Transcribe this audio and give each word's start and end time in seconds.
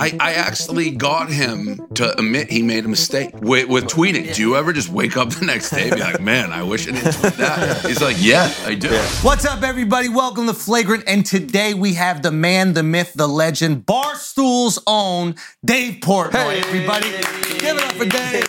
I, 0.00 0.16
I 0.18 0.32
actually 0.32 0.92
got 0.92 1.30
him 1.30 1.78
to 1.96 2.16
admit 2.16 2.50
he 2.50 2.62
made 2.62 2.86
a 2.86 2.88
mistake 2.88 3.34
with, 3.34 3.68
with 3.68 3.84
tweeting. 3.84 4.34
Do 4.34 4.40
you 4.40 4.56
ever 4.56 4.72
just 4.72 4.88
wake 4.88 5.18
up 5.18 5.28
the 5.28 5.44
next 5.44 5.68
day 5.68 5.88
and 5.88 5.96
be 5.96 6.00
like, 6.00 6.22
man, 6.22 6.52
I 6.52 6.62
wish 6.62 6.88
I 6.88 6.92
didn't 6.92 7.12
tweet 7.12 7.34
that? 7.34 7.84
He's 7.84 8.00
like, 8.00 8.16
yeah, 8.18 8.50
I 8.64 8.76
do. 8.76 8.88
What's 9.20 9.44
up, 9.44 9.62
everybody? 9.62 10.08
Welcome 10.08 10.46
to 10.46 10.54
Flagrant. 10.54 11.04
And 11.06 11.26
today 11.26 11.74
we 11.74 11.92
have 11.94 12.22
the 12.22 12.30
man, 12.30 12.72
the 12.72 12.82
myth, 12.82 13.12
the 13.14 13.26
legend, 13.26 13.84
Barstool's 13.84 14.82
own 14.86 15.34
Dave 15.62 16.00
Portnoy. 16.00 16.32
Hey. 16.32 16.60
everybody, 16.60 17.10
give 17.58 17.76
it 17.76 17.84
up 17.84 17.92
for 17.92 18.06
Dave. 18.06 18.46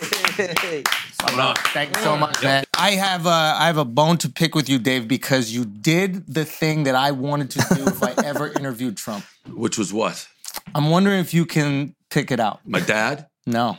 Thank 1.74 1.94
you 1.94 2.02
so 2.02 2.16
much, 2.16 2.42
man. 2.42 2.64
I 2.78 2.92
have 2.92 3.26
a, 3.26 3.28
I 3.28 3.66
have 3.66 3.76
a 3.76 3.84
bone 3.84 4.16
to 4.18 4.30
pick 4.30 4.54
with 4.54 4.70
you, 4.70 4.78
Dave, 4.78 5.06
because 5.06 5.52
you 5.52 5.66
did 5.66 6.26
the 6.32 6.46
thing 6.46 6.84
that 6.84 6.94
I 6.94 7.10
wanted 7.10 7.50
to 7.50 7.74
do 7.74 7.86
if 7.88 8.02
I 8.02 8.14
ever 8.24 8.48
interviewed 8.58 8.96
Trump. 8.96 9.26
Which 9.46 9.76
was 9.76 9.92
what? 9.92 10.26
I'm 10.74 10.90
wondering 10.90 11.20
if 11.20 11.34
you 11.34 11.46
can 11.46 11.94
pick 12.10 12.30
it 12.30 12.40
out. 12.40 12.60
My 12.64 12.80
dad? 12.80 13.26
No. 13.46 13.76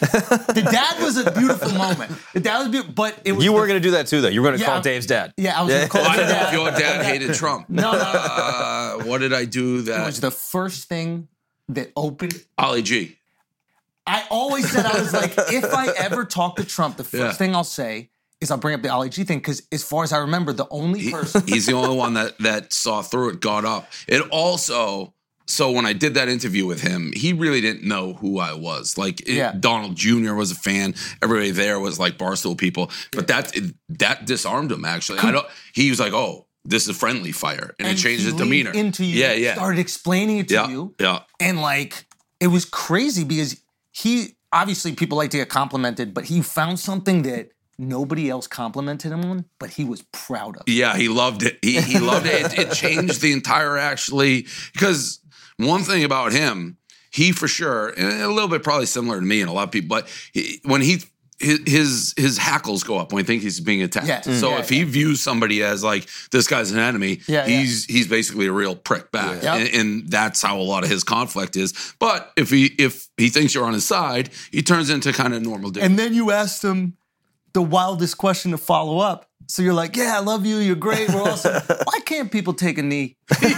the 0.00 0.68
dad 0.70 1.00
was 1.02 1.16
a 1.16 1.30
beautiful 1.32 1.72
moment. 1.72 2.12
The 2.34 2.40
dad 2.40 2.58
was 2.60 2.68
beautiful, 2.68 2.94
but 2.94 3.18
it 3.24 3.32
was 3.32 3.44
You 3.44 3.52
were 3.52 3.66
going 3.66 3.80
to 3.80 3.86
do 3.88 3.92
that 3.92 4.06
too, 4.08 4.20
though. 4.20 4.28
You 4.28 4.40
were 4.42 4.48
going 4.48 4.58
to 4.58 4.64
Yeah. 4.64 4.70
call 4.70 4.80
Dave's 4.80 5.06
dad. 5.06 5.32
Yeah, 5.36 5.58
I 5.58 5.62
was 5.62 5.72
gonna 5.72 5.88
call 5.88 6.02
I 6.02 6.16
don't 6.16 6.26
know 6.28 6.32
if 6.32 6.40
dad. 6.40 6.52
your 6.54 6.70
dad 6.72 7.04
hated 7.20 7.34
Trump. 7.34 7.68
No, 7.68 7.92
no, 7.92 7.98
no. 7.98 8.02
Uh, 8.04 8.92
what 9.04 9.18
did 9.18 9.32
I 9.32 9.44
do 9.44 9.82
That 9.82 10.02
It 10.02 10.06
was 10.06 10.20
the 10.20 10.30
first 10.30 10.88
thing 10.88 11.28
that 11.68 11.92
opened 11.96 12.44
Ali 12.58 12.82
G. 12.82 13.16
I 14.06 14.24
always 14.30 14.68
said 14.70 14.84
I 14.86 14.98
was 14.98 15.12
like, 15.12 15.34
if 15.52 15.64
I 15.72 15.88
ever 15.98 16.24
talk 16.24 16.56
to 16.56 16.64
Trump, 16.64 16.96
the 16.96 17.04
first 17.04 17.22
Yeah. 17.22 17.32
thing 17.32 17.54
I'll 17.54 17.62
say 17.64 18.10
is 18.40 18.50
I'll 18.50 18.58
bring 18.58 18.74
up 18.74 18.82
the 18.82 18.92
Ali 18.92 19.08
G 19.08 19.22
thing 19.22 19.38
because, 19.38 19.62
as 19.70 19.84
far 19.84 20.02
as 20.02 20.12
I 20.12 20.18
remember, 20.18 20.52
the 20.52 20.66
only 20.70 20.98
He- 21.00 21.10
person. 21.12 21.44
he's 21.46 21.66
the 21.66 21.74
only 21.74 21.96
one 21.96 22.14
that 22.14 22.36
that 22.38 22.72
saw 22.72 23.02
through 23.02 23.30
it, 23.30 23.40
got 23.40 23.64
up. 23.64 23.88
It 24.08 24.20
also 24.30 25.14
so 25.46 25.70
when 25.70 25.86
I 25.86 25.92
did 25.92 26.14
that 26.14 26.28
interview 26.28 26.66
with 26.66 26.80
him, 26.82 27.12
he 27.14 27.32
really 27.32 27.60
didn't 27.60 27.82
know 27.86 28.14
who 28.14 28.38
I 28.38 28.54
was. 28.54 28.96
Like 28.96 29.20
it- 29.22 29.28
Yeah. 29.34 29.52
Donald 29.58 29.96
Jr. 29.96 30.34
was 30.34 30.50
a 30.50 30.54
fan. 30.54 30.94
Everybody 31.22 31.50
there 31.50 31.78
was 31.80 31.98
like 31.98 32.18
Barstool 32.18 32.56
people, 32.56 32.90
but 33.12 33.26
that 33.28 33.52
that 33.88 34.26
disarmed 34.26 34.70
him. 34.72 34.84
Actually, 34.84 35.18
I 35.20 35.30
don't. 35.32 35.46
He 35.74 35.90
was 35.90 35.98
like, 36.00 36.12
"Oh, 36.12 36.46
this 36.64 36.84
is 36.84 36.88
a 36.90 36.94
friendly 36.94 37.32
fire," 37.32 37.74
and, 37.78 37.88
it 37.88 37.96
changed 37.96 38.24
his 38.24 38.34
demeanor. 38.34 38.70
Into 38.70 39.04
you, 39.04 39.18
yeah, 39.20 39.32
yeah, 39.32 39.54
Started 39.54 39.80
explaining 39.80 40.38
it 40.38 40.48
to 40.48 40.54
yeah, 40.54 40.68
you, 40.68 40.94
yeah. 41.00 41.20
and 41.40 41.60
like 41.60 42.06
it 42.40 42.48
was 42.48 42.64
crazy 42.64 43.24
because 43.24 43.60
he 43.90 44.36
obviously 44.52 44.94
people 44.94 45.16
like 45.18 45.30
to 45.30 45.38
get 45.38 45.48
complimented, 45.48 46.12
but 46.14 46.24
he 46.24 46.40
found 46.42 46.78
something 46.78 47.22
that 47.22 47.50
nobody 47.78 48.28
else 48.30 48.46
complimented 48.46 49.10
him 49.10 49.24
on, 49.24 49.44
but 49.58 49.70
he 49.70 49.84
was 49.84 50.02
proud 50.12 50.56
of. 50.56 50.62
Yeah, 50.66 50.96
he 50.96 51.08
loved 51.08 51.42
it. 51.42 51.58
He 51.62 51.80
he 51.80 51.98
loved 51.98 52.26
it. 52.26 52.52
it. 52.52 52.58
It 52.58 52.72
changed 52.72 53.20
the 53.22 53.32
entire 53.32 53.76
actually 53.78 54.46
because 54.72 55.20
one 55.58 55.82
thing 55.82 56.04
about 56.04 56.32
him, 56.32 56.78
he 57.10 57.32
for 57.32 57.48
sure, 57.48 57.88
and 57.90 58.22
a 58.22 58.28
little 58.28 58.48
bit 58.48 58.62
probably 58.62 58.86
similar 58.86 59.20
to 59.20 59.26
me 59.26 59.40
and 59.40 59.50
a 59.50 59.52
lot 59.52 59.64
of 59.64 59.70
people, 59.70 59.88
but 59.88 60.08
he, 60.32 60.60
when 60.64 60.80
he 60.80 61.02
his 61.42 62.14
his 62.16 62.38
hackles 62.38 62.84
go 62.84 62.98
up 62.98 63.12
when 63.12 63.24
he 63.24 63.26
thinks 63.26 63.42
he's 63.42 63.60
being 63.60 63.82
attacked. 63.82 64.06
Yeah. 64.06 64.20
So 64.20 64.50
Yeah, 64.50 64.60
if 64.60 64.68
he 64.68 64.84
views 64.84 65.20
somebody 65.20 65.62
as 65.62 65.82
like 65.82 66.06
this 66.30 66.46
guy's 66.46 66.70
an 66.70 66.78
enemy, 66.78 67.20
he's 67.46 67.84
he's 67.84 68.06
basically 68.06 68.46
a 68.46 68.52
real 68.52 68.76
prick 68.76 69.10
back, 69.10 69.42
and, 69.58 69.68
and 69.74 70.10
that's 70.10 70.40
how 70.40 70.58
a 70.58 70.62
lot 70.62 70.84
of 70.84 70.90
his 70.90 71.02
conflict 71.04 71.56
is. 71.56 71.94
But 71.98 72.32
if 72.36 72.50
he 72.50 72.66
if 72.78 73.08
he 73.16 73.28
thinks 73.28 73.54
you're 73.54 73.64
on 73.64 73.72
his 73.72 73.84
side, 73.86 74.30
he 74.50 74.62
turns 74.62 74.88
into 74.88 75.12
kind 75.12 75.34
of 75.34 75.42
normal 75.42 75.70
dude. 75.70 75.82
And 75.82 75.98
then 75.98 76.14
you 76.14 76.30
asked 76.30 76.62
him 76.62 76.96
the 77.52 77.62
wildest 77.62 78.18
question 78.18 78.52
to 78.52 78.58
follow 78.58 78.98
up. 78.98 79.28
So 79.52 79.60
you're 79.60 79.74
like, 79.74 79.96
yeah, 79.96 80.16
I 80.16 80.20
love 80.20 80.46
you. 80.46 80.56
You're 80.56 80.76
great. 80.76 81.10
We're 81.10 81.20
awesome. 81.24 81.52
Why 81.84 82.00
can't 82.06 82.32
people 82.32 82.54
take 82.54 82.78
a 82.78 82.82
knee? 82.82 83.16
it 83.30 83.42
was 83.42 83.50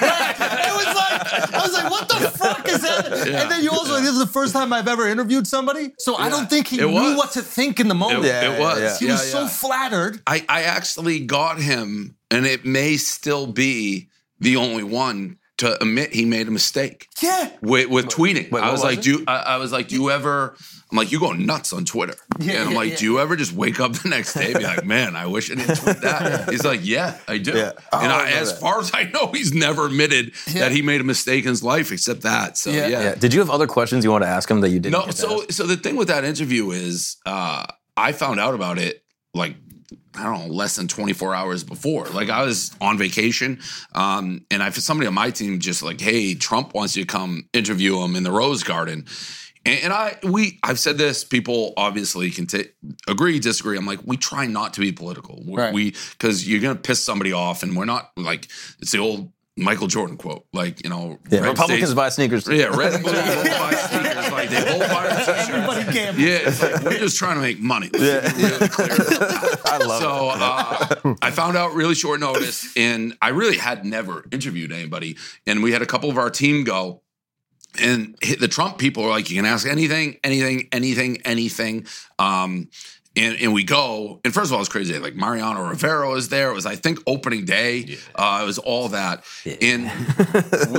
like, 0.97 1.55
I 1.55 1.61
was 1.63 1.73
like, 1.73 1.89
what 1.89 2.09
the 2.09 2.17
fuck 2.37 2.69
is 2.69 2.81
that? 2.83 3.07
and 3.13 3.49
then 3.49 3.63
you 3.63 3.71
also, 3.71 4.01
this 4.01 4.11
is 4.11 4.19
the 4.19 4.27
first 4.27 4.53
time 4.53 4.73
I've 4.73 4.89
ever 4.89 5.07
interviewed 5.07 5.47
somebody. 5.47 5.93
So 5.99 6.17
I 6.17 6.31
don't 6.31 6.51
think 6.51 6.67
he 6.67 6.81
It 6.81 6.87
knew 6.89 6.93
was. 6.95 7.17
what 7.17 7.31
to 7.35 7.43
think 7.43 7.79
in 7.79 7.87
the 7.87 7.95
it, 7.95 7.99
moment. 7.99 8.25
it 8.25 8.59
was. 8.59 8.81
yeah. 8.81 8.99
He 8.99 9.07
Yeah, 9.07 9.13
was 9.13 9.31
so 9.31 9.47
flattered. 9.47 10.21
I, 10.27 10.45
I 10.49 10.63
actually 10.65 11.21
got 11.21 11.61
him, 11.61 12.17
and 12.29 12.45
it 12.45 12.65
may 12.65 12.97
still 12.97 13.47
be 13.47 14.09
the 14.41 14.57
only 14.57 14.83
one 14.83 15.39
to 15.59 15.81
admit 15.81 16.13
he 16.13 16.25
made 16.25 16.49
a 16.49 16.51
mistake 16.51 17.07
Yeah. 17.23 17.51
with, 17.63 17.89
with 17.89 18.07
tweeting. 18.07 18.51
what 18.51 18.65
I 18.65 18.73
was 18.73 18.83
was 18.83 18.91
like, 18.91 18.99
it? 18.99 19.05
do 19.05 19.11
you, 19.13 19.25
I, 19.29 19.37
I 19.37 19.57
was 19.59 19.71
like, 19.71 19.87
do 19.87 19.95
you 19.95 20.11
ever? 20.11 20.57
I'm 20.95 20.99
like, 20.99 21.11
you 21.11 21.19
go 21.19 21.33
nuts 21.33 21.73
on 21.73 21.85
Twitter, 21.85 22.15
Yeah, 22.39 22.53
and 22.53 22.61
I'm 22.67 22.71
yeah, 22.71 22.77
like, 22.79 22.91
yeah. 22.91 22.97
do 22.99 23.05
you 23.05 23.19
ever 23.19 23.35
just 23.35 23.53
wake 23.53 23.81
up 23.81 23.95
the 23.95 24.09
next 24.09 24.35
day 24.35 24.53
and 24.53 24.59
be 24.59 24.65
like, 24.65 24.85
man, 24.85 25.17
I 25.17 25.27
wish 25.27 25.51
I 25.51 25.57
didn't 25.57 25.75
tweet 25.75 26.01
that? 26.03 26.49
He's 26.51 26.65
like, 26.65 26.81
yeah, 26.85 27.19
I 27.27 27.39
do. 27.39 27.51
Yeah. 27.51 27.73
and 27.93 28.13
Oh, 28.13 28.15
I, 28.17 28.27
I 28.27 28.31
as 28.31 28.53
that. 28.53 28.61
far 28.61 28.79
as 28.79 28.93
I 28.95 29.03
know, 29.13 29.33
he's 29.33 29.53
never 29.53 29.87
admitted 29.87 30.35
Yeah. 30.47 30.61
that 30.61 30.71
he 30.73 30.83
made 30.83 31.01
a 31.01 31.05
mistake 31.05 31.43
in 31.47 31.51
his 31.51 31.65
life, 31.65 31.91
except 31.91 32.21
that. 32.23 32.57
So 32.57 32.71
Yeah. 32.71 32.87
yeah, 32.87 33.03
Yeah. 33.03 33.15
Did 33.17 33.35
you 33.35 33.41
have 33.41 33.51
other 33.51 33.67
questions 33.67 34.05
you 34.05 34.13
want 34.13 34.23
to 34.23 34.29
ask 34.29 34.49
him 34.49 34.61
that 34.61 34.69
you 34.71 34.79
didn't? 34.79 34.93
no, 34.93 35.07
get 35.07 35.17
to 35.17 35.17
so 35.17 35.43
ask? 35.43 35.51
so 35.53 35.67
the 35.67 35.77
thing 35.77 35.97
with 35.97 36.07
that 36.09 36.23
interview 36.25 36.71
is 36.71 37.17
uh 37.27 37.67
I 37.97 38.13
found 38.13 38.39
out 38.39 38.55
about 38.55 38.79
it 38.79 39.03
like 39.35 39.57
I 40.17 40.23
don't 40.23 40.47
know, 40.47 40.55
less 40.55 40.77
than 40.77 40.87
24 40.87 41.35
hours 41.35 41.65
before. 41.65 42.07
Like 42.07 42.31
I 42.31 42.45
was 42.45 42.71
on 42.81 42.99
vacation, 42.99 43.59
um, 43.97 44.47
and 44.49 44.63
I 44.63 44.71
somebody 44.71 45.09
on 45.09 45.15
my 45.15 45.31
team 45.31 45.59
just 45.59 45.83
like, 45.83 46.01
hey, 46.01 46.37
Trump 46.37 46.73
wants 46.73 46.97
you 46.97 47.03
to 47.05 47.07
come 47.09 47.49
interview 47.53 48.01
him 48.01 48.15
in 48.15 48.23
the 48.23 48.31
Rose 48.31 48.63
Garden. 48.63 49.07
And, 49.67 49.81
and 49.85 49.93
I 49.93 50.19
we 50.23 50.59
I've 50.63 50.79
said 50.79 50.99
this, 50.99 51.25
people 51.25 51.73
obviously 51.77 52.31
can 52.31 52.47
ta- 52.47 52.59
agree, 53.09 53.39
disagree. 53.39 53.77
I'm 53.79 53.87
like, 53.87 54.01
we 54.05 54.17
try 54.17 54.47
not 54.47 54.75
to 54.75 54.81
be 54.81 54.93
political. 54.93 55.43
We- 55.47 55.55
Right. 55.55 55.73
We 55.75 55.95
because 56.13 56.47
you're 56.49 56.61
gonna 56.61 56.75
piss 56.75 57.03
somebody 57.03 57.33
off, 57.33 57.63
and 57.63 57.77
we're 57.77 57.85
not 57.85 58.11
like 58.17 58.49
it's 58.81 58.93
the 58.93 58.99
old 58.99 59.31
Michael 59.57 59.87
Jordan 59.87 60.17
quote, 60.17 60.45
like, 60.53 60.83
you 60.83 60.91
know, 60.91 61.21
yeah, 61.31 61.39
Republicans 61.39 61.79
states- 61.91 61.95
buy 61.95 62.09
sneakers. 62.09 62.49
yeah, 62.49 62.77
red 62.77 62.93
and 62.95 63.05
blue 63.05 63.13
buy 63.13 63.73
sneakers. 63.89 64.33
Like 64.33 64.51
they 64.51 64.65
both 64.65 64.89
buy 64.91 65.07
a 65.07 65.17
t-shirt. 65.25 65.49
Everybody 65.55 65.93
gambles. 65.93 66.25
Yeah, 66.25 66.39
it's 66.49 66.61
like 66.61 66.83
we're 66.83 66.99
just 66.99 67.17
trying 67.17 67.37
to 67.37 67.41
make 67.41 67.61
money. 67.61 67.89
Let's 67.93 68.35
really 68.37 68.69
clear 68.69 68.89
about 68.97 69.07
that. 69.09 69.61
I 69.65 69.79
love 69.79 70.03
So 70.03 70.31
uh, 71.13 71.15
I 71.23 71.31
found 71.31 71.57
out 71.57 71.73
really 71.75 71.95
short 71.95 72.19
notice, 72.19 72.67
and 72.77 73.17
I 73.23 73.29
really 73.29 73.57
had 73.57 73.85
never 73.85 74.25
interviewed 74.33 74.73
anybody. 74.73 75.17
And 75.47 75.63
we 75.63 75.71
had 75.71 75.83
a 75.83 75.87
couple 75.87 76.11
of 76.11 76.19
our 76.19 76.31
team 76.31 76.65
go, 76.65 77.03
and 77.81 78.17
hit 78.23 78.41
the 78.41 78.49
Trump 78.49 78.79
people 78.79 79.05
are 79.05 79.11
like, 79.11 79.31
"You 79.31 79.37
can 79.37 79.47
ask 79.47 79.67
anything, 79.67 80.19
anything, 80.25 80.69
anything, 80.73 81.23
anything." 81.25 81.87
Um, 82.19 82.69
and, 83.17 83.37
and 83.41 83.53
we 83.55 83.63
go, 83.63 84.21
and 84.25 84.35
first 84.35 84.51
of 84.51 84.55
all, 84.55 84.61
it's 84.61 84.69
crazy. 84.69 84.99
Like 84.99 85.15
Mariano 85.15 85.63
Rivera 85.69 86.09
was 86.11 86.31
there. 86.31 86.51
It 86.51 86.55
was, 86.55 86.67
I 86.67 86.75
think, 86.75 86.99
opening 87.07 87.45
day. 87.45 87.97
Uh, 88.15 88.41
it 88.43 88.47
was 88.47 88.59
all 88.59 88.89
that, 88.89 89.23
and 89.63 89.89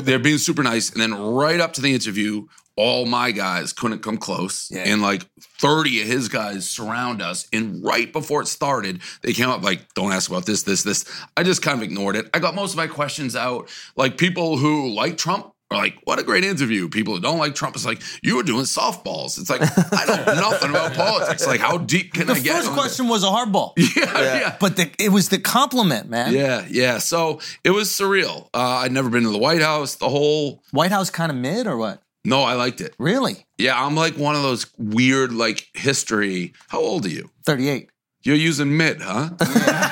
they're 0.06 0.20
being 0.20 0.38
super 0.38 0.62
nice. 0.64 0.92
And 0.92 1.02
then 1.02 1.14
right 1.14 1.60
up 1.62 1.74
to 1.74 1.82
the 1.82 1.94
interview, 1.94 2.48
all 2.76 3.06
my 3.06 3.32
guys 3.32 3.72
couldn't 3.72 4.00
come 4.00 4.18
close, 4.18 4.70
Yeah. 4.70 4.84
and 4.86 5.02
like 5.02 5.26
thirty 5.60 6.02
of 6.02 6.08
his 6.08 6.28
guys 6.28 6.70
surround 6.70 7.22
us. 7.22 7.48
And 7.54 7.82
right 7.82 8.12
before 8.12 8.42
it 8.42 8.48
started, 8.48 9.00
they 9.22 9.32
came 9.32 9.50
up 9.50 9.64
like, 9.64 9.94
"Don't 9.94 10.12
ask 10.12 10.30
about 10.30 10.46
this, 10.46 10.64
this, 10.64 10.84
this." 10.84 11.06
I 11.38 11.44
just 11.44 11.62
kind 11.62 11.78
of 11.80 11.84
ignored 11.84 12.18
it. 12.18 12.30
I 12.34 12.40
got 12.40 12.54
most 12.54 12.72
of 12.72 12.78
my 12.78 12.88
questions 12.88 13.34
out. 13.34 13.70
Like 13.96 14.18
people 14.18 14.58
who 14.58 14.90
like 14.94 15.18
Trump 15.18 15.54
are 15.72 15.78
like, 15.78 15.96
"What 16.04 16.20
a 16.20 16.24
great 16.24 16.44
interview." 16.44 16.90
People 16.90 17.16
who 17.16 17.22
don't 17.22 17.40
like 17.40 17.56
Trump 17.56 17.76
is 17.76 17.86
like, 17.86 18.02
"You 18.22 18.36
were 18.38 18.44
doing 18.44 18.66
softballs." 18.66 19.40
It's 19.40 19.50
like 19.50 19.62
I 19.64 20.06
know 20.06 20.34
nothing 20.50 20.70
about 20.70 20.94
politics. 20.94 21.46
Like, 21.48 21.60
how 21.60 21.78
deep 21.78 22.14
can 22.14 22.28
The 22.28 22.34
I 22.34 22.40
get? 22.40 22.56
first 22.58 22.72
question 22.72 23.08
was 23.08 23.24
a 23.24 23.28
hardball. 23.28 23.74
this? 23.76 23.96
Yeah, 23.96 24.14
yeah. 24.40 24.58
But 24.60 24.76
the, 24.78 24.92
it 25.00 25.10
was 25.10 25.30
the 25.30 25.40
compliment, 25.40 26.10
man. 26.10 26.34
Yeah, 26.34 26.66
yeah. 26.70 27.00
So 27.00 27.40
it 27.64 27.72
was 27.72 27.90
surreal. 27.90 28.48
Uh, 28.54 28.82
I'd 28.84 28.92
never 28.92 29.10
been 29.10 29.24
to 29.24 29.30
the 29.30 29.38
White 29.40 29.62
House. 29.62 29.96
The 29.96 30.10
whole 30.10 30.62
White 30.72 30.92
House 30.92 31.10
kind 31.10 31.32
of 31.32 31.38
mid 31.38 31.68
or 31.68 31.78
what? 31.78 32.02
no, 32.28 32.42
I 32.44 32.54
liked 32.54 32.82
it. 32.82 32.96
Really? 32.98 33.46
Yeah, 33.60 33.80
I'm 33.80 33.96
like 33.96 34.18
one 34.18 34.36
of 34.36 34.42
those 34.42 34.66
weird 34.78 35.32
like 35.32 35.68
history. 35.74 36.54
How 36.70 36.80
old 36.80 37.06
are 37.06 37.10
you? 37.10 37.30
38. 37.46 37.90
You're 38.24 38.36
using 38.36 38.76
mid, 38.76 39.00
huh? 39.02 39.30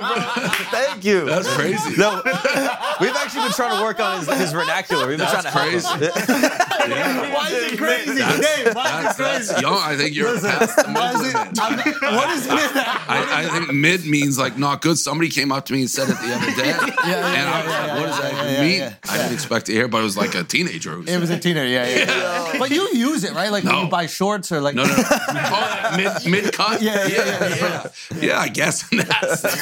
Thank 0.00 0.34
you, 0.36 0.44
bro. 0.44 0.64
Thank 0.70 1.04
you. 1.04 1.24
That's 1.24 1.54
crazy. 1.54 1.96
no, 1.96 2.22
we've 3.00 3.14
actually 3.16 3.42
been 3.42 3.52
trying 3.52 3.76
to 3.78 3.82
work 3.82 4.00
on 4.00 4.18
his, 4.20 4.28
his 4.38 4.52
vernacular. 4.52 5.06
We've 5.08 5.18
been 5.18 5.26
That's 5.26 5.42
trying 5.42 5.44
to 5.44 5.50
help 5.50 5.70
crazy. 5.70 5.88
him. 6.04 6.54
Why 7.34 7.48
is 7.50 7.72
it 7.72 7.78
crazy? 7.78 8.14
That's- 8.18 8.40
Dave, 8.64 8.74
why 8.74 8.84
That's, 9.02 9.18
is 9.18 9.20
it 9.20 9.22
crazy? 9.24 9.48
that's 9.48 9.62
young. 9.62 9.78
I 9.80 9.96
think 9.96 10.14
you're 10.14 10.38
past 10.40 10.76
the 10.76 10.92
Why 10.92 11.12
is 11.12 11.20
it, 11.28 11.34
of 11.34 11.46
mid. 11.46 11.58
I'm 11.58 11.76
not- 11.76 12.14
what 12.14 12.30
is 12.30 12.46
mid? 12.48 12.58
I, 12.74 13.46
I 13.46 13.58
think 13.58 13.72
mid 13.72 14.04
means 14.06 14.38
like 14.38 14.58
not 14.58 14.82
good. 14.82 14.98
Somebody 14.98 15.30
came 15.30 15.50
up 15.52 15.64
to 15.66 15.72
me 15.72 15.80
and 15.80 15.90
said 15.90 16.08
it 16.10 16.18
the 16.18 16.34
other 16.34 16.50
day. 16.62 16.68
yeah, 16.68 17.26
and 17.34 17.48
I 17.48 17.64
was 17.64 17.72
yeah, 17.72 17.80
like, 17.80 17.86
yeah, 17.86 17.98
what 18.00 18.06
does 18.06 18.18
that 18.20 18.32
yeah, 18.32 18.42
even 18.42 18.54
yeah, 18.54 18.60
mean? 18.60 18.78
yeah, 18.80 18.94
I 19.08 19.16
didn't 19.18 19.32
expect 19.34 19.66
to 19.66 19.72
hear, 19.72 19.88
but 19.88 19.98
it 19.98 20.04
was 20.04 20.16
like 20.16 20.34
a 20.34 20.44
teenager. 20.44 20.90
who 20.92 21.04
It 21.04 21.18
was 21.18 21.30
a 21.30 21.38
teenager, 21.38 21.66
yeah, 21.68 21.86
yeah. 21.88 22.04
yeah. 22.52 22.58
But 22.58 22.70
you 22.70 22.88
use 22.92 23.24
it, 23.24 23.32
right? 23.34 23.50
Like 23.50 23.64
when 23.64 23.76
you 23.84 23.88
buy 23.88 24.06
shorts 24.06 24.52
or 24.52 24.60
like. 24.60 24.74
No, 24.74 24.84
no, 24.84 24.94
no. 24.94 25.96
Mid 25.96 26.26
mid 26.30 26.52
cut. 26.52 26.82
Yeah, 26.82 27.06
yeah, 27.06 27.24
yeah, 27.24 27.56
yeah. 27.56 28.20
Yeah, 28.20 28.38
I 28.40 28.48
guess 28.48 28.90
in 28.92 28.98
that 28.98 29.38
sense. 29.38 29.54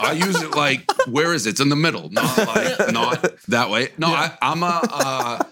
I 0.00 0.12
use 0.12 0.40
it 0.42 0.54
like 0.54 0.90
where 1.08 1.32
is 1.34 1.46
it? 1.46 1.50
It's 1.50 1.60
in 1.60 1.68
the 1.68 1.76
middle, 1.76 2.10
not 2.10 2.36
like 2.38 2.92
not 2.92 3.34
that 3.48 3.70
way. 3.70 3.88
No, 3.98 4.08
I, 4.08 4.36
I'm 4.42 4.62
a. 4.62 4.80
Uh, 4.90 5.42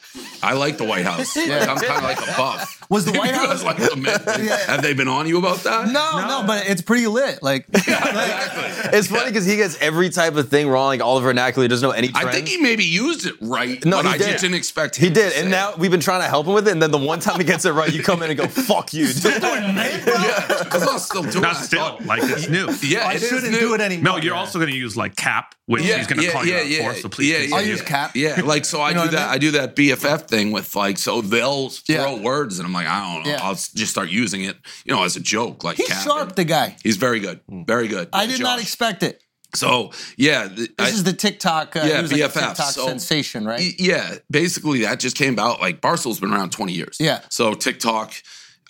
I 0.43 0.53
like 0.53 0.77
the 0.79 0.85
White 0.85 1.05
House. 1.05 1.35
Like, 1.37 1.67
I'm 1.67 1.77
kind 1.79 1.97
of 1.99 2.03
like 2.03 2.21
a 2.23 2.37
buff. 2.37 2.85
Was 2.91 3.05
the 3.05 3.13
White 3.19 3.35
House? 3.35 3.65
like 3.65 3.79
the 3.79 3.97
myth? 3.97 4.23
Yeah. 4.43 4.57
Have 4.67 4.83
they 4.83 4.93
been 4.95 5.09
on 5.09 5.27
you 5.27 5.39
about 5.39 5.59
that? 5.65 5.87
No, 5.91 6.27
no, 6.27 6.45
but 6.47 6.69
it's 6.69 6.83
pretty 6.83 7.07
lit. 7.07 7.43
Like, 7.43 7.67
exactly. 7.75 8.99
It's 8.99 9.09
funny 9.09 9.27
because 9.31 9.45
he 9.47 9.57
gets 9.57 9.81
every 9.81 10.11
type 10.11 10.37
of 10.37 10.49
thing 10.49 10.69
wrong, 10.69 10.87
like 10.89 11.01
all 11.01 11.17
the 11.17 11.23
vernacular. 11.23 11.67
Doesn't 11.69 11.87
know 11.89 11.93
any 11.93 12.09
trends. 12.09 12.29
I 12.29 12.33
think 12.33 12.49
he 12.49 12.59
maybe 12.59 12.85
used 12.85 13.27
it 13.27 13.35
right, 13.41 13.83
No, 13.85 14.03
but 14.03 14.07
he 14.07 14.13
I 14.13 14.19
did. 14.19 14.27
just 14.33 14.43
didn't 14.43 14.57
expect 14.57 14.97
He 14.97 15.09
did, 15.09 15.33
to 15.33 15.39
and 15.39 15.45
say 15.47 15.51
now 15.51 15.75
we've 15.77 15.91
been 15.91 16.01
trying 16.01 16.21
to 16.21 16.29
help 16.29 16.47
him 16.47 16.53
with 16.53 16.69
it. 16.69 16.73
And 16.73 16.83
then 16.83 16.91
the 16.91 16.99
one 16.99 17.19
time 17.19 17.39
he 17.39 17.45
gets 17.45 17.65
it 17.65 17.73
right, 17.73 17.93
you 17.93 18.03
come 18.03 18.23
in 18.23 18.31
and 18.31 18.39
go, 18.39 18.47
"Fuck 18.47 18.93
you." 18.93 19.07
dude." 19.13 19.43
Yeah, 19.43 20.47
because 20.63 20.87
I'm 20.87 20.99
still 20.99 21.23
doing 21.25 21.43
Not 21.43 21.57
it. 21.61 21.65
Still, 21.65 21.99
like 22.05 22.21
it's 22.23 22.49
new. 22.49 22.69
Yeah, 22.83 23.07
I 23.09 23.15
it 23.15 23.23
is 23.23 23.29
shouldn't 23.29 23.53
new. 23.53 23.59
do 23.59 23.75
it 23.75 23.81
anymore. 23.81 23.96
No, 24.03 24.17
you're 24.17 24.35
also 24.35 24.59
going 24.59 24.71
to 24.71 24.77
use 24.77 24.97
like 24.97 25.17
cap, 25.17 25.55
which 25.67 25.83
Yeah, 25.85 25.99
he's 25.99 26.07
going 26.07 26.19
to 26.21 26.25
yeah, 26.27 26.33
call 26.33 26.45
you 26.47 26.53
yeah, 26.55 26.61
out 26.61 26.69
yeah. 26.69 26.93
for. 26.93 26.99
So 27.01 27.09
please, 27.09 27.31
yeah, 27.31 27.39
please 27.39 27.51
yeah, 27.51 27.57
I'll 27.57 27.63
do 27.65 27.69
use 27.71 27.83
cap. 27.83 28.17
Yeah, 28.17 28.41
like 28.45 28.65
so 28.65 28.81
I 28.81 28.93
do 28.93 28.99
what 29.01 29.09
I 29.09 29.11
that. 29.13 29.21
mean? 29.27 29.29
I 29.35 29.39
do 29.39 29.51
that 29.53 29.77
BFF 29.77 30.29
thing 30.29 30.53
with 30.53 30.75
like 30.77 30.99
so 30.99 31.21
they'll 31.23 31.71
Yeah. 31.89 32.03
throw 32.05 32.17
words 32.21 32.59
and 32.59 32.67
I'm 32.67 32.73
like 32.73 32.87
I 32.87 33.15
don't 33.15 33.25
know. 33.25 33.31
Yeah. 33.31 33.43
I'll 33.43 33.55
just 33.55 33.89
start 33.89 34.09
using 34.09 34.43
it, 34.45 34.57
you 34.85 34.95
know, 34.95 35.03
as 35.05 35.17
a 35.17 35.21
joke. 35.21 35.65
Like 35.65 35.77
he's 35.79 35.89
cap 35.89 36.05
sharp, 36.05 36.29
and- 36.29 36.37
the 36.37 36.45
guy. 36.45 36.77
He's 36.83 36.97
very 36.97 37.21
good, 37.21 37.41
very 37.49 37.89
good. 37.89 38.09
I 38.13 38.27
did 38.27 38.41
not 38.41 38.61
expect 38.61 39.03
it. 39.03 39.23
So 39.55 39.93
yeah, 40.17 40.49
th- 40.49 40.57
This 40.77 40.89
I- 40.89 40.89
is 40.91 41.05
the 41.05 41.13
TikTok. 41.13 41.77
Uh, 41.77 41.81
Yeah, 41.85 41.97
he 41.97 42.03
was 42.03 42.13
like 42.13 42.21
BFF, 42.21 42.49
TikTok 42.49 42.73
so- 42.73 42.87
sensation, 42.87 43.45
right? 43.47 43.75
Yeah, 43.79 44.17
basically 44.31 44.81
that 44.83 45.01
just 45.01 45.17
came 45.17 45.33
about. 45.33 45.61
Like 45.61 45.81
Barstool's 45.81 46.21
been 46.21 46.33
around 46.33 46.51
20 46.51 46.73
years. 46.73 46.97
Yeah. 47.01 47.21
So 47.31 47.55
TikTok, 47.55 48.13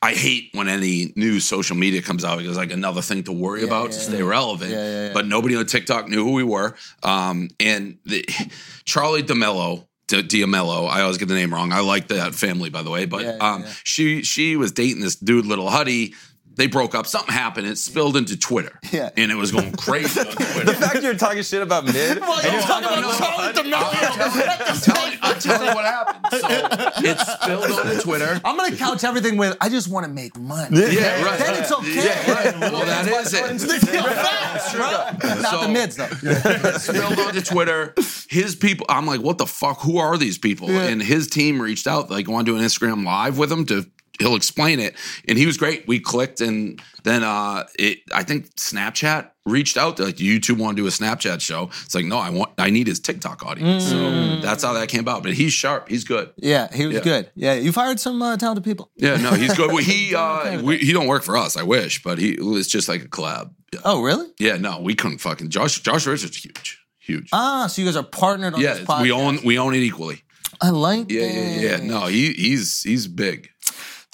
I 0.03 0.13
hate 0.13 0.51
when 0.53 0.69
any 0.69 1.13
new 1.17 1.41
social 1.41 1.77
media 1.77 2.03
comes 2.03 2.25
out 2.25 2.39
because 2.39 2.57
like 2.57 2.71
another 2.71 3.01
thing 3.03 3.25
to 3.25 3.33
worry 3.33 3.61
Yeah, 3.61 3.67
about 3.67 3.85
yeah, 3.91 3.97
to 3.97 4.01
stay 4.05 4.23
relevant. 4.23 4.71
Yeah, 4.71 5.07
yeah. 5.07 5.13
But 5.13 5.27
nobody 5.27 5.57
on 5.57 5.67
TikTok 5.67 6.09
knew 6.09 6.23
who 6.25 6.33
we 6.33 6.45
were. 6.45 6.77
Um, 7.03 7.49
and 7.59 7.99
the, 8.05 8.25
Charlie 8.85 9.23
D'Amelio. 9.23 9.87
D- 10.09 10.45
I 10.45 11.01
always 11.01 11.19
get 11.19 11.27
the 11.27 11.35
name 11.35 11.53
wrong. 11.53 11.73
I 11.73 11.81
like 11.81 12.09
that 12.09 12.33
family, 12.33 12.71
by 12.71 12.83
the 12.83 12.91
way. 12.91 13.07
But 13.07 13.41
um, 13.41 13.65
she 13.83 14.23
she 14.23 14.57
was 14.57 14.71
dating 14.71 15.01
this 15.01 15.17
dude, 15.17 15.47
Little 15.47 15.69
Huddy. 15.69 16.15
They 16.57 16.67
broke 16.67 16.95
up. 16.95 17.07
Something 17.07 17.35
happened. 17.35 17.67
It 17.67 17.79
spilled 17.79 18.17
into 18.17 18.37
Twitter. 18.37 18.79
Yeah. 18.93 19.11
and 19.17 19.31
it 19.31 19.35
was 19.37 19.53
going 19.53 19.73
crazy 19.77 20.21
on 20.21 20.27
the 20.27 20.75
fact 20.79 21.03
you're 21.03 21.15
talking 21.15 21.43
shit 21.43 21.63
about 21.63 21.85
mid. 21.85 22.21
Well, 22.21 22.43
you're 22.53 22.63
talking 22.63 22.89
about 22.89 23.19
Charlie 23.19 23.53
D'Amelio. 23.53 24.67
I'm 24.67 24.81
telling, 24.81 25.13
you, 25.13 25.19
I'm 25.23 25.39
telling 25.41 25.69
you 25.69 25.75
what 25.75 25.85
happened. 25.85 26.27
So 26.41 27.03
it 27.05 27.19
spilled 27.19 27.87
onto 27.87 28.01
Twitter. 28.01 28.41
I'm 28.45 28.57
gonna 28.57 28.75
couch 28.77 29.05
everything 29.05 29.37
with. 29.37 29.57
I 29.61 29.69
just 29.69 29.89
want 29.89 30.07
to 30.07 30.13
make 30.13 30.37
money. 30.39 30.79
Yeah, 30.79 31.23
right. 31.25 31.39
Then 31.39 31.63
it's 31.63 31.73
okay. 31.73 31.95
Yeah, 31.95 32.33
right. 32.33 32.61
Well, 32.61 32.85
that 32.87 33.07
is 33.07 33.35
it. 33.35 33.83
Facts, 33.83 34.73
bro. 34.75 35.35
Not 35.43 35.51
So- 35.51 35.61
the 35.63 35.69
mids 35.69 35.97
though. 35.97 36.09
Spilled 36.79 37.19
onto 37.19 37.41
Twitter. 37.43 37.95
His 38.29 38.57
people, 38.57 38.87
I'm 38.89 39.07
like, 39.07 39.21
what 39.21 39.39
the 39.39 39.47
fuck? 39.47 39.81
Who 39.83 39.99
are 39.99 40.17
these 40.17 40.39
people? 40.39 40.71
And 40.71 41.03
his 41.03 41.29
team 41.29 41.61
reached 41.61 41.87
out, 41.87 42.11
like, 42.11 42.29
want 42.29 42.47
to 42.47 42.53
do 42.53 42.59
an 42.59 42.65
Instagram 42.65 43.05
live 43.05 43.39
with 43.39 43.53
him 43.53 43.67
to. 43.67 43.87
He'll 44.19 44.35
explain 44.37 44.81
it, 44.81 44.95
and 45.29 45.37
he 45.39 45.47
was 45.47 45.57
great. 45.57 45.87
We 45.87 46.01
clicked, 46.01 46.41
and 46.41 46.81
then 47.05 47.23
uh, 47.23 47.65
it. 47.79 47.99
I 48.15 48.23
think 48.23 48.55
Snapchat 48.57 49.31
reached 49.45 49.77
out. 49.77 49.97
They're 49.97 50.07
like, 50.07 50.17
"Do 50.17 50.25
you 50.25 50.41
two 50.41 50.55
want 50.55 50.77
to 50.77 50.83
do 50.83 50.87
a 50.87 50.91
Snapchat 50.91 51.41
show?" 51.41 51.71
It's 51.85 51.95
like, 51.95 52.07
no, 52.07 52.19
I 52.19 52.31
want. 52.31 52.53
I 52.59 52.71
need 52.71 52.87
his 52.87 52.99
TikTok 53.01 53.45
audience. 53.45 53.85
So 53.89 54.41
that's 54.41 54.63
how 54.65 54.73
that 54.73 54.89
came 54.89 55.01
about. 55.01 55.23
But 55.23 55.35
he's 55.35 55.53
sharp. 55.53 55.89
He's 55.89 56.05
good. 56.05 56.31
Yeah, 56.37 56.69
he 56.75 56.87
was 56.87 56.97
Yeah. 56.97 57.03
good. 57.03 57.31
Yeah, 57.35 57.55
you've 57.55 57.75
hired 57.75 58.01
some 58.01 58.21
uh, 58.23 58.37
talented 58.37 58.65
people. 58.65 58.91
Yeah, 58.97 59.17
no, 59.17 59.33
he's 59.33 59.55
good. 59.55 59.69
Well, 59.69 59.77
he 59.85 60.15
uh, 60.15 60.63
we, 60.63 60.79
he 60.79 60.93
don't 60.93 61.07
work 61.09 61.23
for 61.23 61.37
us. 61.37 61.57
I 61.57 61.63
wish, 61.63 62.03
but 62.03 62.19
he 62.19 62.37
it's 62.41 62.69
just 62.69 62.89
like 62.89 63.03
a 63.03 63.09
collab. 63.09 63.51
Yeah. 63.75 63.81
Oh, 63.85 64.01
really? 64.03 64.29
Yeah, 64.39 64.57
no, 64.57 64.81
we 64.81 64.95
couldn't 64.95 65.19
fucking 65.19 65.51
Josh. 65.51 65.81
Josh 65.81 66.07
Richards 66.07 66.37
huge, 66.37 66.81
huge. 67.01 67.29
Ah, 67.33 67.67
so 67.67 67.83
you 67.83 67.87
guys 67.89 67.97
are 67.97 68.03
partnered 68.03 68.55
on 68.55 68.61
yeah, 68.61 68.75
this 68.75 68.85
podcast. 68.87 69.03
we 69.03 69.13
own 69.13 69.39
we 69.45 69.59
own 69.59 69.75
it 69.75 69.81
equally. 69.83 70.23
I 70.59 70.71
like. 70.71 71.11
Yeah, 71.11 71.27
yeah, 71.27 71.61
yeah. 71.61 71.77
No, 71.85 72.07
he 72.07 72.33
he's 72.33 72.83
he's 72.83 73.07
big. 73.09 73.51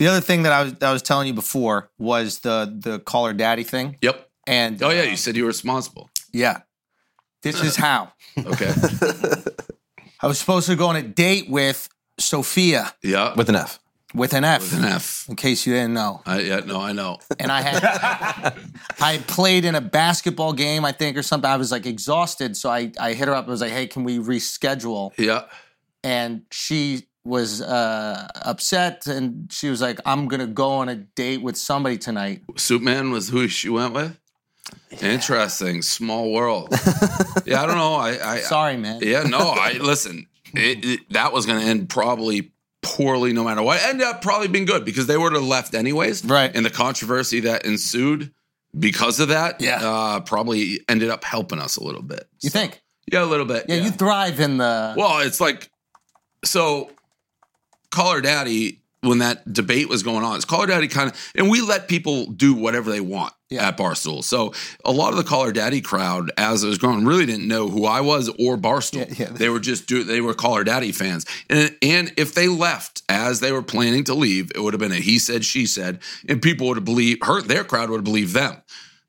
The 0.03 0.09
other 0.09 0.21
thing 0.21 0.43
that 0.43 0.53
I 0.53 0.63
was 0.65 0.73
that 0.75 0.89
I 0.89 0.93
was 0.93 1.03
telling 1.03 1.29
you 1.29 1.35
before 1.35 1.91
was 1.99 2.41
the 2.41 2.57
the 2.87 2.99
Call 2.99 3.27
Her 3.27 3.33
Daddy 3.33 3.63
thing, 3.65 3.97
Yep. 4.03 4.29
and 4.49 4.83
Oh 4.83 4.91
yeah, 4.91 5.03
uh, 5.03 5.05
you 5.13 5.17
said 5.17 5.37
you 5.37 5.45
were 5.45 5.49
responsible. 5.49 6.11
yeah. 6.33 6.63
This 7.43 7.63
is 7.63 7.77
how 7.87 8.13
Okay. 8.37 8.73
I 10.23 10.27
was 10.27 10.39
supposed 10.39 10.67
to 10.67 10.77
go 10.77 10.87
on 10.89 10.97
a 10.97 11.03
date 11.03 11.47
with 11.51 11.89
Sophia 12.19 12.93
yeah. 13.03 13.35
with 13.35 13.49
an 13.49 13.57
F. 13.57 13.79
with 14.15 14.33
an 14.33 14.45
F. 14.45 14.61
With 14.63 14.75
an 14.79 14.85
F. 14.85 15.27
In 15.29 15.37
case 15.37 15.67
you 15.67 15.73
didn't 15.75 15.95
know, 15.95 16.21
I, 16.27 16.41
yeah, 16.41 16.61
no, 16.67 16.81
I 16.81 16.93
know. 16.93 17.19
and 17.39 17.51
I 17.53 17.61
had 17.63 18.55
I 19.01 19.19
played 19.27 19.65
in 19.65 19.75
a 19.77 19.81
basketball 19.81 20.53
game, 20.53 20.85
I 20.85 20.93
think, 20.93 21.17
or 21.17 21.23
something. 21.23 21.51
I 21.51 21.57
was 21.57 21.71
like 21.73 21.87
exhausted, 21.87 22.57
so 22.57 22.71
I 22.71 22.91
I 22.99 23.13
hit 23.15 23.29
her 23.29 23.35
up. 23.35 23.47
I 23.47 23.51
was 23.51 23.61
like, 23.61 23.73
"Hey, 23.73 23.87
can 23.87 24.05
we 24.05 24.19
reschedule?" 24.19 25.13
Yeah. 25.19 25.43
and 26.05 26.43
she 26.51 27.07
was 27.25 27.63
uh, 27.63 28.27
upset 28.35 29.07
and 29.07 29.49
she 29.53 29.69
was 29.71 29.81
like 29.81 30.01
i'm 30.07 30.27
gonna 30.29 30.47
go 30.47 30.71
on 30.71 30.89
a 30.89 30.97
date 30.97 31.41
with 31.43 31.57
somebody 31.57 31.97
tonight 31.97 32.43
Superman 32.57 33.11
was 33.13 33.29
who 33.29 33.47
she 33.49 33.69
went 33.69 33.95
with. 33.95 34.19
Interesting. 35.01 35.83
Small 35.83 36.33
world. 36.33 36.69
yeah, 37.45 37.63
I 37.63 37.67
don't 37.67 37.77
know. 37.77 37.95
I, 37.95 38.35
I 38.35 38.39
sorry 38.41 38.77
man 38.77 39.01
Yeah, 39.03 39.23
no, 39.25 39.39
I 39.39 39.73
listen. 39.81 40.27
It, 40.55 40.85
it, 40.85 41.01
that 41.13 41.33
was 41.33 41.47
going 41.47 41.61
to 41.61 41.67
end 41.67 41.89
probably 41.89 42.53
poorly, 42.83 43.33
no 43.33 43.43
matter 43.45 43.63
what. 43.63 43.83
Ended 43.83 44.07
up 44.07 44.21
probably 44.23 44.49
being 44.49 44.65
good 44.67 44.85
because 44.85 45.07
they 45.07 45.17
would 45.17 45.33
have 45.33 45.43
left 45.45 45.75
anyways. 45.75 46.25
Right. 46.25 46.51
And 46.55 46.65
the 46.65 46.71
controversy 46.71 47.41
that 47.41 47.65
ensued 47.65 48.33
because 48.79 49.19
of 49.19 49.29
that, 49.29 49.61
Yeah. 49.61 49.81
uh, 49.83 50.21
probably 50.21 50.81
ended 50.89 51.09
up 51.11 51.25
helping 51.25 51.59
us 51.59 51.77
a 51.77 51.83
little 51.85 52.03
bit. 52.03 52.29
you 52.41 52.51
So- 52.51 52.59
think 52.59 52.83
Yeah, 53.11 53.25
a 53.25 53.27
little 53.27 53.47
bit. 53.47 53.67
yeah, 53.69 53.77
you 53.77 53.91
thrive 53.91 54.41
in 54.41 54.59
the 54.59 54.95
well, 54.97 55.21
it's 55.21 55.41
like 55.41 55.71
so. 56.45 56.91
Call 57.93 58.13
her 58.15 58.21
daddy 58.21 58.81
when 59.03 59.19
that 59.19 59.53
debate 59.53 59.89
was 59.89 60.03
going 60.03 60.25
on. 60.25 60.37
It's 60.37 60.45
Call 60.45 60.63
her 60.63 60.67
daddy 60.67 60.89
kind 60.89 61.11
of, 61.11 61.33
and 61.37 61.49
we 61.51 61.61
let 61.61 61.87
people 61.89 62.27
do 62.27 62.55
whatever 62.55 62.89
they 62.91 63.01
want 63.01 63.33
Yeah. 63.51 63.67
at 63.69 63.77
Barstool. 63.77 64.23
So 64.23 64.53
a 64.85 64.93
lot 64.93 65.11
of 65.11 65.17
the 65.17 65.25
Call 65.25 65.45
her 65.45 65.53
daddy 65.53 65.81
crowd, 65.81 66.31
as 66.39 66.63
it 66.63 66.69
was 66.69 66.79
growing, 66.79 67.05
really 67.05 67.27
didn't 67.27 67.49
know 67.49 67.69
who 67.69 67.85
I 67.85 68.01
was 68.01 68.29
or 68.39 68.57
Barstool. 68.57 69.09
Yeah, 69.19 69.27
yeah. 69.27 69.33
They 69.33 69.49
were 69.49 69.59
just 69.61 69.87
do 69.89 70.05
they 70.05 70.21
were 70.21 70.35
Call 70.35 70.55
her 70.57 70.65
daddy 70.65 70.93
fans, 70.93 71.27
and 71.51 71.75
and 71.83 72.13
if 72.17 72.35
they 72.35 72.47
left 72.49 73.03
as 73.09 73.41
they 73.41 73.51
were 73.53 73.63
planning 73.63 74.05
to 74.05 74.15
leave, 74.15 74.53
it 74.55 74.61
would 74.61 74.73
have 74.73 74.81
been 74.81 74.93
a 74.93 74.97
he 75.01 75.19
said 75.19 75.45
she 75.45 75.67
said, 75.67 75.99
and 76.29 76.41
people 76.41 76.69
would 76.69 76.77
have 76.77 76.85
believed 76.85 77.25
her. 77.25 77.43
Their 77.43 77.65
crowd 77.65 77.91
would 77.91 77.99
have 77.99 78.05
believed 78.05 78.35
them. 78.35 78.63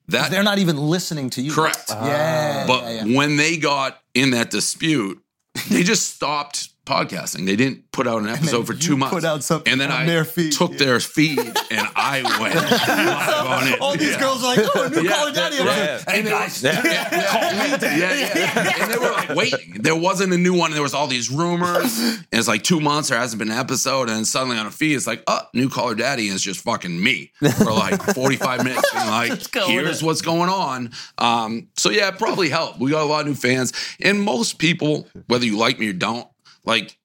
That 0.10 0.32
they're 0.32 0.44
not 0.44 0.58
even 0.58 0.76
listening 0.78 1.30
to 1.32 1.42
you 1.42 1.54
correct. 1.54 1.86
yeah 1.90 2.66
But 2.68 2.84
yeah, 2.84 3.06
yeah. 3.06 3.16
when 3.16 3.38
they 3.38 3.56
got 3.58 4.00
in 4.14 4.32
that 4.32 4.50
dispute, 4.52 5.24
they 5.70 5.84
just 5.84 6.16
stopped 6.16 6.70
podcasting. 6.86 7.46
They 7.46 7.56
didn't 7.56 7.92
put 7.92 8.08
out 8.08 8.22
an 8.22 8.28
episode 8.30 8.68
for 8.68 8.74
two 8.74 8.98
months. 8.98 9.14
put 9.16 9.24
out 9.24 9.44
something 9.44 9.72
and 9.72 9.80
then 9.80 9.92
on 9.92 10.02
I 10.02 10.06
their 10.06 10.26
feed, 10.26 10.52
took 10.54 10.72
yeah. 10.74 10.78
their 10.78 11.00
feed 11.00 11.40
and 11.72 11.88
I 11.96 12.22
went 12.42 12.56
live 12.56 13.46
on 13.48 13.68
it. 13.68 13.80
all 13.82 13.96
these 13.96 14.12
Yeah. 14.12 14.20
girls 14.20 14.44
are 14.44 14.56
like 14.56 14.60
oh 14.76 14.88
new 14.90 15.02
Yeah, 15.04 15.12
Call 15.12 15.28
Her 15.28 15.34
Daddy 15.34 15.58
right. 15.60 16.04
hey 16.10 16.24
guys 16.24 16.62
Yeah, 16.64 16.82
yeah, 16.84 18.32
yeah. 18.36 18.84
And 18.84 18.94
they 18.94 18.98
were 18.98 19.12
like 19.12 19.30
waiting. 19.30 19.82
There 19.82 19.96
wasn't 19.96 20.34
a 20.34 20.38
new 20.38 20.54
one. 20.54 20.72
There 20.72 20.82
was 20.82 20.94
all 20.94 21.08
these 21.08 21.30
rumors. 21.30 21.98
And 22.00 22.26
it's 22.32 22.48
like 22.48 22.64
two 22.64 22.80
months. 22.80 23.10
There 23.10 23.18
hasn't 23.20 23.40
been 23.40 23.50
an 23.52 23.58
episode. 23.58 24.10
And 24.10 24.28
suddenly 24.28 24.58
on 24.58 24.66
a 24.66 24.72
feed, 24.72 24.96
it's 24.96 25.08
like, 25.08 25.24
oh, 25.28 25.40
new 25.54 25.70
Call 25.70 25.90
Her 25.90 25.96
Daddy. 25.96 26.28
And 26.28 26.36
it's 26.36 26.44
just 26.44 26.62
fucking 26.62 27.02
me 27.02 27.32
for 27.58 27.72
like 27.72 28.02
45 28.14 28.64
minutes. 28.64 28.90
And 28.96 29.10
like, 29.10 29.54
here's 29.68 30.02
what's 30.04 30.22
going 30.22 30.50
on. 30.50 30.92
Um, 31.18 31.70
so 31.78 31.90
yeah, 31.90 32.10
it 32.10 32.18
probably 32.18 32.50
helped. 32.50 32.80
We 32.80 32.92
got 32.92 33.04
a 33.04 33.06
lot 33.06 33.22
of 33.22 33.28
new 33.28 33.36
fans. 33.36 33.74
And 34.02 34.22
most 34.22 34.58
people, 34.60 35.08
whether 35.28 35.46
you 35.46 35.58
like 35.58 35.80
me 35.80 35.90
or 35.90 35.94
don't, 35.94 36.28
like, 36.66 36.98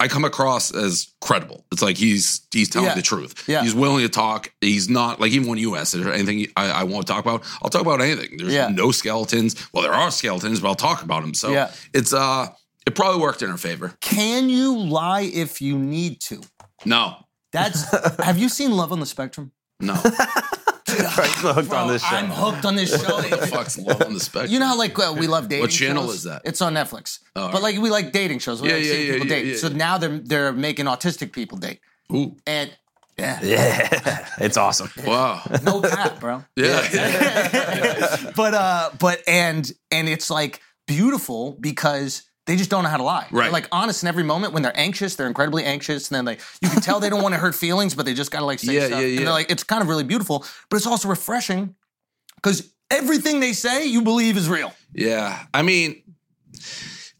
I 0.00 0.08
come 0.08 0.24
across 0.24 0.74
as 0.74 1.08
credible. 1.22 1.64
It's 1.72 1.80
like 1.80 1.96
he's 1.96 2.46
he's 2.52 2.68
telling 2.68 2.88
Yeah. 2.88 2.94
the 2.94 3.02
truth. 3.02 3.48
Yeah. 3.48 3.62
He's 3.62 3.74
willing 3.74 4.02
to 4.02 4.08
talk. 4.10 4.52
He's 4.60 4.90
not 4.90 5.18
like 5.20 5.32
even 5.32 5.48
when 5.48 5.58
you 5.58 5.76
ask, 5.76 5.92
there 5.94 6.12
anything 6.12 6.46
I, 6.56 6.70
I 6.70 6.82
won't 6.84 7.06
talk 7.06 7.20
about? 7.24 7.42
I'll 7.62 7.70
talk 7.70 7.80
about 7.80 8.02
anything. 8.02 8.36
There's 8.36 8.52
Yeah. 8.52 8.68
no 8.68 8.90
skeletons. 8.90 9.54
Well, 9.72 9.82
there 9.82 9.94
are 9.94 10.10
skeletons, 10.10 10.60
but 10.60 10.68
I'll 10.68 10.74
talk 10.74 11.02
about 11.02 11.22
them. 11.22 11.32
So 11.32 11.50
Yeah. 11.52 11.70
it's 11.94 12.12
uh 12.12 12.48
it 12.86 12.94
probably 12.94 13.20
worked 13.20 13.40
in 13.42 13.50
our 13.50 13.56
favor. 13.56 13.94
can 14.00 14.48
you 14.50 14.76
lie 14.76 15.22
if 15.22 15.60
you 15.62 15.78
need 15.78 16.20
to 16.22 16.42
No. 16.84 17.16
that's 17.52 17.84
have 18.22 18.36
you 18.38 18.48
seen 18.50 18.72
love 18.72 18.92
on 18.92 19.00
the 19.00 19.06
spectrum 19.06 19.52
No. 19.80 19.94
Frank's 21.14 21.40
hooked 21.40 21.72
on 21.72 21.88
this 21.88 22.02
show. 22.02 22.16
i'm 22.16 22.30
hooked 22.30 22.64
on 22.64 22.76
this 22.76 22.90
show 22.90 23.16
what 23.16 23.48
fuck's 23.48 23.78
love 23.78 24.02
on 24.02 24.14
the 24.14 24.20
spectrum? 24.20 24.52
You 24.52 24.58
know 24.58 24.66
how 24.66 24.78
like 24.78 24.98
uh, 24.98 25.14
we 25.18 25.26
love 25.26 25.48
dating. 25.48 25.62
What 25.62 25.70
channel 25.70 26.06
shows? 26.06 26.14
is 26.16 26.22
that? 26.24 26.42
It's 26.44 26.60
on 26.62 26.74
Netflix. 26.74 27.20
Oh, 27.34 27.50
but 27.52 27.62
like 27.62 27.78
we 27.78 27.90
like 27.90 28.12
dating 28.12 28.38
shows. 28.40 28.60
We 28.62 28.68
Yeah, 28.68 28.74
like 28.76 28.84
yeah, 28.84 28.92
seeing 28.92 29.06
yeah, 29.06 29.12
people 29.14 29.26
yeah, 29.28 29.34
date. 29.34 29.46
yeah, 29.46 29.56
so 29.56 29.68
yeah. 29.68 29.76
now 29.76 29.98
they're 29.98 30.18
they're 30.18 30.52
making 30.52 30.86
autistic 30.86 31.32
people 31.32 31.58
date. 31.58 31.80
Ooh. 32.12 32.36
And 32.46 32.70
yeah, 33.18 33.38
Yeah, 33.42 34.28
it's 34.38 34.56
awesome. 34.56 34.90
Wow. 35.04 35.42
no 35.62 35.80
cap, 35.80 36.20
bro. 36.20 36.44
Yeah. 36.56 38.32
but 38.36 38.54
uh, 38.54 38.90
but 38.98 39.22
and 39.26 39.70
and 39.90 40.08
it's 40.08 40.30
like 40.30 40.60
beautiful 40.86 41.56
because 41.60 42.22
they 42.46 42.56
just 42.56 42.70
don't 42.70 42.82
know 42.84 42.88
how 42.88 42.96
to 42.96 43.02
lie. 43.02 43.26
Right. 43.30 43.44
They're 43.44 43.52
like 43.52 43.68
honest 43.72 44.02
in 44.02 44.08
every 44.08 44.22
moment. 44.22 44.52
When 44.52 44.62
they're 44.62 44.78
anxious, 44.78 45.16
they're 45.16 45.26
incredibly 45.26 45.64
anxious, 45.64 46.08
and 46.10 46.16
then 46.16 46.24
like 46.24 46.40
you 46.62 46.68
can 46.68 46.80
tell 46.80 47.00
they 47.00 47.10
don't 47.10 47.22
want 47.22 47.34
to 47.34 47.40
hurt 47.40 47.54
feelings, 47.54 47.94
but 47.94 48.06
they 48.06 48.14
just 48.14 48.30
gotta 48.30 48.44
like 48.46 48.58
say 48.60 48.74
Yeah, 48.74 48.86
stuff. 48.86 49.00
yeah, 49.00 49.06
And 49.08 49.18
they're 49.18 49.30
like, 49.30 49.50
it's 49.50 49.64
kind 49.64 49.82
of 49.82 49.88
really 49.88 50.04
beautiful, 50.04 50.44
but 50.70 50.76
it's 50.76 50.86
also 50.86 51.08
refreshing 51.08 51.74
because 52.36 52.70
everything 52.90 53.40
they 53.40 53.52
say 53.52 53.86
you 53.86 54.02
believe 54.02 54.36
is 54.36 54.48
real. 54.48 54.72
yeah. 54.94 55.44
I 55.52 55.62
mean, 55.62 56.02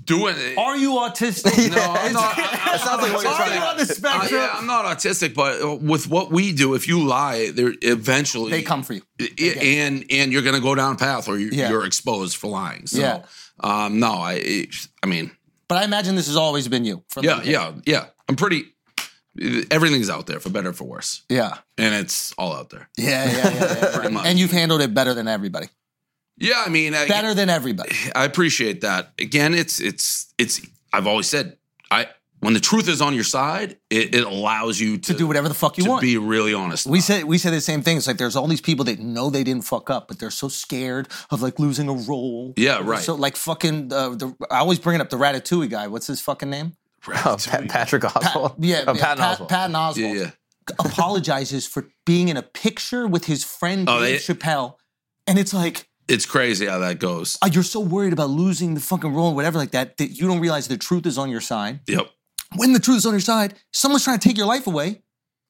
doing 0.04 0.34
it. 0.38 0.56
Are 0.58 0.76
you 0.76 0.90
autistic? 0.92 1.70
No, 1.74 1.82
I'm 1.82 2.12
not. 2.12 2.38
I, 2.38 2.42
That 2.76 2.80
sounds 2.84 3.02
like 3.02 3.12
what 3.14 3.22
you're 3.24 3.32
trying 3.34 3.58
on 3.62 3.76
to. 3.78 3.84
the 3.84 3.92
Uh, 3.92 3.94
spectrum. 3.94 4.40
yeah, 4.40 4.50
I'm 4.54 4.66
not 4.66 4.84
autistic, 4.84 5.34
but 5.34 5.60
uh, 5.62 5.74
with 5.74 6.08
what 6.08 6.30
we 6.30 6.52
do, 6.52 6.74
if 6.74 6.86
you 6.86 7.04
lie, 7.04 7.50
there 7.52 7.72
eventually 7.82 8.50
They 8.50 8.62
come 8.62 8.82
for 8.82 8.92
you. 8.94 9.02
I- 9.20 9.58
and 9.60 10.04
and 10.10 10.32
you're 10.32 10.42
going 10.42 10.54
to 10.56 10.60
go 10.62 10.74
down 10.74 10.94
a 10.94 10.98
path 10.98 11.28
or 11.28 11.38
you're, 11.38 11.52
Yeah. 11.52 11.70
you're 11.70 11.84
exposed 11.86 12.36
for 12.36 12.48
lying. 12.48 12.86
So, 12.86 12.98
Yeah. 13.00 13.22
Um, 13.60 13.98
no, 13.98 14.12
I, 14.12 14.66
I 15.02 15.06
mean, 15.06 15.30
But 15.68 15.78
I 15.78 15.84
imagine 15.84 16.14
this 16.16 16.26
has 16.26 16.36
always 16.36 16.68
been 16.68 16.84
you. 16.84 17.02
Yeah, 17.20 17.42
yeah, 17.42 17.72
yeah. 17.86 18.06
I'm 18.28 18.36
pretty. 18.36 18.64
Everything's 19.70 20.08
out 20.08 20.26
there 20.26 20.40
for 20.40 20.48
better 20.48 20.70
or 20.70 20.72
for 20.72 20.84
worse, 20.84 21.22
yeah, 21.28 21.58
and 21.76 21.94
it's 21.94 22.32
all 22.38 22.54
out 22.54 22.70
there. 22.70 22.88
yeah, 22.96 23.24
yeah, 23.30 23.36
yeah, 23.36 23.74
yeah. 23.82 23.90
Pretty 23.94 24.10
much. 24.14 24.24
And 24.26 24.38
you've 24.38 24.50
handled 24.50 24.80
it 24.80 24.94
better 24.94 25.12
than 25.12 25.28
everybody. 25.28 25.68
Yeah, 26.38 26.62
I 26.64 26.70
mean, 26.70 26.94
I, 26.94 27.06
Better 27.06 27.34
than 27.34 27.48
everybody. 27.50 27.94
I 28.14 28.24
appreciate 28.24 28.80
that. 28.82 29.12
Again, 29.18 29.52
it's 29.54 29.80
it's 29.80 30.32
it's. 30.38 30.60
I've 30.92 31.06
always 31.06 31.28
said, 31.28 31.56
I 31.90 32.08
when 32.46 32.54
the 32.54 32.60
truth 32.60 32.88
is 32.88 33.02
on 33.02 33.12
your 33.14 33.24
side, 33.24 33.76
it, 33.90 34.14
it 34.14 34.24
allows 34.24 34.80
you 34.80 34.96
to, 34.96 35.12
To 35.12 35.18
do 35.18 35.26
whatever 35.26 35.48
the 35.48 35.54
fuck 35.54 35.76
you 35.76 35.84
want. 35.84 36.00
to 36.02 36.06
want. 36.16 36.22
be 36.22 36.28
really 36.34 36.54
honest. 36.54 36.86
We 36.86 37.00
said 37.00 37.24
we 37.24 37.36
said 37.36 37.52
the 37.52 37.60
same 37.60 37.82
thing. 37.82 37.98
It's 37.98 38.06
like 38.06 38.16
there's 38.16 38.36
all 38.36 38.46
these 38.46 38.60
people 38.62 38.84
that 38.86 38.98
know 39.00 39.28
they 39.28 39.44
didn't 39.44 39.64
fuck 39.64 39.90
up, 39.90 40.08
but 40.08 40.18
they're 40.18 40.30
so 40.30 40.48
scared 40.48 41.08
of 41.30 41.42
like 41.42 41.58
losing 41.58 41.88
a 41.88 41.92
role. 41.92 42.54
Yeah, 42.56 42.80
right. 42.82 43.02
So 43.02 43.14
like 43.14 43.36
fucking 43.36 43.92
uh, 43.92 44.10
the 44.10 44.34
I 44.50 44.58
always 44.60 44.78
bring 44.78 44.94
it 44.94 45.00
up 45.02 45.10
the 45.10 45.18
Ratatouille 45.18 45.68
guy. 45.68 45.88
What's 45.88 46.06
his 46.06 46.20
fucking 46.22 46.48
name? 46.48 46.72
Oh, 47.08 47.36
Pat, 47.44 47.68
Patrick 47.68 48.02
Oswalt. 48.02 48.54
Yeah, 48.58 48.82
Oh, 48.88 48.94
yeah, 48.94 49.00
Patton 49.00 49.18
Pat, 49.22 49.38
Oswalt. 49.38 49.48
Patton 49.48 49.72
yeah, 49.72 49.78
Oswalt 49.78 50.16
yeah. 50.24 50.30
apologizes 50.86 51.66
for 51.66 51.88
being 52.04 52.28
in 52.28 52.36
a 52.36 52.42
picture 52.42 53.06
with 53.06 53.26
his 53.26 53.44
friend 53.44 53.88
Oh, 53.88 54.00
Dave 54.00 54.24
they- 54.26 54.34
Chappelle, 54.34 54.74
and 55.26 55.38
it's 55.38 55.52
like. 55.54 55.88
It's 56.08 56.24
crazy 56.24 56.66
how 56.66 56.78
that 56.78 57.00
goes. 57.00 57.36
uh, 57.42 57.48
You're 57.52 57.64
so 57.64 57.80
worried 57.80 58.12
about 58.12 58.30
losing 58.30 58.74
the 58.74 58.80
fucking 58.80 59.12
role, 59.12 59.34
whatever, 59.34 59.58
like 59.58 59.72
that, 59.72 59.96
that 59.96 60.10
you 60.12 60.28
don't 60.28 60.38
realize 60.38 60.68
the 60.68 60.76
truth 60.76 61.04
is 61.04 61.18
on 61.18 61.30
your 61.30 61.40
side. 61.40 61.80
Yep. 61.88 62.08
When 62.54 62.72
the 62.72 62.78
truth 62.80 62.98
is 62.98 63.06
on 63.06 63.12
your 63.12 63.20
side, 63.20 63.54
someone's 63.72 64.04
trying 64.04 64.18
to 64.18 64.28
take 64.28 64.36
your 64.36 64.46
life 64.46 64.66
away. 64.66 65.02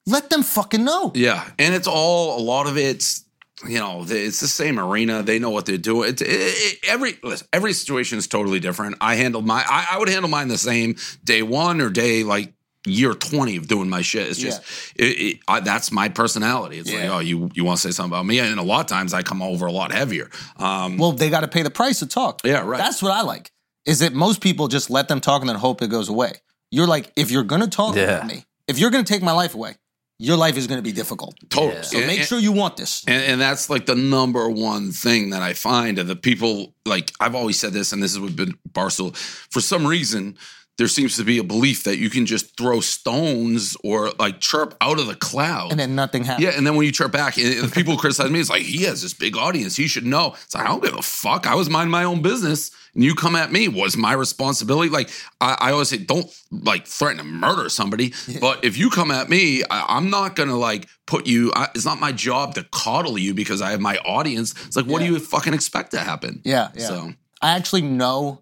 Let 0.05 0.29
them 0.29 0.41
fucking 0.41 0.83
know. 0.83 1.11
Yeah, 1.15 1.45
and 1.59 1.75
it's 1.75 1.87
all 1.87 2.39
a 2.39 2.41
lot 2.41 2.67
of 2.67 2.77
it's 2.77 3.25
you 3.67 3.77
know 3.79 4.05
it's 4.07 4.39
the 4.39 4.47
same 4.47 4.79
arena. 4.79 5.21
They 5.21 5.37
know 5.37 5.49
what 5.49 5.65
they're 5.65 5.77
doing. 5.77 6.09
It's, 6.09 6.21
it, 6.21 6.29
it, 6.29 6.79
every 6.87 7.17
listen, 7.23 7.47
every 7.51 7.73
situation 7.73 8.17
is 8.17 8.27
totally 8.27 8.59
different. 8.59 8.95
I 9.01 9.15
handled 9.15 9.45
my 9.45 9.63
I, 9.67 9.87
I 9.91 9.99
would 9.99 10.09
handle 10.09 10.29
mine 10.29 10.47
the 10.47 10.57
same 10.57 10.95
day 11.23 11.43
one 11.43 11.81
or 11.81 11.89
day 11.89 12.23
like 12.23 12.53
year 12.85 13.13
twenty 13.13 13.57
of 13.57 13.67
doing 13.67 13.89
my 13.89 14.01
shit. 14.01 14.29
It's 14.29 14.39
just 14.39 14.61
it, 14.95 15.03
it, 15.03 15.39
I, 15.47 15.59
that's 15.59 15.91
my 15.91 16.07
personality. 16.07 16.77
It's 16.77 16.91
like 16.93 17.09
oh 17.09 17.19
you 17.19 17.49
you 17.53 17.65
want 17.65 17.79
to 17.81 17.87
say 17.87 17.91
something 17.91 18.11
about 18.13 18.25
me, 18.25 18.39
and 18.39 18.59
a 18.59 18.63
lot 18.63 18.79
of 18.79 18.87
times 18.87 19.13
I 19.13 19.23
come 19.23 19.41
over 19.41 19.65
a 19.65 19.71
lot 19.73 19.91
heavier. 19.91 20.29
Um, 20.57 20.97
Well, 20.97 21.11
they 21.11 21.29
got 21.29 21.41
to 21.41 21.49
pay 21.49 21.63
the 21.63 21.69
price 21.69 21.99
to 21.99 22.07
talk. 22.07 22.41
Yeah, 22.45 22.65
right. 22.65 22.77
That's 22.77 23.01
what 23.01 23.11
I 23.11 23.23
like. 23.23 23.51
Is 23.85 23.99
that 23.99 24.13
most 24.13 24.39
people 24.41 24.69
just 24.69 24.89
let 24.89 25.09
them 25.09 25.19
talk 25.19 25.41
and 25.41 25.49
then 25.49 25.57
hope 25.57 25.81
it 25.81 25.89
goes 25.89 26.07
away. 26.07 26.33
You're 26.71 26.87
like, 26.87 27.11
if 27.15 27.31
you're 27.31 27.43
gonna 27.43 27.67
talk 27.67 27.95
Yeah. 27.95 28.03
about 28.03 28.27
me, 28.27 28.43
if 28.67 28.77
you're 28.79 28.89
gonna 28.91 29.03
take 29.03 29.21
my 29.21 29.31
life 29.31 29.53
away, 29.55 29.75
your 30.19 30.35
life 30.35 30.57
is 30.57 30.67
gonna 30.67 30.81
be 30.81 30.91
difficult. 30.91 31.35
totally. 31.49 31.83
So 31.83 31.97
And- 31.99 32.07
make 32.07 32.23
sure 32.23 32.39
you 32.39 32.51
want 32.51 32.75
this. 32.77 33.03
And, 33.07 33.21
and 33.23 33.41
that's 33.41 33.69
like 33.69 33.85
the 33.85 33.95
number 33.95 34.49
one 34.49 34.91
thing 34.91 35.29
that 35.29 35.41
I 35.43 35.53
find 35.53 35.99
of 35.99 36.07
the 36.07 36.15
people. 36.15 36.73
Like 36.85 37.11
I've 37.19 37.35
always 37.35 37.59
said 37.59 37.73
this, 37.73 37.93
and 37.93 38.01
this 38.01 38.15
has 38.17 38.31
been 38.31 38.57
Barstool. 38.71 39.15
For 39.15 39.61
some 39.61 39.85
reason, 39.85 40.37
there 40.77 40.87
seems 40.87 41.17
to 41.17 41.23
be 41.23 41.37
a 41.39 41.43
belief 41.43 41.83
that 41.85 41.97
you 41.97 42.09
can 42.09 42.25
just 42.25 42.55
throw 42.57 42.79
stones 42.79 43.75
or 43.83 44.11
like 44.19 44.39
chirp 44.39 44.75
out 44.81 44.99
of 44.99 45.07
the 45.07 45.15
cloud. 45.15 45.71
And 45.71 45.79
then 45.79 45.95
nothing 45.95 46.23
happens. 46.23 46.43
yeah, 46.45 46.51
and 46.55 46.65
then 46.67 46.75
when 46.75 46.85
you 46.85 46.91
chirp 46.91 47.11
back, 47.11 47.37
and 47.37 47.63
the 47.63 47.71
people 47.73 47.97
criticize 47.97 48.29
me. 48.29 48.39
It's 48.39 48.49
like 48.49 48.61
he 48.61 48.83
has 48.83 49.01
this 49.01 49.13
big 49.13 49.35
audience. 49.37 49.75
He 49.75 49.87
should 49.87 50.05
know. 50.05 50.35
It's 50.43 50.53
like 50.55 50.65
I 50.65 50.67
don't 50.67 50.83
give 50.83 50.93
a 50.93 51.01
fuck. 51.01 51.47
I 51.47 51.55
was 51.55 51.69
minding 51.69 51.91
my 51.91 52.03
own 52.03 52.21
business, 52.21 52.71
and 52.93 53.03
you 53.03 53.15
come 53.15 53.35
at 53.35 53.51
me. 53.51 53.67
Was 53.67 53.97
my 53.97 54.13
responsibility? 54.13 54.89
Like 54.89 55.09
I, 55.41 55.57
I 55.59 55.71
always 55.71 55.89
say, 55.89 55.97
don't 55.97 56.27
like 56.51 56.85
threaten 56.87 57.17
to 57.17 57.23
murder 57.23 57.69
somebody. 57.69 58.13
But 58.39 58.63
if 58.63 58.77
you 58.77 58.89
come 58.89 59.11
at 59.11 59.29
me, 59.29 59.63
I, 59.69 59.85
I'm 59.97 60.09
not 60.09 60.35
gonna 60.35 60.55
like 60.57 60.87
put 61.05 61.25
you. 61.27 61.51
I, 61.55 61.69
it's 61.75 61.85
not 61.85 61.99
my 61.99 62.11
job 62.11 62.55
to 62.55 62.63
coddle 62.71 63.17
you 63.17 63.33
because 63.33 63.61
I 63.61 63.71
have 63.71 63.81
my 63.81 63.97
audience. 63.99 64.53
It's 64.65 64.75
like, 64.75 64.85
what 64.85 65.01
Yeah. 65.01 65.07
do 65.07 65.13
you 65.13 65.19
fucking 65.19 65.53
expect 65.53 65.91
to 65.91 65.99
happen? 65.99 66.41
Yeah, 66.43 66.69
yeah. 66.75 66.87
So 66.87 67.13
I 67.41 67.55
actually 67.55 67.81
know 67.83 68.41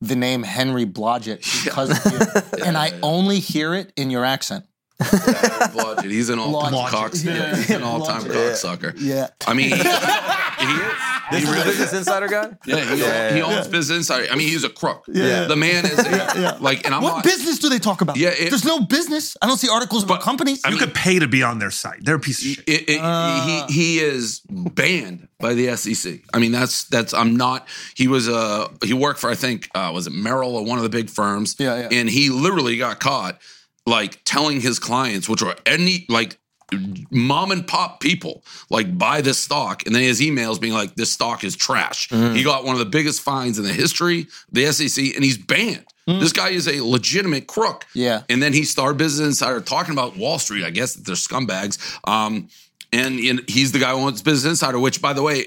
the 0.00 0.16
name 0.16 0.42
Henry 0.42 0.86
Blodgett 0.86 1.38
because 1.64 1.90
of 1.90 2.12
you. 2.12 2.18
and 2.64 2.76
I 2.76 2.98
only 3.02 3.40
hear 3.40 3.74
it 3.74 3.92
in 3.96 4.10
your 4.10 4.24
accent. 4.24 4.64
Blodgett, 5.00 6.10
he's 6.10 6.28
an 6.28 6.38
all-time. 6.38 6.74
Yeah, 6.74 7.08
Yeah, 7.24 7.56
he's 7.56 7.70
an 7.70 7.82
all-time 7.82 8.22
cocksucker. 8.22 8.94
Yeah. 8.98 9.28
I 9.46 9.54
mean, 9.54 9.70
he, 10.60 10.66
he 10.66 10.72
is. 10.72 10.92
This 11.30 11.38
He 11.40 11.44
is 11.44 11.50
really 11.50 11.60
a 11.60 11.64
Business 11.64 11.92
Insider 11.92 12.28
guy? 12.28 12.50
Yeah, 12.66 12.76
he, 12.94 13.00
Yeah, 13.00 13.32
he 13.32 13.38
yeah. 13.38 13.44
owns 13.44 13.68
Business 13.68 13.96
Insider. 13.98 14.26
I 14.32 14.34
mean, 14.36 14.48
he's 14.48 14.64
a 14.64 14.68
crook. 14.68 15.04
Yeah. 15.08 15.44
The 15.46 15.56
man 15.56 15.84
is 15.86 15.98
a, 15.98 16.58
like, 16.60 16.84
and 16.84 16.94
I'm 16.94 17.02
What 17.02 17.16
not. 17.16 17.24
business 17.24 17.58
do 17.60 17.68
they 17.68 17.78
talk 17.78 18.00
about? 18.00 18.16
Yeah, 18.16 18.30
it- 18.30 18.50
There's 18.50 18.64
no 18.64 18.80
business. 18.80 19.36
I 19.40 19.46
don't 19.46 19.58
see 19.58 19.68
articles 19.68 20.02
about 20.02 20.20
companies. 20.22 20.60
you 20.68 20.76
could 20.76 20.92
pay 20.94 21.18
to 21.20 21.28
be 21.28 21.42
on 21.42 21.58
their 21.60 21.70
site. 21.70 22.04
They're 22.04 22.16
a 22.16 22.20
piece 22.20 22.40
of 22.42 22.48
shit. 22.56 22.64
It, 22.68 22.88
it, 22.90 23.00
Uh. 23.00 23.66
he 23.68 23.72
he 23.72 23.98
is 24.00 24.40
banned 24.50 25.28
by 25.38 25.54
the 25.54 25.76
SEC. 25.76 26.20
I 26.34 26.38
mean, 26.38 26.52
that's 26.52 26.84
that's. 26.84 27.14
I'm 27.14 27.36
not. 27.36 27.68
He 27.94 28.08
was 28.08 28.28
uh 28.28 28.68
he 28.82 28.92
worked 28.92 29.20
for 29.20 29.30
I 29.30 29.34
think 29.36 29.68
uh, 29.74 29.90
was 29.94 30.06
it 30.06 30.12
Merrill 30.12 30.56
or 30.56 30.64
one 30.64 30.78
of 30.78 30.82
the 30.82 30.90
big 30.90 31.08
firms. 31.10 31.54
Yeah, 31.58 31.80
yeah. 31.82 31.88
And 32.00 32.08
he 32.08 32.28
literally 32.30 32.76
got 32.76 32.98
caught 33.00 33.38
like 33.86 34.20
telling 34.24 34.60
his 34.60 34.78
clients, 34.78 35.28
which 35.28 35.42
were 35.42 35.56
any 35.64 36.06
like 36.08 36.38
mom 37.10 37.50
and 37.50 37.66
pop 37.66 38.00
people 38.00 38.44
like 38.70 38.96
buy 38.98 39.20
this 39.20 39.38
stock 39.38 39.84
and 39.86 39.94
then 39.94 40.02
his 40.02 40.20
emails 40.20 40.60
being 40.60 40.72
like 40.72 40.94
this 40.94 41.12
stock 41.12 41.44
is 41.44 41.56
trash 41.56 42.08
Mm. 42.08 42.34
he 42.36 42.42
got 42.42 42.64
one 42.64 42.74
of 42.74 42.78
the 42.78 42.84
biggest 42.86 43.20
fines 43.22 43.58
in 43.58 43.64
the 43.64 43.72
history 43.72 44.26
the 44.52 44.64
sec 44.72 45.14
and 45.14 45.24
he's 45.24 45.38
banned 45.38 45.84
this 46.06 46.32
guy 46.32 46.48
is 46.48 46.66
a 46.66 46.80
legitimate 46.84 47.46
crook 47.46 47.84
Mm. 47.94 47.94
Yeah. 47.94 48.22
and 48.28 48.42
then 48.42 48.52
he 48.52 48.64
started 48.64 48.96
business 48.98 49.26
insider 49.26 49.60
talking 49.60 49.92
about 49.92 50.16
wall 50.16 50.38
street 50.38 50.64
i 50.64 50.70
guess 50.70 50.94
that 50.94 51.04
they're 51.06 51.14
scumbags 51.14 51.78
um 52.08 52.48
and, 52.92 53.20
and 53.20 53.48
he's 53.48 53.70
the 53.70 53.78
guy 53.78 53.92
who 53.92 53.98
owns 53.98 54.20
Business 54.20 54.50
Insider, 54.50 54.76
which, 54.80 55.00
by 55.00 55.12
the 55.12 55.22
way, 55.22 55.46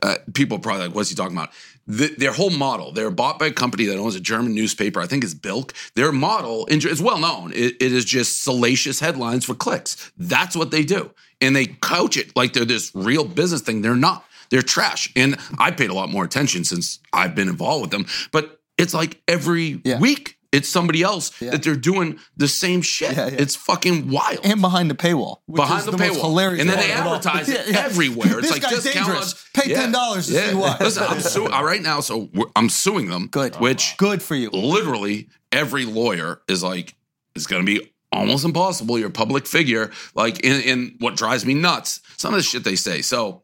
uh, 0.00 0.14
people 0.32 0.58
are 0.58 0.60
probably 0.60 0.86
like, 0.86 0.94
what's 0.94 1.08
he 1.10 1.16
talking 1.16 1.36
about? 1.36 1.50
The, 1.86 2.14
their 2.16 2.32
whole 2.32 2.50
model, 2.50 2.92
they're 2.92 3.10
bought 3.10 3.38
by 3.38 3.46
a 3.48 3.52
company 3.52 3.84
that 3.86 3.98
owns 3.98 4.14
a 4.14 4.20
German 4.20 4.54
newspaper, 4.54 5.00
I 5.00 5.06
think 5.06 5.22
it's 5.22 5.34
Bild. 5.34 5.72
Their 5.94 6.12
model 6.12 6.66
is 6.70 7.02
well 7.02 7.18
known. 7.18 7.52
It, 7.52 7.76
it 7.80 7.92
is 7.92 8.04
just 8.04 8.42
salacious 8.42 9.00
headlines 9.00 9.44
for 9.44 9.54
clicks. 9.54 10.10
That's 10.16 10.56
what 10.56 10.70
they 10.70 10.82
do. 10.84 11.10
And 11.40 11.54
they 11.54 11.66
couch 11.66 12.16
it 12.16 12.34
like 12.34 12.54
they're 12.54 12.64
this 12.64 12.90
real 12.94 13.24
business 13.24 13.60
thing. 13.60 13.82
They're 13.82 13.94
not. 13.96 14.24
They're 14.50 14.62
trash. 14.62 15.12
And 15.14 15.36
I 15.58 15.70
paid 15.72 15.90
a 15.90 15.94
lot 15.94 16.08
more 16.10 16.24
attention 16.24 16.64
since 16.64 17.00
I've 17.12 17.34
been 17.34 17.48
involved 17.48 17.82
with 17.82 17.90
them. 17.90 18.06
But 18.32 18.60
it's 18.78 18.94
like 18.94 19.20
every 19.28 19.80
Yeah. 19.84 19.98
week, 20.00 20.33
it's 20.54 20.68
somebody 20.68 21.02
else 21.02 21.30
Yeah. 21.42 21.50
that 21.50 21.62
they're 21.62 21.76
doing 21.76 22.18
the 22.36 22.48
same 22.48 22.80
shit. 22.80 23.16
Yeah, 23.16 23.26
yeah. 23.28 23.36
It's 23.42 23.56
fucking 23.56 24.08
wild 24.10 24.40
and 24.44 24.60
behind 24.60 24.90
the 24.90 24.94
paywall. 24.94 25.38
which 25.46 25.56
behind 25.56 25.80
is 25.80 25.86
the, 25.86 25.92
most 25.92 26.02
paywall. 26.02 26.20
hilarious 26.22 26.60
and 26.60 26.70
then 26.70 26.78
they 26.78 26.94
part 26.94 27.00
of 27.00 27.06
it 27.06 27.08
all. 27.08 27.36
advertise 27.36 27.48
it 27.48 27.76
everywhere. 27.76 28.38
It's 28.38 28.42
This 28.42 28.50
like 28.52 28.62
guy's 28.62 28.84
dangerous. 28.84 29.46
Pay 29.52 29.74
$10 29.74 30.14
to 30.16 30.22
see 30.22 30.54
what. 30.54 30.80
Listen, 30.86 31.02
I'm 31.08 31.20
suing 31.20 31.50
right 31.52 31.82
now, 31.82 32.00
so 32.00 32.30
I'm 32.56 32.68
suing 32.68 33.08
them. 33.10 33.28
Good. 33.30 33.56
Which 33.56 33.96
Good 33.96 34.22
for 34.22 34.34
you. 34.34 34.50
literally 34.50 35.28
every 35.52 35.84
lawyer 35.84 36.40
is 36.48 36.62
like, 36.62 36.94
it's 37.34 37.46
going 37.46 37.64
to 37.64 37.66
be 37.66 37.92
almost 38.12 38.44
impossible. 38.44 38.98
You're 38.98 39.08
a 39.08 39.12
public 39.12 39.46
figure. 39.46 39.90
Like, 40.14 40.40
in, 40.40 40.60
in 40.62 40.94
what 41.00 41.16
drives 41.16 41.44
me 41.44 41.54
nuts, 41.54 42.00
some 42.16 42.32
of 42.32 42.38
the 42.38 42.44
shit 42.44 42.62
they 42.64 42.76
say. 42.76 43.02
So 43.02 43.42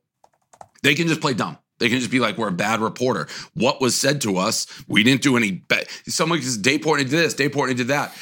they 0.82 0.94
can 0.94 1.08
just 1.08 1.20
play 1.20 1.34
dumb. 1.34 1.58
They 1.80 1.88
can 1.88 1.98
just 1.98 2.10
be 2.10 2.20
like, 2.20 2.38
we're 2.38 2.48
a 2.48 2.52
bad 2.52 2.80
reporter. 2.80 3.26
What 3.54 3.80
was 3.80 3.96
said 3.96 4.20
to 4.20 4.36
us, 4.36 4.66
we 4.86 5.02
didn't 5.02 5.22
do 5.22 5.36
any 5.36 5.50
bad. 5.52 5.88
Someone 6.06 6.40
says, 6.42 6.56
Dave 6.58 6.80
Portnoy 6.82 6.98
did 6.98 7.08
this, 7.10 7.34
Dave 7.34 7.50
Portnoy 7.50 7.76
did 7.76 7.88
that. 7.88 8.14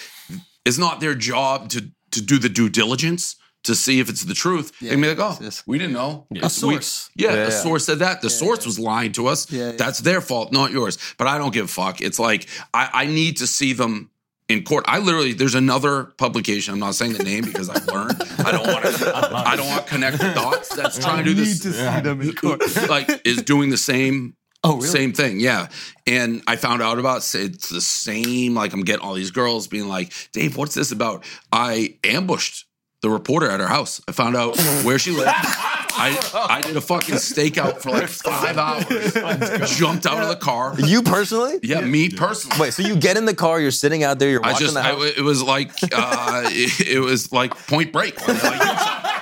It's 0.65 0.79
not 0.79 1.01
their 1.01 1.15
job 1.15 1.69
to 1.71 1.91
to 2.13 2.23
do 2.23 2.39
the 2.39 2.49
due 2.49 2.71
diligence 2.71 3.37
to 3.65 3.75
see 3.75 4.01
if 4.01 4.09
it's 4.09 4.23
the 4.25 4.33
truth. 4.33 4.73
they 4.81 4.89
can 4.91 5.01
be 5.01 5.09
like, 5.09 5.19
oh, 5.19 5.33
it's- 5.33 5.41
it's- 5.41 5.63
we 5.67 5.77
didn't 5.79 5.93
know. 5.93 6.27
A 6.31 6.41
We- 6.45 6.49
source. 6.49 7.11
yeah, 7.17 7.35
Yeah, 7.35 7.47
a 7.49 7.51
source 7.51 7.85
said 7.85 7.99
that. 7.99 8.23
The 8.23 8.31
source 8.31 8.65
was 8.65 8.79
lying 8.79 9.13
to 9.13 9.27
us. 9.27 9.51
Yeah, 9.51 9.73
yeah. 9.73 9.77
That's 9.77 9.99
their 9.99 10.23
fault, 10.23 10.51
not 10.53 10.71
yours. 10.71 10.97
But 11.19 11.27
I 11.27 11.37
don't 11.37 11.53
give 11.53 11.67
a 11.67 11.69
fuck. 11.69 12.01
It's 12.01 12.19
like 12.19 12.47
I, 12.73 12.89
I 13.03 13.07
need 13.07 13.37
to 13.39 13.47
see 13.47 13.75
them 13.75 14.11
in 14.49 14.65
court. 14.65 14.85
I 14.89 14.99
literally 14.99 15.33
there's 15.33 15.55
another 15.55 16.05
publication. 16.05 16.75
I'm 16.75 16.81
not 16.81 16.95
saying 16.95 17.13
the 17.13 17.25
name 17.25 17.45
because 17.45 17.69
I've 17.69 17.87
learned. 17.87 18.21
I 18.39 18.53
don't 18.53 18.67
want 18.67 18.85
to. 18.85 19.13
I 19.15 19.57
don't 19.57 19.69
want 19.69 19.87
to 19.87 19.91
connect 19.93 20.19
the 20.19 20.33
dots. 20.33 20.75
That's 20.75 20.99
trying 20.99 21.25
to 21.25 21.25
do 21.25 21.35
this. 21.35 21.61
see 21.63 21.71
them 21.71 22.21
in 22.21 22.35
court. 22.35 22.63
like 22.89 23.27
is 23.27 23.43
doing 23.43 23.71
the 23.71 23.77
same. 23.77 24.35
Oh, 24.65 24.77
really? 24.77 24.89
Same 24.89 25.13
thing, 25.13 25.39
yeah. 25.39 25.69
And 26.05 26.43
I 26.49 26.57
found 26.57 26.83
out 26.83 26.99
about 26.99 27.19
it's 27.33 27.69
the 27.69 27.81
same. 27.81 28.55
Like 28.55 28.73
I'm 28.73 28.83
getting 28.83 29.07
all 29.07 29.15
these 29.15 29.31
girls 29.31 29.69
being 29.69 29.87
like, 29.87 30.13
"Dave, 30.33 30.57
what's 30.57 30.75
this 30.75 30.91
about?" 30.91 31.25
I 31.53 31.97
ambushed 32.03 32.68
the 33.03 33.11
reporter 33.11 33.49
at 33.51 33.61
her 33.61 33.69
house. 33.69 34.01
I 34.09 34.13
found 34.13 34.37
out 34.37 34.59
where 34.85 34.99
she 34.99 35.11
lived. 35.13 35.31
I 35.31 36.17
I 36.49 36.61
did 36.61 36.77
a 36.77 36.81
fucking 36.81 37.17
stakeout 37.17 37.79
for 37.79 37.91
like 37.91 38.09
five 38.09 38.57
hours. 38.57 39.77
Jumped 39.77 40.07
out 40.07 40.23
of 40.23 40.29
the 40.29 40.37
car. 40.37 40.75
You 40.79 41.03
personally? 41.03 41.59
Yeah, 41.63 41.81
me 41.81 42.09
personally. 42.09 42.57
Wait, 42.61 42.73
so 42.75 42.83
you 42.83 42.97
get 42.97 43.17
in 43.17 43.25
the 43.25 43.35
car, 43.35 43.61
you're 43.61 43.71
sitting 43.71 44.05
out 44.05 44.19
there, 44.19 44.31
you're 44.31 44.45
I 44.45 44.53
watching 44.53 44.67
just, 44.67 44.75
the 44.75 44.81
I, 44.81 44.93
house. 44.95 45.13
it 45.17 45.23
was 45.23 45.43
like, 45.43 45.73
uh, 45.93 46.43
it, 46.47 46.87
it 46.89 47.01
was 47.01 47.33
like 47.33 47.55
Point 47.67 47.93
Break. 47.93 48.27
Like, 48.29 48.39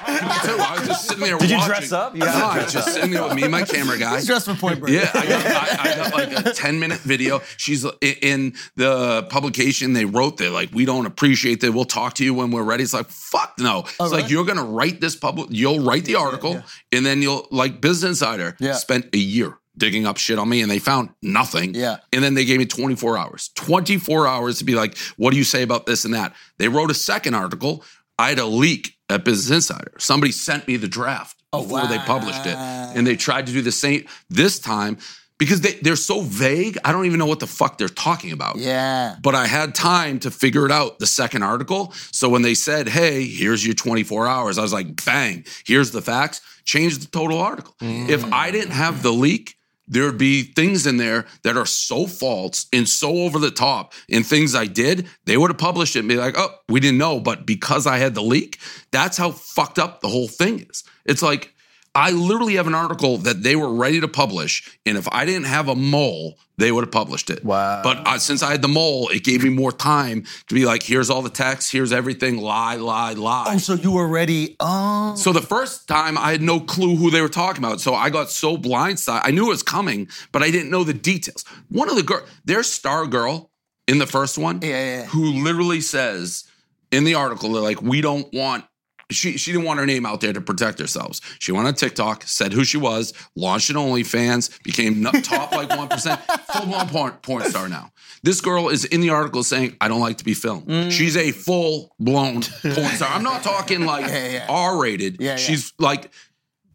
too. 0.06 0.56
I 0.58 0.76
was 0.78 0.88
just 0.88 1.08
sitting 1.08 1.24
there. 1.24 1.38
Did 1.38 1.50
you 1.50 1.56
watching. 1.56 1.68
dress 1.74 1.92
up? 1.92 2.14
You 2.14 2.20
no, 2.20 2.26
I 2.26 2.62
was 2.62 2.72
dress 2.72 2.84
just 2.84 2.94
sitting 2.94 3.10
there 3.10 3.22
with 3.24 3.34
me 3.34 3.42
and 3.42 3.52
my 3.52 3.62
camera 3.62 3.98
guy. 3.98 4.16
He's 4.16 4.26
dressed 4.26 4.46
for 4.46 4.54
Point 4.54 4.80
Break. 4.80 4.94
Yeah, 4.94 5.10
I 5.14 5.26
got, 5.26 5.46
I, 5.46 5.90
I 5.92 5.96
got 5.96 6.14
like 6.14 6.46
a 6.46 6.52
10 6.52 6.78
minute 6.80 6.98
video. 7.00 7.40
She's 7.56 7.84
in 8.02 8.54
the 8.76 9.24
publication. 9.30 9.92
They 9.92 10.04
wrote 10.04 10.36
there, 10.36 10.50
like, 10.50 10.70
we 10.72 10.84
don't 10.84 11.06
appreciate 11.06 11.60
that. 11.60 11.72
We'll 11.72 11.84
talk 11.84 12.14
to 12.14 12.24
you 12.24 12.34
when 12.34 12.50
we're 12.50 12.62
ready. 12.62 12.82
It's 12.84 12.94
like, 12.94 13.08
fuck 13.08 13.54
no. 13.58 13.76
Oh, 13.76 13.80
it's 13.80 13.94
Oh, 14.00 14.04
like, 14.04 14.12
really? 14.22 14.32
you're 14.32 14.44
going 14.44 14.58
to 14.58 14.64
write 14.64 15.00
this 15.00 15.16
public, 15.16 15.48
you'll 15.50 15.80
write 15.80 16.04
the 16.04 16.14
article, 16.16 16.62
and 16.92 17.04
then 17.04 17.22
you'll, 17.22 17.46
like, 17.50 17.80
Business 17.80 18.20
Insider 18.20 18.56
Yeah. 18.60 18.74
spent 18.74 19.14
a 19.14 19.18
year 19.18 19.58
digging 19.78 20.06
up 20.06 20.16
shit 20.16 20.38
on 20.38 20.48
me 20.48 20.62
and 20.62 20.70
they 20.70 20.78
found 20.78 21.10
nothing. 21.20 21.74
Yeah. 21.74 21.96
And 22.12 22.24
then 22.24 22.32
they 22.32 22.46
gave 22.46 22.58
me 22.58 22.64
24 22.64 23.18
hours, 23.18 23.50
24 23.56 24.26
hours 24.26 24.58
to 24.58 24.64
be 24.64 24.74
like, 24.74 24.96
what 25.18 25.32
do 25.32 25.36
you 25.36 25.44
say 25.44 25.62
about 25.62 25.84
this 25.84 26.06
and 26.06 26.14
that? 26.14 26.34
They 26.58 26.68
wrote 26.68 26.90
a 26.90 26.94
second 26.94 27.34
article. 27.34 27.84
I 28.18 28.30
had 28.30 28.38
a 28.38 28.46
leak 28.46 28.95
at 29.08 29.24
Business 29.24 29.54
Insider. 29.54 29.92
Somebody 29.98 30.32
sent 30.32 30.66
me 30.66 30.76
the 30.76 30.88
draft 30.88 31.36
Oh, 31.52 31.62
before 31.62 31.86
they 31.86 31.98
published 31.98 32.44
it. 32.46 32.56
And 32.56 33.06
they 33.06 33.16
tried 33.16 33.46
to 33.46 33.52
do 33.52 33.62
the 33.62 33.72
same 33.72 34.06
this 34.28 34.58
time 34.58 34.98
because 35.38 35.60
they, 35.60 35.72
they're 35.74 35.96
so 35.96 36.22
vague. 36.22 36.78
I 36.84 36.92
don't 36.92 37.06
even 37.06 37.18
know 37.18 37.26
what 37.26 37.40
the 37.40 37.46
fuck 37.46 37.78
they're 37.78 37.88
talking 37.88 38.32
about. 38.32 38.56
Yeah. 38.56 39.16
But 39.22 39.34
I 39.34 39.46
had 39.46 39.74
time 39.74 40.18
to 40.20 40.30
figure 40.30 40.64
it 40.66 40.72
out 40.72 40.98
the 40.98 41.06
second 41.06 41.42
article. 41.42 41.92
So 42.10 42.28
when 42.28 42.42
they 42.42 42.54
said, 42.54 42.88
hey, 42.88 43.24
here's 43.26 43.64
your 43.64 43.74
24 43.74 44.26
hours, 44.26 44.58
I 44.58 44.62
was 44.62 44.72
like, 44.72 45.04
bang, 45.04 45.44
here's 45.66 45.90
the 45.92 46.02
facts, 46.02 46.40
change 46.64 46.98
the 46.98 47.06
total 47.06 47.38
article. 47.38 47.74
If 47.80 48.24
I 48.32 48.50
didn't 48.50 48.72
have 48.72 49.02
the 49.02 49.12
leak, 49.12 49.55
there 49.88 50.04
would 50.04 50.18
be 50.18 50.42
things 50.42 50.86
in 50.86 50.96
there 50.96 51.26
that 51.42 51.56
are 51.56 51.66
so 51.66 52.06
false 52.06 52.66
and 52.72 52.88
so 52.88 53.18
over 53.18 53.38
the 53.38 53.50
top 53.50 53.92
and 54.10 54.26
things 54.26 54.54
I 54.54 54.66
did, 54.66 55.08
they 55.24 55.36
would 55.36 55.50
have 55.50 55.58
published 55.58 55.96
it 55.96 56.00
and 56.00 56.08
be 56.08 56.16
like, 56.16 56.34
oh, 56.36 56.54
we 56.68 56.80
didn't 56.80 56.98
know. 56.98 57.20
But 57.20 57.46
because 57.46 57.86
I 57.86 57.98
had 57.98 58.14
the 58.14 58.22
leak, 58.22 58.58
that's 58.90 59.16
how 59.16 59.30
fucked 59.30 59.78
up 59.78 60.00
the 60.00 60.08
whole 60.08 60.28
thing 60.28 60.66
is. 60.68 60.84
It's 61.04 61.22
like, 61.22 61.54
I 61.96 62.10
literally 62.10 62.56
have 62.56 62.66
an 62.66 62.74
article 62.74 63.16
that 63.18 63.42
they 63.42 63.56
were 63.56 63.72
ready 63.72 64.00
to 64.00 64.08
publish, 64.08 64.78
and 64.84 64.98
if 64.98 65.08
I 65.10 65.24
didn't 65.24 65.46
have 65.46 65.68
a 65.68 65.74
mole, 65.74 66.38
they 66.58 66.70
would 66.70 66.84
have 66.84 66.92
published 66.92 67.30
it. 67.30 67.42
Wow. 67.44 67.82
But 67.82 68.06
uh, 68.06 68.18
since 68.18 68.42
I 68.42 68.50
had 68.50 68.60
the 68.60 68.68
mole, 68.68 69.08
it 69.08 69.24
gave 69.24 69.42
me 69.42 69.48
more 69.48 69.72
time 69.72 70.24
to 70.48 70.54
be 70.54 70.66
like, 70.66 70.82
here's 70.82 71.08
all 71.10 71.22
the 71.22 71.30
text, 71.30 71.72
here's 71.72 71.92
everything, 71.92 72.36
lie, 72.38 72.76
lie, 72.76 73.12
lie. 73.14 73.44
Oh, 73.48 73.58
so 73.58 73.74
you 73.74 73.92
were 73.92 74.06
ready. 74.08 74.56
Oh. 74.60 75.14
So 75.16 75.32
the 75.32 75.40
first 75.40 75.88
time 75.88 76.18
I 76.18 76.32
had 76.32 76.42
no 76.42 76.60
clue 76.60 76.96
who 76.96 77.10
they 77.10 77.22
were 77.22 77.28
talking 77.28 77.64
about. 77.64 77.80
So 77.80 77.94
I 77.94 78.10
got 78.10 78.30
so 78.30 78.56
blindsided. 78.56 79.22
I 79.24 79.30
knew 79.30 79.46
it 79.46 79.50
was 79.50 79.62
coming, 79.62 80.08
but 80.32 80.42
I 80.42 80.50
didn't 80.50 80.70
know 80.70 80.84
the 80.84 80.94
details. 80.94 81.44
One 81.70 81.88
of 81.88 81.96
the 81.96 82.02
girl, 82.02 82.24
their 82.44 82.62
star 82.62 83.06
girl 83.06 83.50
in 83.88 83.98
the 83.98 84.06
first 84.06 84.36
one, 84.36 84.60
Yeah, 84.62 84.68
yeah, 84.68 84.96
yeah. 85.00 85.06
who 85.06 85.24
literally 85.42 85.80
says 85.80 86.44
in 86.90 87.04
the 87.04 87.14
article, 87.14 87.52
they're 87.52 87.62
like, 87.62 87.80
we 87.82 88.00
don't 88.00 88.32
want. 88.34 88.64
She 89.10 89.38
she 89.38 89.52
didn't 89.52 89.66
want 89.66 89.78
her 89.78 89.86
name 89.86 90.04
out 90.04 90.20
there 90.20 90.32
to 90.32 90.40
protect 90.40 90.80
herself. 90.80 91.20
She 91.38 91.52
went 91.52 91.68
on 91.68 91.74
TikTok, 91.74 92.24
said 92.24 92.52
who 92.52 92.64
she 92.64 92.76
was, 92.76 93.12
launched 93.36 93.70
an 93.70 93.76
OnlyFans, 93.76 94.62
became 94.64 95.04
top 95.22 95.52
like 95.52 95.70
one 95.70 95.88
percent, 95.88 96.20
full 96.52 96.66
blown 96.66 96.88
porn, 96.88 97.12
porn 97.22 97.44
star 97.44 97.68
now. 97.68 97.92
This 98.24 98.40
girl 98.40 98.68
is 98.68 98.84
in 98.84 99.00
the 99.00 99.10
article 99.10 99.44
saying, 99.44 99.76
"I 99.80 99.86
don't 99.86 100.00
like 100.00 100.18
to 100.18 100.24
be 100.24 100.34
filmed." 100.34 100.66
Mm. 100.66 100.90
She's 100.90 101.16
a 101.16 101.30
full 101.30 101.94
blown 102.00 102.42
porn 102.42 102.86
star. 102.96 103.10
I'm 103.12 103.22
not 103.22 103.44
talking 103.44 103.84
like 103.84 104.06
Yeah, 104.16 104.28
yeah. 104.28 104.46
R 104.48 104.76
rated. 104.80 105.20
Yeah, 105.20 105.30
yeah. 105.30 105.36
She's 105.36 105.72
like 105.78 106.10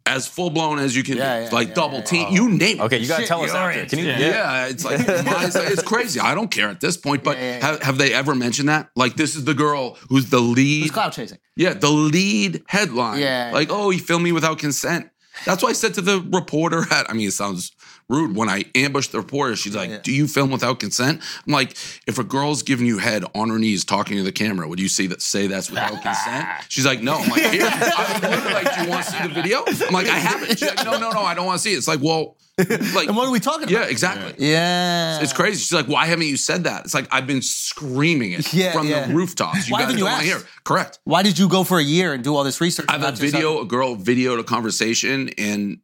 as 0.06 0.26
full 0.26 0.50
blown 0.50 0.78
as 0.78 0.96
you 0.96 1.02
can 1.02 1.16
Yeah, 1.16 1.44
yeah, 1.44 1.50
like 1.52 1.68
yeah, 1.68 1.74
double 1.74 1.98
yeah, 1.98 2.04
team. 2.04 2.28
You 2.30 2.48
name 2.50 2.78
it. 2.80 2.82
Okay, 2.84 2.98
you 2.98 3.06
gotta 3.08 3.22
Shit, 3.22 3.28
tell 3.28 3.42
us 3.42 3.48
you're 3.48 3.56
after. 3.56 3.80
right. 3.80 3.88
Can 3.88 3.98
you? 4.00 4.06
Yeah, 4.06 4.66
it's 4.66 4.84
like 4.84 5.00
it's, 5.06 5.56
it's 5.56 5.82
crazy. 5.82 6.18
I 6.20 6.34
don't 6.34 6.50
care 6.50 6.68
at 6.68 6.80
this 6.80 6.96
point, 6.96 7.22
but 7.22 7.36
Yeah, 7.38 7.42
yeah, 7.44 7.58
yeah. 7.58 7.66
Have, 7.66 7.82
have 7.82 7.98
they 7.98 8.12
ever 8.12 8.34
mentioned 8.34 8.68
that? 8.68 8.90
Like, 8.96 9.14
this 9.16 9.36
is 9.36 9.44
the 9.44 9.54
girl 9.54 9.96
who's 10.08 10.30
the 10.30 10.40
lead. 10.40 10.84
It's 10.84 10.90
cloud 10.92 11.12
chasing. 11.12 11.38
yeah, 11.56 11.74
the 11.74 11.90
lead 11.90 12.62
headline. 12.68 13.20
Yeah. 13.20 13.50
like, 13.52 13.68
oh, 13.70 13.90
he 13.90 13.98
filmed 13.98 14.24
me 14.24 14.32
without 14.32 14.58
consent. 14.58 15.08
That's 15.46 15.62
why 15.62 15.70
I 15.70 15.72
said 15.72 15.94
to 15.94 16.00
the 16.02 16.20
reporter 16.32 16.84
at. 16.90 17.08
I 17.08 17.14
mean, 17.14 17.28
it 17.28 17.32
sounds 17.32 17.72
rude 18.12 18.36
when 18.36 18.48
I 18.48 18.64
ambushed 18.74 19.12
the 19.12 19.18
reporter. 19.18 19.56
She's 19.56 19.74
like, 19.74 19.90
yeah. 19.90 19.98
"Do 20.02 20.12
you 20.12 20.28
film 20.28 20.50
without 20.50 20.78
consent?" 20.78 21.22
I'm 21.46 21.52
like, 21.52 21.72
"If 22.06 22.18
a 22.18 22.24
girl's 22.24 22.62
giving 22.62 22.86
you 22.86 22.98
head 22.98 23.24
on 23.34 23.48
her 23.48 23.58
knees 23.58 23.84
talking 23.84 24.16
to 24.18 24.22
the 24.22 24.32
camera, 24.32 24.68
would 24.68 24.80
you 24.80 24.88
say 24.88 25.06
that 25.08 25.22
say 25.22 25.46
that's 25.46 25.70
without 25.70 26.02
consent?" 26.02 26.46
She's 26.68 26.86
like, 26.86 27.02
"No." 27.02 27.14
I'm 27.14 27.28
like, 27.28 27.42
"Here." 27.42 27.68
I 27.68 28.12
was 28.12 28.22
literally 28.22 28.54
like, 28.54 28.74
"Do 28.74 28.82
you 28.82 28.88
want 28.88 29.04
to 29.04 29.10
see 29.10 29.22
the 29.22 29.34
video?" 29.34 29.64
I'm 29.66 29.92
like, 29.94 30.08
"I 30.08 30.18
haven't." 30.18 30.58
She's 30.58 30.68
like, 30.68 30.84
"No, 30.84 30.98
no, 30.98 31.10
no, 31.10 31.22
I 31.22 31.34
don't 31.34 31.46
want 31.46 31.58
to 31.58 31.62
see 31.62 31.72
it." 31.72 31.78
It's 31.78 31.88
like, 31.88 32.00
well, 32.02 32.36
like, 32.94 33.08
And 33.08 33.16
what 33.16 33.26
are 33.26 33.30
we 33.30 33.40
talking 33.40 33.68
yeah, 33.68 33.76
about? 33.78 33.86
Yeah, 33.86 33.90
exactly. 33.90 34.34
Yeah. 34.46 35.20
It's 35.22 35.32
crazy. 35.32 35.58
She's 35.60 35.72
like, 35.72 35.86
why 35.88 36.06
haven't 36.06 36.26
you 36.26 36.36
said 36.36 36.64
that? 36.64 36.84
It's 36.84 36.94
like 36.94 37.08
I've 37.10 37.26
been 37.26 37.42
screaming 37.42 38.32
it 38.32 38.52
Yeah, 38.52 38.72
from 38.72 38.86
yeah. 38.88 39.06
the 39.06 39.14
rooftops. 39.14 39.68
You 39.68 39.72
Why 39.72 39.78
guys 39.80 39.86
haven't 39.86 39.98
you 39.98 40.04
don't 40.04 40.12
want 40.12 40.24
to 40.26 40.32
asked? 40.32 40.44
hear. 40.44 40.52
Correct. 40.64 40.98
Why 41.04 41.22
did 41.22 41.38
you 41.38 41.48
go 41.48 41.64
for 41.64 41.78
a 41.78 41.82
year 41.84 42.12
and 42.12 42.22
do 42.22 42.34
all 42.36 42.44
this 42.44 42.60
research? 42.60 42.86
I 42.88 42.92
have 42.92 43.00
a 43.02 43.04
about 43.08 43.20
yourself? 43.20 43.32
video, 43.42 43.60
a 43.62 43.64
girl 43.64 43.96
videoed 43.96 44.38
a 44.38 44.44
conversation 44.44 45.30
and 45.38 45.78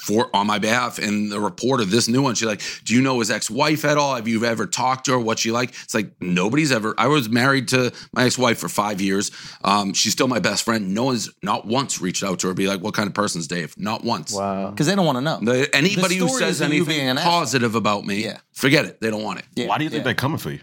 for 0.00 0.34
on 0.34 0.46
my 0.46 0.58
behalf, 0.58 0.98
and 0.98 1.30
the 1.30 1.38
reporter, 1.38 1.84
this 1.84 2.08
new 2.08 2.22
one, 2.22 2.34
she's 2.34 2.48
like, 2.48 2.62
"Do 2.86 2.94
you 2.94 3.02
know 3.02 3.18
his 3.18 3.30
ex-wife 3.30 3.84
at 3.84 3.98
all? 3.98 4.14
Have 4.14 4.26
you 4.26 4.42
ever 4.46 4.66
talked 4.66 5.04
to 5.04 5.12
her? 5.12 5.18
What 5.18 5.38
she 5.40 5.52
like?" 5.52 5.74
It's 5.82 5.92
like 5.92 6.10
nobody's 6.22 6.72
ever. 6.72 6.94
I 6.96 7.08
was 7.08 7.28
married 7.28 7.68
to 7.68 7.92
my 8.14 8.24
ex-wife 8.24 8.56
for 8.58 8.70
five 8.70 9.02
years. 9.02 9.30
Um, 9.62 9.92
she's 9.92 10.14
still 10.14 10.26
my 10.26 10.38
best 10.38 10.64
friend. 10.64 10.94
No 10.94 11.04
one's 11.04 11.28
not 11.42 11.66
once 11.66 12.00
reached 12.00 12.24
out 12.24 12.38
to 12.38 12.46
her, 12.48 12.54
be 12.54 12.66
like, 12.66 12.80
"What 12.80 12.94
kind 12.94 13.06
of 13.08 13.12
person's 13.12 13.46
Dave?" 13.46 13.74
Not 13.76 14.02
once. 14.04 14.32
Wow. 14.32 14.70
Because 14.70 14.86
they 14.86 14.94
don't 14.94 15.04
want 15.04 15.16
to 15.18 15.20
know. 15.20 15.38
The- 15.42 15.76
anybody 16.16 16.32
who 16.32 16.38
says 16.38 16.56
is 16.56 16.60
of 16.62 16.72
you 16.72 16.84
being 16.84 17.00
anything 17.08 17.24
positive 17.28 17.74
about 17.74 18.04
me, 18.06 18.24
Yeah. 18.24 18.38
forget 18.52 18.84
it. 18.84 19.00
They 19.00 19.10
don't 19.10 19.22
want 19.22 19.38
it. 19.40 19.46
Yeah, 19.54 19.66
Why 19.66 19.78
do 19.78 19.84
you 19.84 19.90
think 19.90 20.00
yeah. 20.00 20.04
they're 20.04 20.14
coming 20.14 20.38
for 20.38 20.50
you? 20.50 20.60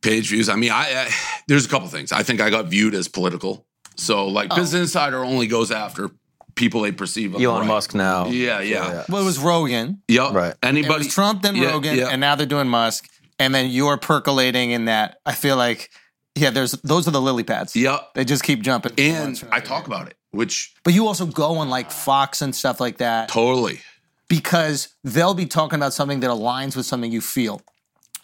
page 0.00 0.28
views. 0.28 0.48
I 0.48 0.56
mean, 0.56 0.70
I, 0.70 1.06
I 1.06 1.10
there's 1.48 1.66
a 1.66 1.68
couple 1.68 1.88
things. 1.88 2.12
I 2.12 2.22
think 2.22 2.40
I 2.40 2.50
got 2.50 2.66
viewed 2.66 2.94
as 2.94 3.08
political. 3.08 3.66
So 3.96 4.18
Oh. 4.20 4.26
like 4.28 4.50
Business 4.50 4.74
oh. 4.74 4.82
Insider 4.82 5.24
only 5.24 5.46
goes 5.46 5.70
after 5.70 6.10
people 6.54 6.82
they 6.82 6.92
perceive 6.92 7.34
of 7.34 7.40
Elon 7.42 7.60
right. 7.60 7.66
Musk 7.68 7.94
now. 7.94 8.26
Yeah, 8.28 8.60
yeah. 8.60 9.04
Well, 9.08 9.22
it 9.22 9.24
was 9.24 9.38
Rogan. 9.38 10.02
Yep. 10.08 10.32
Right. 10.32 10.50
It 10.52 10.58
Anybody 10.62 11.04
was 11.06 11.14
Trump, 11.14 11.42
then 11.42 11.56
Yeah, 11.56 11.70
Rogan, 11.70 11.96
yeah. 11.96 12.08
and 12.08 12.20
now 12.20 12.34
they're 12.34 12.46
doing 12.46 12.68
Musk. 12.68 13.08
And 13.40 13.54
then 13.54 13.70
you're 13.70 13.96
percolating 13.96 14.72
in 14.72 14.86
that. 14.86 15.18
I 15.24 15.32
feel 15.32 15.56
like, 15.56 15.90
yeah, 16.34 16.50
there's 16.50 16.72
those 16.82 17.06
are 17.06 17.12
the 17.12 17.20
lily 17.20 17.44
pads. 17.44 17.76
Yep. 17.76 18.14
They 18.14 18.24
just 18.24 18.42
keep 18.42 18.62
jumping. 18.62 18.92
And 18.98 19.40
I 19.52 19.60
talk 19.60 19.86
about 19.86 20.08
it, 20.08 20.16
which 20.32 20.74
But 20.84 20.94
you 20.94 21.06
also 21.06 21.26
go 21.26 21.58
on 21.58 21.68
like 21.70 21.90
Fox 21.92 22.42
and 22.42 22.54
stuff 22.54 22.80
like 22.80 22.98
that 22.98 23.28
totally. 23.28 23.80
Because 24.28 24.88
they'll 25.04 25.34
be 25.34 25.46
talking 25.46 25.78
about 25.78 25.92
something 25.92 26.20
that 26.20 26.30
aligns 26.30 26.76
with 26.76 26.86
something 26.86 27.10
you 27.10 27.20
feel. 27.20 27.62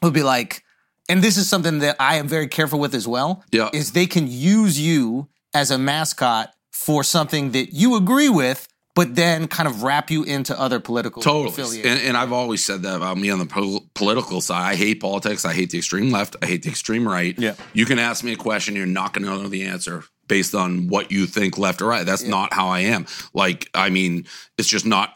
It'll 0.02 0.12
be 0.12 0.22
like, 0.22 0.62
and 1.08 1.22
this 1.22 1.36
is 1.36 1.48
something 1.48 1.80
that 1.80 1.96
I 1.98 2.16
am 2.16 2.28
very 2.28 2.46
careful 2.46 2.78
with 2.78 2.94
as 2.94 3.08
well. 3.08 3.44
Yeah. 3.52 3.70
Is 3.72 3.92
they 3.92 4.06
can 4.06 4.26
use 4.26 4.78
you 4.78 5.28
as 5.54 5.70
a 5.70 5.78
mascot 5.78 6.52
for 6.72 7.04
something 7.04 7.52
that 7.52 7.72
you 7.72 7.96
agree 7.96 8.28
with, 8.28 8.68
but 8.94 9.14
then 9.14 9.48
kind 9.48 9.66
of 9.68 9.82
wrap 9.82 10.10
you 10.10 10.22
into 10.24 10.58
other 10.58 10.80
political 10.80 11.22
Totally. 11.22 11.48
affiliations. 11.48 12.00
And, 12.00 12.08
and 12.08 12.16
I've 12.16 12.32
always 12.32 12.64
said 12.64 12.82
that 12.82 12.96
about 12.96 13.16
me 13.16 13.30
on 13.30 13.38
the 13.38 13.46
pol- 13.46 13.88
political 13.94 14.40
side. 14.40 14.62
I 14.62 14.74
hate 14.76 15.00
politics. 15.00 15.44
I 15.44 15.52
hate 15.52 15.70
the 15.70 15.78
extreme 15.78 16.10
left. 16.10 16.36
I 16.42 16.46
hate 16.46 16.62
the 16.62 16.70
extreme 16.70 17.06
right. 17.06 17.38
Yeah. 17.38 17.54
You 17.72 17.86
can 17.86 17.98
ask 17.98 18.24
me 18.24 18.32
a 18.32 18.36
question, 18.36 18.76
you're 18.76 18.86
not 18.86 19.12
going 19.14 19.24
to 19.24 19.42
know 19.42 19.48
the 19.48 19.64
answer 19.64 20.04
based 20.26 20.54
on 20.54 20.88
what 20.88 21.10
you 21.10 21.26
think 21.26 21.58
left 21.58 21.82
or 21.82 21.86
right. 21.86 22.06
That's 22.06 22.24
not 22.24 22.52
how 22.52 22.68
I 22.68 22.80
am. 22.80 23.06
Like, 23.32 23.68
I 23.74 23.90
mean, 23.90 24.26
it's 24.58 24.68
just 24.68 24.86
not. 24.86 25.14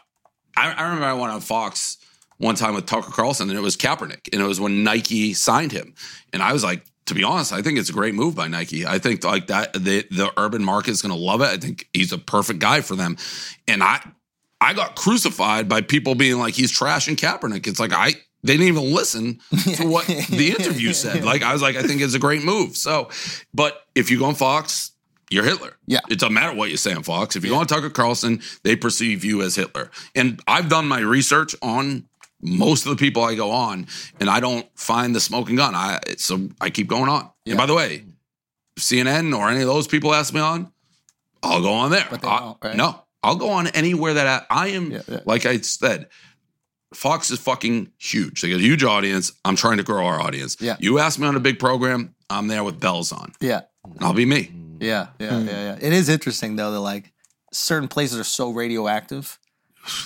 I, 0.59 0.73
I 0.73 0.83
remember 0.83 1.05
I 1.05 1.13
went 1.13 1.31
on 1.31 1.41
Fox 1.41 1.97
one 2.37 2.55
time 2.55 2.75
with 2.75 2.85
Tucker 2.85 3.11
Carlson, 3.11 3.49
and 3.49 3.57
it 3.57 3.61
was 3.61 3.77
Kaepernick, 3.77 4.29
and 4.31 4.41
it 4.41 4.45
was 4.45 4.59
when 4.59 4.83
Nike 4.83 5.33
signed 5.33 5.71
him, 5.71 5.93
and 6.33 6.41
I 6.41 6.53
was 6.53 6.63
like. 6.63 6.83
To 7.05 7.15
be 7.15 7.23
honest, 7.23 7.51
I 7.51 7.63
think 7.63 7.79
it's 7.79 7.89
a 7.89 7.93
great 7.93 8.13
move 8.13 8.35
by 8.35 8.47
Nike. 8.47 8.85
I 8.85 8.99
think 8.99 9.23
like 9.23 9.47
that 9.47 9.73
the 9.73 10.05
the 10.11 10.31
urban 10.37 10.63
market 10.63 10.91
is 10.91 11.01
going 11.01 11.11
to 11.11 11.19
love 11.19 11.41
it. 11.41 11.47
I 11.47 11.57
think 11.57 11.89
he's 11.91 12.13
a 12.13 12.19
perfect 12.19 12.59
guy 12.59 12.81
for 12.81 12.95
them. 12.95 13.17
And 13.67 13.81
I 13.81 13.99
I 14.61 14.75
got 14.75 14.95
crucified 14.95 15.67
by 15.67 15.81
people 15.81 16.13
being 16.13 16.37
like 16.37 16.53
he's 16.53 16.71
trashing 16.71 17.15
Kaepernick. 17.15 17.65
It's 17.65 17.79
like 17.79 17.93
I 17.93 18.11
they 18.43 18.57
didn't 18.57 18.67
even 18.67 18.93
listen 18.93 19.39
to 19.75 19.87
what 19.87 20.05
the 20.29 20.55
interview 20.57 20.93
said. 20.93 21.23
Like 21.23 21.41
I 21.41 21.51
was 21.51 21.63
like 21.63 21.75
I 21.75 21.81
think 21.81 22.01
it's 22.01 22.13
a 22.13 22.19
great 22.19 22.43
move. 22.43 22.77
So, 22.77 23.09
but 23.55 23.87
if 23.95 24.11
you 24.11 24.19
go 24.19 24.25
on 24.25 24.35
Fox, 24.35 24.91
you're 25.31 25.43
Hitler. 25.43 25.73
Yeah. 25.87 25.99
It 26.09 26.19
doesn't 26.19 26.33
matter 26.33 26.55
what 26.55 26.69
you 26.69 26.77
say 26.77 26.93
on 26.93 27.03
Fox. 27.03 27.35
If 27.35 27.43
you 27.43 27.51
go 27.51 27.57
on 27.57 27.67
Tucker 27.67 27.89
Carlson, 27.89 28.41
they 28.63 28.75
perceive 28.75 29.23
you 29.23 29.41
as 29.41 29.55
Hitler. 29.55 29.91
And 30.15 30.39
I've 30.47 30.69
done 30.69 30.87
my 30.87 30.99
research 30.99 31.55
on 31.61 32.05
most 32.41 32.85
of 32.85 32.89
the 32.91 32.95
people 32.95 33.23
I 33.23 33.35
go 33.35 33.51
on, 33.51 33.87
and 34.19 34.29
I 34.29 34.39
don't 34.39 34.65
find 34.75 35.13
the 35.13 35.19
smoking 35.19 35.57
gun. 35.57 35.75
I 35.75 35.99
so 36.17 36.49
I 36.61 36.69
keep 36.69 36.87
going 36.87 37.09
on. 37.09 37.29
And 37.45 37.57
by 37.57 37.65
the 37.65 37.73
way, 37.73 38.05
CNN 38.79 39.37
or 39.37 39.49
any 39.49 39.61
of 39.61 39.67
those 39.67 39.87
people 39.87 40.13
ask 40.13 40.33
me 40.33 40.39
on, 40.39 40.71
I'll 41.43 41.61
go 41.61 41.73
on 41.73 41.91
there. 41.91 42.07
I- 42.23 42.53
right? 42.61 42.75
No, 42.75 43.01
I'll 43.23 43.35
go 43.35 43.49
on 43.49 43.67
anywhere 43.67 44.13
that 44.15 44.45
I, 44.49 44.63
I 44.65 44.67
am. 44.69 44.91
Yeah, 44.91 45.01
yeah. 45.07 45.19
Like 45.25 45.45
I 45.45 45.57
said, 45.59 46.07
Fox 46.93 47.29
is 47.29 47.39
fucking 47.39 47.91
huge. 47.97 48.41
They 48.41 48.49
got 48.49 48.57
a 48.59 48.63
huge 48.63 48.83
audience. 48.83 49.33
I'm 49.45 49.55
trying 49.55 49.77
to 49.77 49.83
grow 49.83 50.05
our 50.05 50.21
audience. 50.21 50.57
Yeah. 50.59 50.77
You 50.79 50.99
ask 50.99 51.19
me 51.19 51.27
on 51.27 51.35
a 51.35 51.39
big 51.41 51.59
program, 51.59 52.15
I'm 52.29 52.47
there 52.47 52.63
with 52.63 52.79
bells 52.79 53.11
on. 53.11 53.33
yeah. 53.41 53.61
And 53.83 54.03
I'll 54.03 54.13
be 54.13 54.25
me. 54.25 54.51
Yeah. 54.79 55.07
Yeah. 55.19 55.39
Hmm. 55.39 55.47
Yeah. 55.47 55.63
Yeah. 55.63 55.77
It 55.81 55.93
is 55.93 56.09
interesting 56.09 56.55
though 56.55 56.71
that 56.71 56.79
like 56.79 57.11
certain 57.51 57.87
places 57.87 58.19
are 58.19 58.23
so 58.23 58.51
radioactive. 58.51 59.39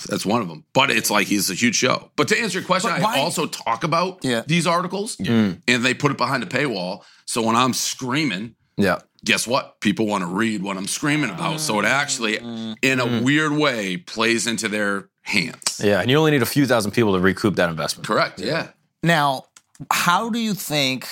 That's 0.08 0.24
one 0.24 0.40
of 0.40 0.48
them. 0.48 0.64
But 0.72 0.90
it's 0.90 1.10
like 1.10 1.26
he's 1.26 1.50
a 1.50 1.54
huge 1.54 1.76
show. 1.76 2.10
But 2.16 2.28
to 2.28 2.38
answer 2.38 2.58
your 2.58 2.66
question, 2.66 2.90
But 2.90 3.04
I 3.04 3.18
also 3.18 3.46
talk 3.46 3.84
about 3.84 4.20
Yeah. 4.22 4.42
these 4.46 4.66
articles 4.66 5.16
hmm. 5.16 5.52
and 5.66 5.84
they 5.84 5.94
put 5.94 6.10
it 6.10 6.18
behind 6.18 6.42
a 6.42 6.46
paywall. 6.46 7.02
So 7.26 7.42
when 7.42 7.56
I'm 7.56 7.74
screaming, 7.74 8.54
Yeah. 8.76 9.00
guess 9.24 9.46
what? 9.46 9.80
People 9.80 10.06
want 10.06 10.22
to 10.22 10.28
read 10.28 10.62
what 10.62 10.76
I'm 10.76 10.86
screaming 10.86 11.30
about. 11.30 11.60
So 11.60 11.78
it 11.80 11.84
actually, 11.84 12.38
mm. 12.38 12.76
in 12.82 13.00
a 13.00 13.06
hmm. 13.06 13.24
weird 13.24 13.52
way, 13.52 13.96
plays 13.96 14.46
into 14.46 14.68
their 14.68 15.08
hands. 15.22 15.80
Yeah, 15.82 16.00
and 16.00 16.10
you 16.10 16.18
only 16.18 16.30
need 16.30 16.42
a 16.42 16.46
few 16.46 16.66
thousand 16.66 16.92
people 16.92 17.14
to 17.14 17.20
recoup 17.20 17.56
that 17.56 17.68
investment. 17.68 18.06
Correct. 18.06 18.40
Yeah. 18.40 18.68
Now, 19.02 19.46
how 19.90 20.30
do 20.30 20.38
you 20.38 20.54
think 20.54 21.08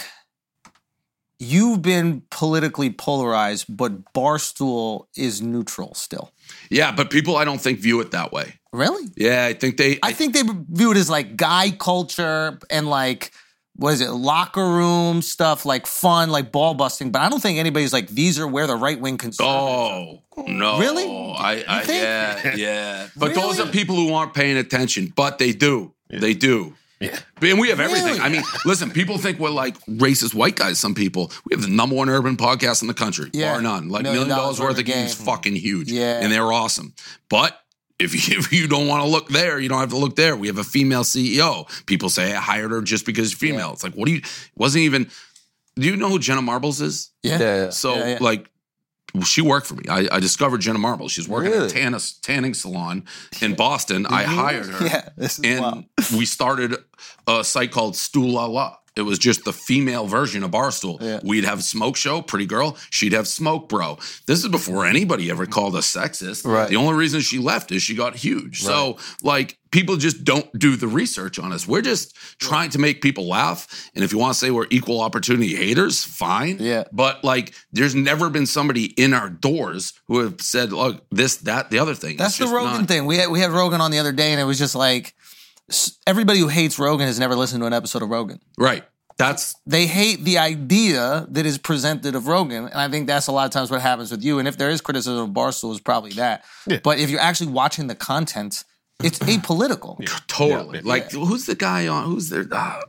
you've 1.43 1.83
been 1.83 2.23
politically 2.31 2.91
polarized, 2.91 3.67
but 3.69 4.13
Barstool 4.13 5.07
is 5.17 5.43
neutral 5.43 5.95
still? 5.95 6.33
Yeah. 6.71 6.93
But 6.93 7.11
people, 7.11 7.37
I 7.37 7.45
don't 7.45 7.61
think, 7.61 7.79
view 7.79 8.01
it 8.01 8.13
that 8.13 8.33
way. 8.33 8.55
Really? 8.73 9.11
Yeah. 9.17 9.47
I 9.47 9.55
think 9.55 9.77
they, 9.77 9.99
I 10.03 10.13
think 10.13 10.35
they 10.35 10.43
view 10.43 10.93
it 10.93 10.97
as 10.97 11.11
like 11.11 11.37
guy 11.37 11.71
culture 11.71 12.59
and 12.71 12.89
like 12.89 13.33
what 13.77 13.95
is 13.95 14.01
it, 14.01 14.11
locker 14.11 14.65
room 14.65 15.23
stuff, 15.23 15.65
like 15.65 15.87
fun, 15.87 16.31
like 16.31 16.53
ball 16.53 16.75
busting. 16.75 17.11
But 17.11 17.23
I 17.23 17.29
don't 17.29 17.41
think 17.41 17.59
anybody's 17.59 17.93
like 17.93 18.09
these 18.09 18.39
are 18.39 18.47
where 18.47 18.67
the 18.67 18.77
right 18.77 19.01
wing 19.01 19.19
conservatives. 19.19 20.21
Oh 20.37 20.45
no! 20.47 20.79
Really? 20.79 21.05
I, 21.05 21.65
I 21.67 21.83
think? 21.83 22.03
yeah, 22.03 22.55
yeah. 22.55 23.09
But 23.17 23.35
those 23.35 23.61
are 23.61 23.67
people 23.67 23.97
who 23.97 24.13
aren't 24.15 24.35
paying 24.35 24.57
attention. 24.57 25.13
But 25.15 25.39
they 25.39 25.53
do. 25.53 25.95
They 26.09 26.35
do. 26.35 26.75
Yeah. 27.03 27.19
And 27.51 27.59
we 27.61 27.69
have 27.71 27.81
everything. 27.81 28.07
Really? 28.15 28.21
I 28.21 28.29
mean, 28.29 28.43
listen, 28.65 28.91
people 28.91 29.19
think 29.19 29.39
we're 29.39 29.51
like 29.51 29.79
racist 29.87 30.35
white 30.35 30.57
guys. 30.57 30.79
Some 30.79 30.95
people. 30.95 31.33
We 31.45 31.55
have 31.55 31.63
the 31.63 31.69
number 31.71 31.95
one 31.97 32.09
urban 32.09 32.37
podcast 32.37 32.83
in 32.83 32.89
the 32.89 32.95
country, 32.95 33.31
Yeah. 33.33 33.53
bar 33.53 33.63
none. 33.63 33.89
Like 33.89 34.03
Million 34.05 34.21
million 34.23 34.37
dollars 34.39 34.59
dollars 34.59 34.71
worth 34.75 34.79
of 34.81 34.85
games, 34.87 35.15
game. 35.15 35.27
fucking 35.27 35.57
huge. 35.57 35.91
Yeah. 35.91 36.21
and 36.21 36.31
they're 36.33 36.53
awesome. 36.53 36.95
But 37.29 37.59
if 37.99 38.15
you, 38.15 38.39
if 38.39 38.53
you 38.53 38.69
don't 38.69 38.87
want 38.87 39.03
to 39.05 39.09
look 39.09 39.29
there, 39.29 39.59
you 39.61 39.69
don't 39.69 39.81
have 39.81 39.91
to 39.91 39.97
look 39.99 40.17
there. 40.17 40.37
We 40.37 40.47
have 40.49 40.59
a 40.59 40.65
female 40.65 41.03
CEO. 41.05 41.67
People 41.87 42.09
say 42.09 42.33
I 42.33 42.41
hired 42.41 42.71
her 42.71 42.81
just 42.83 43.05
because 43.07 43.31
she's 43.31 43.39
female. 43.39 43.69
Yeah. 43.69 43.73
It's 43.73 43.83
like, 43.85 43.95
what 43.95 44.07
do 44.07 44.13
you? 44.13 44.23
Wasn't 44.57 44.83
even. 44.83 45.11
Do 45.77 45.87
you 45.87 45.97
know 45.97 46.11
who 46.11 46.19
Jenna 46.19 46.43
Marbles 46.43 46.81
is? 46.83 47.11
Yeah. 47.23 47.39
Yeah, 47.39 47.57
yeah. 47.65 47.71
So 47.71 47.95
Yeah, 47.95 48.09
yeah. 48.09 48.19
like 48.21 48.49
she 49.25 49.43
worked 49.43 49.67
for 49.67 49.75
me. 49.75 49.85
I, 49.89 50.09
I 50.11 50.21
discovered 50.21 50.59
Jenna 50.63 50.79
Marble. 50.79 51.09
She's 51.09 51.29
working 51.29 51.51
Really? 51.53 51.67
at 51.67 51.71
a 51.71 51.75
tanning, 51.75 52.01
tanning 52.23 52.55
salon 52.55 53.05
in 53.41 53.55
Boston. 53.57 54.07
I 54.07 54.23
hired 54.25 54.67
her. 54.67 54.87
Yeah, 54.87 55.09
this 55.17 55.39
is 55.39 55.45
And 55.45 55.61
wild. 55.61 55.85
we 56.17 56.25
started 56.25 56.77
a 57.27 57.45
site 57.45 57.71
called 57.73 57.95
Stool 57.97 58.31
La 58.33 58.47
La. 58.47 58.77
It 58.95 59.03
was 59.03 59.19
just 59.19 59.45
the 59.45 59.53
female 59.53 60.07
version 60.07 60.43
of 60.43 60.51
Barstool. 60.51 61.01
Yeah. 61.01 61.21
We'd 61.25 61.45
have 61.45 61.63
Smoke 61.65 61.97
Show, 61.97 62.21
Pretty 62.21 62.47
Girl. 62.47 62.77
She'd 62.91 63.13
have 63.13 63.27
Smoke 63.27 63.69
Bro. 63.69 63.99
This 64.27 64.43
is 64.43 64.49
before 64.49 64.85
anybody 64.85 65.31
ever 65.31 65.47
called 65.47 65.75
us 65.77 65.91
sexist. 65.91 66.45
Right. 66.47 66.69
The 66.69 66.77
only 66.77 66.95
reason 66.95 67.21
she 67.21 67.39
left 67.39 67.73
is 67.73 67.83
she 67.83 67.95
got 67.95 68.17
huge. 68.17 68.63
So, 68.63 68.99
like, 69.23 69.59
people 69.71 69.97
just 69.97 70.25
don't 70.25 70.47
do 70.59 70.77
the 70.77 70.87
research 70.89 71.39
on 71.39 71.53
us. 71.53 71.67
We're 71.67 71.81
just 71.81 72.15
trying 72.39 72.69
to 72.71 72.79
make 72.79 73.01
people 73.01 73.27
laugh. 73.27 73.91
And 73.95 74.05
if 74.05 74.13
you 74.13 74.19
want 74.19 74.35
to 74.35 74.39
say 74.39 74.51
we're 74.51 74.67
equal 74.69 75.01
opportunity 75.01 75.57
haters, 75.57 76.05
fine. 76.05 76.59
Yeah. 76.61 76.85
But, 76.93 77.25
like, 77.25 77.55
there's 77.73 77.95
never 77.95 78.29
been 78.29 78.45
somebody 78.45 78.85
in 78.85 79.15
our 79.15 79.31
doors 79.31 79.95
who 80.09 80.19
have 80.19 80.43
said, 80.43 80.71
look, 80.73 81.03
this, 81.11 81.37
that, 81.39 81.71
the 81.71 81.79
other 81.79 81.95
thing. 81.95 82.19
That's 82.19 82.37
the 82.37 82.47
Rogan 82.47 82.81
not- 82.81 82.89
thing. 82.89 83.07
We 83.07 83.17
had 83.17 83.31
we 83.31 83.41
had 83.41 83.53
Rogan 83.53 83.81
on 83.81 83.91
the 83.91 83.99
other 83.99 84.13
day, 84.13 84.33
and 84.33 84.41
it 84.41 84.45
was 84.45 84.59
just 84.59 84.75
like 84.75 85.15
everybody 86.07 86.39
who 86.39 86.49
hates 86.49 86.79
Rogan 86.79 87.07
has 87.07 87.19
never 87.19 87.35
listened 87.35 87.63
to 87.63 87.67
an 87.67 87.73
episode 87.73 88.03
of 88.03 88.11
Rogan. 88.11 88.41
Right. 88.59 88.85
That's 89.19 89.55
They 89.67 89.87
hate 89.87 90.25
the 90.25 90.39
idea 90.39 91.27
that 91.31 91.45
is 91.47 91.59
presented 91.59 92.15
of 92.15 92.27
Rogan, 92.27 92.65
and 92.65 92.75
I 92.75 92.89
think 92.89 93.07
that's 93.07 93.27
a 93.27 93.33
lot 93.33 93.45
of 93.45 93.53
times 93.53 93.71
what 93.71 93.81
happens 93.81 94.11
with 94.11 94.25
you. 94.25 94.39
And 94.39 94.49
if 94.49 94.57
there 94.57 94.71
is 94.71 94.81
criticism 94.81 95.19
of 95.19 95.31
Barstool, 95.31 95.71
it's 95.71 95.81
probably 95.81 96.13
that. 96.13 96.45
But 96.83 96.99
if 96.99 97.11
you're 97.11 97.21
actually 97.21 97.53
watching 97.53 97.87
the 97.87 97.95
content, 97.95 98.65
it's 99.03 99.19
apolitical. 99.21 99.99
Totally. 100.29 100.81
Like, 100.81 101.13
who's 101.13 101.47
the 101.47 101.55
guy 101.55 101.87
on? 101.89 102.07
Who's 102.07 102.31
there? 102.31 102.47
Uh, 102.51 102.81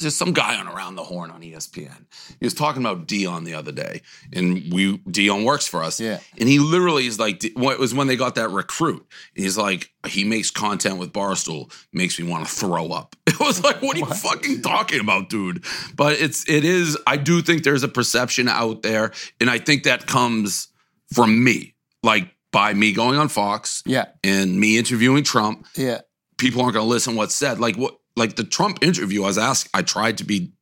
there's 0.00 0.16
some 0.16 0.32
guy 0.32 0.56
on 0.58 0.68
Around 0.68 0.96
the 0.96 1.04
Horn 1.04 1.30
on 1.30 1.40
ESPN. 1.42 2.06
He 2.40 2.46
was 2.46 2.54
talking 2.54 2.82
about 2.82 3.06
Deion 3.06 3.44
the 3.44 3.54
other 3.54 3.72
day, 3.72 4.02
and 4.32 4.72
we 4.72 4.98
Deion 4.98 5.44
works 5.44 5.66
for 5.66 5.82
us. 5.82 6.00
Yeah. 6.00 6.18
And 6.38 6.48
he 6.48 6.58
literally 6.58 7.06
is 7.06 7.18
like, 7.18 7.44
it 7.44 7.56
was 7.56 7.94
when 7.94 8.06
they 8.06 8.16
got 8.16 8.34
that 8.36 8.50
recruit. 8.50 9.06
He's 9.34 9.56
like, 9.58 9.90
he 10.06 10.24
makes 10.24 10.50
content 10.50 10.98
with 10.98 11.12
Barstool, 11.12 11.72
makes 11.92 12.18
me 12.18 12.28
want 12.28 12.46
to 12.46 12.52
throw 12.52 12.88
up. 12.88 13.16
It 13.28 13.46
was 13.46 13.62
like, 13.62 13.80
what 13.82 13.96
are 13.96 14.00
you 14.00 14.06
fucking 14.06 14.62
talking 14.62 14.98
about, 14.98 15.28
dude? 15.28 15.64
But 15.94 16.20
it's 16.20 16.48
it 16.48 16.64
is. 16.64 16.98
I 17.06 17.16
do 17.16 17.40
think 17.40 17.62
there's 17.62 17.84
a 17.84 17.88
perception 17.88 18.48
out 18.48 18.82
there, 18.82 19.12
and 19.40 19.48
I 19.48 19.58
think 19.58 19.84
that 19.84 20.06
comes 20.08 20.68
from 21.14 21.44
me, 21.44 21.76
like 22.02 22.34
by 22.50 22.74
me 22.74 22.92
going 22.92 23.16
on 23.16 23.28
Fox, 23.28 23.84
Yeah, 23.86 24.06
and 24.24 24.58
me 24.58 24.76
interviewing 24.76 25.22
Trump 25.22 25.66
yeah, 25.76 26.00
people 26.36 26.62
aren't 26.62 26.74
going 26.74 26.84
to 26.84 26.88
listen 26.90 27.14
what's 27.14 27.34
said. 27.34 27.60
Like 27.60 27.76
what 27.76 27.98
like 28.18 28.36
the 28.36 28.44
Trump 28.44 28.82
interview, 28.82 29.22
I 29.22 29.26
was 29.26 29.38
asked, 29.38 29.68
I 29.72 29.82
tried 29.82 30.18
to 30.18 30.24
be 30.24 30.52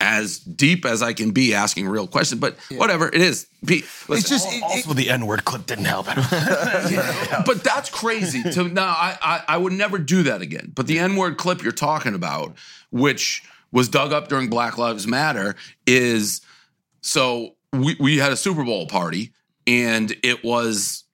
as 0.00 0.38
deep 0.38 0.84
as 0.84 1.02
I 1.02 1.12
can 1.14 1.30
be 1.30 1.54
asking 1.54 1.88
real 1.88 2.06
questions, 2.06 2.40
but 2.40 2.56
whatever 2.72 3.08
it 3.08 3.14
is. 3.22 3.46
Be, 3.64 3.84
it's 4.08 4.28
just 4.28 4.46
it- 4.52 4.56
it- 4.56 4.62
Also, 4.62 4.92
the 4.92 5.08
N 5.08 5.26
word 5.26 5.44
clip 5.44 5.66
didn't 5.66 5.86
help. 5.86 6.06
but 7.46 7.64
that's 7.64 7.90
crazy. 7.90 8.42
To 8.52 8.64
now, 8.68 8.88
I, 8.88 9.16
I 9.22 9.42
I 9.48 9.56
would 9.56 9.72
never 9.72 9.98
do 9.98 10.24
that 10.24 10.42
again. 10.42 10.72
But 10.74 10.86
the 10.86 10.98
N 10.98 11.16
word 11.16 11.38
clip 11.38 11.62
you're 11.62 11.72
talking 11.72 12.14
about, 12.14 12.56
which 12.90 13.42
was 13.72 13.88
dug 13.88 14.12
up 14.12 14.28
during 14.28 14.50
Black 14.50 14.76
Lives 14.78 15.06
Matter, 15.06 15.54
is 15.86 16.40
so 17.00 17.54
we 17.72 17.96
we 17.98 18.18
had 18.18 18.32
a 18.32 18.36
Super 18.36 18.64
Bowl 18.64 18.86
party, 18.86 19.32
and 19.66 20.14
it 20.22 20.44
was. 20.44 21.04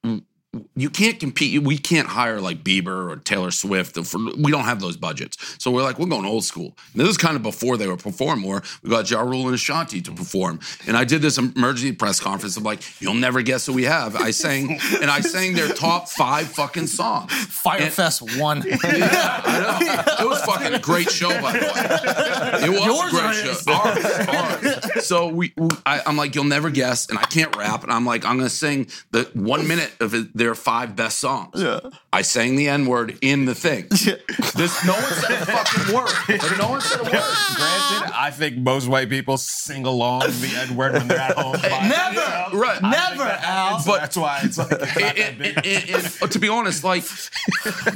You 0.75 0.91
can't 0.91 1.21
compete. 1.21 1.63
We 1.63 1.79
can't 1.79 2.09
hire 2.09 2.41
like 2.41 2.65
Bieber 2.65 3.09
or 3.09 3.17
Taylor 3.17 3.53
Swift. 3.53 3.97
We 4.37 4.51
don't 4.51 4.65
have 4.65 4.81
those 4.81 4.97
budgets. 4.97 5.37
So 5.63 5.71
we're 5.71 5.83
like, 5.83 6.01
we're 6.01 6.09
going 6.09 6.25
old 6.27 6.45
school. 6.45 6.77
And 6.93 7.01
this 7.01 7.09
is 7.09 7.17
kind 7.17 7.37
of 7.37 7.43
before 7.43 7.77
they 7.77 7.87
were 7.87 7.97
perform 7.97 8.41
more. 8.41 8.61
We 8.83 8.91
got 8.91 9.09
Ja 9.09 9.21
Rule 9.21 9.47
and 9.47 9.55
Ashanti 9.55 10.01
to 10.03 10.11
perform. 10.13 10.59
And 10.89 10.97
I 10.97 11.05
did 11.05 11.23
this 11.23 11.39
emergency 11.39 11.93
press 11.93 12.19
conference 12.19 12.57
of 12.57 12.65
like, 12.65 12.81
you'll 13.01 13.15
never 13.15 13.43
guess 13.43 13.67
who 13.67 13.75
we 13.75 13.85
have. 13.85 14.17
I 14.17 14.33
sang, 14.33 14.81
and 15.01 15.09
I 15.09 15.21
sang 15.21 15.55
their 15.55 15.69
top 15.69 16.09
five 16.09 16.49
fucking 16.49 16.89
songs. 16.89 17.33
Fyre 17.33 17.89
Fest 17.91 18.23
one. 18.39 18.65
Yeah, 18.91 19.43
I 19.45 19.61
know. 19.61 20.25
It 20.25 20.29
was 20.29 20.43
fucking 20.43 20.75
a 20.75 20.79
great 20.79 21.11
show, 21.11 21.29
by 21.41 21.53
the 21.53 21.59
way. 21.61 22.65
It 22.65 22.71
was 22.71 22.85
Yours 22.85 23.13
a 23.13 23.17
great 23.17 23.35
show. 23.35 23.73
Ours, 23.73 24.95
ours. 24.95 25.07
So 25.07 25.29
we, 25.29 25.53
I, 25.87 26.03
I'm 26.07 26.17
like, 26.17 26.35
you'll 26.35 26.45
never 26.45 26.71
guess, 26.71 27.09
and 27.09 27.19
I 27.19 27.23
can't 27.23 27.55
rap, 27.57 27.83
and 27.83 27.93
I'm 27.93 28.05
like, 28.05 28.25
I'm 28.25 28.37
gonna 28.37 28.49
sing 28.51 28.89
the 29.13 29.31
one 29.35 29.69
minute 29.69 29.93
of 30.01 30.15
it, 30.15 30.37
their 30.41 30.55
five 30.55 30.97
best 30.97 31.19
songs. 31.21 31.61
Yeah. 31.63 31.81
I 32.13 32.23
sang 32.23 32.57
the 32.57 32.69
N 32.69 32.87
word 32.87 33.19
in 33.21 33.45
the 33.45 33.55
thing. 33.55 33.85
This 34.57 34.85
no 34.85 34.93
one 34.95 35.03
said 35.03 35.31
a 35.43 35.47
fucking 35.47 35.95
word. 35.95 36.11
But 36.27 36.59
no 36.59 36.69
one 36.71 36.81
said 36.81 37.01
a 37.01 37.05
word. 37.05 37.13
Granted, 37.13 38.13
I 38.15 38.31
think 38.33 38.57
most 38.59 38.89
white 38.89 39.09
people 39.09 39.37
sing 39.37 39.87
along 39.87 40.21
the 40.21 40.67
N 40.69 40.77
word 40.77 40.93
when 40.95 41.09
they're 41.09 41.19
at 41.19 41.37
home. 41.37 41.53
by 41.53 41.69
Never, 41.89 42.57
Right. 42.59 42.83
never, 42.83 43.23
Al. 43.23 43.79
So 43.79 43.93
that's 43.97 44.17
why 44.17 44.41
it's 44.43 44.59
like 44.59 44.71
not 44.71 44.81
that 44.81 45.19
And- 45.19 45.39
big. 45.39 45.57
and- 45.59 45.67
and- 45.67 46.17
and, 46.23 46.33
to 46.33 46.39
be 46.39 46.49
honest, 46.49 46.83
like 46.85 47.05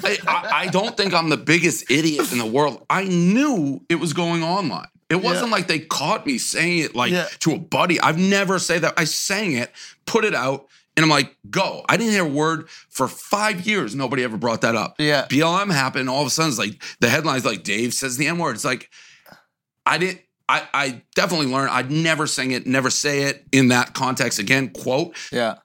I, 0.05 0.19
I, 0.27 0.51
I 0.63 0.67
don't 0.69 0.97
think 0.97 1.13
I'm 1.15 1.29
the 1.29 1.37
biggest 1.37 1.91
idiot 1.91 2.31
in 2.33 2.39
the 2.39 2.47
world. 2.47 2.85
I 2.89 3.05
knew 3.05 3.81
it 3.89 3.97
was 3.97 4.13
going 4.13 4.43
online. 4.43 4.87
It 5.11 5.17
wasn't 5.23 5.51
like 5.51 5.67
they 5.67 5.81
caught 5.81 6.27
me 6.27 6.39
saying 6.39 6.79
it 6.79 6.95
like 6.95 7.13
Yeah. 7.13 7.27
to 7.41 7.53
a 7.53 7.59
buddy. 7.59 8.01
I've 8.01 8.19
never 8.19 8.59
said 8.59 8.83
that. 8.83 8.95
I 8.97 9.05
sang 9.05 9.53
it, 9.53 9.71
put 10.07 10.25
it 10.25 10.35
out, 10.35 10.67
and 10.97 11.05
I'm 11.05 11.11
like, 11.11 11.37
go. 11.51 11.85
I 11.89 11.97
didn't 11.97 12.13
hear 12.13 12.25
a 12.25 12.29
word 12.29 12.69
for 12.69 13.09
five 13.09 13.67
years. 13.67 13.95
Nobody 13.95 14.23
ever 14.23 14.37
brought 14.37 14.61
that 14.61 14.77
up. 14.77 14.97
Yeah. 14.99 15.27
BLM 15.29 15.73
happened. 15.73 16.09
All 16.09 16.21
of 16.21 16.27
a 16.27 16.31
sudden, 16.31 16.51
it's 16.51 16.59
like 16.59 16.83
the 17.01 17.09
headlines 17.09 17.45
like 17.45 17.63
Dave 17.65 17.95
says 17.95 18.17
the 18.17 18.27
N 18.29 18.39
word. 18.39 18.55
It's 18.55 18.65
like 18.65 18.91
I 19.87 19.99
didn't. 19.99 20.21
I, 20.47 20.69
I 20.75 21.03
definitely 21.15 21.47
learned. 21.47 21.71
I'd 21.71 21.91
never 21.91 22.27
sing 22.27 22.51
it, 22.51 22.67
never 22.67 22.91
say 22.91 23.23
it 23.23 23.47
in 23.51 23.69
that 23.69 23.95
context 23.95 24.39
again. 24.39 24.69
Quote 24.71 25.17
yeah, 25.33 25.57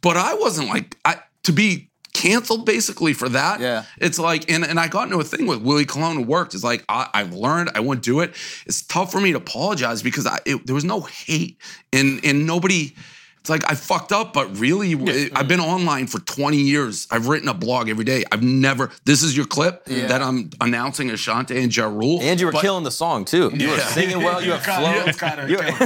but 0.00 0.16
I 0.16 0.34
wasn't 0.34 0.68
like 0.68 0.96
I 1.04 1.16
to 1.42 1.52
be 1.52 1.88
canceled 2.18 2.66
basically 2.66 3.12
for 3.12 3.28
that. 3.28 3.60
Yeah. 3.60 3.84
It's 3.98 4.18
like, 4.18 4.50
and, 4.50 4.64
and 4.64 4.80
I 4.80 4.88
got 4.88 5.04
into 5.04 5.18
a 5.18 5.24
thing 5.24 5.46
with 5.46 5.62
Willie 5.62 5.84
Colon 5.84 6.16
who 6.16 6.22
worked. 6.22 6.54
It's 6.54 6.64
like 6.64 6.84
I, 6.88 7.08
I've 7.14 7.32
learned 7.32 7.70
I 7.74 7.80
wouldn't 7.80 8.04
do 8.04 8.20
it. 8.20 8.30
It's 8.66 8.82
tough 8.82 9.12
for 9.12 9.20
me 9.20 9.32
to 9.32 9.38
apologize 9.38 10.02
because 10.02 10.26
I 10.26 10.38
it, 10.44 10.66
there 10.66 10.74
was 10.74 10.84
no 10.84 11.00
hate 11.00 11.58
and 11.92 12.20
and 12.24 12.46
nobody. 12.46 12.94
It's 13.40 13.50
like 13.50 13.70
I 13.70 13.74
fucked 13.74 14.12
up, 14.12 14.32
but 14.32 14.58
really, 14.58 14.92
I've 15.34 15.48
been 15.48 15.60
online 15.60 16.06
for 16.06 16.18
20 16.18 16.56
years. 16.58 17.06
I've 17.10 17.28
written 17.28 17.48
a 17.48 17.54
blog 17.54 17.88
every 17.88 18.04
day. 18.04 18.24
I've 18.30 18.42
never. 18.42 18.90
This 19.04 19.22
is 19.22 19.36
your 19.36 19.46
clip 19.46 19.84
that 19.86 20.20
I'm 20.22 20.50
announcing 20.60 21.10
Ashanti 21.10 21.58
and 21.62 21.74
Ja 21.74 21.86
Rule. 21.86 22.18
And 22.20 22.38
you 22.40 22.46
were 22.46 22.52
But- 22.52 22.62
killing 22.62 22.84
the 22.84 22.90
song 22.90 23.24
too. 23.24 23.50
You 23.54 23.70
were 23.70 23.78
singing 23.78 24.22
well. 24.22 24.42
You 24.42 24.52
have 24.52 24.62
flow. 24.64 25.04
It's 25.06 25.18
kind 25.18 25.40
of 25.40 25.48
You- 25.48 25.56
But, 25.58 25.78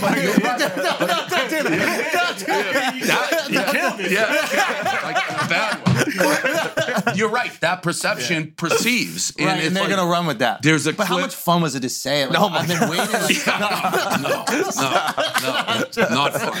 but 0.00 0.22
you're 0.22 0.32
right. 0.34 0.58
That- 2.32 3.48
yeah, 3.50 3.98
yeah, 4.08 5.00
like 5.04 5.16
a 5.16 5.48
bad 5.48 5.86
one. 5.86 7.16
You're 7.16 7.28
right. 7.28 7.52
That 7.60 7.82
perception 7.82 8.52
perceives, 8.56 9.32
and, 9.38 9.46
right. 9.46 9.58
it's 9.58 9.66
And 9.68 9.76
they're 9.76 9.84
like- 9.84 9.90
gonna 9.96 10.10
run 10.10 10.26
with 10.26 10.38
that. 10.40 10.62
there's 10.62 10.86
a 10.86 10.92
but 10.92 11.06
how 11.06 11.18
much 11.18 11.34
fun 11.34 11.62
was 11.62 11.74
it 11.74 11.80
to 11.80 11.88
say 11.88 12.22
it? 12.22 12.30
Like, 12.30 12.40
I've 12.40 12.68
been 12.68 12.88
waiting. 12.88 13.12
Like, 13.12 13.46
no, 13.46 13.58
no, 13.58 13.68
no, 14.22 14.44
not 14.44 15.94
fun. 15.94 16.14
Not 16.14 16.32
fun. 16.34 16.52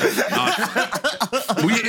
We, 1.64 1.82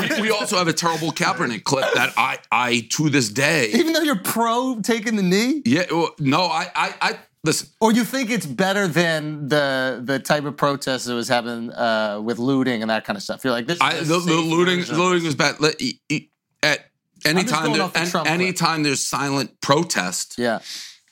we, 0.00 0.20
we 0.22 0.30
also 0.30 0.56
have 0.56 0.68
a 0.68 0.72
terrible 0.72 1.12
Kaepernick 1.12 1.64
clip 1.64 1.86
that 1.94 2.12
I, 2.16 2.38
I 2.52 2.86
to 2.90 3.08
this 3.10 3.28
day, 3.28 3.70
even 3.72 3.92
though 3.92 4.00
you're 4.02 4.16
pro 4.18 4.80
taking 4.82 5.16
the 5.16 5.22
knee. 5.22 5.62
yeah, 5.64 5.84
well, 5.90 6.10
no, 6.18 6.42
I, 6.42 6.66
I, 6.74 6.94
I, 7.00 7.18
listen, 7.44 7.68
Or 7.80 7.92
you 7.92 8.04
think 8.04 8.30
it's 8.30 8.46
better 8.46 8.86
than 8.88 9.48
the 9.48 10.00
the 10.04 10.18
type 10.18 10.44
of 10.44 10.56
protest 10.56 11.06
that 11.06 11.14
was 11.14 11.28
happening 11.28 11.72
uh, 11.72 12.20
with 12.22 12.38
looting 12.38 12.82
and 12.82 12.90
that 12.90 13.04
kind 13.04 13.16
of 13.16 13.22
stuff? 13.22 13.44
You're 13.44 13.52
like 13.52 13.66
this. 13.66 13.76
Is 13.76 13.80
I, 13.82 13.94
the, 14.00 14.18
the 14.20 14.34
looting 14.34 14.80
version. 14.80 14.98
looting 14.98 15.24
was 15.24 15.34
bad. 15.34 15.60
Let- 15.60 15.80
e- 15.80 16.00
e- 16.08 16.28
At 16.62 16.86
any 17.24 17.44
time, 17.44 17.66
going 17.72 17.78
there, 17.78 17.88
the 17.88 18.18
an- 18.20 18.26
anytime 18.26 18.82
there's 18.82 19.02
silent 19.02 19.60
protest, 19.60 20.34
Yeah, 20.38 20.60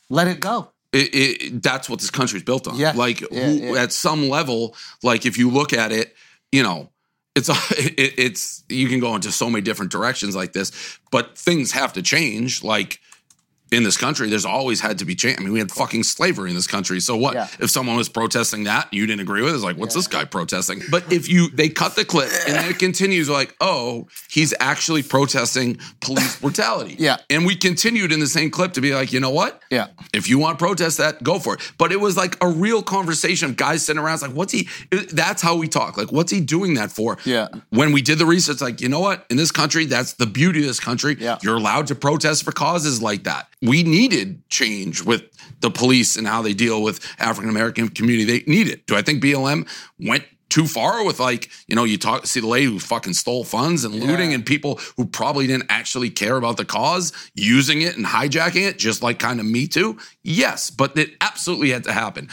let 0.09 0.29
it 0.29 0.41
go. 0.41 0.71
it, 0.93 1.15
it, 1.15 1.63
that's 1.63 1.89
what 1.89 2.01
this 2.01 2.11
country's 2.11 2.43
built 2.45 2.67
on. 2.69 2.77
Yeah. 2.77 2.93
Like 2.95 3.21
Yeah, 3.21 3.47
who, 3.47 3.75
yeah. 3.75 3.83
at 3.83 3.93
some 3.93 4.29
level, 4.29 4.77
like 5.03 5.27
if 5.27 5.37
you 5.39 5.51
look 5.51 5.73
at 5.73 5.93
it, 5.93 6.15
you 6.53 6.63
know, 6.63 6.91
it's 7.35 7.49
it, 7.79 8.15
it's 8.19 8.65
you 8.69 8.89
can 8.89 9.01
go 9.01 9.15
into 9.15 9.31
so 9.31 9.49
many 9.49 9.63
different 9.63 9.93
directions 9.93 10.35
like 10.35 10.53
this, 10.53 10.99
but 11.11 11.37
things 11.37 11.73
have 11.73 11.93
to 11.95 12.03
change. 12.03 12.65
Like 12.65 13.01
in 13.73 13.83
this 13.83 13.97
country, 13.97 14.29
there's 14.31 14.45
always 14.45 14.81
had 14.81 14.99
to 14.99 15.05
be 15.05 15.15
change. 15.15 15.39
I 15.41 15.43
mean, 15.43 15.53
we 15.53 15.59
had 15.59 15.73
fucking 15.73 16.05
slavery 16.05 16.51
in 16.51 16.57
this 16.57 16.69
country. 16.69 17.01
So 17.01 17.17
what 17.17 17.35
Yeah. 17.35 17.49
if 17.59 17.71
someone 17.71 17.97
was 17.97 18.09
protesting 18.09 18.65
that 18.65 18.93
you 18.93 19.07
didn't 19.07 19.23
agree 19.23 19.43
with? 19.43 19.55
It's 19.55 19.65
like, 19.65 19.77
what's 19.77 19.95
this 19.95 20.07
guy 20.07 20.25
protesting? 20.25 20.83
But 20.91 21.13
if 21.13 21.29
you 21.29 21.49
they 21.51 21.69
cut 21.69 21.97
the 21.97 22.05
clip 22.05 22.31
and 22.47 22.55
then 22.55 22.71
it 22.71 22.79
continues 22.79 23.29
like, 23.29 23.55
oh, 23.61 24.07
he's 24.31 24.55
actually 24.61 25.03
protesting 25.03 25.79
police 26.01 26.39
brutality. 26.41 26.97
Yeah. 26.99 27.17
And 27.29 27.45
we 27.45 27.57
continued 27.57 28.13
in 28.13 28.21
the 28.21 28.27
same 28.29 28.51
clip 28.51 28.73
to 28.75 28.81
be 28.81 28.95
like, 28.95 29.13
you 29.13 29.19
know 29.21 29.31
what? 29.31 29.61
Yeah. 29.71 29.89
If 30.15 30.29
you 30.29 30.39
want 30.39 30.59
to 30.59 30.65
protest 30.65 30.99
that, 30.99 31.23
go 31.25 31.39
for 31.41 31.55
it. 31.55 31.73
But 31.77 31.91
it 31.91 32.01
was 32.01 32.17
like 32.17 32.37
a 32.43 32.49
real 32.49 32.83
conversation 32.83 33.51
of 33.51 33.57
guys 33.57 33.85
sitting 33.85 34.01
around. 34.01 34.15
It's 34.15 34.23
like, 34.23 34.33
what's 34.33 34.53
he? 34.53 34.69
That's 35.13 35.43
how 35.43 35.57
we 35.57 35.67
talk. 35.67 35.97
Like, 35.97 36.13
what's 36.13 36.31
he 36.31 36.41
doing 36.41 36.75
that 36.75 36.93
for? 36.93 37.19
Yeah. 37.25 37.49
When 37.71 37.91
we 37.93 38.01
did 38.01 38.19
the 38.19 38.27
research, 38.27 38.61
like, 38.61 38.81
you 38.81 38.89
know 38.89 39.01
what? 39.01 39.27
In 39.29 39.37
this 39.37 39.51
country, 39.51 39.87
that's 39.87 40.13
the 40.15 40.27
beauty 40.27 40.61
of 40.61 40.67
this 40.67 40.81
country. 40.81 41.17
Yeah. 41.19 41.39
You're 41.43 41.57
allowed 41.57 41.89
to 41.89 41.95
protest 41.97 42.45
for 42.45 42.53
causes 42.53 43.03
like 43.03 43.25
that. 43.25 43.49
We 43.63 43.83
needed 43.83 44.49
change 44.49 45.03
with 45.03 45.25
the 45.61 45.71
police 45.71 46.17
and 46.17 46.27
how 46.27 46.43
they 46.43 46.53
deal 46.53 46.83
with 46.83 47.01
African 47.19 47.49
American 47.51 47.89
community. 47.89 48.41
They 48.41 48.51
need 48.51 48.69
it. 48.69 48.87
Do 48.87 48.97
I 48.97 49.03
think 49.03 49.23
BLM 49.23 49.69
went 49.99 50.25
too 50.49 50.67
far 50.67 51.05
with 51.05 51.19
like, 51.19 51.51
you 51.67 51.75
know, 51.75 51.85
you 51.85 51.99
talk 51.99 52.27
see 52.27 52.41
the 52.41 52.47
lady 52.47 52.67
who 52.67 52.79
fucking 52.79 53.15
stole 53.15 53.45
funds 53.45 53.85
and 53.85 53.95
looting 53.95 54.33
and 54.33 54.47
people 54.47 54.79
who 54.97 55.05
probably 55.05 55.47
didn't 55.47 55.67
actually 55.69 56.11
care 56.11 56.37
about 56.37 56.57
the 56.57 56.65
cause 56.65 57.13
using 57.35 57.83
it 57.83 57.97
and 57.97 58.07
hijacking 58.07 58.69
it, 58.69 58.79
just 58.79 59.03
like 59.03 59.19
kind 59.19 59.41
of 59.41 59.47
me 59.47 59.67
too? 59.67 59.99
Yes, 60.23 60.71
but 60.71 60.97
it 60.97 61.11
absolutely 61.21 61.71
had 61.71 61.85
to 61.85 61.93
happen. 61.93 62.29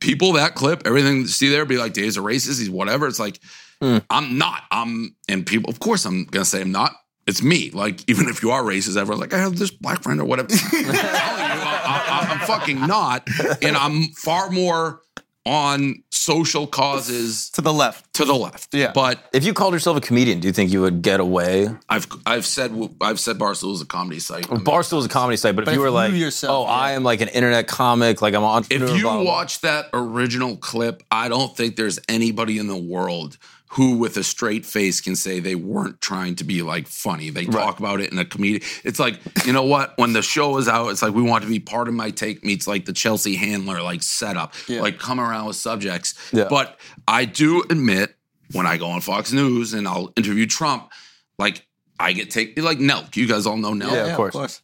People 0.00 0.32
that 0.34 0.54
clip, 0.54 0.82
everything 0.86 1.26
see 1.26 1.48
there 1.48 1.64
be 1.64 1.78
like 1.78 1.92
Dave's 1.92 2.16
a 2.16 2.20
racist, 2.20 2.58
he's 2.58 2.70
whatever. 2.70 3.06
It's 3.06 3.18
like, 3.18 3.38
hmm. 3.80 3.98
I'm 4.08 4.36
not. 4.36 4.62
I'm 4.70 5.16
and 5.28 5.46
people, 5.46 5.70
of 5.70 5.80
course 5.80 6.04
I'm 6.04 6.24
gonna 6.24 6.44
say 6.44 6.60
I'm 6.60 6.72
not. 6.72 6.92
It's 7.30 7.42
me. 7.42 7.70
Like, 7.70 8.08
even 8.10 8.28
if 8.28 8.42
you 8.42 8.50
are 8.50 8.62
racist, 8.62 8.96
everyone's 8.96 9.20
like, 9.20 9.32
I 9.32 9.38
have 9.38 9.56
this 9.56 9.70
black 9.70 10.02
friend 10.02 10.20
or 10.20 10.24
whatever. 10.24 10.48
I'm 10.52 10.58
telling 10.58 10.86
you, 10.86 10.92
I, 10.92 12.26
I, 12.26 12.32
I'm 12.32 12.38
fucking 12.46 12.86
not. 12.86 13.26
And 13.62 13.76
I'm 13.76 14.08
far 14.08 14.50
more 14.50 15.00
on 15.46 16.02
social 16.10 16.66
causes 16.66 17.48
To 17.50 17.62
the 17.62 17.72
left. 17.72 18.12
to 18.14 18.24
the 18.26 18.34
left. 18.34 18.74
Yeah. 18.74 18.92
But 18.94 19.24
If 19.32 19.44
you 19.44 19.54
called 19.54 19.72
yourself 19.72 19.96
a 19.96 20.00
comedian, 20.00 20.38
do 20.40 20.46
you 20.48 20.52
think 20.52 20.70
you 20.70 20.82
would 20.82 21.00
get 21.00 21.18
away? 21.18 21.68
I've 21.88 22.06
I've 22.26 22.44
said 22.44 22.72
I've 23.00 23.18
said 23.18 23.38
Barstool 23.38 23.72
is 23.72 23.80
a 23.80 23.86
comedy 23.86 24.20
site. 24.20 24.44
Barstool 24.48 24.98
is 24.98 25.06
a 25.06 25.08
comedy 25.08 25.38
site, 25.38 25.56
but, 25.56 25.64
But 25.64 25.72
if 25.72 25.76
you 25.76 25.80
if 25.80 25.84
were 25.84 25.90
like, 25.90 26.12
yourself, 26.12 26.66
oh, 26.68 26.70
yeah. 26.70 26.76
I 26.76 26.90
am 26.92 27.04
like 27.04 27.22
an 27.22 27.28
internet 27.28 27.68
comic, 27.68 28.20
like 28.20 28.34
I'm 28.34 28.42
an 28.42 28.48
entrepreneur. 28.50 28.88
If 28.90 28.96
you 28.96 29.02
blah, 29.04 29.14
blah, 29.14 29.22
blah. 29.22 29.32
watch 29.32 29.60
that 29.62 29.86
original 29.94 30.58
clip, 30.58 31.02
I 31.10 31.28
don't 31.30 31.56
think 31.56 31.76
there's 31.76 31.98
anybody 32.08 32.58
in 32.58 32.66
the 32.66 32.76
world 32.76 33.38
who, 33.74 33.96
with 33.96 34.16
a 34.16 34.24
straight 34.24 34.66
face, 34.66 35.00
can 35.00 35.14
say 35.14 35.38
they 35.38 35.54
weren't 35.54 36.00
trying 36.00 36.34
to 36.36 36.44
be 36.44 36.60
like 36.62 36.88
funny. 36.88 37.30
They 37.30 37.44
talk 37.46 37.78
about 37.78 38.00
it 38.00 38.10
in 38.10 38.18
a 38.18 38.24
comedian. 38.24 38.62
It's 38.84 38.98
like, 38.98 39.20
you 39.46 39.52
know 39.52 39.62
what? 39.62 39.96
When 39.96 40.12
the 40.12 40.22
show 40.22 40.56
is 40.58 40.66
out, 40.68 40.88
it's 40.88 41.02
like 41.02 41.14
we 41.14 41.22
want 41.22 41.44
to 41.44 41.48
be 41.48 41.60
part 41.60 41.86
of 41.86 41.94
my 41.94 42.10
take 42.10 42.44
meets 42.44 42.66
like 42.66 42.84
the 42.84 42.92
Chelsea 42.92 43.36
Handler 43.36 43.80
like 43.80 44.02
setup, 44.02 44.54
like 44.68 44.98
come 44.98 45.20
around 45.20 45.46
with 45.46 45.56
subjects. 45.56 46.14
Yeah. 46.32 46.48
But 46.50 46.80
I 47.06 47.24
do 47.24 47.62
admit 47.70 48.16
when 48.52 48.66
I 48.66 48.76
go 48.76 48.86
on 48.88 49.00
Fox 49.02 49.32
News 49.32 49.72
and 49.72 49.86
I'll 49.86 50.12
interview 50.16 50.46
Trump, 50.46 50.90
like 51.38 51.64
I 52.00 52.12
get 52.12 52.30
taken 52.32 52.64
like 52.64 52.78
Nelk. 52.78 53.14
You 53.14 53.28
guys 53.28 53.46
all 53.46 53.56
know 53.56 53.70
Nelk 53.72 53.92
Yeah, 53.92 54.06
of 54.06 54.32
course. 54.32 54.62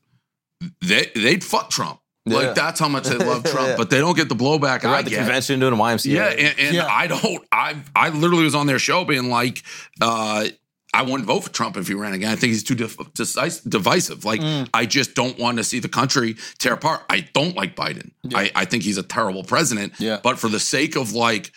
they 0.81 1.13
they'd 1.15 1.45
fuck 1.45 1.71
Trump. 1.71 2.01
Yeah. 2.27 2.37
Like 2.39 2.55
that's 2.57 2.81
how 2.81 2.89
much 2.89 3.05
they 3.05 3.17
love 3.17 3.45
Trump, 3.53 3.69
Yeah. 3.69 3.77
but 3.77 3.89
they 3.91 3.99
don't 3.99 4.17
get 4.17 4.29
the 4.29 4.35
blowback 4.35 4.83
They're 4.83 4.91
I 4.91 4.99
at 4.99 5.05
the 5.05 5.11
get. 5.11 5.19
convention 5.19 5.61
doing 5.61 5.73
a 5.73 5.77
YMCA. 5.77 6.07
Yeah, 6.13 6.27
and, 6.27 6.59
and 6.59 6.75
Yeah. 6.75 6.87
I 6.91 7.07
don't. 7.07 7.45
I 7.53 7.77
I 7.95 8.09
literally 8.11 8.45
was 8.45 8.55
on 8.55 8.67
their 8.67 8.79
show 8.81 9.05
being 9.05 9.31
like, 9.31 9.63
uh, 10.01 10.47
I 10.95 11.03
wouldn't 11.03 11.25
vote 11.27 11.41
for 11.45 11.51
Trump 11.51 11.77
if 11.77 11.87
he 11.89 11.95
ran 11.95 12.15
again. 12.15 12.31
I 12.33 12.37
think 12.37 12.53
he's 12.53 12.65
too 12.65 12.75
div- 12.75 12.97
decis- 13.15 13.69
divisive. 13.69 14.25
Like 14.25 14.41
Mm. 14.41 14.69
I 14.75 14.87
just 14.87 15.15
don't 15.15 15.39
want 15.39 15.59
to 15.59 15.65
see 15.65 15.79
the 15.79 15.89
country 15.89 16.37
tear 16.59 16.73
apart. 16.73 17.03
I 17.11 17.21
don't 17.33 17.55
like 17.55 17.77
Biden. 17.77 18.11
I, 18.35 18.51
I 18.55 18.65
think 18.65 18.83
he's 18.83 18.97
a 18.99 19.03
terrible 19.03 19.45
president. 19.45 19.93
Yeah. 20.01 20.19
But 20.23 20.39
for 20.39 20.49
the 20.49 20.59
sake 20.61 20.97
of 20.97 21.13
like 21.13 21.53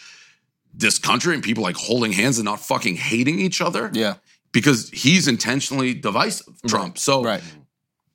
this 0.74 1.00
country 1.00 1.34
and 1.34 1.42
people 1.44 1.64
like 1.64 1.78
holding 1.78 2.12
hands 2.12 2.38
and 2.38 2.46
not 2.46 2.60
fucking 2.60 2.96
hating 2.98 3.40
each 3.40 3.60
other, 3.62 3.90
Yeah. 3.94 4.16
because 4.52 4.90
he's 4.92 5.28
intentionally 5.28 5.94
divisive, 5.94 6.54
Trump. 6.68 6.98
So 7.00 7.24
Right. 7.24 7.42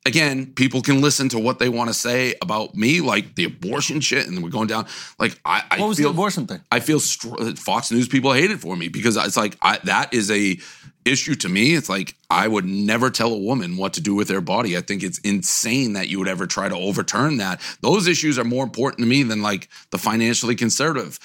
Again, 0.05 0.53
people 0.53 0.81
can 0.81 1.01
listen 1.01 1.29
to 1.29 1.39
what 1.39 1.59
they 1.59 1.69
want 1.69 1.89
to 1.89 1.93
say 1.93 2.35
about 2.41 2.75
me, 2.75 3.01
like 3.01 3.35
the 3.35 3.45
abortion 3.45 3.99
shit, 3.99 4.27
and 4.27 4.41
we're 4.43 4.49
going 4.49 4.67
down. 4.67 4.85
Like 5.19 5.39
I, 5.43 5.63
I 5.71 5.79
What 5.79 5.89
was 5.89 5.97
feel, 5.97 6.09
the 6.09 6.13
abortion 6.13 6.47
thing? 6.47 6.61
I 6.71 6.79
feel 6.79 6.99
str- 6.99 7.35
uh, 7.39 7.55
Fox 7.55 7.91
News 7.91 8.07
people 8.07 8.31
hated 8.33 8.61
for 8.61 8.75
me 8.75 8.87
because 8.87 9.17
it's 9.17 9.37
like 9.37 9.57
I, 9.61 9.79
that 9.85 10.13
is 10.13 10.29
a 10.31 10.57
issue 11.05 11.35
to 11.35 11.49
me. 11.49 11.75
It's 11.75 11.89
like 11.89 12.15
I 12.29 12.47
would 12.47 12.65
never 12.65 13.09
tell 13.09 13.31
a 13.33 13.37
woman 13.37 13.77
what 13.77 13.93
to 13.93 14.01
do 14.01 14.15
with 14.15 14.27
their 14.27 14.41
body. 14.41 14.77
I 14.77 14.81
think 14.81 15.03
it's 15.03 15.19
insane 15.19 15.93
that 15.93 16.07
you 16.09 16.19
would 16.19 16.27
ever 16.27 16.47
try 16.47 16.69
to 16.69 16.75
overturn 16.75 17.37
that. 17.37 17.61
Those 17.81 18.07
issues 18.07 18.39
are 18.39 18.43
more 18.43 18.63
important 18.63 18.99
to 18.99 19.05
me 19.05 19.23
than 19.23 19.41
like 19.41 19.69
the 19.91 19.97
financially 19.97 20.55
conservative. 20.55 21.19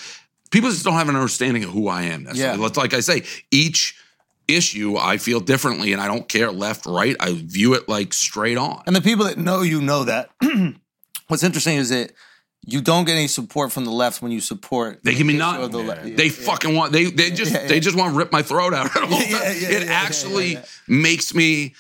People 0.51 0.71
just 0.71 0.85
don't 0.85 0.95
have 0.95 1.09
an 1.09 1.15
understanding 1.17 1.65
of 1.65 1.71
who 1.71 1.89
I 1.89 2.03
am. 2.03 2.25
That's 2.25 2.39
Yeah. 2.39 2.57
Like 2.57 2.93
I 2.93 3.01
say, 3.01 3.23
each 3.51 3.97
issue 4.57 4.97
I 4.97 5.17
feel 5.19 5.41
differently, 5.41 5.93
and 5.93 6.01
I 6.03 6.07
don't 6.09 6.29
care 6.29 6.51
left, 6.51 6.87
right. 6.87 7.17
I 7.21 7.33
view 7.35 7.75
it 7.75 7.89
like 7.89 8.13
straight 8.13 8.59
on. 8.59 8.83
And 8.87 8.95
the 8.97 9.01
people 9.01 9.25
that 9.27 9.39
know 9.39 9.63
you 9.63 9.81
know 9.81 10.05
that. 10.05 10.31
What's 11.29 11.43
interesting 11.45 11.77
is 11.77 11.91
that 11.91 12.13
you 12.67 12.81
don't 12.81 13.05
get 13.07 13.15
any 13.15 13.27
support 13.29 13.73
from 13.73 13.85
the 13.85 13.91
left 13.91 14.21
when 14.21 14.33
you 14.33 14.41
support. 14.41 15.01
They 15.05 15.15
give 15.15 15.27
me 15.27 15.33
the 15.35 15.39
none. 15.39 15.55
issue 15.57 15.65
of 15.65 15.73
the 15.73 15.79
le- 15.79 16.11
They 16.17 16.29
fucking 16.29 16.75
want 16.75 16.93
they 16.93 17.05
they 17.05 17.31
just 17.31 17.53
Yeah, 17.53 17.63
yeah. 17.63 17.69
they 17.69 17.81
just 17.81 17.97
want 17.97 18.13
to 18.13 18.19
rip 18.19 18.33
my 18.33 18.43
throat 18.43 18.75
out. 18.75 18.95
all 18.97 19.03
Yeah, 19.11 19.19
times. 19.39 19.63
yeah, 19.63 19.69
it 19.71 19.87
yeah, 19.87 19.93
actually 19.93 20.53
yeah, 20.55 20.59
yeah. 20.59 20.65
makes 21.03 21.35
me 21.35 21.75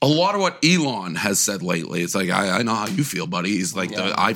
a 0.00 0.06
lot 0.08 0.34
of 0.34 0.40
what 0.40 0.58
Elon 0.64 1.14
has 1.14 1.38
said 1.38 1.62
lately. 1.62 2.02
It's 2.02 2.14
like 2.14 2.28
I, 2.30 2.58
I 2.58 2.62
know 2.62 2.74
how 2.74 2.88
you 2.88 3.04
feel, 3.04 3.26
buddy. 3.28 3.50
He's 3.50 3.76
like 3.76 3.90
the, 3.90 4.12
I 4.18 4.32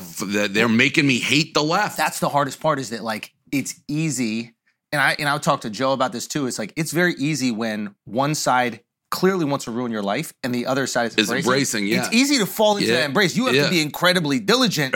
they're 0.49 0.69
making 0.69 1.07
me 1.07 1.19
hate 1.19 1.55
the 1.55 1.63
left. 1.63 1.97
That's 1.97 2.21
the 2.21 2.29
hardest 2.29 2.61
part 2.61 2.79
is 2.79 2.91
that 2.91 3.03
like 3.03 3.33
it's 3.51 3.75
easy, 3.89 4.55
and 4.93 5.01
I 5.01 5.17
and 5.19 5.29
I'll 5.29 5.41
talk 5.41 5.63
to 5.63 5.71
Joe 5.71 5.93
about 5.93 6.13
this 6.13 6.27
too. 6.27 6.47
It's 6.47 6.59
like 6.59 6.73
it's 6.77 6.93
very 6.93 7.15
easy 7.15 7.51
when 7.51 7.95
one 8.05 8.35
side 8.35 8.81
clearly 9.11 9.45
wants 9.45 9.65
to 9.67 9.71
ruin 9.71 9.93
your 9.93 10.03
life 10.03 10.33
and 10.43 10.55
the 10.55 10.67
other 10.67 10.87
side 10.87 11.07
is 11.07 11.17
embracing. 11.31 11.37
embracing, 11.39 11.87
yeah. 11.87 11.99
It's 12.07 12.15
easy 12.15 12.39
to 12.39 12.47
fall 12.47 12.77
into 12.77 12.89
Yeah. 12.91 12.97
that 13.01 13.05
embrace. 13.07 13.37
You 13.37 13.47
have 13.47 13.55
Yeah. 13.55 13.65
to 13.65 13.71
be 13.71 13.81
incredibly 13.81 14.41
diligent 14.41 14.95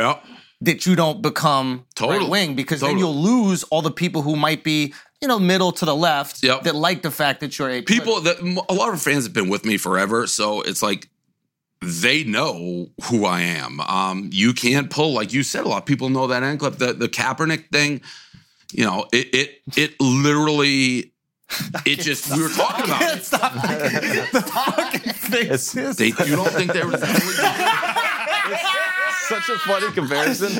that 0.62 0.84
you 0.84 0.94
don't 0.96 1.22
become 1.22 1.86
Totally. 1.94 2.18
right 2.18 2.28
wing 2.28 2.54
because 2.54 2.80
then 2.80 2.98
you'll 2.98 3.14
lose 3.16 3.62
all 3.64 3.82
the 3.82 3.90
people 3.90 4.22
who 4.22 4.36
might 4.36 4.62
be 4.64 4.92
you 5.22 5.28
know 5.28 5.38
middle 5.38 5.70
to 5.72 5.84
the 5.84 5.94
left 5.94 6.42
Yep. 6.42 6.64
that 6.64 6.74
like 6.74 7.02
the 7.02 7.10
fact 7.10 7.40
that 7.40 7.58
you're 7.58 7.70
a 7.70 7.82
people 7.82 8.20
that 8.22 8.40
a 8.68 8.74
lot 8.74 8.92
of 8.92 9.00
fans 9.00 9.24
have 9.24 9.32
been 9.32 9.48
with 9.48 9.64
me 9.64 9.76
forever 9.76 10.26
so 10.26 10.60
it's 10.62 10.82
like 10.82 11.08
they 11.82 12.24
know 12.24 12.90
who 13.04 13.24
I 13.24 13.40
am. 13.40 13.80
Um, 13.80 14.28
you 14.32 14.52
can't 14.52 14.90
pull 14.90 15.14
like 15.14 15.32
you 15.32 15.42
said. 15.42 15.64
A 15.64 15.68
lot 15.68 15.78
of 15.78 15.86
people 15.86 16.10
know 16.10 16.26
that 16.26 16.42
end 16.42 16.58
clip. 16.60 16.76
The 16.76 16.92
the 16.92 17.08
Kaepernick 17.08 17.70
thing, 17.72 18.02
you 18.72 18.84
know, 18.84 19.06
it 19.12 19.34
it 19.34 19.62
it 19.76 20.00
literally, 20.00 21.12
it 21.86 22.00
just 22.00 22.34
we 22.34 22.42
were 22.42 22.48
talking 22.48 22.84
about. 22.86 23.02
it. 23.16 23.24
Stop. 23.24 23.52
the 23.54 24.42
fucking 24.52 25.12
face. 25.12 25.72
They, 25.72 26.06
you 26.06 26.36
don't 26.36 26.50
think 26.50 26.72
there 26.72 26.86
was 26.86 27.00
Such 29.28 29.48
a 29.48 29.58
funny 29.58 29.92
comparison. 29.92 30.52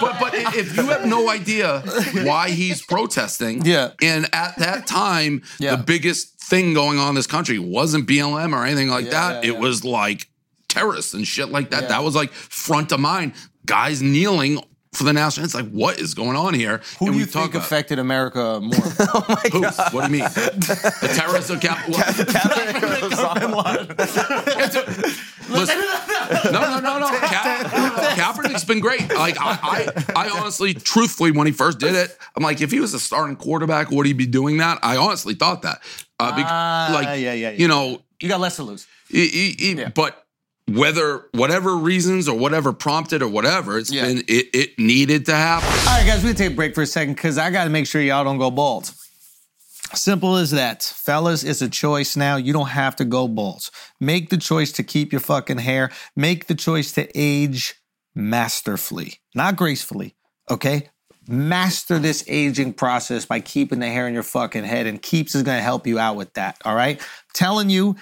but 0.00 0.18
but 0.18 0.34
if 0.34 0.76
you 0.76 0.82
have 0.88 1.06
no 1.06 1.30
idea 1.30 1.80
why 2.24 2.50
he's 2.50 2.84
protesting, 2.84 3.64
Yeah. 3.64 3.90
and 4.02 4.26
at 4.34 4.56
that 4.58 4.88
time, 4.88 5.42
Yeah. 5.60 5.76
the 5.76 5.82
biggest 5.84 6.40
thing 6.40 6.74
going 6.74 6.98
on 6.98 7.10
in 7.10 7.14
this 7.14 7.28
country 7.28 7.60
wasn't 7.60 8.08
BLM 8.08 8.52
or 8.52 8.64
anything 8.64 8.88
like 8.88 9.04
Yeah, 9.04 9.10
that. 9.12 9.44
yeah, 9.44 9.50
it 9.50 9.54
yeah. 9.54 9.60
was 9.60 9.84
like 9.84 10.26
terrorists 10.68 11.14
and 11.14 11.24
shit 11.24 11.50
like 11.50 11.70
that. 11.70 11.82
Yeah. 11.82 11.88
That 11.88 12.02
was 12.02 12.16
like 12.16 12.32
front 12.32 12.90
of 12.90 12.98
mind. 12.98 13.32
Guys 13.64 14.02
kneeling 14.02 14.60
for 14.92 15.04
the 15.04 15.12
national. 15.12 15.44
It's 15.44 15.54
like, 15.54 15.70
what 15.70 15.98
is 16.00 16.14
going 16.14 16.36
on 16.36 16.54
here? 16.54 16.80
Who 16.98 17.06
And 17.06 17.14
do 17.14 17.20
you 17.20 17.26
talk 17.26 17.52
think 17.52 17.62
affected 17.62 17.98
America 17.98 18.60
more? 18.60 18.72
oh 19.00 19.24
my 19.28 19.42
Who? 19.52 19.60
What 19.62 19.92
do 19.92 20.02
you 20.16 20.22
mean? 20.22 20.30
the 20.30 21.12
terrorists 21.16 21.50
of 21.50 21.60
Cap. 21.60 21.86
Listen, 25.50 25.78
no, 26.52 26.60
no, 26.60 26.80
no, 26.80 26.98
no. 27.00 27.08
Ka- 27.08 28.14
Kaepernick's 28.16 28.64
been 28.64 28.80
great. 28.80 29.12
Like 29.12 29.36
I, 29.40 29.88
I, 30.14 30.26
I 30.26 30.30
honestly, 30.30 30.74
truthfully, 30.74 31.32
when 31.32 31.46
he 31.46 31.52
first 31.52 31.78
did 31.80 31.94
it, 31.94 32.16
I'm 32.36 32.42
like, 32.42 32.60
if 32.60 32.70
he 32.70 32.80
was 32.80 32.94
a 32.94 33.00
starting 33.00 33.36
quarterback, 33.36 33.90
would 33.90 34.06
he 34.06 34.12
be 34.12 34.26
doing 34.26 34.58
that? 34.58 34.78
I 34.82 34.96
honestly 34.96 35.34
thought 35.34 35.62
that. 35.62 35.78
Uh, 36.18 36.32
Ah, 36.36 36.90
like, 36.94 37.06
yeah, 37.06 37.14
yeah, 37.14 37.32
yeah. 37.32 37.50
you 37.50 37.66
know, 37.66 38.02
you 38.20 38.28
got 38.28 38.40
less 38.40 38.56
to 38.56 38.62
lose. 38.62 38.86
he- 39.08 39.26
he- 39.28 39.56
he- 39.58 39.72
Yeah. 39.72 39.88
but 39.88 40.19
whether 40.74 41.26
whatever 41.32 41.76
reasons 41.76 42.28
or 42.28 42.36
whatever 42.38 42.72
prompted 42.72 43.22
or 43.22 43.28
whatever, 43.28 43.78
it's 43.78 43.90
Yeah. 43.90 44.06
been 44.06 44.18
it, 44.28 44.48
it 44.54 44.78
needed 44.78 45.26
to 45.26 45.34
happen. 45.34 45.68
All 45.88 45.96
right, 45.98 46.06
guys, 46.06 46.22
we're 46.22 46.34
take 46.34 46.52
a 46.52 46.54
break 46.54 46.74
for 46.74 46.82
a 46.82 46.86
second 46.86 47.14
because 47.14 47.38
I 47.38 47.50
gotta 47.50 47.70
make 47.70 47.86
sure 47.86 48.00
y'all 48.00 48.24
don't 48.24 48.38
go 48.38 48.50
bald. 48.50 48.92
Simple 49.94 50.36
as 50.36 50.52
that. 50.52 50.82
Fellas, 50.84 51.42
it's 51.42 51.62
a 51.62 51.68
choice 51.68 52.16
now. 52.16 52.36
You 52.36 52.52
don't 52.52 52.68
have 52.68 52.94
to 52.96 53.04
go 53.04 53.26
bald. 53.26 53.70
Make 53.98 54.30
the 54.30 54.36
choice 54.36 54.70
to 54.72 54.84
keep 54.84 55.12
your 55.12 55.20
fucking 55.20 55.58
hair. 55.58 55.90
Make 56.14 56.46
the 56.46 56.54
choice 56.54 56.92
to 56.92 57.08
age 57.14 57.74
masterfully, 58.14 59.14
not 59.34 59.56
gracefully, 59.56 60.14
okay? 60.48 60.88
Master 61.26 61.98
this 61.98 62.24
aging 62.28 62.72
process 62.74 63.24
by 63.24 63.40
keeping 63.40 63.80
the 63.80 63.88
hair 63.88 64.06
in 64.06 64.14
your 64.14 64.22
fucking 64.22 64.64
head, 64.64 64.86
and 64.86 65.00
Keeps 65.02 65.34
is 65.34 65.42
gonna 65.42 65.60
help 65.60 65.86
you 65.86 65.98
out 65.98 66.16
with 66.16 66.32
that, 66.34 66.56
all 66.64 66.74
right? 66.74 67.00
Telling 67.34 67.70
you, 67.70 67.96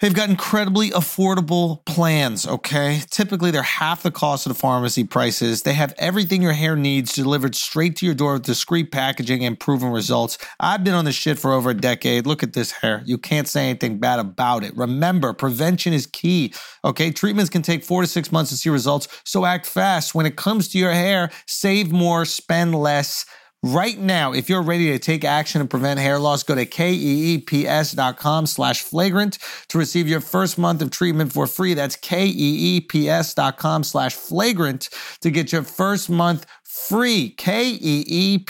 They've 0.00 0.14
got 0.14 0.30
incredibly 0.30 0.90
affordable 0.90 1.84
plans, 1.84 2.46
okay? 2.46 3.02
Typically, 3.10 3.50
they're 3.50 3.62
half 3.62 4.04
the 4.04 4.12
cost 4.12 4.46
of 4.46 4.50
the 4.50 4.58
pharmacy 4.58 5.02
prices. 5.02 5.62
They 5.62 5.72
have 5.74 5.92
everything 5.98 6.40
your 6.40 6.52
hair 6.52 6.76
needs 6.76 7.12
delivered 7.12 7.56
straight 7.56 7.96
to 7.96 8.06
your 8.06 8.14
door 8.14 8.34
with 8.34 8.44
discreet 8.44 8.92
packaging 8.92 9.44
and 9.44 9.58
proven 9.58 9.90
results. 9.90 10.38
I've 10.60 10.84
been 10.84 10.94
on 10.94 11.04
this 11.04 11.16
shit 11.16 11.36
for 11.36 11.52
over 11.52 11.70
a 11.70 11.74
decade. 11.74 12.28
Look 12.28 12.44
at 12.44 12.52
this 12.52 12.70
hair. 12.70 13.02
You 13.06 13.18
can't 13.18 13.48
say 13.48 13.70
anything 13.70 13.98
bad 13.98 14.20
about 14.20 14.62
it. 14.62 14.76
Remember, 14.76 15.32
prevention 15.32 15.92
is 15.92 16.06
key, 16.06 16.54
okay? 16.84 17.10
Treatments 17.10 17.50
can 17.50 17.62
take 17.62 17.82
four 17.82 18.02
to 18.02 18.06
six 18.06 18.30
months 18.30 18.52
to 18.52 18.56
see 18.56 18.70
results, 18.70 19.08
so 19.24 19.44
act 19.44 19.66
fast. 19.66 20.14
When 20.14 20.26
it 20.26 20.36
comes 20.36 20.68
to 20.68 20.78
your 20.78 20.92
hair, 20.92 21.30
save 21.46 21.90
more, 21.90 22.24
spend 22.24 22.72
less. 22.72 23.26
Right 23.64 23.98
now, 23.98 24.32
if 24.32 24.48
you're 24.48 24.62
ready 24.62 24.92
to 24.92 25.00
take 25.00 25.24
action 25.24 25.60
and 25.60 25.68
prevent 25.68 25.98
hair 25.98 26.20
loss, 26.20 26.44
go 26.44 26.54
to 26.54 26.64
keeps.com 26.64 28.46
slash 28.46 28.82
flagrant 28.82 29.38
to 29.68 29.78
receive 29.78 30.06
your 30.06 30.20
first 30.20 30.58
month 30.58 30.80
of 30.80 30.92
treatment 30.92 31.32
for 31.32 31.48
free. 31.48 31.74
That's 31.74 31.96
keeps.com 31.96 33.84
slash 33.84 34.14
flagrant 34.14 34.88
to 35.22 35.30
get 35.32 35.50
your 35.50 35.64
first 35.64 36.08
month 36.08 36.46
free. 36.62 37.30
Keeps.com 37.30 38.44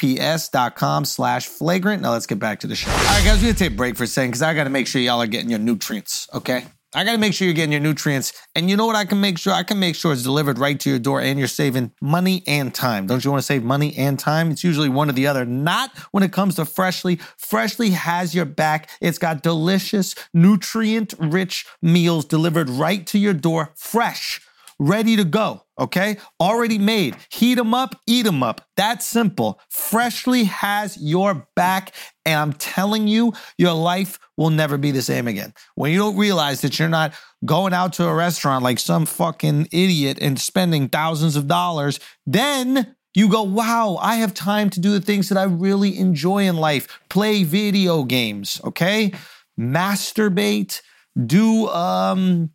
slash 1.06 1.46
flagrant. 1.46 2.02
Now 2.02 2.12
let's 2.12 2.26
get 2.26 2.38
back 2.38 2.60
to 2.60 2.66
the 2.66 2.76
show. 2.76 2.90
All 2.90 2.96
right, 2.98 3.24
guys, 3.24 3.36
we're 3.38 3.44
going 3.44 3.54
to 3.54 3.58
take 3.58 3.72
a 3.72 3.76
break 3.76 3.96
for 3.96 4.04
a 4.04 4.06
second 4.06 4.32
because 4.32 4.42
I 4.42 4.52
got 4.52 4.64
to 4.64 4.70
make 4.70 4.86
sure 4.86 5.00
y'all 5.00 5.22
are 5.22 5.26
getting 5.26 5.48
your 5.48 5.58
nutrients, 5.58 6.28
okay? 6.34 6.66
I 6.94 7.04
got 7.04 7.12
to 7.12 7.18
make 7.18 7.34
sure 7.34 7.44
you're 7.44 7.54
getting 7.54 7.72
your 7.72 7.82
nutrients. 7.82 8.32
And 8.54 8.70
you 8.70 8.76
know 8.76 8.86
what 8.86 8.96
I 8.96 9.04
can 9.04 9.20
make 9.20 9.36
sure? 9.36 9.52
I 9.52 9.62
can 9.62 9.78
make 9.78 9.94
sure 9.94 10.10
it's 10.12 10.22
delivered 10.22 10.58
right 10.58 10.80
to 10.80 10.88
your 10.88 10.98
door 10.98 11.20
and 11.20 11.38
you're 11.38 11.46
saving 11.46 11.92
money 12.00 12.42
and 12.46 12.74
time. 12.74 13.06
Don't 13.06 13.22
you 13.22 13.30
want 13.30 13.42
to 13.42 13.46
save 13.46 13.62
money 13.62 13.94
and 13.98 14.18
time? 14.18 14.50
It's 14.50 14.64
usually 14.64 14.88
one 14.88 15.10
or 15.10 15.12
the 15.12 15.26
other. 15.26 15.44
Not 15.44 15.94
when 16.12 16.22
it 16.22 16.32
comes 16.32 16.54
to 16.54 16.64
Freshly. 16.64 17.16
Freshly 17.36 17.90
has 17.90 18.34
your 18.34 18.46
back. 18.46 18.88
It's 19.02 19.18
got 19.18 19.42
delicious, 19.42 20.14
nutrient 20.32 21.12
rich 21.18 21.66
meals 21.82 22.24
delivered 22.24 22.70
right 22.70 23.06
to 23.08 23.18
your 23.18 23.34
door, 23.34 23.72
fresh 23.76 24.40
ready 24.78 25.16
to 25.16 25.24
go. 25.24 25.62
Okay, 25.78 26.16
already 26.40 26.78
made. 26.78 27.16
Heat 27.30 27.54
them 27.54 27.72
up, 27.72 27.94
eat 28.06 28.22
them 28.22 28.42
up. 28.42 28.68
That's 28.76 29.06
simple. 29.06 29.60
Freshly 29.70 30.44
has 30.44 30.96
your 30.96 31.46
back, 31.54 31.94
and 32.26 32.38
I'm 32.38 32.52
telling 32.54 33.06
you, 33.06 33.32
your 33.58 33.74
life 33.74 34.18
will 34.36 34.50
never 34.50 34.76
be 34.76 34.90
the 34.90 35.02
same 35.02 35.28
again. 35.28 35.54
When 35.76 35.92
you 35.92 35.98
don't 35.98 36.16
realize 36.16 36.62
that 36.62 36.78
you're 36.78 36.88
not 36.88 37.14
going 37.44 37.72
out 37.72 37.92
to 37.94 38.06
a 38.06 38.14
restaurant 38.14 38.64
like 38.64 38.80
some 38.80 39.06
fucking 39.06 39.68
idiot 39.70 40.18
and 40.20 40.40
spending 40.40 40.88
thousands 40.88 41.36
of 41.36 41.46
dollars, 41.46 42.00
then 42.26 42.96
you 43.14 43.28
go, 43.28 43.42
wow, 43.42 43.98
I 44.00 44.16
have 44.16 44.34
time 44.34 44.70
to 44.70 44.80
do 44.80 44.90
the 44.90 45.00
things 45.00 45.28
that 45.28 45.38
I 45.38 45.44
really 45.44 45.96
enjoy 45.96 46.44
in 46.46 46.56
life. 46.56 47.00
Play 47.08 47.44
video 47.44 48.02
games, 48.02 48.60
okay? 48.64 49.12
Masturbate, 49.58 50.82
do 51.26 51.68
um 51.68 52.50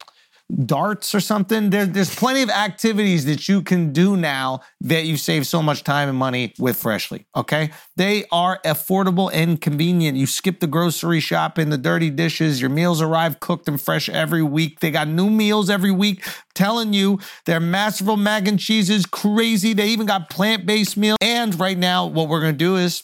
darts 0.65 1.15
or 1.15 1.19
something. 1.19 1.69
There, 1.69 1.85
there's 1.85 2.13
plenty 2.13 2.41
of 2.41 2.49
activities 2.49 3.25
that 3.25 3.47
you 3.47 3.61
can 3.61 3.91
do 3.91 4.15
now 4.17 4.61
that 4.81 5.05
you 5.05 5.17
save 5.17 5.47
so 5.47 5.61
much 5.61 5.83
time 5.83 6.09
and 6.09 6.17
money 6.17 6.53
with 6.59 6.77
Freshly. 6.77 7.25
Okay, 7.35 7.71
they 7.95 8.25
are 8.31 8.59
affordable 8.65 9.29
and 9.33 9.59
convenient. 9.59 10.17
You 10.17 10.27
skip 10.27 10.59
the 10.59 10.67
grocery 10.67 11.19
shopping, 11.19 11.69
the 11.69 11.77
dirty 11.77 12.09
dishes. 12.09 12.61
Your 12.61 12.69
meals 12.69 13.01
arrive 13.01 13.39
cooked 13.39 13.67
and 13.67 13.81
fresh 13.81 14.09
every 14.09 14.43
week. 14.43 14.79
They 14.79 14.91
got 14.91 15.07
new 15.07 15.29
meals 15.29 15.69
every 15.69 15.91
week. 15.91 16.25
Telling 16.53 16.93
you, 16.93 17.19
their 17.45 17.59
masterful 17.59 18.17
mac 18.17 18.47
and 18.47 18.59
cheese 18.59 18.89
is 18.89 19.05
crazy. 19.05 19.73
They 19.73 19.87
even 19.87 20.05
got 20.05 20.29
plant 20.29 20.65
based 20.65 20.97
meals. 20.97 21.17
And 21.21 21.59
right 21.59 21.77
now, 21.77 22.05
what 22.05 22.29
we're 22.29 22.41
gonna 22.41 22.53
do 22.53 22.75
is 22.75 23.03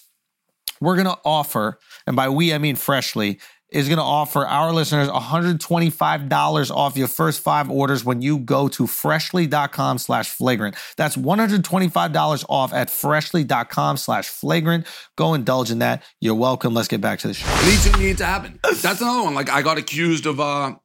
we're 0.82 0.96
going 0.96 1.08
to 1.08 1.20
offer, 1.26 1.80
and 2.08 2.16
by 2.16 2.30
we, 2.30 2.54
I 2.54 2.58
mean 2.58 2.76
Freshly, 2.76 3.40
is 3.72 3.88
going 3.88 3.98
to 3.98 4.04
offer 4.04 4.46
our 4.46 4.74
listeners 4.74 5.08
$125 5.10 6.72
off 6.72 6.98
your 6.98 7.08
first 7.08 7.42
five 7.42 7.70
orders 7.70 8.04
when 8.04 8.22
you 8.22 8.40
go 8.40 8.68
to 8.70 8.88
freshly.com 8.88 9.98
slash 9.98 10.30
flagrant. 10.30 10.76
That's 10.98 11.16
$125 11.16 12.46
off 12.50 12.74
at 12.74 12.90
freshly.com 12.90 13.98
slash 13.98 14.28
flagrant. 14.28 14.88
Go 15.16 15.34
indulge 15.34 15.72
in 15.72 15.80
that. 15.80 16.04
You're 16.20 16.36
welcome. 16.36 16.74
Let's 16.74 16.88
get 16.88 17.02
back 17.02 17.20
to 17.20 17.28
the 17.28 17.34
show. 17.34 17.48
These 17.66 17.84
things 17.84 18.00
need 18.00 18.18
to 18.18 18.26
happen. 18.26 18.60
That's 18.64 19.02
another 19.02 19.24
one. 19.24 19.36
Like 19.36 19.50
I 19.50 19.62
got 19.62 19.78
accused 19.78 20.26
of 20.26 20.40
uh 20.40 20.76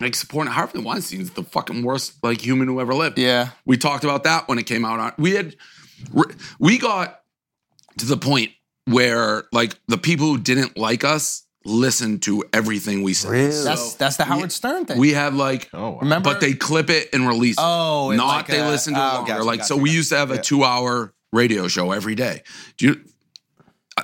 like 0.00 0.14
supporting 0.14 0.52
Harvey 0.52 0.78
Weinstein's 0.78 1.30
the 1.30 1.42
fucking 1.42 1.82
worst 1.82 2.14
like 2.22 2.40
human 2.40 2.68
who 2.68 2.80
ever 2.80 2.94
lived. 2.94 3.18
Yeah. 3.18 3.50
We 3.66 3.76
talked 3.76 4.04
about 4.04 4.24
that 4.24 4.48
when 4.48 4.58
it 4.58 4.64
came 4.64 4.84
out. 4.84 4.98
On 4.98 5.12
we 5.18 5.32
had 5.32 5.56
we 6.58 6.78
got 6.78 7.20
to 7.98 8.06
the 8.06 8.16
point 8.16 8.52
where 8.86 9.44
like 9.52 9.78
the 9.88 9.98
people 9.98 10.26
who 10.26 10.38
didn't 10.38 10.78
like 10.78 11.04
us 11.04 11.44
listened 11.64 12.22
to 12.22 12.42
everything 12.52 13.02
we 13.02 13.12
say. 13.12 13.28
Really? 13.28 13.52
So 13.52 13.64
That's 13.64 13.94
that's 13.94 14.16
the 14.16 14.24
Howard 14.24 14.50
Stern 14.52 14.86
thing. 14.86 14.98
we 14.98 15.12
have 15.12 15.34
like 15.34 15.68
Oh, 15.74 15.90
wow. 15.90 15.98
Remember? 16.00 16.30
but 16.32 16.40
they 16.40 16.54
clip 16.54 16.88
it 16.90 17.10
and 17.12 17.26
release 17.28 17.56
it. 17.58 17.62
Oh, 17.64 18.10
not 18.12 18.26
like 18.28 18.46
they 18.46 18.60
a- 18.60 18.66
listen 18.68 18.94
to 18.94 19.00
it 19.00 19.02
oh, 19.02 19.14
longer. 19.16 19.32
gotcha, 19.32 19.44
like 19.44 19.58
gotcha, 19.60 19.68
so, 19.68 19.76
we 19.76 19.90
used 19.90 20.08
to 20.10 20.16
have 20.16 20.30
a 20.30 20.36
Yeah. 20.36 20.40
two-hour 20.42 21.12
radio 21.32 21.68
show 21.68 21.92
every 21.92 22.14
day. 22.14 22.42
Do 22.78 22.86
you 22.86 23.00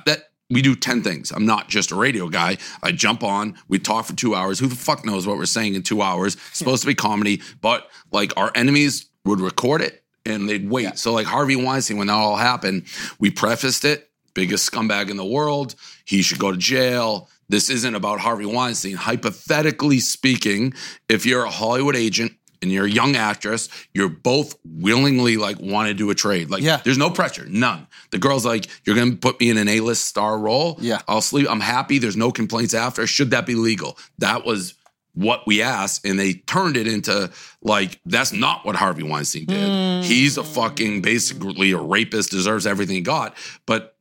that? 0.05 0.23
We 0.49 0.61
do 0.61 0.75
ten 0.75 1.01
things. 1.03 1.31
I'm 1.31 1.45
not 1.45 1.67
just 1.67 1.91
a 1.91 1.95
radio 1.95 2.29
guy. 2.29 2.57
I 2.81 2.93
jump 2.93 3.21
on. 3.21 3.55
We 3.67 3.79
talk 3.79 4.05
for 4.05 4.13
two 4.15 4.33
hours. 4.33 4.59
Who 4.59 4.67
the 4.67 4.75
fuck 4.77 5.05
knows 5.05 5.27
what 5.27 5.37
we're 5.37 5.45
saying 5.45 5.73
in 5.75 5.83
two 5.83 6.01
hours? 6.01 6.35
It's 6.35 6.57
supposed 6.59 6.83
to 6.83 6.87
be 6.87 6.95
comedy, 6.95 7.41
but 7.59 7.89
like 8.13 8.31
our 8.37 8.51
enemies 8.55 9.09
would 9.25 9.41
record 9.41 9.81
it 9.81 10.05
and 10.25 10.47
they'd 10.47 10.69
wait. 10.69 10.97
So 10.99 11.11
like 11.11 11.25
Harvey 11.27 11.57
Weinstein, 11.57 11.97
when 11.97 12.07
that 12.07 12.13
all 12.13 12.37
happened, 12.37 12.83
we 13.19 13.29
prefaced 13.29 13.83
it. 13.83 14.09
Biggest 14.33 14.71
scumbag 14.71 15.09
in 15.09 15.17
the 15.17 15.25
world. 15.25 15.75
He 16.05 16.21
should 16.21 16.39
go 16.39 16.51
to 16.51 16.57
jail. 16.57 17.27
This 17.49 17.69
isn't 17.69 17.95
about 17.95 18.19
Harvey 18.19 18.45
Weinstein. 18.45 18.95
Hypothetically 18.95 19.99
speaking, 19.99 20.73
if 21.09 21.25
you're 21.25 21.43
a 21.43 21.49
Hollywood 21.49 21.95
agent 21.95 22.33
and 22.61 22.71
you're 22.71 22.85
a 22.85 22.89
young 22.89 23.15
actress, 23.15 23.69
you're 23.93 24.09
both 24.09 24.55
willingly 24.65 25.37
like 25.37 25.59
want 25.59 25.87
to 25.87 25.93
do 25.93 26.09
a 26.09 26.15
trade. 26.15 26.49
Like, 26.49 26.63
Yeah. 26.63 26.81
there's 26.83 26.97
no 26.97 27.09
pressure, 27.09 27.45
none. 27.47 27.87
The 28.11 28.17
girl's 28.17 28.45
like, 28.45 28.67
you're 28.85 28.95
gonna 28.95 29.15
put 29.15 29.39
me 29.39 29.49
in 29.49 29.57
an 29.57 29.67
A-list 29.69 30.05
star 30.05 30.37
role. 30.39 30.77
Yeah. 30.81 30.99
I'll 31.07 31.21
sleep. 31.21 31.47
I'm 31.49 31.59
happy. 31.59 31.99
There's 31.99 32.17
no 32.17 32.31
complaints 32.31 32.73
after. 32.73 33.05
Should 33.07 33.31
that 33.31 33.45
be 33.45 33.55
legal? 33.55 33.97
That 34.17 34.43
was 34.43 34.73
what 35.13 35.47
we 35.47 35.61
asked, 35.63 36.05
and 36.05 36.19
they 36.19 36.33
turned 36.33 36.77
it 36.77 36.85
into 36.87 37.31
like 37.61 37.99
that's 38.05 38.31
not 38.33 38.65
what 38.65 38.75
Harvey 38.75 39.03
Weinstein 39.03 39.45
did. 39.45 39.67
Hmm. 39.67 40.01
He's 40.07 40.37
a 40.37 40.43
fucking 40.43 41.01
basically 41.01 41.71
a 41.71 41.79
rapist, 41.79 42.29
deserves 42.31 42.67
everything 42.67 42.95
he 42.95 43.01
got. 43.01 43.35
But 43.65 43.95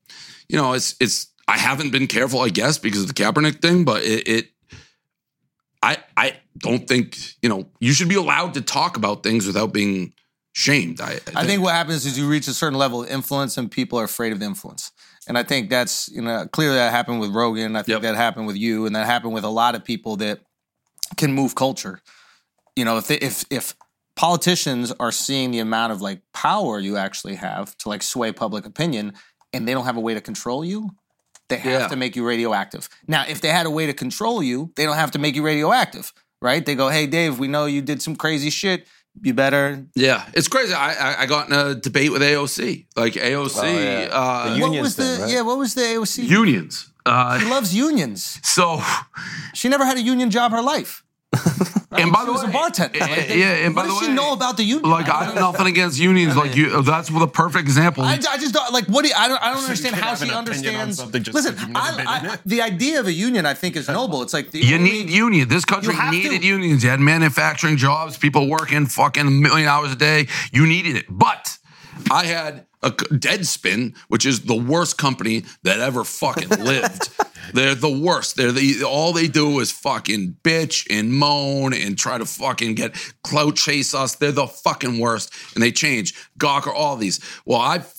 you 0.48 0.56
know, 0.56 0.72
it's 0.74 0.94
it's. 1.00 1.28
I 1.48 1.58
haven't 1.58 1.90
been 1.90 2.06
careful, 2.06 2.40
I 2.40 2.48
guess, 2.48 2.78
because 2.78 3.02
of 3.02 3.08
the 3.08 3.14
Kaepernick 3.14 3.60
thing. 3.60 3.84
But 3.84 4.02
it, 4.02 4.26
it 4.28 4.48
I 5.82 5.98
I 6.16 6.36
don't 6.58 6.88
think 6.88 7.16
you 7.42 7.48
know 7.48 7.68
you 7.80 7.92
should 7.92 8.08
be 8.08 8.16
allowed 8.16 8.54
to 8.54 8.60
talk 8.60 8.96
about 8.96 9.22
things 9.22 9.46
without 9.46 9.72
being 9.72 10.12
shamed. 10.52 11.00
I, 11.00 11.20
I 11.34 11.44
think 11.44 11.62
what 11.62 11.74
happens 11.74 12.06
is 12.06 12.18
you 12.18 12.26
reach 12.26 12.48
a 12.48 12.54
certain 12.54 12.78
level 12.78 13.02
of 13.02 13.10
influence 13.10 13.58
and 13.58 13.70
people 13.70 14.00
are 14.00 14.04
afraid 14.04 14.32
of 14.32 14.42
influence. 14.42 14.90
And 15.28 15.36
I 15.36 15.42
think 15.42 15.68
that's, 15.68 16.08
you 16.08 16.22
know, 16.22 16.46
clearly 16.50 16.76
that 16.76 16.92
happened 16.92 17.20
with 17.20 17.30
Rogan. 17.30 17.76
I 17.76 17.80
think 17.82 17.94
Yep. 17.96 18.02
that 18.02 18.16
happened 18.16 18.46
with 18.46 18.56
you 18.56 18.86
and 18.86 18.96
that 18.96 19.04
happened 19.06 19.34
with 19.34 19.44
a 19.44 19.50
lot 19.50 19.74
of 19.74 19.84
people 19.84 20.16
that 20.16 20.40
can 21.18 21.32
move 21.32 21.54
culture. 21.54 22.00
You 22.74 22.84
know, 22.86 22.96
if 22.96 23.06
they, 23.08 23.16
if 23.16 23.44
if 23.50 23.74
politicians 24.14 24.92
are 24.98 25.12
seeing 25.12 25.50
the 25.50 25.58
amount 25.58 25.92
of 25.92 26.00
like 26.00 26.22
power 26.32 26.80
you 26.80 26.96
actually 26.96 27.34
have 27.34 27.76
to 27.78 27.88
like 27.90 28.02
sway 28.02 28.32
public 28.32 28.64
opinion 28.64 29.12
and 29.52 29.68
they 29.68 29.74
don't 29.74 29.84
have 29.84 29.98
a 29.98 30.00
way 30.00 30.14
to 30.14 30.22
control 30.22 30.64
you, 30.64 30.90
they 31.48 31.56
have 31.58 31.80
Yeah. 31.82 31.88
to 31.88 31.96
make 31.96 32.16
you 32.16 32.26
radioactive. 32.26 32.88
Now, 33.06 33.24
if 33.28 33.40
they 33.40 33.48
had 33.48 33.66
a 33.66 33.70
way 33.70 33.86
to 33.86 33.92
control 33.94 34.42
you, 34.42 34.72
they 34.76 34.84
don't 34.84 34.96
have 34.96 35.10
to 35.12 35.18
make 35.18 35.34
you 35.36 35.42
radioactive, 35.44 36.12
right? 36.42 36.64
They 36.64 36.74
go, 36.74 36.88
"Hey 36.88 37.06
Dave, 37.06 37.38
we 37.38 37.48
know 37.48 37.66
you 37.66 37.82
did 37.82 38.02
some 38.02 38.16
crazy 38.16 38.50
shit. 38.50 38.86
You 39.22 39.32
better 39.32 39.86
Yeah, 39.94 40.24
it's 40.34 40.48
crazy. 40.48 40.74
I, 40.74 40.92
I 40.92 41.22
I 41.22 41.26
got 41.26 41.48
in 41.48 41.54
a 41.54 41.74
debate 41.74 42.10
with 42.12 42.20
AOC. 42.22 42.86
Like 42.96 43.14
AOC, 43.14 43.62
Oh, 43.62 43.78
yeah. 43.78 44.08
uh, 44.12 44.44
The 44.44 44.50
what 44.50 44.58
unions 44.66 44.82
was 44.84 44.96
the 44.96 45.02
thing, 45.04 45.20
right? 45.22 45.32
yeah? 45.32 45.40
What 45.42 45.58
was 45.58 45.72
the 45.74 45.82
AOC? 45.94 46.28
unions. 46.28 46.90
Uh, 47.06 47.38
she 47.38 47.46
loves 47.46 47.74
unions. 47.74 48.38
so 48.56 48.82
She 49.54 49.68
never 49.68 49.84
had 49.86 49.96
a 49.96 50.02
union 50.02 50.30
job 50.30 50.52
her 50.52 50.60
life. 50.60 51.02
And 51.32 52.12
by 52.12 52.20
She 52.20 52.26
the 52.26 52.32
was 52.32 52.42
way, 52.44 52.50
a 52.50 52.52
bartender. 52.52 52.98
eh, 53.02 53.06
Like, 53.06 53.28
yeah, 53.28 53.64
and 53.66 53.74
what 53.74 53.82
by 53.84 53.88
does 53.88 54.00
the 54.00 54.06
she 54.06 54.12
know 54.12 54.32
about 54.32 54.56
the 54.56 54.62
union? 54.64 54.90
Like 54.90 55.08
I 55.08 55.24
have 55.24 55.34
nothing 55.34 55.66
against 55.66 55.98
unions. 55.98 56.36
Like 56.36 56.54
you, 56.56 56.82
that's 56.82 57.08
the 57.08 57.26
perfect 57.26 57.64
example. 57.64 58.04
I, 58.04 58.14
I 58.14 58.36
just 58.38 58.54
don't 58.54 58.72
like 58.72 58.86
what 58.86 59.02
do 59.02 59.08
you, 59.08 59.14
I 59.16 59.28
don't 59.28 59.42
I 59.42 59.48
don't 59.52 59.58
you 59.58 59.64
understand 59.64 59.96
how 59.96 60.14
she 60.14 60.24
an 60.24 60.30
opinion 60.30 60.34
on 60.34 60.38
understands. 60.38 60.96
something 60.98 61.22
just 61.22 61.34
Listen, 61.34 61.54
because 61.54 61.66
you've 61.68 61.72
never 61.74 61.96
been 61.96 62.00
in 62.02 62.06
I, 62.08 62.32
I, 62.34 62.38
the 62.46 62.62
idea 62.62 63.00
of 63.00 63.06
a 63.06 63.12
union 63.12 63.44
I 63.46 63.54
think 63.54 63.76
is 63.76 63.88
noble. 63.88 64.22
It's 64.22 64.32
like 64.32 64.50
the 64.50 64.60
You 64.60 64.76
only- 64.76 64.90
need 64.90 65.10
union. 65.10 65.48
This 65.48 65.64
country 65.64 65.94
needed 66.10 66.40
to. 66.42 66.46
unions. 66.46 66.84
You 66.84 66.90
had 66.90 67.00
manufacturing 67.00 67.76
jobs, 67.76 68.16
people 68.16 68.48
working 68.48 68.86
fucking 68.86 69.26
a 69.26 69.30
million 69.30 69.68
hours 69.68 69.92
a 69.92 69.96
day. 69.96 70.28
You 70.52 70.66
needed 70.66 70.96
it. 70.96 71.06
But 71.08 71.58
I 72.10 72.24
had 72.26 72.65
a 72.82 72.90
Deadspin, 72.90 73.96
which 74.08 74.26
is 74.26 74.42
the 74.42 74.54
worst 74.54 74.98
company 74.98 75.44
that 75.62 75.80
ever 75.80 76.04
fucking 76.04 76.48
lived. 76.64 77.10
They're 77.52 77.74
the 77.74 77.90
worst. 77.90 78.36
They're 78.36 78.52
the 78.52 78.84
all 78.84 79.12
they 79.12 79.28
do 79.28 79.60
is 79.60 79.70
fucking 79.72 80.36
bitch 80.42 80.86
and 80.90 81.12
moan 81.12 81.72
and 81.74 81.96
try 81.96 82.18
to 82.18 82.26
fucking 82.26 82.74
get 82.74 82.94
clout 83.22 83.56
chase 83.56 83.94
us. 83.94 84.16
They're 84.16 84.32
the 84.32 84.46
fucking 84.46 84.98
worst. 84.98 85.32
And 85.54 85.62
they 85.62 85.72
change. 85.72 86.14
Gawker, 86.38 86.72
all 86.74 86.96
these. 86.96 87.20
Well, 87.44 87.60
I've 87.60 87.92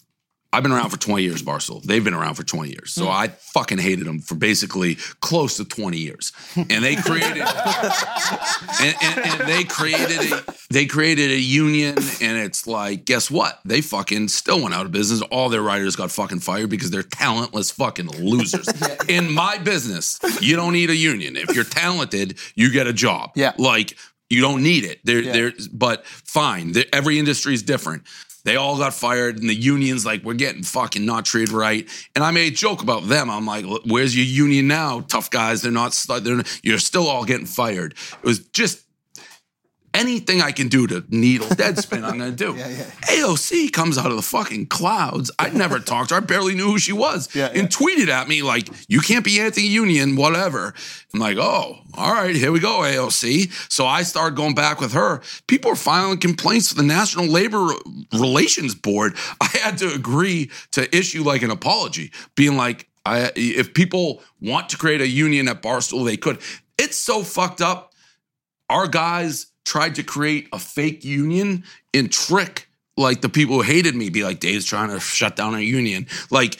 I've 0.53 0.63
been 0.63 0.71
around 0.71 0.89
for 0.89 0.97
20 0.97 1.23
years, 1.23 1.43
Barstool. 1.43 1.83
They've 1.83 2.03
been 2.03 2.13
around 2.13 2.35
for 2.35 2.43
20 2.43 2.69
years. 2.69 2.93
So 2.93 3.05
mm. 3.05 3.09
I 3.09 3.27
fucking 3.27 3.79
hated 3.79 4.05
them 4.07 4.19
for 4.19 4.35
basically 4.35 4.95
close 5.19 5.57
to 5.57 5.65
20 5.65 5.97
years. 5.97 6.31
And 6.55 6.83
they 6.83 6.95
created 6.95 7.37
and, 8.81 8.95
and, 9.01 9.25
and 9.25 9.47
they 9.47 9.63
created 9.65 10.31
a 10.31 10.43
they 10.69 10.85
created 10.85 11.31
a 11.31 11.39
union 11.39 11.97
and 12.21 12.37
it's 12.37 12.65
like, 12.65 13.05
guess 13.05 13.29
what? 13.29 13.59
They 13.65 13.81
fucking 13.81 14.29
still 14.29 14.61
went 14.61 14.73
out 14.73 14.85
of 14.85 14.91
business. 14.91 15.21
All 15.31 15.49
their 15.49 15.61
writers 15.61 15.95
got 15.95 16.11
fucking 16.11 16.39
fired 16.39 16.69
because 16.69 16.91
they're 16.91 17.03
talentless 17.03 17.71
fucking 17.71 18.07
losers. 18.19 18.67
In 19.09 19.31
my 19.33 19.57
business, 19.57 20.19
you 20.41 20.55
don't 20.55 20.73
need 20.73 20.89
a 20.89 20.95
union. 20.95 21.35
If 21.35 21.55
you're 21.55 21.65
talented, 21.65 22.37
you 22.55 22.71
get 22.71 22.87
a 22.87 22.93
job. 22.93 23.31
Yeah. 23.35 23.53
Like 23.57 23.97
you 24.29 24.41
don't 24.41 24.61
need 24.61 24.83
it. 24.83 24.99
There, 25.03 25.21
Yeah. 25.21 25.31
there. 25.33 25.53
But 25.71 26.05
fine. 26.05 26.73
There- 26.73 26.85
every 26.91 27.19
industry 27.19 27.53
is 27.53 27.63
different. 27.63 28.03
They 28.47 28.55
all 28.55 28.77
got 28.77 28.93
fired, 28.93 29.39
and 29.39 29.49
the 29.49 29.53
unions 29.53 30.05
like 30.05 30.23
we're 30.23 30.33
getting 30.33 30.63
fucking 30.63 31.05
not 31.05 31.25
treated 31.25 31.51
right. 31.51 31.85
And 32.15 32.23
I 32.23 32.31
made 32.31 32.53
a 32.53 32.55
joke 32.55 32.81
about 32.81 33.05
them. 33.09 33.29
I'm 33.29 33.45
like, 33.45 33.65
"Where's 33.83 34.15
your 34.15 34.23
union 34.23 34.69
now, 34.69 35.01
tough 35.01 35.29
guys? 35.29 35.61
They're 35.61 35.69
not. 35.69 35.91
They're 36.21 36.43
you're 36.63 36.79
still 36.79 37.09
all 37.09 37.25
getting 37.25 37.45
fired." 37.45 37.93
It 38.13 38.25
was 38.25 38.39
just 38.39 38.86
anything 39.97 40.41
I 40.41 40.51
can 40.51 40.67
do 40.67 40.87
to 40.87 41.03
needle 41.09 41.47
Deadspin, 41.47 42.03
I'm 42.03 42.17
gonna 42.17 42.31
do. 42.31 42.53
AOC 42.53 43.73
comes 43.73 43.97
out 43.97 44.07
of 44.07 44.15
the 44.15 44.21
fucking 44.21 44.67
clouds. 44.67 45.31
I 45.39 45.49
never 45.49 45.79
talked 45.91 46.09
to 46.09 46.15
her. 46.15 46.21
I 46.21 46.23
barely 46.23 46.55
knew 46.55 46.67
who 46.67 46.79
she 46.79 46.93
was. 46.93 47.33
Yeah, 47.35 47.47
and 47.53 47.69
tweeted 47.69 48.07
at 48.07 48.27
me 48.27 48.43
like, 48.43 48.69
"You 48.87 48.99
can't 49.01 49.25
be 49.25 49.39
anti-union, 49.39 50.15
whatever." 50.15 50.73
I'm 51.13 51.19
like, 51.19 51.37
"Oh, 51.37 51.79
all 51.95 52.13
right, 52.13 52.35
here 52.35 52.51
we 52.51 52.59
go, 52.59 52.79
AOC." 52.81 53.71
So 53.71 53.85
I 53.85 54.03
started 54.03 54.35
going 54.35 54.55
back 54.55 54.79
with 54.79 54.93
her. 54.93 55.21
People 55.47 55.71
were 55.71 55.75
filing 55.75 56.19
complaints 56.19 56.69
to 56.69 56.75
the 56.75 56.83
National 56.83 57.25
Labor 57.25 57.73
Relations 58.13 58.75
Board. 58.75 59.15
I 59.41 59.47
had 59.61 59.77
to 59.79 59.91
agree 59.93 60.51
to 60.71 60.95
issue 60.95 61.23
like 61.23 61.41
an 61.41 61.51
apology, 61.51 62.11
being 62.35 62.55
like, 62.55 62.87
I, 63.05 63.31
if 63.35 63.73
people 63.73 64.21
want 64.41 64.69
to 64.69 64.77
create 64.77 65.01
a 65.01 65.07
union 65.07 65.47
at 65.47 65.61
Barstool, 65.61 66.05
they 66.05 66.17
could. 66.17 66.39
It's 66.77 66.97
so 66.97 67.23
fucked 67.23 67.61
up 67.61 67.93
our 68.69 68.87
guys 68.87 69.47
tried 69.67 69.95
to 69.95 70.03
create 70.03 70.47
a 70.53 70.59
fake 70.59 71.03
union 71.03 71.63
and 71.93 72.09
trick 72.11 72.69
like 72.95 73.19
the 73.21 73.29
people 73.29 73.57
who 73.57 73.61
hated 73.61 73.93
me 73.95 74.09
be 74.09 74.23
like 74.23 74.39
dave's 74.39 74.63
trying 74.65 74.89
to 74.89 74.99
shut 74.99 75.35
down 75.35 75.53
our 75.53 75.59
union 75.59 76.07
like 76.31 76.55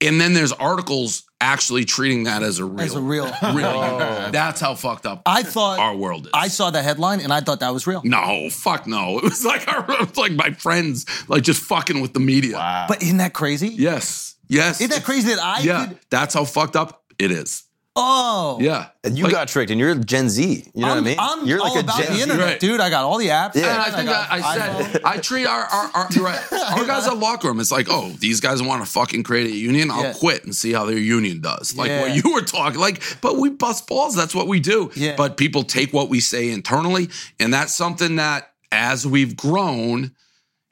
and 0.00 0.20
then 0.20 0.34
there's 0.34 0.52
articles 0.52 1.24
actually 1.40 1.84
treating 1.84 2.24
that 2.24 2.42
as 2.42 2.58
a 2.60 2.64
real 2.64 2.80
As 2.80 2.94
a 2.94 3.00
real- 3.00 3.24
real 3.42 3.52
union. 3.52 4.00
Oh. 4.00 4.28
that's 4.30 4.60
how 4.60 4.74
fucked 4.76 5.04
up 5.04 5.22
I 5.26 5.42
thought 5.42 5.78
our 5.80 5.96
world 5.96 6.26
is 6.26 6.30
I 6.32 6.48
saw 6.48 6.70
the 6.70 6.80
headline 6.82 7.20
and 7.20 7.32
I 7.32 7.40
thought 7.40 7.60
that 7.60 7.72
was 7.72 7.86
real. 7.88 8.02
no 8.04 8.48
fuck 8.50 8.86
no 8.86 9.18
it 9.22 9.24
was 9.24 9.44
like 9.44 9.66
our, 9.72 9.80
it 9.90 10.00
was 10.08 10.16
like 10.16 10.32
my 10.32 10.50
friends 10.52 11.06
like 11.28 11.42
just 11.42 11.60
fucking 11.62 12.00
with 12.00 12.12
the 12.14 12.20
media 12.20 12.56
wow. 12.56 12.86
But 12.88 13.02
isn't 13.02 13.18
that 13.18 13.32
crazy? 13.34 13.68
yes 13.68 14.36
yes 14.48 14.80
Isn't 14.80 14.94
that 14.94 15.04
crazy 15.04 15.28
that 15.34 15.40
I 15.42 15.60
yeah 15.60 15.86
could? 15.88 15.98
that's 16.10 16.34
how 16.34 16.44
fucked 16.44 16.76
up 16.76 17.02
it 17.18 17.30
is 17.32 17.64
Oh, 17.96 18.58
yeah 18.60 18.86
And 19.04 19.16
you 19.16 19.22
Like- 19.24 19.32
got 19.32 19.46
tricked, 19.48 19.70
and 19.70 19.78
you're 19.78 19.94
Gen 19.94 20.28
Z. 20.28 20.42
You 20.74 20.80
know 20.82 20.88
I'm, 20.88 20.96
what 20.96 20.98
I 20.98 21.00
mean? 21.00 21.16
I'm 21.20 21.46
you're 21.46 21.60
all 21.60 21.78
about 21.78 21.96
the 22.04 22.20
internet, 22.20 22.38
Right. 22.38 22.58
dude. 22.60 22.80
I 22.80 22.90
got 22.90 23.04
all 23.04 23.18
the 23.18 23.28
apps. 23.28 23.54
Yeah. 23.54 23.68
And 23.72 23.78
I 23.82 23.90
think 23.96 24.08
got 24.08 24.30
I, 24.32 24.38
I 24.40 24.82
said. 24.82 25.00
I 25.04 25.16
treat 25.18 25.46
our 25.46 25.62
our, 25.64 25.90
our, 25.94 26.08
you're 26.10 26.24
right. 26.24 26.52
our 26.52 26.84
guys 26.86 27.06
at 27.06 27.16
locker 27.16 27.46
room. 27.46 27.60
It's 27.60 27.70
like, 27.70 27.86
oh, 27.88 28.08
these 28.18 28.40
guys 28.40 28.60
want 28.60 28.84
to 28.84 28.90
fucking 28.90 29.22
create 29.22 29.46
a 29.46 29.54
union. 29.54 29.92
I'll 29.92 30.02
Yeah. 30.02 30.12
quit 30.14 30.44
and 30.44 30.54
see 30.56 30.72
how 30.72 30.86
their 30.86 30.98
union 30.98 31.40
does. 31.40 31.76
Like 31.76 31.88
Yeah. 31.88 32.00
what 32.00 32.24
you 32.24 32.32
were 32.32 32.42
talking. 32.42 32.80
Like, 32.80 33.00
but 33.20 33.36
we 33.38 33.50
bust 33.50 33.86
balls. 33.86 34.16
That's 34.16 34.34
what 34.34 34.48
we 34.48 34.58
do. 34.58 34.90
Yeah. 34.96 35.14
But 35.14 35.36
people 35.36 35.62
take 35.62 35.92
what 35.92 36.08
we 36.08 36.18
say 36.18 36.50
internally, 36.50 37.10
and 37.38 37.54
that's 37.54 37.72
something 37.74 38.16
that 38.16 38.50
as 38.72 39.06
we've 39.06 39.36
grown, 39.36 40.10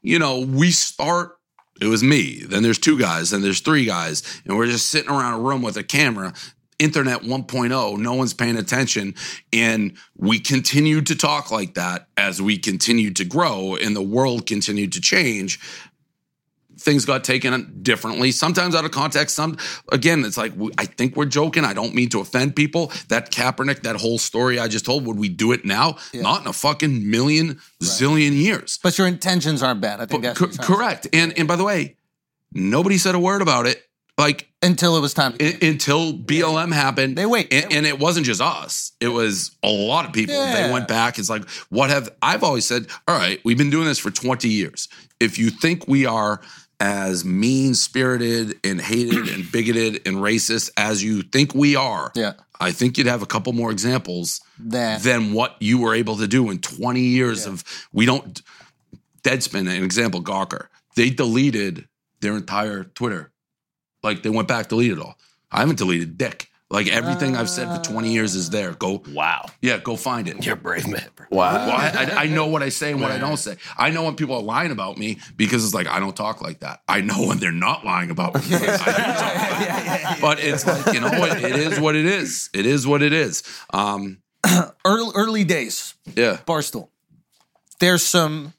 you 0.02 0.18
know, 0.18 0.40
we 0.40 0.72
start. 0.72 1.36
It 1.80 1.86
was 1.86 2.02
me. 2.02 2.42
Then 2.44 2.64
there's 2.64 2.78
two 2.78 2.98
guys. 2.98 3.30
Then 3.30 3.42
there's 3.42 3.60
three 3.60 3.84
guys, 3.84 4.22
and 4.44 4.56
we're 4.56 4.66
just 4.66 4.88
sitting 4.90 5.10
around 5.10 5.34
a 5.34 5.38
room 5.38 5.62
with 5.62 5.76
a 5.76 5.84
camera. 5.84 6.32
Internet 6.83 7.20
1.0, 7.20 7.99
no 7.99 8.14
one's 8.14 8.35
paying 8.35 8.57
attention. 8.57 9.14
And 9.53 9.97
we 10.16 10.41
continued 10.41 11.07
to 11.07 11.14
talk 11.14 11.53
like 11.53 11.74
that 11.74 12.09
as 12.16 12.43
we 12.43 12.59
continued 12.59 13.14
to 13.16 13.24
grow 13.24 13.76
and 13.76 13.95
the 13.95 14.03
world 14.03 14.47
continued 14.47 14.93
to 14.95 15.01
change. 15.01 15.61
Things 16.78 17.05
got 17.05 17.22
taken 17.22 17.80
differently, 17.83 18.33
sometimes 18.33 18.74
out 18.74 18.85
of 18.85 18.91
context. 18.91 19.37
Some, 19.37 19.57
again, 19.93 20.24
it's 20.24 20.37
like, 20.37 20.53
I 20.76 20.87
think 20.87 21.14
we're 21.14 21.26
joking. 21.26 21.64
I 21.64 21.72
don't 21.72 21.95
mean 21.95 22.09
to 22.09 22.20
offend 22.20 22.57
people. 22.57 22.91
That 23.09 23.30
Kaepernick, 23.30 23.83
that 23.85 23.95
whole 23.97 24.18
story 24.18 24.59
I 24.59 24.66
just 24.66 24.85
told, 24.85 25.07
would 25.07 25.18
we 25.18 25.28
do 25.28 25.53
it 25.53 25.64
now? 25.64 25.99
Not 26.12 26.41
in 26.41 26.49
a 26.49 26.53
fucking 26.53 27.09
million, 27.09 27.61
zillion 27.80 28.33
years. 28.33 28.80
But 28.83 28.99
your 28.99 29.07
intentions 29.07 29.62
aren't 29.62 29.80
bad. 29.80 30.01
I 30.01 30.07
think 30.07 30.24
that's 30.24 30.37
Co- 30.37 30.47
what 30.47 30.55
you're 30.57 30.64
trying 30.64 30.66
to 30.66 30.74
correct. 30.74 31.07
And, 31.12 31.39
and 31.39 31.47
by 31.47 31.55
the 31.55 31.62
way, 31.64 31.95
nobody 32.53 32.99
said 32.99 33.14
a 33.14 33.20
word 33.20 33.43
about 33.43 33.66
it. 33.68 33.80
Like. 34.18 34.49
Until 34.62 34.96
it 34.96 35.00
was 35.00 35.12
time. 35.12 35.36
To 35.38 35.66
until 35.68 36.12
BLM 36.12 36.72
happened. 36.72 37.16
They 37.18 37.26
wait. 37.26 37.52
And, 37.52 37.72
and 37.72 37.86
it 37.86 37.98
wasn't 37.98 38.26
just 38.26 38.40
us. 38.40 38.92
It 39.00 39.08
was 39.08 39.56
a 39.62 39.68
lot 39.70 40.04
of 40.06 40.12
people. 40.12 40.34
Yeah. 40.34 40.66
They 40.66 40.72
went 40.72 40.86
back. 40.88 41.18
It's 41.18 41.28
like, 41.28 41.48
what 41.68 41.90
have 41.90 42.10
I've 42.22 42.44
always 42.44 42.64
said, 42.64 42.86
all 43.08 43.16
right, 43.16 43.40
we've 43.44 43.58
been 43.58 43.70
doing 43.70 43.86
this 43.86 43.98
for 43.98 44.10
20 44.10 44.48
years. 44.48 44.88
If 45.18 45.38
you 45.38 45.50
think 45.50 45.88
we 45.88 46.06
are 46.06 46.40
as 46.78 47.24
mean 47.24 47.74
spirited 47.74 48.58
and 48.64 48.80
hated 48.80 49.28
and 49.28 49.44
bigoted 49.52 50.06
and 50.06 50.16
racist 50.16 50.70
as 50.76 51.02
you 51.02 51.22
think 51.22 51.54
we 51.54 51.74
are, 51.76 52.12
Yeah. 52.14 52.34
I 52.60 52.70
think 52.70 52.96
you'd 52.96 53.08
have 53.08 53.22
a 53.22 53.26
couple 53.26 53.52
more 53.52 53.72
examples 53.72 54.40
Then. 54.56 55.02
than 55.02 55.32
what 55.32 55.56
you 55.58 55.78
were 55.78 55.94
able 55.94 56.16
to 56.18 56.28
do 56.28 56.48
in 56.50 56.60
20 56.60 57.00
years 57.00 57.44
of 57.46 57.64
we 57.92 58.06
don't 58.06 58.40
Deadspin, 59.24 59.60
an 59.68 59.82
example, 59.84 60.22
Gawker. 60.22 60.66
They 60.96 61.10
deleted 61.10 61.88
their 62.20 62.36
entire 62.36 62.84
Twitter. 62.84 63.32
Like 64.03 64.22
they 64.22 64.30
went 64.30 64.48
back, 64.48 64.68
deleted 64.68 64.98
it 64.98 65.05
all. 65.05 65.18
I 65.50 65.61
haven't 65.61 65.78
deleted 65.78 66.16
dick. 66.18 66.48
Like 66.70 66.88
everything 66.88 67.36
I've 67.36 67.50
said 67.50 67.68
for 67.76 67.82
20 67.92 68.11
years 68.11 68.34
is 68.34 68.48
there. 68.48 68.72
Go, 68.72 69.03
Wow. 69.11 69.44
yeah, 69.61 69.76
go 69.76 69.94
find 69.94 70.26
it. 70.26 70.42
You're 70.46 70.55
a 70.55 70.57
brave 70.57 70.88
man. 70.88 71.07
Wow. 71.30 71.53
Well, 71.53 71.70
I, 71.70 72.14
I, 72.16 72.22
I 72.22 72.26
know 72.28 72.46
what 72.46 72.62
I 72.62 72.70
say 72.70 72.92
and 72.92 73.00
what 73.03 73.11
I 73.11 73.18
don't 73.18 73.36
say. 73.36 73.57
I 73.76 73.90
know 73.90 74.05
when 74.05 74.16
people 74.16 74.36
are 74.36 74.42
lying 74.42 74.70
about 74.70 74.96
me 74.96 75.18
because 75.36 75.66
it's 75.66 75.74
like 75.74 75.86
I 75.86 76.00
don't 76.00 76.16
talk 76.16 76.40
like 76.40 76.61
that. 76.61 76.80
I 76.88 77.03
know 77.03 77.26
when 77.26 77.36
they're 77.38 77.53
not 77.53 77.84
lying 77.84 78.11
about 78.11 78.34
me. 78.36 78.40
because 78.40 78.62
I 78.80 78.84
do 78.86 78.92
talk 79.03 79.34
like 79.34 79.68
that. 79.68 80.18
But 80.22 80.40
it's 80.40 80.66
like 80.66 80.94
you 80.94 81.00
know 81.00 81.11
what? 81.11 81.44
It 81.44 81.57
is 81.57 81.78
what 81.78 81.94
it 81.94 82.07
is. 82.07 82.48
It 82.55 82.64
is 82.64 82.86
what 82.86 83.03
it 83.03 83.12
is. 83.12 83.42
Um, 83.74 84.22
early, 84.86 85.12
early 85.14 85.44
days, 85.44 85.94
yeah. 86.16 86.38
Barstool. 86.46 86.88
There's 87.80 88.03
some 88.03 88.55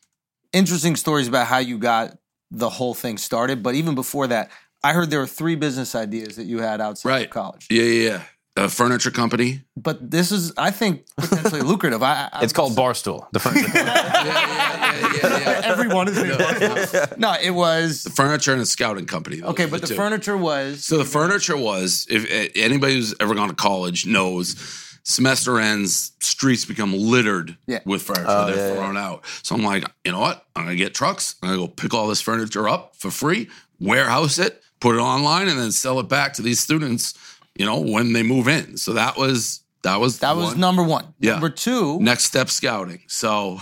interesting 0.52 0.96
stories 0.96 1.28
about 1.28 1.48
how 1.48 1.58
you 1.58 1.80
got 1.80 2.16
the 2.52 2.70
whole 2.70 2.94
thing 2.94 3.18
started. 3.18 3.64
But 3.64 3.74
even 3.74 3.96
before 3.96 4.28
that, 4.28 4.52
I 4.84 4.94
heard 4.94 5.10
there 5.10 5.20
were 5.20 5.28
three 5.28 5.56
business 5.56 5.96
ideas 5.96 6.36
that 6.36 6.44
you 6.46 6.60
had 6.60 6.82
outside 6.82 7.10
Right. 7.10 7.26
of 7.26 7.32
college. 7.32 7.68
Yeah, 7.70 7.84
yeah, 7.84 8.10
yeah. 8.10 8.22
A 8.56 8.70
furniture 8.70 9.10
company. 9.10 9.62
But 9.76 10.12
this 10.12 10.32
is, 10.32 10.54
I 10.58 10.70
think, 10.70 11.06
potentially 11.18 11.62
lucrative. 11.74 12.04
I, 12.04 12.30
I, 12.32 12.44
It's 12.44 12.54
called 12.54 12.74
Barstool. 12.74 13.26
The 13.32 13.40
furniture. 13.40 13.68
Yeah, 13.74 14.24
yeah, 14.26 15.10
yeah, 15.12 15.20
yeah, 15.24 15.40
yeah. 15.40 15.62
everyone 15.64 16.08
is 16.08 16.18
named 16.22 16.34
Barstool. 16.40 17.18
No, 17.18 17.34
it 17.42 17.50
was 17.52 18.04
The 18.04 18.12
Furniture 18.12 18.54
and 18.54 18.62
a 18.62 18.66
scouting 18.66 19.06
company. 19.08 19.38
those 19.38 19.50
okay, 19.52 19.66
but 19.66 19.82
the 19.82 19.88
two. 19.88 19.96
furniture 19.96 20.38
was 20.38 20.86
So 20.86 20.98
the 20.98 21.06
furniture 21.06 21.58
was, 21.58 22.06
if 22.12 22.52
anybody 22.56 22.94
who's 22.96 23.16
ever 23.20 23.34
gone 23.34 23.50
to 23.50 23.56
college 23.56 24.06
knows, 24.06 24.56
semester 25.04 25.60
ends, 25.60 26.12
streets 26.22 26.64
become 26.66 26.94
littered 26.94 27.58
Yeah. 27.66 27.80
with 27.86 28.04
furniture. 28.04 28.26
Oh, 28.28 28.46
They're 28.48 28.70
yeah, 28.70 28.76
thrown 28.76 28.98
out. 28.98 29.24
So 29.42 29.56
I'm 29.56 29.64
like, 29.64 29.84
you 30.06 30.12
know 30.12 30.20
what? 30.20 30.46
I'm 30.56 30.66
gonna 30.66 30.76
get 30.76 30.94
trucks. 30.94 31.36
I'm 31.42 31.50
gonna 31.50 31.62
go 31.62 31.68
pick 31.68 31.94
all 31.96 32.08
this 32.08 32.22
furniture 32.22 32.70
up 32.70 32.96
for 32.98 33.10
free, 33.10 33.50
warehouse 33.80 34.38
it, 34.38 34.62
put 34.84 34.96
it 34.96 35.00
online, 35.00 35.48
and 35.48 35.58
then 35.58 35.72
sell 35.72 36.00
it 36.02 36.10
back 36.10 36.34
to 36.34 36.42
these 36.42 36.60
students. 36.60 37.14
You 37.56 37.66
know, 37.66 37.80
when 37.80 38.14
they 38.14 38.24
move 38.24 38.48
in. 38.48 38.78
So 38.78 38.94
that 38.94 39.16
was 39.18 39.62
that 39.84 40.00
was 40.00 40.20
that 40.20 40.36
was 40.36 40.48
one. 40.52 40.60
number 40.60 40.84
one. 40.84 41.14
Yeah. 41.20 41.34
Number 41.34 41.50
two, 41.50 42.00
next 42.00 42.26
step 42.26 42.50
scouting. 42.50 43.02
So 43.08 43.60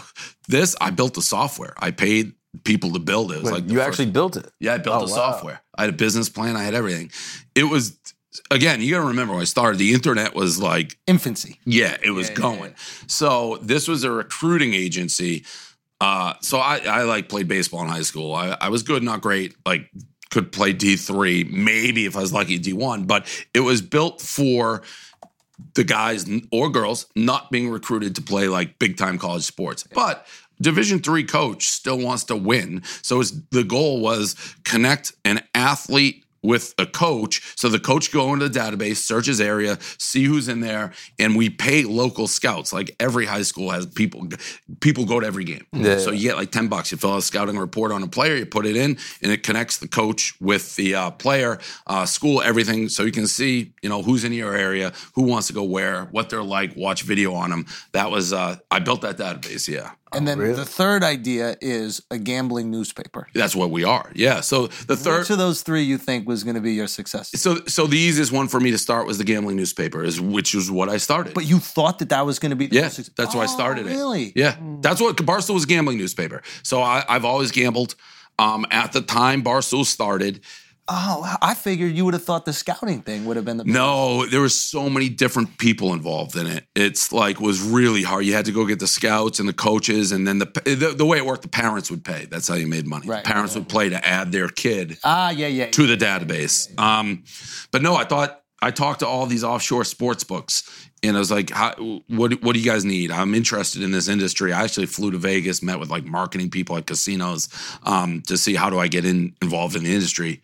this, 0.47 0.75
I 0.81 0.89
built 0.91 1.13
the 1.13 1.21
software. 1.21 1.73
I 1.77 1.91
paid 1.91 2.33
people 2.63 2.91
to 2.93 2.99
build 2.99 3.31
it. 3.31 3.35
It 3.35 3.41
was 3.43 3.51
Wait, 3.51 3.61
like 3.61 3.69
you 3.71 3.77
first- 3.77 3.87
actually 3.87 4.11
built 4.11 4.37
it. 4.37 4.49
yeah, 4.59 4.73
I 4.75 4.77
built 4.77 4.95
Oh, 5.03 5.05
the 5.05 5.11
wow. 5.11 5.31
software. 5.31 5.61
I 5.75 5.81
had 5.83 5.89
a 5.89 5.97
business 5.97 6.29
plan. 6.29 6.55
I 6.55 6.63
had 6.63 6.73
everything. 6.73 7.11
It 7.55 7.65
was 7.65 7.97
again, 8.49 8.81
you 8.81 8.91
got 8.91 9.01
to 9.01 9.07
remember 9.07 9.33
when 9.33 9.41
I 9.41 9.45
started, 9.45 9.77
the 9.77 9.93
internet 9.93 10.33
was 10.35 10.57
like 10.59 10.97
Infancy. 11.07 11.59
Yeah, 11.65 11.97
it 12.03 12.11
was 12.11 12.27
Yeah, 12.29 12.35
yeah, 12.35 12.41
going. 12.41 12.75
So 13.07 13.57
this 13.61 13.87
was 13.89 14.03
a 14.05 14.11
recruiting 14.11 14.73
agency. 14.73 15.43
Uh, 15.99 16.33
so 16.41 16.57
I, 16.59 16.77
I 16.85 17.03
like 17.03 17.27
played 17.29 17.47
baseball 17.49 17.81
in 17.83 17.89
high 17.89 18.01
school. 18.03 18.33
I, 18.33 18.57
I 18.59 18.69
was 18.69 18.83
good, 18.83 19.03
not 19.03 19.19
great. 19.21 19.55
Like 19.65 19.89
could 20.31 20.51
play 20.51 20.73
D 20.73 20.95
three, 20.95 21.43
maybe 21.43 22.05
if 22.05 22.17
I 22.17 22.21
was 22.21 22.33
lucky 22.33 22.57
D 22.57 22.73
one. 22.73 23.03
But 23.03 23.27
it 23.53 23.59
was 23.59 23.81
built 23.81 24.21
for 24.21 24.81
the 25.75 25.83
guys 25.83 26.25
or 26.51 26.69
girls 26.69 27.05
not 27.15 27.51
being 27.51 27.69
recruited 27.69 28.15
to 28.15 28.21
play 28.21 28.47
like 28.47 28.79
big 28.79 28.97
time 28.97 29.19
college 29.19 29.43
sports. 29.43 29.83
But 29.83 30.25
Division 30.59 30.99
three 30.99 31.23
coach 31.23 31.67
still 31.67 31.97
wants 31.97 32.23
to 32.25 32.35
win. 32.35 32.83
So 33.01 33.19
his, 33.19 33.41
the 33.49 33.63
goal 33.63 33.99
was 33.99 34.35
connect 34.63 35.13
an 35.25 35.41
athlete 35.53 36.20
with 36.43 36.73
a 36.77 36.85
coach. 36.85 37.53
So 37.55 37.69
the 37.69 37.79
coach 37.79 38.11
go 38.11 38.33
into 38.33 38.47
the 38.49 38.59
database, 38.59 38.97
search 38.97 39.27
his 39.27 39.39
area, 39.41 39.77
see 39.97 40.23
who's 40.23 40.47
in 40.47 40.59
there, 40.61 40.91
and 41.19 41.35
we 41.35 41.49
pay 41.49 41.83
local 41.83 42.27
scouts. 42.27 42.73
Like 42.73 42.95
every 42.99 43.25
high 43.25 43.43
school 43.43 43.69
has 43.71 43.85
people. 43.85 44.27
People 44.79 45.05
go 45.05 45.19
to 45.19 45.27
every 45.27 45.43
game, 45.43 45.65
Yeah. 45.73 45.97
so 45.99 46.11
you 46.11 46.21
get 46.21 46.35
like 46.37 46.51
ten 46.51 46.67
bucks. 46.67 46.91
You 46.91 46.97
fill 46.97 47.13
out 47.13 47.17
a 47.19 47.21
scouting 47.21 47.57
report 47.57 47.91
on 47.91 48.03
a 48.03 48.07
player, 48.07 48.35
you 48.35 48.45
put 48.45 48.65
it 48.65 48.75
in, 48.75 48.97
and 49.21 49.31
it 49.31 49.43
connects 49.43 49.77
the 49.77 49.87
coach 49.87 50.33
with 50.41 50.75
the 50.75 50.95
uh, 50.95 51.11
player, 51.11 51.59
uh, 51.87 52.05
school, 52.05 52.41
everything, 52.41 52.89
so 52.89 53.03
you 53.03 53.11
can 53.11 53.27
see 53.27 53.73
you 53.81 53.89
know 53.89 54.01
who's 54.01 54.23
in 54.23 54.33
your 54.33 54.55
area, 54.55 54.91
who 55.13 55.23
wants 55.23 55.47
to 55.47 55.53
go 55.53 55.63
where, 55.63 56.05
what 56.05 56.29
they're 56.29 56.43
like, 56.43 56.75
watch 56.75 57.03
video 57.03 57.33
on 57.33 57.49
them. 57.49 57.65
That 57.91 58.09
was 58.11 58.33
uh, 58.33 58.57
I 58.69 58.79
built 58.79 59.01
that 59.01 59.17
database. 59.17 59.67
Yeah. 59.67 59.91
And 60.13 60.27
then 60.27 60.39
the 60.39 60.65
third 60.65 61.03
idea 61.03 61.55
is 61.61 62.01
a 62.11 62.17
gambling 62.17 62.69
newspaper. 62.69 63.27
That's 63.33 63.55
what 63.55 63.69
we 63.71 63.83
are. 63.83 64.11
Yeah. 64.13 64.41
So 64.41 64.67
the 64.67 64.97
third. 64.97 65.19
Which 65.19 65.29
of 65.29 65.37
those 65.37 65.61
three 65.61 65.83
you 65.83 65.97
think 65.97 66.27
was 66.27 66.43
going 66.43 66.55
to 66.55 66.61
be 66.61 66.73
your 66.73 66.87
success? 66.87 67.31
So, 67.39 67.59
so 67.67 67.87
the 67.87 67.97
easiest 67.97 68.31
one 68.31 68.47
for 68.49 68.59
me 68.59 68.71
to 68.71 68.77
start 68.77 69.07
was 69.07 69.17
the 69.17 69.23
gambling 69.23 69.55
newspaper, 69.55 70.03
is 70.03 70.19
which 70.19 70.53
is 70.53 70.69
what 70.69 70.89
I 70.89 70.97
started. 70.97 71.33
But 71.33 71.45
you 71.45 71.59
thought 71.59 71.99
that 71.99 72.09
that 72.09 72.25
was 72.25 72.39
going 72.39 72.49
to 72.49 72.55
be 72.57 72.67
the 72.67 72.75
yeah, 72.75 72.87
success- 72.89 73.13
that's 73.15 73.33
why 73.35 73.41
I 73.41 73.45
Oh, 73.45 73.47
started 73.47 73.87
it. 73.87 73.91
Really? 73.91 74.33
Yeah, 74.35 74.55
that's 74.81 74.99
what 75.01 75.15
Barstool 75.17 75.53
was 75.53 75.63
a 75.63 75.67
gambling 75.67 75.97
newspaper. 75.97 76.41
So 76.63 76.81
I, 76.81 77.03
I've 77.07 77.25
always 77.25 77.51
gambled. 77.51 77.95
Um, 78.39 78.65
at 78.71 78.91
the 78.91 79.01
time 79.01 79.43
Barstool 79.43 79.85
started, 79.85 80.41
Oh, 80.93 81.37
I 81.41 81.53
figured 81.53 81.93
you 81.95 82.03
would 82.03 82.13
have 82.13 82.25
thought 82.25 82.43
the 82.43 82.51
scouting 82.51 83.01
thing 83.01 83.23
would 83.25 83.37
have 83.37 83.45
been 83.45 83.55
the 83.55 83.63
no, 83.63 84.25
there 84.25 84.41
was 84.41 84.59
so 84.59 84.89
many 84.89 85.07
different 85.07 85.57
people 85.57 85.93
involved 85.93 86.35
in 86.35 86.47
it. 86.47 86.65
It's 86.75 87.13
like 87.13 87.39
was 87.39 87.61
really 87.61 88.03
hard. 88.03 88.25
You 88.25 88.33
had 88.33 88.43
to 88.45 88.51
go 88.51 88.65
get 88.65 88.79
the 88.79 88.87
scouts 88.87 89.39
and 89.39 89.47
the 89.47 89.53
coaches, 89.53 90.11
and 90.11 90.27
then 90.27 90.39
the 90.39 90.47
the, 90.65 90.93
the 90.97 91.05
way 91.05 91.17
it 91.17 91.25
worked, 91.25 91.43
the 91.43 91.47
parents 91.47 91.89
would 91.89 92.03
pay. 92.03 92.25
That's 92.25 92.45
how 92.49 92.55
you 92.55 92.67
made 92.67 92.85
money. 92.85 93.07
Right, 93.07 93.23
parents 93.23 93.55
would 93.55 93.69
play 93.69 93.87
to 93.87 94.05
add 94.05 94.33
their 94.33 94.49
kid 94.49 94.97
Ah, 95.05 95.29
yeah, 95.29 95.47
yeah. 95.47 95.67
to 95.71 95.87
the 95.87 95.95
database. 95.95 96.77
Um, 96.77 97.23
but 97.71 97.81
no, 97.81 97.95
I 97.95 98.03
thought 98.03 98.41
I 98.61 98.71
talked 98.71 98.99
to 98.99 99.07
all 99.07 99.25
these 99.27 99.45
offshore 99.45 99.85
sports 99.85 100.25
books, 100.25 100.69
and 101.03 101.15
I 101.15 101.19
was 101.19 101.31
like, 101.31 101.51
How, 101.51 101.73
"What 102.09 102.43
what 102.43 102.53
do 102.53 102.59
you 102.59 102.65
guys 102.69 102.83
need? 102.83 103.11
I'm 103.11 103.33
interested 103.33 103.81
in 103.81 103.91
this 103.91 104.09
industry." 104.09 104.51
I 104.51 104.63
actually 104.63 104.87
flew 104.87 105.11
to 105.11 105.17
Vegas, 105.17 105.63
met 105.63 105.79
with 105.79 105.89
like 105.89 106.03
marketing 106.03 106.49
people 106.49 106.75
at 106.75 106.85
casinos 106.85 107.47
um, 107.83 108.23
to 108.27 108.37
see 108.37 108.55
how 108.55 108.69
do 108.69 108.77
I 108.77 108.89
get 108.89 109.05
in 109.05 109.33
involved 109.41 109.77
in 109.77 109.83
the 109.85 109.93
industry. 109.93 110.41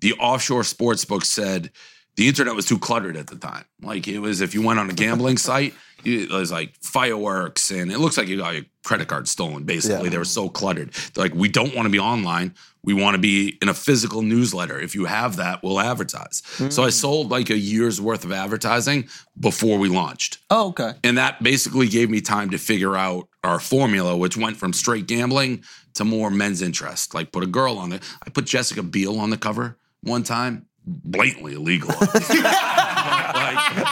The 0.00 0.14
offshore 0.14 0.64
sports 0.64 1.04
book 1.04 1.24
said 1.24 1.70
the 2.16 2.28
internet 2.28 2.54
was 2.54 2.66
too 2.66 2.78
cluttered 2.78 3.16
at 3.16 3.28
the 3.28 3.36
time. 3.36 3.64
Like 3.80 4.08
it 4.08 4.18
was, 4.18 4.40
if 4.40 4.54
you 4.54 4.62
went 4.62 4.78
on 4.78 4.90
a 4.90 4.92
gambling 4.92 5.36
site, 5.48 5.74
it 6.04 6.30
was 6.30 6.50
like 6.50 6.74
fireworks, 6.82 7.70
and 7.70 7.90
it 7.92 7.98
looks 7.98 8.16
like 8.16 8.28
you 8.28 8.38
got 8.38 8.54
your 8.54 8.64
credit 8.84 9.08
card 9.08 9.28
stolen. 9.28 9.64
Basically, 9.64 10.04
Yeah. 10.04 10.10
they 10.10 10.18
were 10.18 10.24
so 10.24 10.48
cluttered. 10.48 10.92
They're 11.14 11.24
like, 11.24 11.34
we 11.34 11.48
don't 11.48 11.74
want 11.74 11.86
to 11.86 11.90
be 11.90 11.98
online. 11.98 12.54
We 12.82 12.94
want 12.94 13.14
to 13.14 13.18
be 13.18 13.58
in 13.60 13.68
a 13.68 13.74
physical 13.74 14.22
newsletter. 14.22 14.78
If 14.80 14.94
you 14.94 15.04
have 15.04 15.36
that, 15.36 15.62
we'll 15.62 15.80
advertise. 15.80 16.42
So 16.70 16.82
I 16.82 16.88
mm. 16.88 16.92
sold 16.92 17.30
like 17.30 17.50
a 17.50 17.58
year's 17.58 18.00
worth 18.00 18.24
of 18.24 18.32
advertising 18.32 19.08
before 19.38 19.78
we 19.78 19.90
launched. 19.90 20.38
oh, 20.50 20.68
okay. 20.68 20.94
And 21.04 21.18
that 21.18 21.42
basically 21.42 21.88
gave 21.88 22.08
me 22.08 22.22
time 22.22 22.50
to 22.50 22.58
figure 22.58 22.96
out 22.96 23.28
our 23.44 23.60
formula, 23.60 24.16
which 24.16 24.36
went 24.36 24.56
from 24.56 24.72
straight 24.72 25.06
gambling 25.06 25.62
to 25.94 26.04
more 26.04 26.30
men's 26.30 26.62
interest. 26.62 27.14
Like 27.14 27.32
put 27.32 27.44
a 27.44 27.46
girl 27.46 27.76
on 27.76 27.92
it. 27.92 28.02
I 28.26 28.30
put 28.30 28.46
Jessica 28.46 28.82
Biel 28.82 29.18
on 29.18 29.28
the 29.28 29.36
cover 29.36 29.76
one 30.02 30.22
time, 30.22 30.66
blatantly 30.86 31.54
illegal. 31.54 31.88
like, 32.00 32.08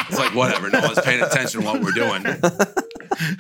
it's 0.09 0.19
like 0.19 0.35
whatever. 0.35 0.71
No 0.71 0.81
one's 0.81 1.01
paying 1.01 1.23
attention 1.23 1.61
to 1.61 1.67
what 1.67 1.83
we're 1.83 1.93
doing. 1.93 2.25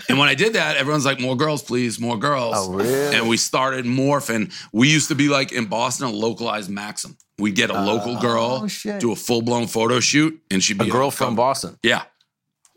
And 0.08 0.18
when 0.18 0.28
I 0.28 0.34
did 0.34 0.54
that, 0.54 0.76
everyone's 0.76 1.04
like, 1.04 1.20
more 1.20 1.36
girls, 1.36 1.62
please, 1.62 2.00
more 2.00 2.16
girls. 2.18 2.54
Oh, 2.56 2.72
really? 2.72 3.14
And 3.16 3.28
we 3.28 3.36
started 3.36 3.84
morphing. 3.84 4.52
We 4.72 4.88
used 4.90 5.08
to 5.08 5.14
be 5.14 5.28
like 5.28 5.52
in 5.52 5.66
Boston, 5.66 6.08
a 6.08 6.10
localized 6.10 6.68
Maxim. 6.70 7.16
We'd 7.38 7.54
get 7.54 7.70
a 7.70 7.78
oh, 7.80 7.84
local 7.84 8.18
girl, 8.18 8.66
Oh, 8.66 8.98
do 8.98 9.12
a 9.12 9.16
full 9.16 9.42
blown 9.42 9.68
photo 9.68 10.00
shoot, 10.00 10.40
and 10.50 10.62
she'd 10.62 10.80
A 10.80 10.84
be 10.84 10.90
girl 10.90 11.06
on 11.06 11.10
from. 11.12 11.36
Boston. 11.36 11.78
Yeah. 11.84 12.02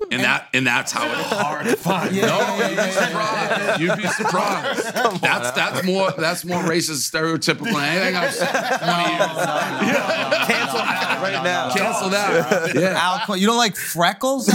And 0.10 0.22
that 0.24 0.50
and 0.54 0.66
that's 0.68 0.92
how 0.92 1.06
it's 1.10 1.30
Hard 1.30 1.66
to 1.66 1.76
find. 1.76 2.14
Yeah, 2.16 2.26
no, 2.26 2.38
yeah, 2.38 2.68
you'd 2.70 2.76
yeah, 2.78 2.86
be 2.86 2.92
yeah, 2.92 3.08
surprised. 3.08 3.82
You'd 3.82 3.98
be 3.98 4.08
surprised. 4.08 4.84
that's 5.22 5.52
that's 5.52 5.84
more 5.86 6.12
that's 6.12 6.44
more 6.46 6.62
racist, 6.64 7.10
stereotypical 7.12 7.66
than 7.72 7.76
anything 7.84 8.16
I've 8.16 8.34
said. 8.34 8.52
Cancel 9.52 10.80
that 10.80 11.20
right 11.22 11.44
now. 11.44 11.74
Cancel 11.74 12.10
that. 12.10 12.76
Yeah. 12.76 13.26
Al, 13.28 13.38
you 13.38 13.48
don't 13.48 13.58
like 13.58 13.76
freckles? 13.76 14.48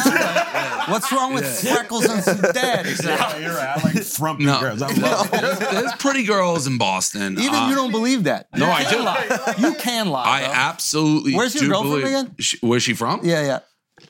What's 0.89 1.11
wrong 1.13 1.35
with 1.35 1.47
freckles 1.61 2.05
and 2.07 2.23
some 2.23 2.41
dad? 2.53 2.87
Yeah, 3.03 3.39
you're 3.39 3.55
right. 3.55 3.79
I 3.79 3.83
like 3.95 4.03
frumpy 4.05 4.45
No. 4.47 4.61
girls. 4.61 4.83
I 4.83 4.93
love 4.95 5.27
it. 5.33 5.41
There's, 5.41 5.59
there's 5.59 5.93
pretty 5.95 6.25
girls 6.25 6.67
in 6.67 6.79
Boston. 6.79 7.39
Even 7.39 7.55
Uh, 7.55 7.69
you 7.69 7.75
don't 7.75 7.91
believe 7.93 8.25
that. 8.25 8.49
No, 8.57 8.71
I 8.71 8.89
do. 8.91 8.99
lie. 9.03 9.55
You 9.59 9.75
can 9.75 10.09
lie. 10.09 10.25
I 10.27 10.41
though. 10.43 10.53
absolutely. 10.53 11.35
Where's 11.35 11.55
your 11.55 11.65
do 11.65 11.69
girl 11.71 11.83
believe- 11.83 12.05
again? 12.07 12.35
She, 12.39 12.59
where's 12.61 12.83
she 12.83 12.95
from? 12.95 13.21
Yeah, 13.25 13.43
yeah. 13.45 13.59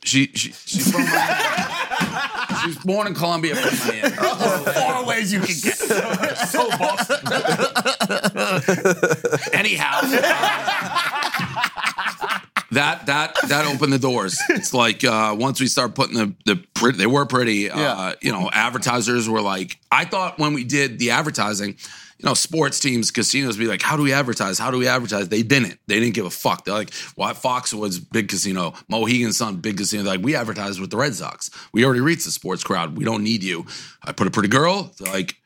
She, 0.05 0.27
she 0.35 0.53
she's 0.53 0.91
from. 0.93 1.07
she's 2.65 2.79
born 2.85 3.07
in 3.07 3.15
Colombia 3.15 3.55
from 3.57 3.89
Miami. 3.89 4.15
Four 4.73 5.07
ways 5.07 5.33
you 5.33 5.41
can 5.41 5.55
get. 5.63 5.77
So 6.49 6.69
Boston. 6.79 7.17
Anyhow, 9.53 10.01
that 12.73 13.07
that 13.07 13.35
that 13.49 13.65
opened 13.73 13.93
the 13.93 13.99
doors. 13.99 14.39
It's 14.51 14.75
like 14.75 15.05
uh, 15.05 15.35
once 15.39 15.61
we 15.61 15.67
start 15.67 15.95
putting 15.95 16.17
the 16.17 16.35
the 16.45 16.57
pretty, 16.75 16.99
they 16.99 17.07
were 17.07 17.27
pretty. 17.27 17.71
Uh, 17.71 17.79
Yeah. 17.79 18.13
You 18.21 18.33
know, 18.33 18.51
advertisers 18.53 19.29
were 19.29 19.41
like, 19.41 19.79
I 19.91 20.05
thought 20.05 20.39
when 20.39 20.53
we 20.53 20.65
did 20.65 20.99
the 20.99 21.13
advertising. 21.13 21.77
You 22.19 22.29
know, 22.29 22.35
sports 22.35 22.81
teams, 22.81 23.11
casinos 23.11 23.59
be 23.59 23.67
like, 23.67 23.83
how 23.83 23.97
do 23.97 24.03
we 24.03 24.13
advertise? 24.13 24.59
How 24.59 24.71
do 24.71 24.79
we 24.79 24.89
advertise? 24.89 25.29
They 25.29 25.43
didn't. 25.43 25.79
They 25.87 26.01
didn't 26.01 26.15
give 26.15 26.25
a 26.25 26.31
fuck. 26.31 26.65
They're 26.65 26.75
like, 26.75 26.91
well, 27.17 27.33
Foxwoods, 27.35 28.01
big 28.11 28.29
casino. 28.29 28.73
Mohegan 28.89 29.35
Sun, 29.35 29.57
big 29.57 29.77
casino. 29.77 30.03
They're 30.03 30.15
like, 30.17 30.25
we 30.25 30.35
advertise 30.35 30.81
with 30.81 30.91
the 30.91 30.97
Red 30.97 31.15
Sox. 31.15 31.51
We 31.75 31.85
already 31.85 32.01
reached 32.01 32.25
the 32.25 32.31
sports 32.31 32.65
crowd. 32.65 32.97
We 32.97 33.05
don't 33.05 33.23
need 33.23 33.43
you. 33.43 33.67
I 34.03 34.13
put 34.13 34.27
a 34.27 34.31
pretty 34.31 34.49
girl. 34.49 34.95
They're 34.99 35.13
like, 35.13 35.37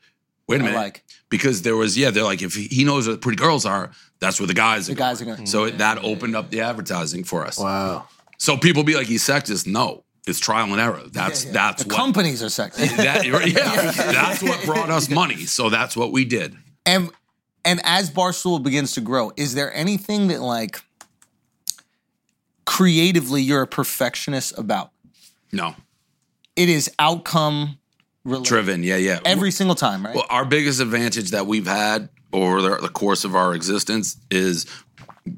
wait 0.47 0.61
a 0.61 0.63
minute. 0.63 0.77
like. 0.77 1.03
Because 1.29 1.61
there 1.61 1.75
was, 1.75 1.97
yeah, 1.97 2.09
they're 2.09 2.23
like, 2.23 2.41
if 2.41 2.55
he 2.55 2.83
knows 2.83 3.07
where 3.07 3.15
the 3.15 3.21
pretty 3.21 3.37
girls 3.37 3.65
are, 3.65 3.91
that's 4.19 4.39
where 4.39 4.47
the 4.47 4.53
guys 4.53 4.89
are 4.89 4.93
The 4.93 4.97
guys 4.97 5.21
are 5.21 5.25
going. 5.25 5.37
going. 5.37 5.47
So 5.47 5.65
it, 5.65 5.77
that 5.77 6.03
opened 6.03 6.35
up 6.35 6.49
the 6.51 6.61
advertising 6.61 7.23
for 7.23 7.45
us. 7.45 7.57
Wow. 7.57 8.07
So 8.37 8.57
people 8.57 8.83
be 8.83 8.95
like, 8.95 9.07
he's 9.07 9.23
sexist. 9.23 9.65
No, 9.67 10.03
it's 10.27 10.39
trial 10.39 10.71
and 10.71 10.79
error. 10.79 11.01
That's 11.11 11.45
that's 11.45 11.83
the 11.83 11.89
what. 11.89 11.97
companies 11.97 12.43
are 12.43 12.49
sexy. 12.49 12.87
that, 12.95 13.25
yeah, 13.25 13.91
that's 13.91 14.43
what 14.43 14.63
brought 14.65 14.89
us 14.89 15.09
money. 15.09 15.45
So 15.45 15.69
that's 15.69 15.95
what 15.97 16.11
we 16.11 16.25
did. 16.25 16.55
And 16.85 17.09
and 17.65 17.81
as 17.83 18.09
Barstool 18.09 18.61
begins 18.61 18.93
to 18.93 19.01
grow, 19.01 19.31
is 19.37 19.53
there 19.53 19.73
anything 19.73 20.27
that 20.27 20.41
like 20.41 20.81
creatively 22.65 23.41
you're 23.41 23.63
a 23.63 23.67
perfectionist 23.67 24.57
about? 24.57 24.91
No, 25.51 25.75
It 26.55 26.69
is 26.69 26.89
outcome 26.97 27.77
related 28.23 28.47
driven. 28.47 28.83
Yeah, 28.83 28.95
yeah. 28.95 29.19
every 29.25 29.51
single 29.51 29.75
time, 29.75 30.05
right? 30.05 30.15
Well, 30.15 30.25
our 30.29 30.45
biggest 30.45 30.79
advantage 30.79 31.31
that 31.31 31.45
we've 31.45 31.67
had 31.67 32.09
over 32.31 32.61
the, 32.61 32.77
the 32.77 32.89
course 32.89 33.25
of 33.25 33.35
our 33.35 33.53
existence 33.53 34.17
is 34.29 34.65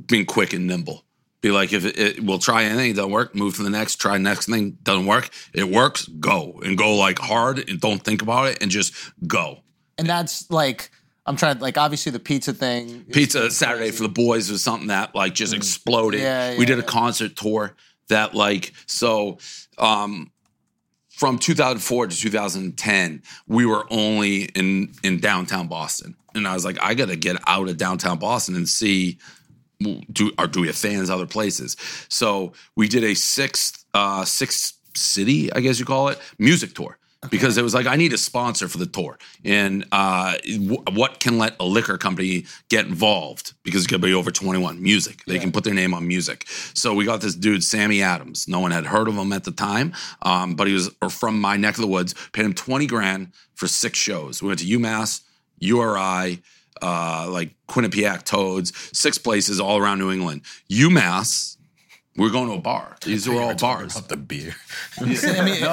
being 0.05 0.25
quick 0.25 0.53
and 0.53 0.67
nimble. 0.67 1.03
Be 1.43 1.51
like, 1.51 1.73
if 1.73 1.83
it, 1.83 1.99
it, 1.99 2.23
we'll 2.23 2.39
try 2.39 2.63
anything, 2.63 2.91
it 2.91 2.95
doesn't 2.95 3.11
work, 3.11 3.35
move 3.35 3.57
to 3.57 3.63
the 3.63 3.69
next, 3.69 3.97
try 3.97 4.17
next 4.17 4.47
thing, 4.47 4.77
doesn't 4.81 5.05
work, 5.05 5.29
it 5.53 5.69
works, 5.69 6.07
go 6.07 6.61
and 6.63 6.77
go 6.77 6.95
like 6.95 7.19
hard 7.19 7.69
and 7.69 7.79
don't 7.79 8.01
think 8.01 8.21
about 8.21 8.47
it 8.47 8.61
and 8.61 8.71
just 8.71 8.93
go. 9.27 9.59
and 9.97 10.07
that's 10.07 10.49
like 10.49 10.89
I'm 11.25 11.35
trying 11.37 11.59
like 11.59 11.77
obviously 11.77 12.11
the 12.11 12.19
pizza 12.19 12.53
thing. 12.53 13.05
Pizza 13.11 13.49
Saturday 13.51 13.91
for 13.91 14.03
the 14.03 14.09
boys 14.09 14.51
was 14.51 14.63
something 14.63 14.87
that 14.87 15.15
like 15.15 15.33
just 15.33 15.53
exploded. 15.53 16.19
Mm. 16.19 16.23
Yeah, 16.23 16.51
we 16.51 16.59
yeah, 16.59 16.65
did 16.65 16.79
a 16.79 16.83
concert 16.83 17.35
tour 17.35 17.75
that 18.09 18.33
like 18.33 18.73
so 18.85 19.37
um 19.77 20.31
from 21.09 21.37
2004 21.37 22.07
to 22.07 22.15
2010 22.15 23.21
we 23.47 23.65
were 23.65 23.85
only 23.89 24.43
in 24.55 24.93
in 25.03 25.19
downtown 25.19 25.67
Boston. 25.67 26.15
And 26.35 26.47
I 26.47 26.53
was 26.53 26.65
like 26.65 26.77
I 26.81 26.93
got 26.93 27.07
to 27.07 27.15
get 27.15 27.37
out 27.47 27.69
of 27.69 27.77
downtown 27.77 28.19
Boston 28.19 28.55
and 28.55 28.67
see 28.67 29.19
do 30.11 30.31
or 30.38 30.47
do 30.47 30.61
we 30.61 30.67
have 30.67 30.75
fans 30.75 31.09
other 31.09 31.27
places. 31.27 31.75
So 32.09 32.53
we 32.75 32.88
did 32.88 33.03
a 33.03 33.13
sixth 33.15 33.86
uh 33.93 34.25
sixth 34.25 34.73
city, 34.95 35.51
I 35.53 35.59
guess 35.61 35.79
you 35.79 35.86
call 35.86 36.09
it, 36.09 36.19
music 36.39 36.73
tour. 36.73 36.97
because 37.31 37.57
it 37.57 37.63
was 37.63 37.73
like 37.73 37.88
I 37.88 37.95
need 37.95 38.11
a 38.13 38.17
sponsor 38.17 38.67
for 38.67 38.77
the 38.77 38.86
tour, 38.86 39.17
and 39.45 39.86
uh, 39.93 40.34
w- 40.43 40.84
what 40.91 41.21
can 41.21 41.38
let 41.38 41.53
a 41.59 41.63
liquor 41.63 41.97
company 41.97 42.45
get 42.67 42.86
involved 42.86 43.53
because 43.63 43.84
it's 43.84 43.89
gonna 43.91 44.01
be 44.05 44.13
over 44.13 44.29
twenty 44.29 44.59
one 44.59 44.84
music. 44.84 45.23
They 45.25 45.39
can 45.39 45.51
put 45.53 45.63
their 45.63 45.73
name 45.73 45.93
on 45.93 46.05
music. 46.05 46.43
So 46.73 46.93
we 46.93 47.05
got 47.05 47.21
this 47.21 47.34
dude 47.34 47.63
Sammy 47.63 48.01
Adams. 48.01 48.47
No 48.49 48.59
one 48.59 48.71
had 48.71 48.86
heard 48.86 49.07
of 49.07 49.15
him 49.15 49.31
at 49.31 49.45
the 49.45 49.51
time, 49.53 49.93
um, 50.23 50.55
but 50.55 50.67
he 50.67 50.73
was 50.73 50.89
from 51.09 51.39
my 51.39 51.55
neck 51.55 51.75
of 51.75 51.81
the 51.81 51.88
woods. 51.95 52.13
Paid 52.34 52.43
him 52.45 52.53
twenty 52.53 52.88
grand 52.88 53.31
for 53.55 53.67
six 53.67 53.97
shows. 53.97 54.41
We 54.41 54.49
went 54.49 54.59
to 54.59 54.65
UMass, 54.65 55.21
URI. 55.59 56.41
Uh, 56.82 57.28
like 57.30 57.55
Quinnipiac 57.67 58.24
Toads, 58.24 58.74
six 58.97 59.17
places 59.17 59.59
all 59.59 59.78
around 59.78 59.99
New 59.99 60.11
England. 60.11 60.41
UMass, 60.69 61.57
we're 62.17 62.30
going 62.30 62.49
to 62.49 62.55
a 62.55 62.59
bar. 62.59 62.97
These 63.03 63.28
are 63.28 63.39
all 63.39 63.55
bars. 63.55 63.95
About 63.95 64.09
the 64.09 64.17
beer. 64.17 64.55
I 64.99 65.05
mean, 65.05 65.15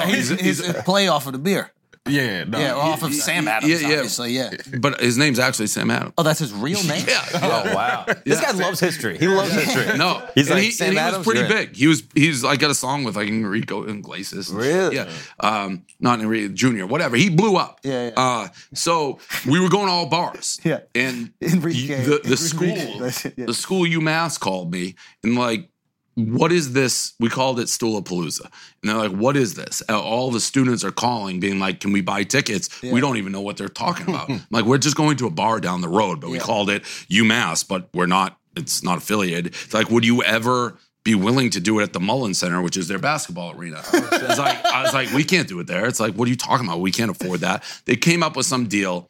he's, 0.09 0.29
he's, 0.29 0.67
a 0.67 0.81
play 0.83 1.07
off 1.07 1.27
of 1.27 1.33
the 1.33 1.39
beer. 1.39 1.71
Yeah, 2.09 2.45
no. 2.45 2.57
Yeah, 2.57 2.73
off 2.73 3.03
of 3.03 3.13
Sam 3.13 3.47
Adams, 3.47 3.71
yeah, 3.79 3.87
yeah. 3.87 3.95
obviously. 3.97 4.31
Yeah. 4.31 4.49
But 4.79 4.99
his 5.01 5.19
name's 5.19 5.37
actually 5.37 5.67
Sam 5.67 5.91
Adams. 5.91 6.13
Oh, 6.17 6.23
that's 6.23 6.39
his 6.39 6.51
real 6.51 6.81
name. 6.87 7.05
Yeah, 7.07 7.23
Oh 7.35 7.75
wow, 7.75 8.05
this 8.25 8.41
guy 8.41 8.51
loves 8.51 8.79
history. 8.79 9.19
He 9.19 9.27
loves 9.27 9.51
history. 9.53 9.97
No, 9.97 10.27
He's 10.35 10.47
and 10.47 10.55
like, 10.55 10.63
he, 10.63 10.71
"Sam 10.71 10.87
and 10.89 10.93
he 10.97 10.99
Adams, 10.99 11.17
was 11.19 11.27
pretty 11.27 11.39
you're 11.41 11.49
big. 11.49 11.75
He 11.75 11.85
was 11.87 12.01
he's 12.15 12.43
like 12.43 12.59
got 12.59 12.71
a 12.71 12.75
song 12.75 13.03
with 13.03 13.15
like 13.15 13.27
Enrico 13.27 13.83
Iglesias. 13.87 14.49
Really? 14.51 14.95
Yeah. 14.95 15.09
Um, 15.39 15.85
not 15.99 16.19
Enrico 16.19 16.51
Junior, 16.55 16.87
whatever. 16.87 17.15
He 17.17 17.29
blew 17.29 17.55
up. 17.55 17.79
Yeah, 17.83 18.07
yeah. 18.07 18.13
Uh, 18.17 18.47
so 18.73 19.19
we 19.47 19.59
were 19.59 19.69
going 19.69 19.85
to 19.85 19.91
all 19.91 20.07
bars. 20.07 20.59
Yeah. 20.71 20.79
And 20.95 21.33
Enrique- 21.41 22.03
the, 22.03 22.09
the 22.09 22.15
Enrique, 22.23 22.35
school 22.35 22.99
that's 22.99 23.25
it, 23.25 23.33
yeah. 23.37 23.45
the 23.45 23.53
school 23.53 23.83
UMass 23.85 24.39
called 24.39 24.71
me 24.71 24.95
and 25.23 25.35
like. 25.37 25.67
What 26.15 26.51
is 26.51 26.73
this? 26.73 27.13
We 27.19 27.29
called 27.29 27.59
it 27.59 27.67
Stoolapalooza. 27.67 28.41
And 28.41 28.51
they're 28.83 28.97
like, 28.97 29.11
what 29.11 29.37
is 29.37 29.53
this? 29.53 29.81
All 29.89 30.29
the 30.29 30.41
students 30.41 30.83
are 30.83 30.91
calling, 30.91 31.39
being 31.39 31.59
like, 31.59 31.79
can 31.79 31.93
we 31.93 32.01
buy 32.01 32.23
tickets? 32.23 32.81
We 32.81 32.99
don't 32.99 33.17
even 33.17 33.31
know 33.31 33.41
what 33.41 33.57
they're 33.57 33.69
talking 33.69 34.09
about. 34.09 34.29
Like, 34.51 34.65
we're 34.65 34.77
just 34.77 34.97
going 34.97 35.17
to 35.17 35.27
a 35.27 35.29
bar 35.29 35.59
down 35.59 35.81
the 35.81 35.87
road, 35.87 36.19
but 36.19 36.29
we 36.29 36.39
called 36.39 36.69
it 36.69 36.83
UMass, 37.09 37.65
but 37.65 37.87
we're 37.93 38.05
not, 38.05 38.37
it's 38.55 38.83
not 38.83 38.97
affiliated. 38.97 39.55
It's 39.63 39.73
like, 39.73 39.89
would 39.89 40.05
you 40.05 40.23
ever 40.23 40.77
be 41.03 41.15
willing 41.15 41.49
to 41.51 41.59
do 41.59 41.79
it 41.79 41.83
at 41.83 41.93
the 41.93 41.99
Mullen 41.99 42.33
Center, 42.33 42.61
which 42.61 42.75
is 42.75 42.87
their 42.87 42.99
basketball 42.99 43.55
arena? 43.57 43.81
It's 43.93 44.39
like, 44.39 44.63
I 44.65 44.83
was 44.83 44.93
like, 44.93 45.11
we 45.11 45.23
can't 45.23 45.47
do 45.47 45.59
it 45.59 45.67
there. 45.67 45.85
It's 45.85 45.99
like, 45.99 46.15
what 46.15 46.27
are 46.27 46.29
you 46.29 46.37
talking 46.37 46.65
about? 46.65 46.79
We 46.79 46.91
can't 46.91 47.11
afford 47.11 47.41
that. 47.41 47.63
They 47.85 47.95
came 47.95 48.23
up 48.23 48.35
with 48.35 48.45
some 48.45 48.67
deal 48.67 49.09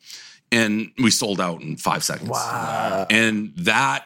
and 0.52 0.92
we 1.02 1.12
sold 1.12 1.42
out 1.42 1.62
in 1.62 1.78
five 1.78 2.04
seconds. 2.04 2.30
Wow. 2.30 3.08
And 3.10 3.54
that 3.58 4.06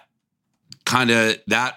kind 0.86 1.12
of, 1.12 1.38
that 1.48 1.76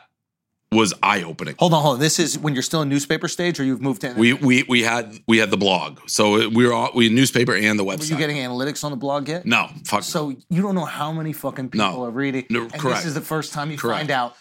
was 0.70 0.92
eye 1.02 1.22
opening. 1.22 1.54
Hold 1.58 1.72
on, 1.72 1.82
hold 1.82 1.94
on. 1.94 2.00
This 2.00 2.18
is 2.18 2.38
when 2.38 2.52
you're 2.54 2.62
still 2.62 2.82
in 2.82 2.88
newspaper 2.88 3.26
stage, 3.28 3.58
or 3.58 3.64
you've 3.64 3.80
moved 3.80 4.02
to. 4.02 4.12
We, 4.16 4.34
we 4.34 4.64
we 4.68 4.82
had 4.82 5.18
we 5.26 5.38
had 5.38 5.50
the 5.50 5.56
blog, 5.56 6.00
so 6.06 6.34
uh, 6.42 6.48
we 6.50 6.66
were 6.66 6.72
all, 6.74 6.90
we 6.94 7.08
newspaper 7.08 7.54
and 7.54 7.78
the 7.78 7.84
website. 7.84 8.00
Were 8.00 8.04
you 8.06 8.16
getting 8.18 8.36
analytics 8.36 8.84
on 8.84 8.90
the 8.90 8.96
blog 8.96 9.28
yet? 9.28 9.46
no, 9.46 9.68
fuck. 9.84 10.02
So 10.02 10.36
you 10.50 10.62
don't 10.62 10.74
know 10.74 10.84
how 10.84 11.12
many 11.12 11.32
fucking 11.32 11.70
people 11.70 11.88
No. 11.90 12.04
are 12.04 12.10
reading. 12.10 12.44
No, 12.50 12.62
and 12.62 12.72
correct. 12.72 12.98
This 12.98 13.06
is 13.06 13.14
the 13.14 13.20
first 13.22 13.52
time 13.52 13.70
you 13.70 13.78
Correct. 13.78 14.00
find 14.00 14.10
out. 14.10 14.36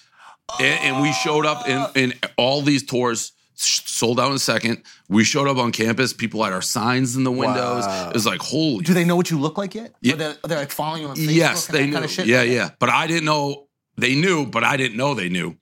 and, 0.60 0.80
and 0.82 1.02
we 1.02 1.14
showed 1.14 1.46
up 1.46 1.68
in 1.68 1.86
in 1.96 2.14
all 2.38 2.62
these 2.62 2.84
tours 2.86 3.32
sold 3.60 4.20
out 4.20 4.28
in 4.30 4.36
a 4.36 4.40
second. 4.40 4.84
We 5.10 5.24
showed 5.24 5.48
up 5.48 5.58
on 5.58 5.72
campus. 5.72 6.14
People 6.14 6.44
had 6.44 6.54
our 6.54 6.62
signs 6.62 7.16
in 7.16 7.24
the 7.24 7.32
windows. 7.32 7.86
It 7.88 8.14
was 8.14 8.26
like 8.26 8.42
holy. 8.42 8.84
Do 8.84 8.94
they 8.94 9.04
know 9.06 9.16
what 9.16 9.32
you 9.32 9.40
look 9.40 9.58
like 9.58 9.74
yet? 9.76 9.94
Yeah. 10.02 10.14
Are 10.14 10.18
they, 10.18 10.26
are 10.26 10.36
they 10.48 10.56
like 10.58 10.72
following 10.72 11.02
you 11.04 11.08
on 11.08 11.16
Facebook? 11.16 11.34
yes, 11.36 11.68
and 11.68 11.76
they 11.76 11.82
that 11.82 11.88
knew. 11.88 11.94
Kind 11.94 12.06
of 12.06 12.12
shit? 12.12 12.28
Yeah, 12.28 12.44
yeah. 12.44 12.70
But 12.80 12.90
I 12.90 13.08
didn't 13.08 13.26
know 13.26 13.68
they 13.98 14.14
knew. 14.14 14.46
But 14.46 14.64
I 14.64 14.78
didn't 14.78 14.98
know 14.98 15.14
they 15.16 15.30
knew. 15.30 15.56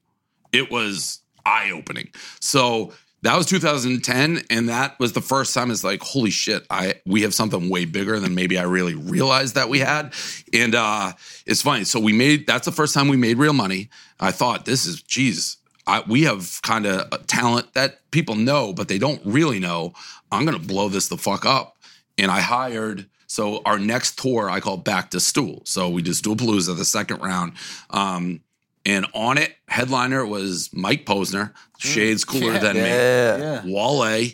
It 0.56 0.72
was 0.72 1.20
eye 1.46 1.72
opening. 1.72 2.10
So 2.40 2.94
that 3.26 3.36
was 3.36 3.48
2010, 3.48 4.44
and 4.52 4.70
that 4.70 5.00
was 5.00 5.14
the 5.14 5.22
first 5.22 5.54
time 5.54 5.72
it's 5.72 5.84
like, 5.84 6.02
holy 6.02 6.30
shit, 6.30 6.66
I 6.70 7.02
we 7.06 7.24
have 7.24 7.34
something 7.34 7.70
way 7.70 7.86
bigger 7.86 8.20
than 8.20 8.36
maybe 8.36 8.58
I 8.58 8.64
really 8.64 8.94
realized 8.94 9.56
that 9.56 9.68
we 9.68 9.80
had. 9.80 10.14
And 10.54 10.76
uh 10.76 11.14
it's 11.46 11.62
funny. 11.62 11.86
So 11.86 12.00
we 12.00 12.14
made 12.14 12.46
that's 12.48 12.66
the 12.66 12.72
first 12.72 12.94
time 12.94 13.08
we 13.08 13.18
made 13.18 13.38
real 13.38 13.54
money. 13.54 13.90
I 14.20 14.32
thought 14.32 14.66
this 14.66 14.86
is 14.86 15.02
geez. 15.02 15.58
I, 15.88 16.04
we 16.08 16.24
have 16.24 16.60
kind 16.64 16.86
of 16.86 17.28
talent 17.28 17.74
that 17.74 18.00
people 18.12 18.36
know, 18.36 18.74
but 18.74 18.88
they 18.88 18.98
don't 18.98 19.22
really 19.26 19.60
know. 19.60 19.94
I'm 20.32 20.46
gonna 20.46 20.60
blow 20.60 20.90
this 20.90 21.08
the 21.08 21.18
fuck 21.18 21.46
up. 21.46 21.78
And 22.18 22.30
I 22.32 22.42
hired 22.42 23.08
so 23.28 23.62
our 23.66 23.80
next 23.80 24.20
tour 24.20 24.50
I 24.50 24.60
call 24.60 24.78
Back 24.78 25.10
to 25.12 25.20
Stool. 25.20 25.62
So 25.66 25.90
we 25.90 26.02
did 26.04 26.16
Stool 26.16 26.36
Palooza 26.36 26.78
the 26.78 26.86
second 26.86 27.22
round. 27.22 27.54
Um, 27.90 28.42
and 28.86 29.06
on 29.14 29.38
it, 29.38 29.56
headliner 29.68 30.26
was 30.26 30.70
Mike 30.74 31.06
Posner, 31.06 31.54
shades 31.78 32.24
cooler 32.26 32.54
Yeah. 32.54 32.60
than 32.60 32.76
me. 32.76 32.82
Yeah. 32.82 33.38
Yeah. 33.38 33.62
Wale, 33.66 34.30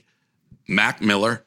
Mac 0.68 1.02
Miller. 1.02 1.46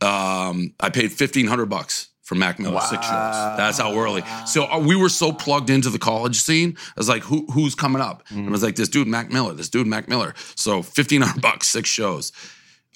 Um, 0.00 0.74
I 0.80 0.90
paid 0.90 1.12
fifteen 1.12 1.46
hundred 1.46 1.66
bucks 1.66 2.08
for 2.22 2.34
Mac 2.34 2.58
Miller 2.58 2.80
six 2.80 3.04
shows. 3.04 3.10
That's 3.56 3.78
how 3.78 3.94
early. 3.96 4.22
So 4.46 4.64
uh, 4.64 4.78
we 4.78 4.96
were 4.96 5.08
so 5.08 5.32
plugged 5.32 5.70
into 5.70 5.90
the 5.90 5.98
college 5.98 6.36
scene. 6.36 6.76
I 6.78 6.92
was 6.96 7.08
like, 7.08 7.22
who 7.22 7.46
who's 7.52 7.74
coming 7.74 8.02
up? 8.02 8.22
And 8.30 8.48
I 8.48 8.50
was 8.50 8.62
like, 8.62 8.76
this 8.76 8.88
dude 8.88 9.06
Mac 9.08 9.30
Miller. 9.32 9.54
This 9.54 9.68
dude 9.68 9.86
Mac 9.86 10.08
Miller. 10.08 10.34
So 10.54 10.82
fifteen 10.82 11.22
hundred 11.22 11.40
bucks, 11.42 11.68
six 11.68 11.88
shows. 11.88 12.32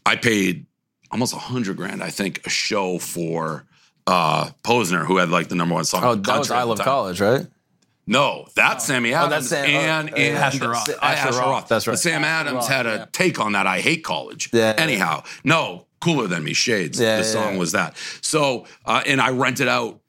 I 0.04 0.16
paid 0.16 0.66
almost 1.10 1.32
a 1.34 1.38
hundred 1.38 1.76
grand, 1.76 2.02
I 2.02 2.10
think, 2.10 2.46
a 2.46 2.50
show 2.50 2.98
for 2.98 3.64
uh 4.06 4.50
Posner, 4.64 5.04
who 5.06 5.16
had 5.18 5.30
like 5.30 5.48
the 5.48 5.54
number 5.54 5.74
one 5.74 5.84
song. 5.84 6.02
Oh, 6.04 6.12
in 6.12 6.22
the 6.22 6.30
that 6.32 6.38
was 6.38 6.50
I 6.50 6.62
Love. 6.64 6.78
College, 6.80 7.20
right? 7.20 7.46
No, 8.08 8.46
that's 8.54 8.84
Sammy 8.86 9.12
Adams. 9.12 9.26
Oh, 9.26 9.30
that's 9.30 9.48
Sam- 9.48 9.70
and 9.70 10.10
oh, 10.10 10.16
and 10.16 10.36
uh, 10.36 10.40
Asher 10.40 10.68
Roth. 10.68 10.88
Asher 10.88 10.98
Asher 11.02 11.38
Roth, 11.38 11.40
Roth. 11.40 11.68
that's 11.68 11.86
right. 11.86 11.92
But 11.92 12.00
Sam 12.00 12.24
Adams 12.24 12.66
had 12.66 12.86
a 12.86 12.90
yeah. 12.90 13.06
take 13.12 13.38
on 13.38 13.52
that. 13.52 13.66
I 13.66 13.80
hate 13.80 14.02
college. 14.02 14.50
Yeah. 14.52 14.74
Anyhow, 14.76 15.24
no, 15.44 15.86
cooler 16.00 16.26
than 16.26 16.42
me. 16.42 16.54
Shades. 16.54 16.98
Yeah, 16.98 17.18
the 17.18 17.22
yeah, 17.22 17.28
song 17.28 17.52
yeah. 17.52 17.58
was 17.58 17.72
that. 17.72 17.96
So, 18.20 18.66
uh, 18.84 19.02
and 19.06 19.20
I 19.20 19.30
rented 19.30 19.68
out 19.68 20.00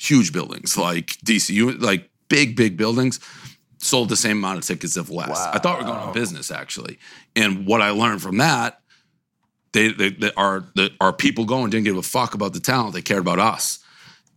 huge 0.00 0.32
buildings 0.32 0.78
like 0.78 1.06
DCU, 1.24 1.80
like 1.80 2.08
big, 2.28 2.56
big 2.56 2.76
buildings. 2.76 3.20
Sold 3.78 4.08
the 4.08 4.16
same 4.16 4.38
amount 4.38 4.58
of 4.58 4.64
tickets, 4.64 4.96
if 4.96 5.10
less. 5.10 5.38
I 5.38 5.58
thought 5.58 5.78
we 5.78 5.84
were 5.84 5.90
going 5.90 6.02
out 6.02 6.08
of 6.08 6.14
business 6.14 6.50
actually. 6.50 6.98
And 7.36 7.66
what 7.66 7.82
I 7.82 7.90
learned 7.90 8.22
from 8.22 8.38
that 8.38 8.80
they, 9.74 9.88
they, 9.88 10.10
they 10.10 10.32
our 10.36 10.64
the, 10.74 10.90
our 11.00 11.12
people 11.12 11.44
going 11.44 11.70
didn't 11.70 11.84
give 11.84 11.96
a 11.98 12.02
fuck 12.02 12.32
about 12.34 12.54
the 12.54 12.60
talent. 12.60 12.94
They 12.94 13.02
cared 13.02 13.20
about 13.20 13.38
us. 13.38 13.80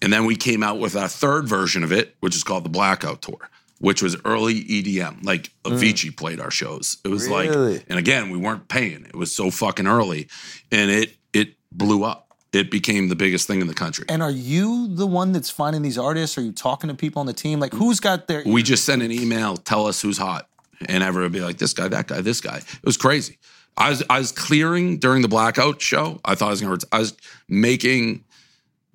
And 0.02 0.14
then 0.14 0.26
we 0.26 0.36
came 0.36 0.62
out 0.64 0.80
with 0.80 0.96
our 0.96 1.08
third 1.08 1.48
version 1.48 1.84
of 1.84 1.92
it, 1.92 2.16
which 2.20 2.36
is 2.36 2.44
called 2.44 2.64
the 2.66 2.70
Blackout 2.70 3.22
Tour, 3.22 3.50
which 3.80 4.02
was 4.02 4.16
early 4.26 4.64
EDM. 4.64 5.24
Like 5.26 5.52
Avicii 5.64 6.16
played 6.16 6.40
our 6.40 6.52
shows. 6.52 6.98
It 7.04 7.08
was 7.08 7.28
Really? 7.28 7.74
like, 7.78 7.86
and 7.90 7.98
again, 7.98 8.30
we 8.30 8.38
weren't 8.38 8.68
paying. 8.68 9.06
It 9.06 9.16
was 9.16 9.34
so 9.34 9.50
fucking 9.52 9.88
early, 9.88 10.28
and 10.72 10.92
it 10.92 11.16
it 11.34 11.56
blew 11.72 12.04
up. 12.04 12.24
It 12.54 12.72
became 12.72 13.10
the 13.10 13.16
biggest 13.16 13.46
thing 13.46 13.60
in 13.60 13.68
the 13.68 13.74
country. 13.74 14.06
And 14.08 14.24
are 14.24 14.32
you 14.32 14.88
the 14.88 15.06
one 15.06 15.32
that's 15.34 15.50
finding 15.50 15.82
these 15.82 15.98
artists? 15.98 16.38
Are 16.38 16.42
you 16.42 16.54
talking 16.54 16.88
to 16.90 16.96
people 16.96 17.20
on 17.20 17.26
the 17.26 17.34
team? 17.34 17.60
Like, 17.60 17.74
who's 17.74 18.00
got 18.00 18.28
their? 18.28 18.42
we 18.46 18.64
just 18.64 18.86
send 18.86 19.02
an 19.04 19.12
email, 19.12 19.58
tell 19.58 19.86
us 19.86 20.02
who's 20.02 20.18
hot, 20.18 20.48
and 20.88 21.04
everyone 21.04 21.24
would 21.32 21.38
be 21.38 21.42
like, 21.44 21.58
this 21.58 21.74
guy, 21.74 21.88
that 21.90 22.08
guy, 22.08 22.22
this 22.22 22.40
guy. 22.40 22.58
It 22.58 22.86
was 22.86 22.98
crazy. 22.98 23.38
I 23.76 23.90
was 23.90 24.02
I 24.10 24.18
was 24.20 24.32
clearing 24.32 24.98
during 24.98 25.22
the 25.24 25.28
blackout 25.28 25.82
show. 25.82 26.20
I 26.24 26.36
thought 26.36 26.48
I 26.48 26.52
was 26.52 26.62
gonna. 26.62 26.72
Hurt 26.72 26.84
I 26.92 27.00
was 27.00 27.16
making 27.50 28.24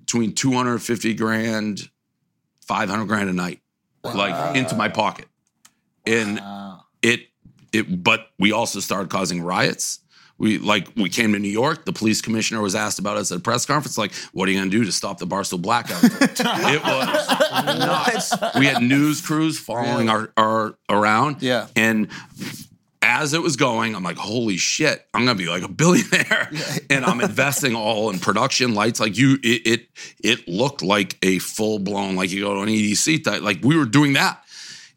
between 0.05 0.33
two 0.33 0.51
hundred 0.53 0.79
fifty 0.79 1.13
grand, 1.13 1.89
five 2.67 2.89
hundred 2.89 3.07
grand 3.07 3.29
a 3.29 3.33
night, 3.33 3.61
like 4.03 4.55
into 4.55 4.75
my 4.75 4.89
pocket, 4.89 5.27
and 6.05 6.37
Wow. 6.39 6.83
it 7.01 7.21
it. 7.71 8.03
But 8.03 8.27
we 8.37 8.51
also 8.51 8.79
started 8.79 9.09
causing 9.09 9.41
riots. 9.41 9.99
We 10.39 10.57
like 10.57 10.89
we 10.97 11.09
came 11.09 11.31
to 11.33 11.39
New 11.39 11.47
York. 11.47 11.85
The 11.85 11.93
police 11.93 12.19
commissioner 12.21 12.59
was 12.59 12.73
asked 12.75 12.97
about 12.99 13.17
us 13.17 13.31
at 13.31 13.37
a 13.37 13.41
press 13.41 13.65
conference. 13.67 13.97
Like, 13.99 14.13
what 14.33 14.49
are 14.49 14.51
you 14.51 14.57
going 14.57 14.69
to 14.71 14.77
do 14.77 14.83
to 14.83 14.91
stop 14.91 15.19
the 15.19 15.27
Barstool 15.27 15.61
blackout? 15.61 16.03
it 16.03 16.83
was 16.83 17.77
nuts. 17.79 18.33
We 18.57 18.65
had 18.65 18.81
news 18.81 19.21
crews 19.21 19.59
following 19.59 20.09
our, 20.09 20.33
our 20.35 20.75
around. 20.89 21.41
Yeah. 21.43 21.67
and 21.75 22.09
as 23.03 23.33
it 23.33 23.41
was 23.41 23.57
going, 23.57 23.95
I'm 23.95 24.03
like, 24.03 24.17
holy 24.17 24.57
shit, 24.57 25.05
I'm 25.13 25.25
gonna 25.25 25.37
be 25.37 25.49
like 25.49 25.63
a 25.63 25.67
billionaire. 25.67 26.49
and 26.89 27.05
I'm 27.05 27.21
investing 27.21 27.75
all 27.75 28.09
in 28.09 28.19
production 28.19 28.73
lights. 28.73 28.99
Like 28.99 29.17
you, 29.17 29.37
it 29.43 29.67
it, 29.67 29.87
it 30.23 30.47
looked 30.47 30.81
like 30.81 31.17
a 31.21 31.39
full 31.39 31.79
blown, 31.79 32.15
like 32.15 32.31
you 32.31 32.41
go 32.41 32.55
to 32.55 32.61
an 32.61 32.69
EDC 32.69 33.23
type. 33.23 33.41
Like 33.41 33.59
we 33.61 33.77
were 33.77 33.85
doing 33.85 34.13
that. 34.13 34.43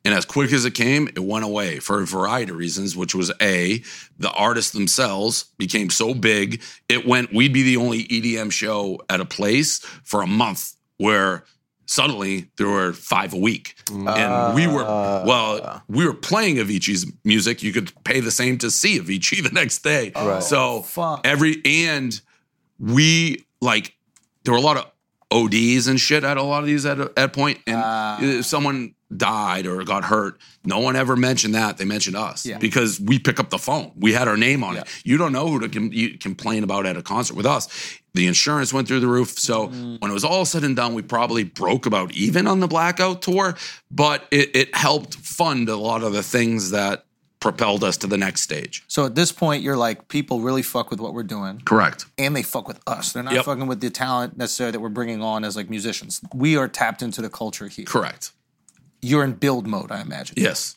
And 0.07 0.15
as 0.15 0.25
quick 0.25 0.53
as 0.53 0.65
it 0.65 0.75
came, 0.75 1.09
it 1.09 1.19
went 1.19 1.45
away 1.45 1.81
for 1.81 2.01
a 2.01 2.07
variety 2.07 2.53
of 2.53 2.57
reasons, 2.57 2.97
which 2.97 3.13
was 3.13 3.33
A, 3.43 3.83
the 4.21 4.31
artists 4.31 4.71
themselves 4.71 5.47
became 5.59 5.91
so 5.91 6.15
big, 6.15 6.63
it 6.89 7.05
went, 7.05 7.35
we'd 7.35 7.53
be 7.53 7.65
the 7.65 7.77
only 7.77 8.05
EDM 8.05 8.53
show 8.53 9.01
at 9.11 9.21
a 9.21 9.25
place 9.25 9.81
for 10.05 10.23
a 10.23 10.27
month 10.29 10.77
where 10.99 11.43
suddenly 11.87 12.51
there 12.57 12.69
were 12.69 12.93
five 12.93 13.33
a 13.33 13.37
week. 13.39 13.75
And 13.91 14.55
we 14.55 14.67
were, 14.67 14.85
well, 14.85 15.83
we 15.89 16.05
were 16.07 16.13
playing 16.15 16.57
Avicii's 16.57 17.11
music. 17.25 17.63
You 17.63 17.73
could 17.73 17.93
pay 18.05 18.21
the 18.21 18.31
same 18.31 18.59
to 18.59 18.71
see 18.71 18.99
Avicii 19.01 19.43
the 19.49 19.51
next 19.55 19.83
day. 19.83 20.13
So 20.41 20.83
fuck. 20.83 21.21
every, 21.25 21.63
and 21.65 22.21
we 22.79 23.47
like, 23.61 23.95
there 24.45 24.53
were 24.53 24.59
a 24.59 24.63
lot 24.63 24.77
of 24.77 24.91
ODs 25.31 25.87
and 25.87 25.99
shit 26.01 26.25
at 26.25 26.37
a 26.37 26.43
lot 26.43 26.61
of 26.61 26.67
these 26.67 26.85
at 26.87 26.99
at 27.01 27.19
a 27.19 27.29
point. 27.29 27.59
And 27.67 27.77
Ah. 27.83 28.19
uh, 28.21 28.43
someone 28.43 28.95
died 29.15 29.67
or 29.67 29.83
got 29.85 30.05
hurt, 30.05 30.39
no 30.65 30.79
one 30.81 30.97
ever 30.97 31.15
mentioned 31.17 31.55
that. 31.55 31.77
They 31.79 31.85
mentioned 31.85 32.17
us 32.17 32.45
Yeah. 32.45 32.59
because 32.59 32.99
we 33.01 33.19
pick 33.19 33.39
up 33.39 33.51
the 33.51 33.59
phone. 33.59 33.93
We 33.97 34.13
had 34.13 34.27
our 34.29 34.37
name 34.37 34.65
on 34.65 34.75
Yeah. 34.75 34.81
it. 34.81 34.89
You 35.05 35.17
don't 35.17 35.33
know 35.33 35.49
who 35.49 35.61
to 35.61 35.69
com- 35.69 35.93
you 35.93 36.19
complain 36.19 36.65
about 36.65 36.87
at 36.87 36.97
a 36.97 37.03
concert 37.03 37.35
with 37.37 37.47
us. 37.47 37.69
The 38.15 38.27
insurance 38.27 38.73
went 38.73 38.89
through 38.89 39.01
the 39.01 39.07
roof. 39.09 39.39
So 39.39 39.69
Mm. 39.69 40.01
when 40.01 40.11
it 40.11 40.15
was 40.15 40.25
all 40.25 40.45
said 40.45 40.65
and 40.65 40.75
done, 40.75 40.95
we 40.95 41.03
probably 41.03 41.45
broke 41.45 41.87
about 41.87 42.13
even 42.13 42.47
on 42.47 42.61
the 42.61 42.67
blackout 42.67 43.23
tour, 43.23 43.57
but 43.91 44.27
it, 44.31 44.51
it 44.57 44.75
helped 44.77 45.15
fund 45.17 45.69
a 45.69 45.77
lot 45.77 46.03
of 46.03 46.13
the 46.13 46.23
things 46.23 46.71
that 46.71 47.05
propelled 47.39 47.85
us 47.85 47.99
to 47.99 48.07
the 48.09 48.17
next 48.17 48.41
stage. 48.41 48.83
So 48.89 49.05
at 49.05 49.15
this 49.15 49.31
point, 49.31 49.63
you're 49.63 49.77
like, 49.77 50.09
people 50.09 50.41
really 50.41 50.63
fuck 50.63 50.91
with 50.91 50.99
what 50.99 51.15
we're 51.15 51.23
doing. 51.23 51.61
Correct. 51.65 52.07
and 52.19 52.35
they 52.35 52.43
fuck 52.43 52.67
with 52.67 52.81
us. 52.89 53.13
They're 53.13 53.23
not 53.23 53.35
Yep. 53.35 53.45
fucking 53.45 53.67
with 53.69 53.81
the 53.81 53.91
talent 53.91 54.37
necessarily 54.37 54.73
that 54.73 54.81
we're 54.81 54.89
bringing 54.89 55.23
on 55.23 55.45
as 55.45 55.55
like 55.55 55.69
musicians. 55.71 56.21
We 56.35 56.57
are 56.57 56.67
tapped 56.67 57.03
into 57.03 57.21
the 57.23 57.29
culture 57.29 57.69
here. 57.69 57.85
Correct. 57.85 58.33
You're 59.07 59.23
in 59.25 59.35
build 59.35 59.67
mode, 59.67 59.93
I 59.93 60.01
imagine. 60.01 60.35
Yes. 60.37 60.75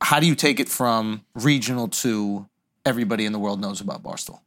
How 0.00 0.20
do 0.20 0.26
you 0.26 0.36
take 0.36 0.60
it 0.60 0.68
from 0.68 1.24
regional 1.34 1.88
to 1.88 2.48
everybody 2.86 3.24
in 3.26 3.32
the 3.32 3.38
world 3.38 3.60
knows 3.60 3.80
about 3.80 4.02
Barstool? 4.02 4.40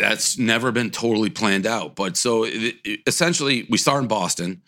that's 0.00 0.38
never 0.38 0.72
been 0.72 0.90
totally 0.90 1.28
planned 1.28 1.66
out. 1.66 1.94
But 1.94 2.16
so 2.16 2.44
it, 2.44 2.76
it- 2.84 3.00
essentially, 3.06 3.66
we 3.70 3.76
started 3.78 4.02
in 4.04 4.08
Boston. 4.08 4.62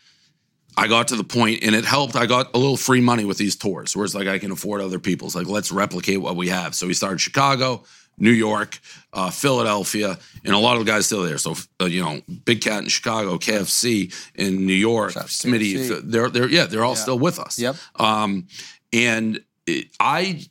I 0.78 0.88
got 0.88 1.08
to 1.08 1.16
the 1.16 1.24
point, 1.24 1.62
and 1.62 1.74
it 1.74 1.84
helped. 1.86 2.16
I 2.16 2.26
got 2.26 2.54
a 2.54 2.58
little 2.58 2.76
free 2.76 3.00
money 3.00 3.24
with 3.24 3.38
these 3.38 3.56
tours, 3.56 3.96
where 3.96 4.04
it's 4.04 4.14
like 4.14 4.26
I 4.28 4.38
can 4.38 4.50
afford 4.52 4.80
other 4.82 4.98
people's. 4.98 5.34
Like, 5.34 5.46
let's 5.46 5.72
replicate 5.72 6.20
what 6.20 6.36
we 6.36 6.48
have. 6.48 6.74
So 6.74 6.86
we 6.86 6.92
started 6.94 7.18
Chicago, 7.20 7.84
New 8.18 8.30
York, 8.30 8.78
uh, 9.12 9.30
Philadelphia, 9.30 10.18
and 10.44 10.54
a 10.54 10.58
lot 10.58 10.76
of 10.76 10.84
the 10.84 10.90
guys 10.90 11.06
still 11.06 11.22
there. 11.22 11.38
So 11.38 11.54
uh, 11.80 11.86
you 11.86 12.02
know, 12.02 12.20
Big 12.44 12.60
Cat 12.60 12.82
in 12.82 12.88
Chicago, 12.88 13.36
KFC 13.36 14.12
in 14.34 14.66
New 14.66 14.72
York, 14.72 15.12
Smitty. 15.12 16.02
They're 16.04 16.30
they're 16.30 16.48
yeah, 16.48 16.66
they're 16.66 16.84
all 16.84 16.96
still 16.96 17.18
with 17.18 17.38
us. 17.38 17.58
Yep. 17.58 17.76
Um, 17.96 18.46
and 18.92 19.40
it, 19.66 19.88
I 20.00 20.46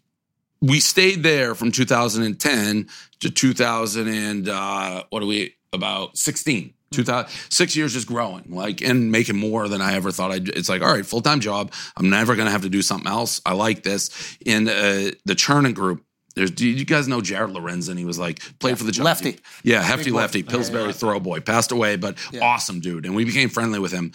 we 0.61 0.79
stayed 0.79 1.23
there 1.23 1.55
from 1.55 1.71
2010 1.71 2.87
to 3.19 3.29
2000 3.29 4.07
and 4.07 4.49
uh, 4.49 5.03
what 5.09 5.21
are 5.21 5.27
we 5.27 5.55
about 5.73 6.17
16 6.17 6.73
2000 6.91 7.29
six 7.49 7.75
years 7.75 7.93
just 7.93 8.07
growing 8.07 8.45
like 8.49 8.81
and 8.81 9.11
making 9.11 9.35
more 9.35 9.67
than 9.67 9.81
i 9.81 9.95
ever 9.95 10.11
thought 10.11 10.31
i'd 10.31 10.47
it's 10.49 10.69
like 10.69 10.81
all 10.81 10.93
right 10.93 11.05
full-time 11.05 11.41
job 11.41 11.73
i'm 11.97 12.09
never 12.09 12.35
gonna 12.35 12.51
have 12.51 12.61
to 12.61 12.69
do 12.69 12.81
something 12.81 13.11
else 13.11 13.41
i 13.45 13.51
like 13.51 13.83
this 13.83 14.37
in 14.45 14.69
uh, 14.69 15.11
the 15.25 15.35
Chernin 15.35 15.73
Group 15.73 16.05
there's, 16.35 16.51
do 16.51 16.67
you 16.67 16.85
guys 16.85 17.07
know 17.07 17.21
Jared 17.21 17.51
Lorenzen? 17.51 17.97
He 17.97 18.05
was 18.05 18.19
like 18.19 18.39
played 18.59 18.77
for 18.77 18.83
the 18.83 18.91
Giants. 18.91 19.23
Lefty. 19.23 19.39
Yeah, 19.63 19.81
hefty 19.81 20.11
lefty, 20.11 20.43
Pillsbury 20.43 20.93
throw 20.93 21.19
boy, 21.19 21.39
passed 21.39 21.71
away, 21.71 21.95
but 21.95 22.17
Yeah. 22.31 22.41
awesome 22.43 22.79
dude. 22.79 23.05
And 23.05 23.15
we 23.15 23.25
became 23.25 23.49
friendly 23.49 23.79
with 23.79 23.91
him. 23.91 24.11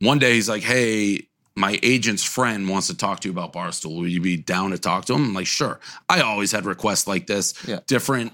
One 0.00 0.18
day 0.18 0.34
he's 0.34 0.48
like, 0.48 0.62
"Hey, 0.62 1.28
my 1.54 1.78
agent's 1.82 2.24
friend 2.24 2.68
wants 2.68 2.88
to 2.88 2.96
talk 2.96 3.20
to 3.20 3.28
you 3.28 3.32
about 3.32 3.52
Barstool. 3.52 3.96
Will 4.00 4.08
you 4.08 4.20
be 4.20 4.36
down 4.36 4.70
to 4.70 4.78
talk 4.78 5.04
to 5.06 5.14
him?" 5.14 5.24
I'm 5.26 5.34
like, 5.34 5.46
"Sure." 5.46 5.78
I 6.08 6.20
always 6.20 6.50
had 6.50 6.64
requests 6.66 7.06
like 7.06 7.26
this, 7.26 7.54
Yeah. 7.66 7.78
different 7.86 8.32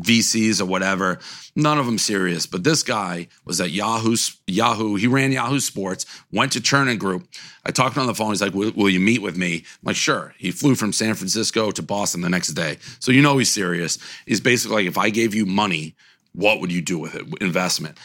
VCs 0.00 0.60
or 0.60 0.64
whatever. 0.64 1.18
None 1.54 1.78
of 1.78 1.86
them 1.86 1.98
serious, 1.98 2.46
but 2.46 2.64
this 2.64 2.82
guy 2.82 3.28
was 3.44 3.60
at 3.60 3.70
Yahoo. 3.70 4.16
Yahoo. 4.46 4.94
He 4.96 5.06
ran 5.06 5.32
Yahoo 5.32 5.60
Sports. 5.60 6.06
Went 6.32 6.52
to 6.52 6.60
Chernin 6.60 6.98
Group. 6.98 7.28
I 7.64 7.70
talked 7.70 7.98
on 7.98 8.06
the 8.06 8.14
phone. 8.14 8.30
He's 8.30 8.42
like, 8.42 8.54
"Will, 8.54 8.72
will 8.72 8.90
you 8.90 9.00
meet 9.00 9.22
with 9.22 9.36
me?" 9.36 9.56
I'm 9.56 9.86
like, 9.86 9.96
"Sure." 9.96 10.34
He 10.38 10.50
flew 10.50 10.74
from 10.74 10.92
San 10.92 11.14
Francisco 11.14 11.70
to 11.70 11.82
Boston 11.82 12.22
the 12.22 12.30
next 12.30 12.48
day, 12.48 12.78
so 13.00 13.12
you 13.12 13.22
know 13.22 13.38
he's 13.38 13.52
serious. 13.52 13.98
He's 14.26 14.40
basically 14.40 14.76
like, 14.76 14.86
"If 14.86 14.98
I 14.98 15.10
gave 15.10 15.34
you 15.34 15.46
money, 15.46 15.94
what 16.32 16.60
would 16.60 16.72
you 16.72 16.80
do 16.80 16.98
with 16.98 17.14
it? 17.14 17.26
Investment." 17.40 17.98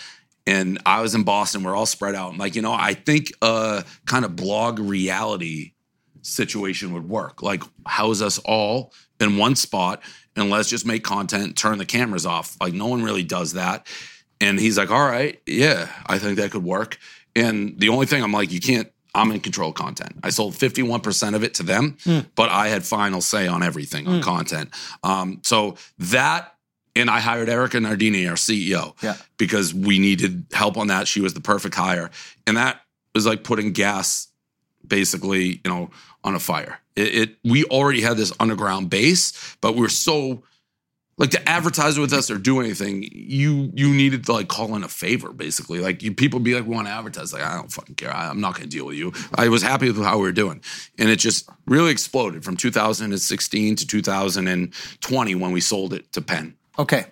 And 0.46 0.80
I 0.86 1.02
was 1.02 1.14
in 1.14 1.24
Boston. 1.24 1.64
We're 1.64 1.76
all 1.76 1.86
spread 1.86 2.16
out. 2.16 2.32
I'm 2.32 2.38
like, 2.38 2.56
you 2.56 2.62
know, 2.62 2.72
I 2.72 2.94
think 2.94 3.34
a 3.42 3.84
kind 4.06 4.24
of 4.24 4.38
blog 4.38 4.80
reality 4.80 5.74
situation 6.22 6.94
would 6.94 7.10
work. 7.10 7.44
Like, 7.44 7.64
house 7.86 8.22
us 8.22 8.40
all 8.40 8.94
in 9.20 9.38
one 9.38 9.56
spot 9.58 10.02
and 10.38 10.50
let's 10.50 10.70
just 10.70 10.86
make 10.86 11.04
content, 11.04 11.58
turn 11.58 11.78
the 11.78 11.86
cameras 11.86 12.26
off. 12.26 12.56
Like, 12.62 12.74
no 12.74 12.88
one 12.88 13.04
really 13.04 13.24
does 13.24 13.54
that. 13.54 13.86
And 14.40 14.60
he's 14.60 14.78
like, 14.78 14.92
all 14.92 15.06
right, 15.06 15.42
yeah, 15.46 15.90
I 16.06 16.20
think 16.20 16.38
that 16.38 16.52
could 16.52 16.64
work. 16.64 16.98
And 17.36 17.80
the 17.80 17.90
only 17.90 18.06
thing 18.06 18.24
I'm 18.24 18.32
like, 18.32 18.52
you 18.52 18.60
can't, 18.60 18.90
I'm 19.16 19.32
in 19.32 19.40
control 19.40 19.70
of 19.70 19.76
content. 19.76 20.14
I 20.24 20.30
sold 20.30 20.54
51% 20.54 21.34
of 21.36 21.44
it 21.44 21.56
to 21.56 21.64
them, 21.64 21.98
but 22.36 22.50
I 22.50 22.68
had 22.68 22.86
final 22.86 23.20
say 23.22 23.48
on 23.48 23.64
everything 23.64 24.08
on 24.08 24.22
content. 24.22 24.70
Um, 25.04 25.42
so 25.44 25.76
that, 25.98 26.54
and 26.96 27.10
I 27.10 27.20
hired 27.20 27.50
Erica 27.50 27.80
Nardini, 27.80 28.28
our 28.28 28.36
CEO, 28.36 28.94
Yeah. 29.02 29.16
because 29.38 29.74
we 29.74 29.98
needed 29.98 30.46
help 30.54 30.78
on 30.78 30.88
that. 30.88 31.08
She 31.08 31.20
was 31.22 31.34
the 31.34 31.42
perfect 31.42 31.74
hire. 31.76 32.12
And 32.46 32.58
that 32.58 32.82
was 33.16 33.26
like 33.26 33.44
putting 33.44 33.72
gas 33.72 34.28
basically, 34.88 35.62
you 35.64 35.70
know, 35.72 35.90
on 36.24 36.36
a 36.36 36.40
fire. 36.40 36.80
It, 36.96 37.16
it 37.16 37.36
we 37.44 37.64
already 37.66 38.02
had 38.02 38.18
this 38.18 38.34
underground 38.40 38.90
base, 38.90 39.58
but 39.62 39.76
we 39.76 39.86
are 39.86 39.90
so 39.90 40.44
like 41.18 41.32
to 41.32 41.50
advertise 41.50 41.98
with 41.98 42.14
us 42.14 42.30
or 42.30 42.38
do 42.38 42.60
anything, 42.60 43.08
you 43.12 43.72
you 43.74 43.94
needed 43.94 44.26
to 44.26 44.34
like 44.34 44.48
call 44.48 44.76
in 44.76 44.84
a 44.84 44.88
favor, 44.88 45.34
basically. 45.34 45.80
Like 45.80 46.04
you 46.04 46.14
people 46.14 46.40
be 46.40 46.54
like, 46.54 46.66
we 46.66 46.76
want 46.76 46.88
to 46.88 46.94
advertise. 46.94 47.34
Like, 47.34 47.44
I 47.44 47.56
don't 47.56 47.72
fucking 47.72 47.96
care. 47.96 48.16
I, 48.16 48.30
I'm 48.30 48.40
not 48.40 48.56
gonna 48.56 48.68
deal 48.68 48.86
with 48.86 48.96
you. 48.96 49.14
I 49.34 49.50
was 49.50 49.64
happy 49.64 49.88
with 49.88 50.04
how 50.04 50.18
we 50.18 50.24
were 50.24 50.32
doing. 50.32 50.62
And 51.00 51.10
it 51.10 51.18
just 51.18 51.50
really 51.66 51.92
exploded 51.92 52.46
from 52.46 52.56
2016 52.56 53.76
to 53.78 53.88
2020 53.88 55.36
when 55.36 55.52
we 55.52 55.62
sold 55.62 55.94
it 55.94 56.12
to 56.14 56.22
Penn. 56.22 56.56
Okay. 56.78 57.06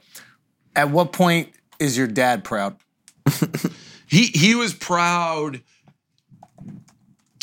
At 0.76 0.91
what 0.91 1.11
point 1.11 1.49
is 1.80 1.97
your 1.97 2.07
dad 2.07 2.43
proud? 2.43 2.78
he 4.07 4.28
he 4.28 4.53
was 4.53 4.73
proud. 4.73 5.61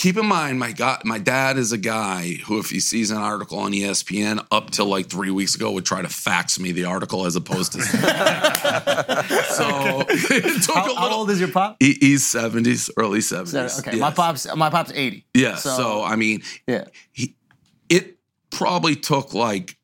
Keep 0.03 0.16
in 0.16 0.26
mind, 0.26 0.59
my 0.59 0.72
god, 0.72 1.03
my 1.05 1.18
dad 1.18 1.57
is 1.57 1.70
a 1.70 1.78
guy 1.78 2.32
who, 2.46 2.59
if 2.59 2.70
he 2.70 2.80
sees 2.80 3.12
an 3.12 3.18
article 3.18 3.61
on 3.61 3.70
ESPN, 3.70 4.44
up 4.50 4.70
till 4.70 4.86
like 4.86 5.07
three 5.07 5.30
weeks 5.30 5.55
ago, 5.55 5.70
would 5.70 5.86
try 5.86 6.03
to 6.03 6.09
fax 6.09 6.59
me 6.59 6.72
the 6.72 6.86
article 6.86 7.24
as 7.24 7.36
opposed 7.36 7.70
to. 7.70 7.82
so 7.82 7.94
it 10.09 10.62
took 10.64 10.74
a 10.74 10.78
How, 10.80 10.86
little. 10.86 10.96
how 10.96 11.12
old 11.12 11.30
is 11.30 11.38
your 11.38 11.50
pop? 11.50 11.76
He, 11.78 11.96
he's 12.00 12.26
seventies, 12.26 12.90
early 12.96 13.20
seventies. 13.20 13.78
Okay, 13.78 13.96
my 13.96 14.11
pop's 14.11 14.53
my 14.57 14.70
pop's 14.70 14.90
eighty. 14.90 15.24
Yeah. 15.34 15.55
So, 15.55 16.03
I 16.03 16.16
mean, 16.16 16.42
yeah, 16.66 16.86
he, 17.12 17.36
it 17.88 18.18
probably 18.50 18.96
took 18.96 19.34
like 19.34 19.78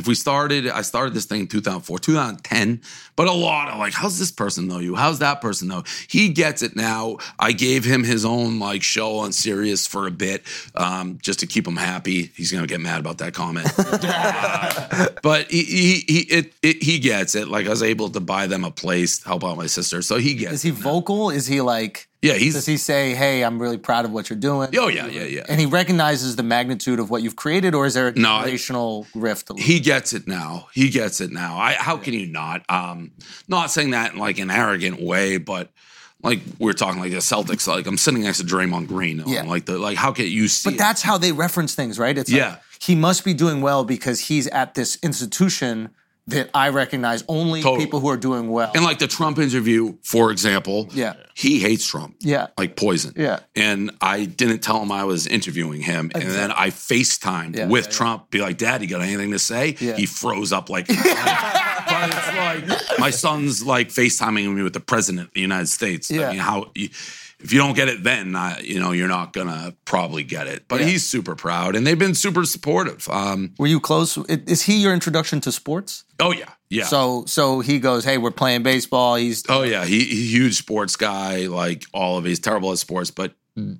if 0.00 0.08
we 0.08 0.14
started 0.14 0.66
i 0.68 0.82
started 0.82 1.14
this 1.14 1.26
thing 1.26 1.42
in 1.42 1.46
2004 1.46 1.98
2010 1.98 2.80
but 3.16 3.26
a 3.26 3.32
lot 3.32 3.68
of 3.68 3.78
like 3.78 3.92
how's 3.92 4.18
this 4.18 4.32
person 4.32 4.66
know 4.66 4.78
you 4.78 4.94
how's 4.94 5.18
that 5.18 5.40
person 5.40 5.68
know 5.68 5.84
he 6.08 6.30
gets 6.30 6.62
it 6.62 6.74
now 6.74 7.18
i 7.38 7.52
gave 7.52 7.84
him 7.84 8.02
his 8.02 8.24
own 8.24 8.58
like 8.58 8.82
show 8.82 9.18
on 9.18 9.32
Sirius 9.32 9.86
for 9.86 10.06
a 10.06 10.10
bit 10.10 10.42
um, 10.74 11.18
just 11.22 11.40
to 11.40 11.46
keep 11.46 11.66
him 11.66 11.76
happy 11.76 12.32
he's 12.34 12.50
gonna 12.50 12.66
get 12.66 12.80
mad 12.80 12.98
about 12.98 13.18
that 13.18 13.34
comment 13.34 13.68
but 15.22 15.50
he, 15.50 15.62
he, 15.62 16.04
he 16.08 16.18
it, 16.30 16.54
it 16.62 16.82
he 16.82 16.98
gets 16.98 17.34
it 17.34 17.48
like 17.48 17.66
i 17.66 17.70
was 17.70 17.82
able 17.82 18.08
to 18.08 18.20
buy 18.20 18.46
them 18.46 18.64
a 18.64 18.70
place 18.70 19.22
help 19.22 19.44
out 19.44 19.56
my 19.56 19.66
sister 19.66 20.00
so 20.00 20.16
he 20.16 20.34
gets 20.34 20.54
is 20.54 20.62
he 20.62 20.70
it 20.70 20.78
now. 20.78 20.80
vocal? 20.80 21.30
Is 21.30 21.46
he 21.46 21.60
like? 21.60 22.08
Yeah 22.22 22.34
he's 22.34 22.54
Does 22.54 22.66
he 22.66 22.76
say, 22.76 23.14
"Hey, 23.14 23.42
I'm 23.42 23.60
really 23.60 23.78
proud 23.78 24.04
of 24.04 24.10
what 24.12 24.28
you're 24.30 24.38
doing"? 24.38 24.68
oh 24.78 24.88
yeah 24.88 25.06
yeah 25.06 25.24
yeah 25.24 25.44
And 25.48 25.58
he 25.60 25.66
recognizes 25.66 26.36
the 26.36 26.42
magnitude 26.42 26.98
of 27.00 27.10
what 27.10 27.22
you've 27.22 27.36
created, 27.36 27.74
or 27.74 27.86
is 27.86 27.94
there 27.94 28.08
a 28.08 28.12
No, 28.12 28.30
I- 28.32 29.04
rift? 29.14 29.50
A 29.50 29.54
he 29.60 29.80
gets 29.80 30.12
it 30.12 30.26
now. 30.26 30.68
He 30.74 30.88
gets 30.90 31.20
it 31.20 31.30
now. 31.32 31.56
I, 31.58 31.72
how 31.74 31.96
can 31.96 32.14
you 32.14 32.26
not? 32.26 32.64
Um, 32.68 33.12
not 33.48 33.70
saying 33.70 33.90
that 33.90 34.12
in 34.12 34.18
like 34.18 34.38
an 34.38 34.50
arrogant 34.50 35.00
way, 35.00 35.38
but 35.38 35.70
like 36.22 36.40
we're 36.58 36.74
talking 36.74 37.00
like 37.00 37.12
the 37.12 37.18
Celtics. 37.18 37.66
Like 37.66 37.86
I'm 37.86 37.96
sitting 37.96 38.22
next 38.22 38.38
to 38.38 38.44
Draymond 38.44 38.88
Green. 38.88 39.22
Yeah. 39.26 39.42
Like 39.44 39.64
the 39.64 39.78
like 39.78 39.96
how 39.96 40.12
can 40.12 40.26
you 40.26 40.48
see? 40.48 40.68
But 40.70 40.74
it? 40.74 40.78
that's 40.78 41.02
how 41.02 41.16
they 41.18 41.32
reference 41.32 41.74
things, 41.74 41.98
right? 41.98 42.16
It's 42.18 42.30
Yeah. 42.30 42.50
like 42.50 42.60
he 42.80 42.94
must 42.94 43.24
be 43.24 43.32
doing 43.34 43.62
well 43.62 43.84
because 43.84 44.20
he's 44.20 44.46
at 44.48 44.74
this 44.74 44.98
institution 45.02 45.90
that 46.30 46.50
I 46.54 46.70
recognize 46.70 47.22
only 47.28 47.62
Totally. 47.62 47.84
people 47.84 48.00
who 48.00 48.08
are 48.08 48.16
doing 48.16 48.50
well. 48.50 48.72
and 48.74 48.82
like 48.84 48.98
the 48.98 49.06
Trump 49.06 49.38
interview, 49.38 49.96
for 50.02 50.30
example. 50.32 50.88
Yeah. 50.92 51.14
he 51.34 51.60
hates 51.60 51.86
Trump. 51.86 52.16
Yeah. 52.20 52.48
like 52.58 52.74
poison. 52.76 53.12
Yeah. 53.16 53.40
and 53.54 53.90
I 54.00 54.24
didn't 54.24 54.58
tell 54.60 54.82
him 54.82 54.90
I 54.92 55.04
was 55.04 55.26
interviewing 55.26 55.80
him, 55.82 56.10
and 56.14 56.24
then 56.24 56.50
I 56.52 56.68
FaceTimed 56.70 57.56
Yeah, 57.56 57.66
with 57.66 57.84
yeah, 57.84 57.90
yeah. 57.90 57.96
Trump. 57.96 58.30
Be 58.30 58.40
like, 58.40 58.56
Dad, 58.58 58.82
you 58.82 58.88
got 58.88 59.00
anything 59.02 59.30
to 59.32 59.38
say? 59.38 59.76
Yeah. 59.80 59.96
He 59.96 60.06
froze 60.06 60.52
up 60.52 60.68
like. 60.70 60.86
but 60.88 62.08
it's 62.08 62.68
like 62.68 62.98
my 62.98 63.10
son's 63.10 63.64
like 63.64 63.88
FaceTiming 63.88 64.54
me 64.54 64.62
with 64.62 64.72
the 64.74 64.80
president 64.80 65.28
of 65.28 65.34
the 65.34 65.40
United 65.40 65.68
States. 65.68 66.10
Yeah. 66.10 66.28
I 66.28 66.30
mean, 66.30 66.38
how 66.40 66.70
you- 66.74 66.90
if 67.42 67.52
you 67.52 67.58
don't 67.58 67.74
get 67.74 67.88
it 67.88 68.02
then, 68.02 68.36
I, 68.36 68.60
you 68.60 68.78
know, 68.80 68.92
you're 68.92 69.08
not 69.08 69.32
gonna 69.32 69.74
probably 69.84 70.22
get 70.24 70.46
it. 70.46 70.64
But 70.68 70.80
Yeah. 70.80 70.86
he's 70.86 71.06
super 71.06 71.34
proud, 71.34 71.74
and 71.76 71.86
they've 71.86 71.98
been 71.98 72.14
super 72.14 72.44
supportive. 72.44 73.08
Um, 73.10 73.54
Were 73.58 73.66
you 73.66 73.80
close? 73.80 74.16
Is 74.28 74.62
he 74.62 74.76
your 74.82 74.92
introduction 74.94 75.40
to 75.42 75.52
sports? 75.52 76.04
oh 76.20 76.32
yeah, 76.32 76.50
yeah. 76.68 76.84
So, 76.84 77.24
so 77.26 77.60
he 77.60 77.78
goes, 77.78 78.04
"Hey, 78.04 78.18
we're 78.18 78.30
playing 78.30 78.62
baseball." 78.62 79.16
He's 79.16 79.42
Oh 79.48 79.62
yeah, 79.62 79.84
he, 79.84 80.00
he 80.04 80.26
huge 80.26 80.56
sports 80.56 80.96
guy. 80.96 81.46
Like 81.46 81.84
all 81.92 82.18
of 82.18 82.24
he's 82.24 82.40
terrible 82.40 82.72
at 82.72 82.78
sports, 82.78 83.10
but 83.10 83.32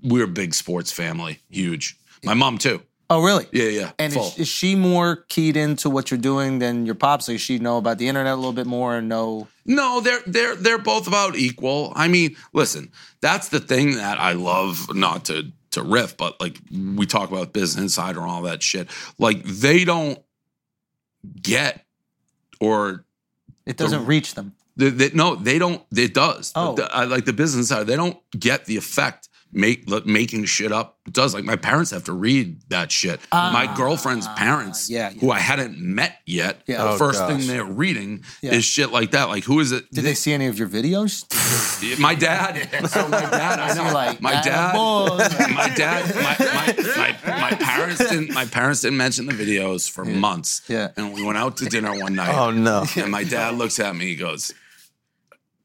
we're 0.02 0.24
a 0.24 0.28
big 0.28 0.54
sports 0.54 0.90
family. 0.92 1.38
Huge. 1.50 1.96
My 2.24 2.34
mom 2.34 2.58
too. 2.58 2.82
Oh, 3.11 3.22
really? 3.22 3.46
Yeah, 3.52 3.64
yeah. 3.68 3.92
And 3.98 4.16
is, 4.16 4.38
is 4.38 4.48
she 4.48 4.74
more 4.74 5.16
keyed 5.28 5.56
into 5.56 5.90
what 5.90 6.11
you're 6.11 6.20
doing 6.20 6.58
than 6.61 6.86
your 6.86 6.94
pops? 6.94 7.28
Like, 7.28 7.38
she 7.40 7.58
know 7.58 7.76
about 7.76 7.98
the 7.98 8.08
internet 8.08 8.32
a 8.32 8.36
little 8.36 8.52
bit 8.54 8.66
more 8.66 8.96
and 8.96 9.08
know? 9.08 9.48
No, 9.66 10.00
they're 10.00 10.22
they're 10.26 10.56
they're 10.56 10.78
both 10.78 11.06
about 11.06 11.36
equal. 11.36 11.92
I 11.94 12.08
mean, 12.08 12.36
listen, 12.52 12.90
that's 13.20 13.50
the 13.50 13.61
thing 13.61 13.96
that 13.96 14.18
I 14.18 14.32
love. 14.32 14.94
Not 14.94 15.26
to 15.26 15.52
to 15.72 15.82
riff, 15.82 16.16
but 16.16 16.40
like 16.40 16.58
we 16.72 17.06
talk 17.06 17.30
about 17.30 17.52
Business 17.52 17.82
Insider 17.82 18.20
and 18.20 18.30
all 18.30 18.42
that 18.42 18.62
shit. 18.62 18.88
Like 19.18 19.44
they 19.44 19.84
don't 19.84 20.18
get 21.40 21.84
or 22.61 23.04
It 23.66 23.76
doesn't 23.76 24.06
reach 24.06 24.34
them. 24.34 24.54
they, 24.76 24.90
they, 24.90 25.11
no, 25.14 25.36
they 25.36 25.58
don't. 25.58 25.82
It 25.96 26.14
does. 26.14 26.52
Oh. 26.56 26.74
The- 26.74 26.92
I 26.92 27.04
like 27.04 27.24
the 27.24 27.32
business 27.32 27.68
side. 27.68 27.86
They 27.86 27.96
don't 27.96 28.18
get 28.32 28.64
the 28.64 28.76
effect 28.76 29.28
make 29.53 29.88
like, 29.90 30.07
making 30.07 30.44
shit 30.44 30.72
up 30.72 30.96
does. 31.11 31.34
Like 31.34 31.44
my 31.44 31.57
parents 31.57 31.90
have 31.90 32.05
to 32.05 32.12
read 32.12 32.61
that 32.68 32.92
shit. 32.92 33.20
my 33.32 33.72
girlfriend's 33.76 34.28
parents, 34.36 34.88
Ah, 34.88 34.94
yeah, 34.94 35.11
yeah. 35.11 35.20
who 35.20 35.30
I 35.32 35.38
hadn't 35.40 35.78
met 35.78 36.18
yet, 36.24 36.62
Yeah. 36.68 36.84
the 36.84 36.90
Oh, 36.90 36.98
first 36.98 37.18
gosh. 37.18 37.30
thing 37.38 37.46
they're 37.48 37.64
reading 37.64 38.24
Yeah. 38.42 38.53
is 38.55 38.64
shit 38.64 38.92
like 38.92 39.11
that. 39.12 39.24
Like 39.28 39.44
who 39.44 39.59
is 39.61 39.72
it? 39.72 39.90
Did 39.90 40.05
they 40.05 40.14
see 40.14 40.32
any 40.32 40.46
of 40.46 40.59
your 40.59 40.68
videos? 40.68 41.24
My 41.98 42.14
dad. 42.14 42.68
So 42.90 43.07
my 43.09 43.20
dad. 43.20 43.59
I 43.61 43.74
They're 43.74 43.92
like, 43.92 44.20
my 44.20 44.32
"Atta 44.34 44.51
dad. 44.51 44.74
My 45.55 45.68
dad. 45.74 46.14
My, 46.14 46.36
my, 46.38 47.16
my, 47.26 47.40
my 47.40 47.51
parents 47.57 47.98
didn't. 47.98 48.32
My 48.32 48.44
parents 48.44 48.80
didn't 48.82 48.96
mention 48.98 49.26
the 49.26 49.32
videos 49.32 49.90
for 49.90 50.05
months. 50.05 50.62
Yeah. 50.68 50.88
And 50.96 51.12
we 51.14 51.22
went 51.24 51.38
out 51.38 51.57
to 51.59 51.66
dinner 51.66 51.98
one 51.98 52.14
night. 52.14 52.34
Oh 52.34 52.51
no. 52.51 52.84
And 52.96 53.11
my 53.11 53.24
dad 53.24 53.55
looks 53.55 53.78
at 53.80 53.94
me. 53.96 54.07
He 54.07 54.16
goes, 54.16 54.53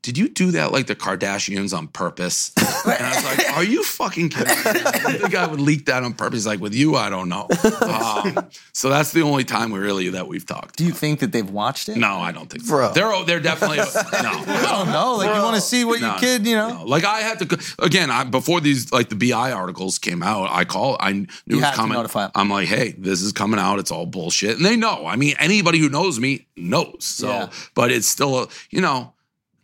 "Did 0.06 0.18
you 0.18 0.30
do 0.30 0.52
that 0.52 0.72
like 0.72 0.86
the 0.88 0.96
Kardashians 0.96 1.76
on 1.78 1.88
purpose?" 1.88 2.52
And 2.86 3.04
I 3.04 3.16
was 3.16 3.24
like, 3.26 3.58
"Are 3.58 3.64
you 3.64 3.84
fucking 3.84 4.30
kidding 4.30 4.56
me? 4.56 4.64
I 4.66 5.00
don't 5.00 5.18
think 5.22 5.36
I 5.36 5.48
would 5.48 5.60
leak 5.60 5.88
that 5.88 6.04
on 6.04 6.14
purpose." 6.14 6.42
He's 6.42 6.48
like, 6.48 6.60
"With 6.60 6.76
you, 6.76 6.96
I 6.96 7.10
don't 7.10 7.30
know." 7.30 7.48
Um, 7.82 8.48
so 8.74 8.90
that's 8.90 9.12
the 9.12 9.22
only 9.24 9.44
time 9.44 9.72
we 9.72 9.80
really 9.80 10.10
that 10.10 10.28
we've 10.28 10.46
talked. 10.46 10.78
Do 10.78 10.86
you 10.86 10.92
think 10.92 11.20
that 11.22 11.32
they've 11.32 11.50
watched 11.50 11.90
it? 11.90 11.98
No, 11.98 12.18
I 12.18 12.32
don't 12.32 12.48
think 12.50 12.64
so. 12.64 12.70
Bro. 12.70 12.94
They're 12.94 13.26
they're 13.26 13.40
definitely 13.40 13.78
no. 13.78 13.84
I 13.84 14.68
don't 14.70 14.92
know. 14.92 15.16
Like 15.16 15.36
you 15.36 15.42
want 15.42 15.56
to 15.56 15.62
see 15.62 15.84
what 15.84 16.00
your 16.00 16.10
No, 16.12 16.18
kid, 16.20 16.46
you 16.46 16.56
know? 16.56 16.70
no. 16.80 16.86
Like 16.86 17.04
I 17.06 17.22
had 17.22 17.40
to 17.40 17.60
again. 17.80 18.12
I, 18.12 18.24
before 18.24 18.62
these 18.62 18.92
like 18.92 19.10
the 19.10 19.16
BI 19.16 19.52
articles 19.52 19.98
came 19.98 20.22
out, 20.22 20.50
I 20.52 20.64
called. 20.66 20.98
I 21.00 21.12
knew 21.14 21.28
it 21.48 21.56
was 21.56 21.64
had 21.64 21.72
to 21.72 21.78
coming. 21.78 21.94
notify 21.98 22.26
'em. 22.26 22.32
I'm 22.36 22.50
like, 22.50 22.68
hey, 22.68 22.94
this 22.98 23.22
is 23.22 23.32
coming 23.32 23.60
out. 23.60 23.80
It's 23.80 23.92
all 23.92 24.06
bullshit, 24.06 24.58
and 24.58 24.66
they 24.66 24.76
know. 24.76 25.08
I 25.08 25.16
mean, 25.16 25.36
anybody 25.40 25.80
who 25.80 25.90
knows 25.90 26.20
me 26.20 26.46
knows. 26.56 26.98
So, 27.00 27.28
Yeah. 27.28 27.50
but 27.74 27.92
it's 27.92 28.08
still, 28.08 28.44
a, 28.44 28.48
you 28.70 28.82
know. 28.82 29.14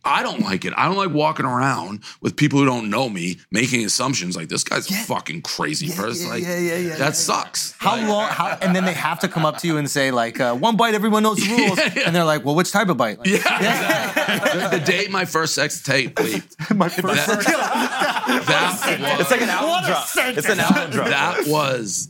I 0.04 0.22
don't 0.24 0.40
like 0.40 0.64
it. 0.64 0.72
I 0.76 0.86
don't 0.86 0.96
like 0.96 1.10
walking 1.12 1.46
around 1.46 2.02
with 2.20 2.34
people 2.36 2.58
who 2.58 2.64
don't 2.64 2.90
know 2.90 3.08
me 3.08 3.38
making 3.52 3.84
assumptions 3.84 4.36
like 4.36 4.48
this 4.48 4.64
guy's 4.64 4.90
a 4.90 4.94
fucking 4.94 5.42
crazy 5.42 5.88
person. 5.94 6.26
yeah, 6.26 6.32
like, 6.32 6.42
yeah, 6.42 6.58
yeah, 6.58 6.76
yeah, 6.76 6.96
that 6.96 7.14
sucks. 7.14 7.74
How 7.78 7.96
Like, 7.96 8.08
long? 8.08 8.28
How, 8.28 8.58
and 8.60 8.74
then 8.74 8.84
they 8.84 8.94
have 8.94 9.20
to 9.20 9.28
come 9.28 9.44
up 9.44 9.58
to 9.58 9.66
you 9.68 9.76
and 9.76 9.88
say 9.88 10.10
like, 10.10 10.40
uh, 10.40 10.54
"One 10.56 10.76
bite, 10.76 10.94
everyone 10.94 11.22
knows 11.22 11.36
the 11.38 11.48
rules." 11.56 11.78
And 12.04 12.14
they're 12.16 12.24
like, 12.24 12.44
"Well, 12.44 12.54
which 12.56 12.72
type 12.72 12.88
of 12.88 12.96
bite?" 12.96 13.18
Like, 13.18 13.28
the, 13.30 14.68
the 14.78 14.82
day 14.84 15.06
my 15.08 15.24
first 15.24 15.54
sex 15.54 15.80
tape 15.82 16.18
leaked, 16.18 16.56
My 16.74 16.88
first. 16.88 17.26
that, 17.26 17.44
that 18.46 19.00
was, 19.00 19.20
It's 19.20 19.30
like 19.30 19.42
an 19.42 19.48
album 19.50 19.84
drop. 19.88 20.08
It's 20.36 20.48
an 20.48 20.60
album 20.60 20.90
drop. 20.90 21.08
that 21.08 21.46
was 21.46 22.08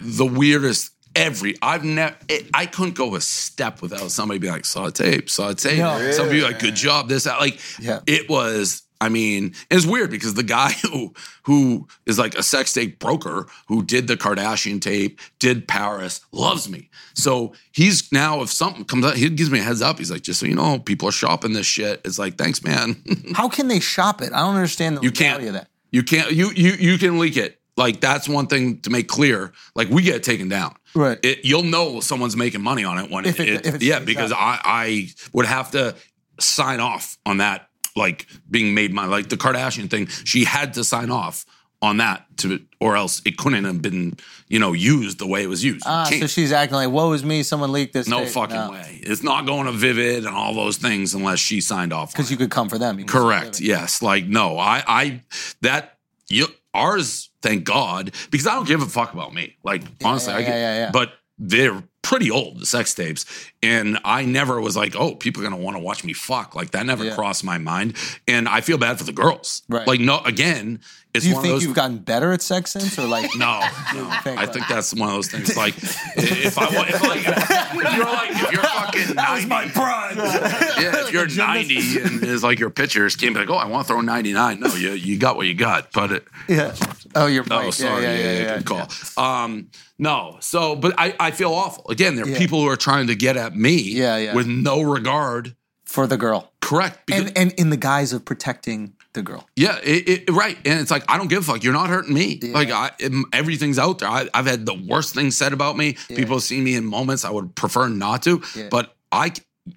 the 0.00 0.26
weirdest. 0.26 0.92
Every 1.18 1.54
I've 1.60 1.84
never 1.84 2.16
I 2.54 2.66
couldn't 2.66 2.94
go 2.94 3.14
a 3.14 3.20
step 3.20 3.82
without 3.82 4.10
somebody 4.10 4.38
being 4.38 4.52
like 4.52 4.64
saw 4.64 4.86
a 4.86 4.90
tape, 4.92 5.28
saw 5.28 5.50
a 5.50 5.54
tape. 5.54 5.78
No. 5.78 6.10
Some 6.12 6.28
people 6.28 6.48
like 6.48 6.58
good 6.60 6.76
job, 6.76 7.08
this 7.08 7.24
that. 7.24 7.40
Like 7.40 7.58
Yeah. 7.80 8.00
it 8.06 8.28
was. 8.28 8.82
I 9.00 9.08
mean, 9.10 9.54
it's 9.70 9.86
weird 9.86 10.10
because 10.10 10.34
the 10.34 10.42
guy 10.42 10.72
who 10.82 11.14
who 11.44 11.86
is 12.06 12.18
like 12.18 12.34
a 12.36 12.42
sex 12.42 12.72
tape 12.72 12.98
broker 12.98 13.46
who 13.68 13.84
did 13.84 14.08
the 14.08 14.16
Kardashian 14.16 14.80
tape, 14.80 15.20
did 15.38 15.68
Paris, 15.68 16.20
loves 16.32 16.68
me. 16.68 16.90
So 17.14 17.52
he's 17.70 18.10
now 18.10 18.42
if 18.42 18.50
something 18.50 18.84
comes 18.84 19.04
out, 19.04 19.16
he 19.16 19.30
gives 19.30 19.50
me 19.50 19.60
a 19.60 19.62
heads 19.62 19.82
up. 19.82 19.98
He's 19.98 20.10
like, 20.10 20.22
just 20.22 20.40
so 20.40 20.46
you 20.46 20.56
know, 20.56 20.80
people 20.80 21.08
are 21.08 21.12
shopping 21.12 21.52
this 21.52 21.66
shit. 21.66 22.00
It's 22.04 22.18
like, 22.18 22.36
thanks, 22.38 22.64
man. 22.64 23.02
How 23.34 23.48
can 23.48 23.68
they 23.68 23.78
shop 23.80 24.20
it? 24.20 24.32
I 24.32 24.40
don't 24.40 24.56
understand 24.56 24.96
the 24.96 25.02
You 25.02 25.12
can't. 25.12 25.44
of 25.44 25.52
that. 25.52 25.68
You 25.92 26.02
can't. 26.02 26.32
You 26.32 26.50
you 26.50 26.72
you 26.72 26.98
can 26.98 27.18
leak 27.20 27.36
it. 27.36 27.57
Like 27.78 28.00
that's 28.00 28.28
one 28.28 28.48
thing 28.48 28.80
to 28.80 28.90
make 28.90 29.06
clear. 29.06 29.52
Like 29.76 29.88
we 29.88 30.02
get 30.02 30.24
taken 30.24 30.48
down. 30.48 30.74
Right. 30.94 31.18
It, 31.22 31.44
you'll 31.44 31.62
know 31.62 32.00
someone's 32.00 32.36
making 32.36 32.60
money 32.60 32.82
on 32.82 32.98
it 32.98 33.08
when 33.08 33.24
If 33.24 33.38
it, 33.38 33.48
it- 33.48 33.66
if 33.66 33.82
yeah 33.82 34.00
because. 34.00 34.32
I 34.32 34.58
I 34.64 35.08
would 35.32 35.46
have 35.46 35.70
to 35.70 35.94
sign 36.40 36.80
off 36.80 37.16
on 37.24 37.38
that 37.38 37.68
like 37.96 38.26
being 38.50 38.74
made 38.74 38.92
money 38.92 39.08
like 39.08 39.28
the 39.28 39.36
Kardashian 39.36 39.88
thing. 39.88 40.08
She 40.08 40.44
had 40.44 40.74
to 40.74 40.82
sign 40.82 41.10
off 41.10 41.46
on 41.80 41.98
that 41.98 42.26
to 42.38 42.60
or 42.80 42.96
else 42.96 43.22
it 43.24 43.36
couldn't 43.36 43.64
have 43.64 43.80
been 43.80 44.16
you 44.48 44.58
know 44.58 44.72
used 44.72 45.18
the 45.20 45.26
way 45.28 45.44
it 45.44 45.46
was 45.46 45.62
used. 45.62 45.84
Ah, 45.86 46.04
so 46.04 46.26
she's 46.26 46.50
acting 46.50 46.74
like, 46.74 46.90
"Woe 46.90 47.12
is 47.12 47.22
me! 47.22 47.44
Someone 47.44 47.70
leaked 47.70 47.92
this." 47.92 48.08
no 48.08 48.26
fucking 48.26 48.72
way. 48.72 49.00
It's 49.02 49.22
not 49.22 49.46
going 49.46 49.66
to 49.66 49.72
Vivid 49.72 50.26
and 50.26 50.34
all 50.34 50.54
those 50.54 50.78
things 50.78 51.14
unless 51.14 51.38
she 51.38 51.60
signed 51.60 51.92
off. 51.92 52.12
Because 52.12 52.28
it. 52.28 52.32
you 52.32 52.38
could 52.38 52.50
come 52.50 52.68
for 52.68 52.78
them. 52.78 53.04
Correct. 53.04 53.60
it. 53.60 53.66
Yes. 53.66 54.02
Like 54.02 54.26
no, 54.26 54.58
I 54.58 54.82
I 54.86 55.22
that 55.62 55.98
you 56.28 56.48
ours. 56.74 57.27
Thank 57.42 57.64
God, 57.64 58.12
because 58.30 58.46
I 58.46 58.54
don't 58.54 58.66
give 58.66 58.82
a 58.82 58.86
fuck 58.86 59.12
about 59.14 59.32
me. 59.32 59.56
Like 59.62 59.82
honestly, 60.04 60.32
yeah, 60.32 60.38
I 60.38 60.42
get, 60.42 60.48
yeah, 60.48 60.56
yeah, 60.56 60.78
yeah. 60.86 60.90
but 60.92 61.12
they're 61.38 61.82
pretty 62.02 62.30
old, 62.30 62.58
the 62.58 62.66
sex 62.66 62.94
tapes, 62.94 63.24
and 63.62 63.98
I 64.04 64.24
never 64.24 64.60
was 64.60 64.76
like, 64.76 64.96
oh, 64.96 65.14
people 65.14 65.42
are 65.42 65.48
gonna 65.48 65.62
want 65.62 65.76
to 65.76 65.82
watch 65.82 66.02
me 66.02 66.12
fuck. 66.14 66.56
Like 66.56 66.72
that 66.72 66.84
never 66.86 67.04
Yeah. 67.04 67.14
crossed 67.14 67.44
my 67.44 67.58
mind, 67.58 67.96
and 68.26 68.48
I 68.48 68.60
feel 68.60 68.78
bad 68.78 68.98
for 68.98 69.04
the 69.04 69.12
girls. 69.12 69.62
Right. 69.68 69.86
Like 69.86 70.00
no, 70.00 70.18
again, 70.20 70.80
it's 71.18 71.24
Do 71.24 71.28
you 71.30 71.34
one 71.36 71.42
think 71.42 71.52
of 71.52 71.60
those. 71.60 71.66
you've 71.66 71.76
gotten 71.76 71.98
better 71.98 72.32
at 72.32 72.40
sex 72.42 72.70
since, 72.72 72.98
or 72.98 73.06
like? 73.06 73.30
no, 73.36 73.60
no. 73.94 74.08
I 74.10 74.46
think 74.46 74.66
that's 74.68 74.94
one 74.94 75.08
of 75.10 75.14
those 75.14 75.28
things. 75.28 75.56
Like, 75.56 75.74
if 75.76 76.56
I 76.58 76.64
wa- 76.74 76.86
if, 76.88 77.02
like, 77.02 77.26
if 77.26 77.96
you're 77.96 78.04
like, 78.04 78.30
if 78.30 78.52
you're 78.52 78.62
fucking, 78.62 79.14
that 79.16 79.34
was 79.34 79.46
my 79.46 79.66
pride. 79.68 80.16
Yeah, 80.16 81.04
if 81.06 81.12
you're 81.12 81.26
90 81.28 81.76
and 82.00 82.24
is 82.24 82.42
like 82.42 82.58
your 82.58 82.70
pitchers 82.70 83.16
can't 83.16 83.34
be 83.34 83.40
like, 83.40 83.50
oh, 83.50 83.54
I 83.54 83.66
want 83.66 83.86
to 83.86 83.92
throw 83.92 84.00
99. 84.00 84.60
No, 84.60 84.74
you 84.74 84.92
you 84.92 85.18
got 85.18 85.36
what 85.36 85.46
you 85.46 85.54
got. 85.54 85.92
But 85.92 86.12
it, 86.12 86.24
Yeah. 86.48 86.74
Oh, 87.14 87.26
you're 87.26 87.44
oh, 87.50 87.58
right. 87.64 87.74
sorry, 87.74 88.02
Yeah, 88.02 88.14
yeah, 88.14 88.22
yeah. 88.22 88.38
yeah, 88.42 88.58
good 88.58 88.66
call. 88.66 88.88
Um, 89.24 89.70
no, 89.98 90.36
so 90.40 90.76
but 90.76 90.94
I 90.98 91.14
I 91.18 91.30
feel 91.32 91.52
awful. 91.52 91.84
Again, 91.90 92.14
there 92.16 92.24
are 92.26 92.38
people 92.38 92.60
who 92.62 92.68
are 92.68 92.76
trying 92.76 93.06
to 93.08 93.14
get 93.14 93.36
at 93.36 93.54
me. 93.56 93.76
Yeah, 93.80 94.16
yeah. 94.16 94.34
with 94.34 94.46
no 94.46 94.82
regard. 94.82 95.54
For 95.84 96.06
the 96.06 96.18
girl, 96.18 96.52
Correct. 96.60 97.06
Because, 97.06 97.28
and 97.28 97.38
and 97.38 97.52
in 97.52 97.70
the 97.70 97.78
guise 97.78 98.12
of 98.12 98.26
protecting 98.26 98.92
the 99.18 99.22
girl. 99.22 99.46
Yeah, 99.56 99.78
it, 99.82 100.08
it, 100.08 100.30
right. 100.32 100.56
And 100.64 100.80
it's 100.80 100.90
like 100.90 101.04
I 101.08 101.18
don't 101.18 101.28
give 101.28 101.42
a 101.42 101.52
fuck. 101.52 101.62
You're 101.62 101.72
not 101.74 101.88
hurting 101.90 102.14
me. 102.14 102.38
Like 102.42 102.70
I, 102.70 102.90
it- 102.98 103.12
everything's 103.32 103.78
out 103.78 103.98
there. 103.98 104.08
I, 104.08 104.28
I've 104.32 104.46
had 104.46 104.64
the 104.66 104.74
worst 104.74 105.14
things 105.14 105.36
said 105.36 105.52
about 105.52 105.76
me. 105.76 105.96
People 106.08 106.40
see 106.40 106.60
me 106.60 106.74
in 106.74 106.84
moments 106.84 107.24
I 107.24 107.30
would 107.30 107.54
prefer 107.54 107.88
not 107.88 108.22
to. 108.22 108.42
Yeah. 108.56 108.68
But 108.70 108.94
I, 109.12 109.32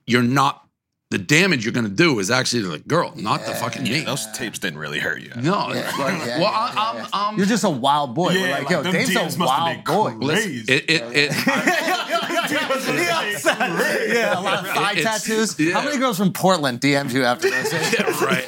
you're 0.08 0.24
not. 0.24 0.66
The 1.12 1.18
damage 1.20 1.64
you're 1.66 1.74
going 1.74 1.86
to 1.86 1.92
do 1.92 2.18
is 2.20 2.32
actually 2.32 2.64
the 2.64 2.80
girl, 2.80 3.14
not 3.16 3.46
the 3.46 3.54
fucking 3.54 3.84
me. 3.84 4.00
Those 4.02 4.26
tapes 4.32 4.60
didn't 4.60 4.80
really 4.80 5.00
hurt 5.00 5.22
you. 5.22 5.32
No, 5.36 5.70
it's 5.70 6.00
like, 6.00 6.14
Yeah, 6.26 6.40
well, 6.40 6.52
yeah, 6.52 6.52
I, 6.52 6.94
yeah, 6.96 7.02
I'm, 7.04 7.08
I'm, 7.34 7.38
You're 7.38 7.46
just 7.48 7.64
a 7.66 7.70
wild 7.70 8.16
boy. 8.16 8.34
We're 8.34 8.50
like, 8.52 8.70
yo, 8.70 8.82
them 8.82 8.94
Dave's 8.94 9.10
DMs 9.12 9.36
a 9.36 9.40
must 9.40 9.40
have 9.40 9.86
wild 9.86 9.86
been 9.86 10.20
boy. 10.20 10.26
crazy. 10.34 10.74
it, 10.74 10.90
it, 10.90 11.04
it, 11.14 11.32
Yeah, 12.52 14.40
a 14.40 14.42
lot 14.42 14.60
of 14.66 14.68
thigh 14.74 14.92
It's- 14.94 15.24
tattoos. 15.24 15.60
yeah. 15.60 15.74
How 15.74 15.84
many 15.84 15.98
girls 15.98 16.18
from 16.18 16.34
Portland 16.34 16.80
DM'd 16.82 17.12
you 17.12 17.24
after 17.24 17.50
this? 17.50 17.72
Yeah, 17.92 18.26
right. 18.26 18.44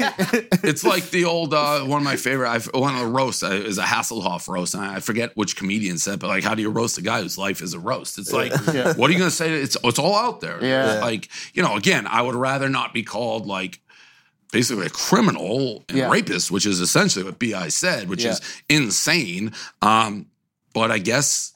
it's 0.64 0.84
like 0.84 1.10
the 1.10 1.26
old 1.26 1.54
uh, 1.54 1.82
one 1.82 1.98
of 2.00 2.04
my 2.04 2.16
favorite. 2.16 2.50
I've, 2.50 2.66
one 2.74 2.94
of 2.94 3.02
the 3.02 3.08
roasts 3.08 3.44
uh, 3.44 3.48
is 3.52 3.78
a 3.78 3.84
Hasselhoff 3.84 4.48
roast, 4.48 4.74
and 4.74 4.84
I 4.84 5.00
forget 5.00 5.36
which 5.36 5.56
comedian 5.56 5.98
said, 5.98 6.20
but 6.20 6.28
like, 6.28 6.44
how 6.44 6.56
do 6.56 6.62
you 6.62 6.70
roast 6.70 6.98
a 6.98 7.02
guy 7.02 7.22
whose 7.22 7.38
life 7.38 7.62
is 7.62 7.74
a 7.74 7.80
roast? 7.80 8.18
It's 8.20 8.32
like, 8.32 8.52
what 8.98 9.10
are 9.10 9.14
you 9.14 9.18
going 9.20 9.30
to 9.30 9.32
say? 9.32 9.52
It's 9.54 9.76
it's 9.84 10.00
all 10.00 10.16
out 10.16 10.40
there. 10.42 10.64
Yeah. 10.64 11.00
Like 11.02 11.30
you 11.54 11.62
know, 11.64 11.76
again, 11.76 12.08
I 12.08 12.22
would 12.22 12.36
rather 12.36 12.53
not 12.70 12.94
be 12.94 13.04
called 13.04 13.46
like 13.46 13.80
basically 14.52 14.86
a 14.86 14.90
criminal 14.90 15.84
and 15.90 15.98
Yeah. 15.98 16.10
rapist, 16.12 16.52
which 16.52 16.66
is 16.66 16.80
essentially 16.80 17.26
what 17.26 17.40
BI 17.40 17.70
said, 17.70 18.08
which 18.10 18.24
Yeah. 18.24 18.32
is 18.32 18.42
insane. 18.70 19.54
Um, 19.82 20.28
but 20.74 20.92
I 20.92 21.00
guess 21.00 21.54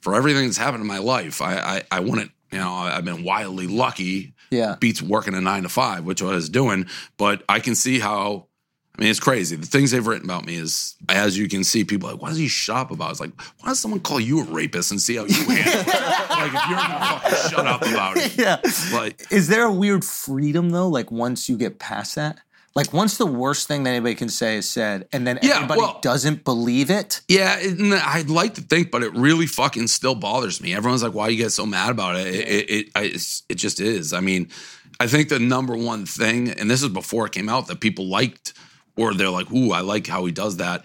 for 0.00 0.14
everything 0.14 0.46
that's 0.46 0.56
happened 0.56 0.80
in 0.82 0.86
my 0.86 0.98
life, 0.98 1.42
I 1.42 1.56
I, 1.58 1.82
I 1.90 2.00
wouldn't. 2.00 2.30
You 2.52 2.58
know, 2.58 2.72
I've 2.72 3.04
been 3.04 3.22
wildly 3.22 3.66
lucky 3.68 4.32
Yeah. 4.50 4.74
beats 4.80 5.00
working 5.00 5.34
a 5.34 5.40
nine 5.40 5.62
to 5.62 5.68
five, 5.68 6.04
which 6.04 6.20
I 6.22 6.26
was 6.26 6.48
doing. 6.48 6.86
But 7.16 7.44
I 7.48 7.60
can 7.60 7.74
see 7.74 7.98
how. 8.00 8.46
I 9.00 9.04
mean, 9.04 9.10
it's 9.10 9.18
crazy. 9.20 9.56
The 9.56 9.66
things 9.66 9.92
they've 9.92 10.06
written 10.06 10.26
about 10.28 10.44
me 10.44 10.56
is, 10.56 10.94
as 11.08 11.38
you 11.38 11.48
can 11.48 11.64
see, 11.64 11.84
people 11.84 12.10
are 12.10 12.12
like, 12.12 12.20
why 12.20 12.28
does 12.28 12.36
he 12.36 12.48
shop 12.48 12.90
about? 12.90 13.12
It's 13.12 13.20
like, 13.20 13.32
why 13.60 13.70
does 13.70 13.80
someone 13.80 14.00
call 14.00 14.20
you 14.20 14.40
a 14.42 14.44
rapist 14.44 14.90
and 14.90 15.00
see 15.00 15.16
how 15.16 15.24
you 15.24 15.32
handle 15.34 15.54
it? 15.56 15.86
like, 16.30 16.52
if 16.52 16.68
you're 16.68 16.76
gonna 16.78 17.20
fucking 17.20 17.50
shut 17.50 17.66
up 17.66 17.80
about 17.80 18.16
it, 18.18 18.36
Yeah. 18.36 18.58
like, 18.92 19.26
Is 19.32 19.48
there 19.48 19.64
a 19.64 19.72
weird 19.72 20.04
freedom 20.04 20.68
though? 20.68 20.88
Like 20.88 21.10
once 21.10 21.48
you 21.48 21.56
get 21.56 21.78
past 21.78 22.16
that, 22.16 22.40
like 22.74 22.92
once 22.92 23.16
the 23.16 23.24
worst 23.24 23.66
thing 23.68 23.84
that 23.84 23.90
anybody 23.90 24.14
can 24.14 24.28
say 24.28 24.56
is 24.58 24.68
said, 24.68 25.08
and 25.14 25.26
then 25.26 25.38
Yeah, 25.42 25.56
everybody 25.56 25.80
well- 25.80 25.98
doesn't 26.02 26.44
believe 26.44 26.90
it. 26.90 27.22
yeah, 27.26 27.56
it, 27.58 27.80
I'd 28.06 28.28
like 28.28 28.52
to 28.56 28.60
think, 28.60 28.90
but 28.90 29.02
it 29.02 29.14
really 29.14 29.46
fucking 29.46 29.86
still 29.86 30.14
bothers 30.14 30.60
me. 30.60 30.74
Everyone's 30.74 31.02
like, 31.02 31.14
why 31.14 31.28
you 31.28 31.38
get 31.38 31.52
so 31.52 31.64
mad 31.64 31.90
about 31.90 32.16
it? 32.16 32.26
It, 32.26 32.48
it, 32.48 32.70
it, 32.70 32.86
I, 32.94 33.02
it 33.48 33.54
just 33.54 33.80
is. 33.80 34.12
I 34.12 34.20
mean, 34.20 34.48
I 35.00 35.06
think 35.06 35.30
the 35.30 35.38
number 35.38 35.74
one 35.74 36.04
thing, 36.04 36.50
and 36.50 36.70
this 36.70 36.82
is 36.82 36.90
before 36.90 37.24
it 37.24 37.32
came 37.32 37.48
out, 37.48 37.66
that 37.68 37.80
people 37.80 38.06
liked, 38.06 38.52
or 39.00 39.14
they're 39.14 39.30
like, 39.30 39.50
ooh, 39.52 39.72
I 39.72 39.80
like 39.80 40.06
how 40.06 40.24
he 40.26 40.32
does 40.32 40.56
that. 40.58 40.84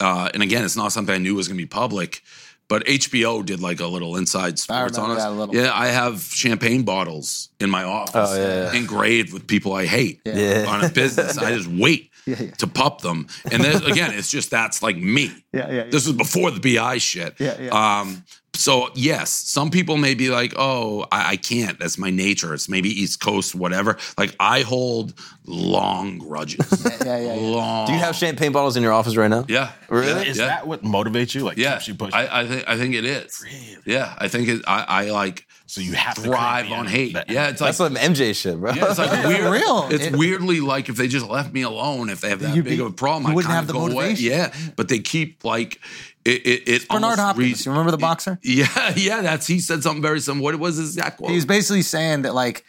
Uh, 0.00 0.28
and 0.34 0.42
again, 0.42 0.64
it's 0.64 0.76
not 0.76 0.92
something 0.92 1.14
I 1.14 1.18
knew 1.18 1.34
was 1.34 1.48
going 1.48 1.58
to 1.58 1.62
be 1.62 1.68
public, 1.68 2.22
but 2.68 2.84
HBO 2.86 3.44
did 3.44 3.60
like 3.60 3.80
a 3.80 3.86
little 3.86 4.16
inside 4.16 4.58
sports 4.58 4.98
on 4.98 5.10
us. 5.10 5.18
that 5.18 5.28
a 5.28 5.30
little. 5.30 5.54
Yeah, 5.54 5.70
I 5.74 5.88
have 5.88 6.22
champagne 6.22 6.82
bottles 6.82 7.50
in 7.60 7.70
my 7.70 7.84
office 7.84 8.30
Oh, 8.32 8.36
yeah, 8.36 8.72
yeah. 8.72 8.78
engraved 8.78 9.32
with 9.32 9.46
people 9.46 9.72
I 9.74 9.86
hate 9.86 10.20
Yeah. 10.24 10.64
on 10.68 10.84
a 10.84 10.88
business. 10.88 11.38
I 11.38 11.52
just 11.56 11.68
wait 11.68 12.10
to 12.58 12.66
pop 12.66 13.00
them, 13.00 13.26
and 13.50 13.62
then 13.64 13.82
again, 13.84 14.12
it's 14.14 14.30
just 14.30 14.50
that's 14.50 14.82
like 14.82 14.96
me. 14.96 15.30
Yeah, 15.52 15.68
yeah, 15.68 15.74
yeah. 15.74 15.82
This 15.90 16.06
was 16.06 16.16
before 16.16 16.50
the 16.50 16.60
BI 16.76 16.96
shit. 16.98 17.34
Yeah, 17.38 17.60
yeah. 17.60 18.00
Um, 18.00 18.24
so 18.54 18.88
yes, 18.94 19.28
some 19.30 19.70
people 19.70 19.96
may 19.98 20.14
be 20.14 20.30
like, 20.30 20.54
"Oh, 20.56 21.04
I, 21.12 21.32
I 21.32 21.36
can't. 21.36 21.78
That's 21.78 21.98
my 21.98 22.08
nature. 22.10 22.54
It's 22.54 22.68
maybe 22.70 22.88
East 22.88 23.20
Coast, 23.20 23.54
whatever." 23.54 23.98
Like 24.16 24.34
I 24.40 24.62
hold 24.62 25.12
long 25.46 26.18
grudges. 26.18 26.84
yeah, 27.04 27.18
yeah, 27.18 27.34
yeah. 27.34 27.40
Long. 27.40 27.86
Do 27.86 27.92
you 27.92 27.98
have 27.98 28.14
champagne 28.14 28.52
bottles 28.52 28.76
in 28.76 28.82
your 28.82 28.92
office 28.92 29.16
right 29.16 29.28
now? 29.28 29.44
Yeah. 29.48 29.72
Really? 29.88 30.28
Is 30.28 30.38
Yeah. 30.38 30.46
that 30.46 30.66
what 30.66 30.82
motivates 30.82 31.34
you? 31.34 31.42
Like 31.42 31.56
Yeah. 31.58 31.74
keeps 31.74 31.88
you 31.88 31.94
pushing. 31.94 32.14
I, 32.14 32.40
I 32.42 32.46
think 32.46 32.68
I 32.68 32.76
think 32.76 32.94
it 32.94 33.04
is. 33.04 33.44
Yeah, 33.84 34.14
I 34.18 34.28
think 34.28 34.48
it. 34.48 34.62
I, 34.66 34.84
I 35.06 35.10
like 35.10 35.46
so 35.66 35.80
you 35.80 35.94
have 35.94 36.14
to 36.16 36.20
thrive 36.22 36.70
on 36.70 36.86
hate. 36.86 37.14
the- 37.14 37.24
Yeah, 37.28 37.48
it's 37.48 37.60
like 37.60 37.68
That's 37.76 37.78
some 37.78 37.94
MJ 37.96 38.34
shit, 38.34 38.60
bro. 38.60 38.72
Yeah, 38.72 38.90
it's 38.90 38.98
like 38.98 39.24
weird. 39.26 39.50
real. 39.52 39.88
It's 39.90 40.06
It- 40.06 40.16
weirdly 40.16 40.60
like 40.60 40.88
if 40.88 40.96
they 40.96 41.08
just 41.08 41.26
left 41.26 41.52
me 41.52 41.62
alone, 41.62 42.08
if 42.10 42.20
they 42.20 42.28
have 42.28 42.40
that 42.40 42.54
You'd 42.54 42.64
big 42.64 42.78
be- 42.78 42.84
of 42.84 42.90
a 42.92 42.94
problem, 42.94 43.30
I 43.30 43.34
wouldn't 43.34 43.50
kind 43.52 43.56
have 43.56 43.64
of 43.64 43.68
the 43.68 43.72
go 43.74 43.86
away. 43.86 44.10
motivation. 44.10 44.30
Yeah, 44.30 44.52
but 44.76 44.88
they 44.88 44.98
keep 45.00 45.44
like 45.44 45.80
it. 46.24 46.46
It, 46.46 46.68
it 46.68 46.88
Bernard 46.88 47.18
Hopkins. 47.18 47.44
reads- 47.46 47.66
you 47.66 47.72
remember 47.72 47.90
the 47.90 47.98
boxer? 47.98 48.38
Yeah, 48.44 48.92
yeah. 48.96 49.22
That's 49.22 49.46
he 49.46 49.58
said 49.58 49.82
something 49.82 50.02
very 50.02 50.20
similar. 50.20 50.42
What 50.52 50.60
was 50.60 50.76
his 50.76 50.94
exact 50.96 51.18
quote? 51.18 51.30
He 51.30 51.36
was 51.36 51.46
basically 51.46 51.82
saying 51.82 52.22
that 52.22 52.34
like 52.34 52.64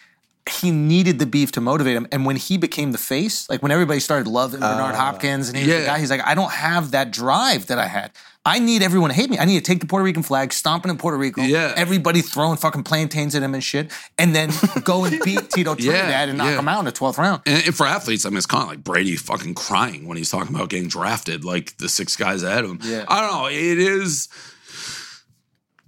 he 0.49 0.71
needed 0.71 1.19
the 1.19 1.25
beef 1.25 1.53
to 1.53 1.61
motivate 1.61 1.95
him, 1.95 2.07
and 2.11 2.25
when 2.25 2.35
he 2.35 2.57
became 2.57 2.91
the 2.91 2.97
face, 2.97 3.49
like 3.49 3.61
when 3.61 3.71
everybody 3.71 3.99
started 3.99 4.27
loving 4.27 4.61
ah. 4.61 4.75
Bernard 4.75 4.95
Hopkins 4.95 5.47
and 5.47 5.57
he 5.57 5.63
was 5.63 5.73
yeah. 5.73 5.79
the 5.81 5.85
guy, 5.85 5.99
he's 5.99 6.09
like, 6.09 6.21
I 6.25 6.35
don't 6.35 6.51
have 6.51 6.91
that 6.91 7.11
drive 7.11 7.67
that 7.67 7.79
I 7.79 7.87
had. 7.87 8.11
I 8.45 8.59
need 8.59 8.83
everyone 8.83 9.09
to 9.09 9.15
hate 9.15 9.29
me. 9.29 9.39
I 9.39 9.45
need 9.45 9.55
to 9.55 9.63
take 9.63 9.79
the 9.79 9.85
Puerto 9.85 10.03
Rican 10.03 10.21
flag, 10.21 10.51
stomping 10.51 10.91
in 10.91 10.97
Puerto 10.97 11.17
Rico, 11.17 11.41
Yeah. 11.41 11.73
everybody 11.77 12.21
throwing 12.21 12.57
fucking 12.57 12.83
plantains 12.83 13.35
at 13.35 13.41
him 13.41 13.53
and 13.53 13.63
shit, 13.63 13.89
and 14.17 14.35
then 14.35 14.51
go 14.83 15.05
and 15.05 15.17
beat 15.23 15.49
Tito 15.49 15.75
Trinidad 15.75 16.27
and 16.27 16.37
knock 16.37 16.47
yeah. 16.47 16.59
him 16.59 16.67
out 16.67 16.79
in 16.79 16.85
the 16.85 16.91
twelfth 16.91 17.17
round. 17.19 17.41
And 17.45 17.63
and 17.65 17.73
for 17.73 17.85
athletes, 17.85 18.25
I 18.25 18.29
mean, 18.29 18.37
it's 18.37 18.45
kind 18.45 18.63
of 18.63 18.69
like 18.69 18.83
Brady 18.83 19.15
fucking 19.15 19.55
crying 19.55 20.07
when 20.07 20.17
he's 20.17 20.29
talking 20.29 20.53
about 20.53 20.69
getting 20.69 20.89
drafted, 20.89 21.45
like 21.45 21.77
the 21.77 21.87
six 21.87 22.17
guys 22.17 22.43
ahead 22.43 22.65
of 22.65 22.71
him. 22.71 22.79
Yeah. 22.83 23.05
I 23.07 23.21
don't 23.21 23.31
know. 23.31 23.47
It 23.47 23.79
is, 23.79 24.27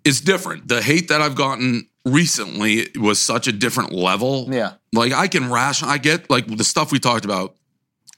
it's 0.05 0.21
different. 0.21 0.69
The 0.69 0.81
hate 0.81 1.09
that 1.09 1.21
I've 1.21 1.35
gotten 1.35 1.89
recently 2.05 2.87
was 2.95 3.19
such 3.19 3.47
a 3.47 3.51
different 3.51 3.91
level. 3.91 4.47
Yeah. 4.49 4.73
Like 4.93 5.11
I 5.13 5.27
can 5.27 5.49
ration, 5.51 5.87
I 5.89 5.97
get 5.97 6.29
like 6.29 6.47
the 6.47 6.63
stuff 6.63 6.91
we 6.91 6.99
talked 6.99 7.25
about, 7.25 7.55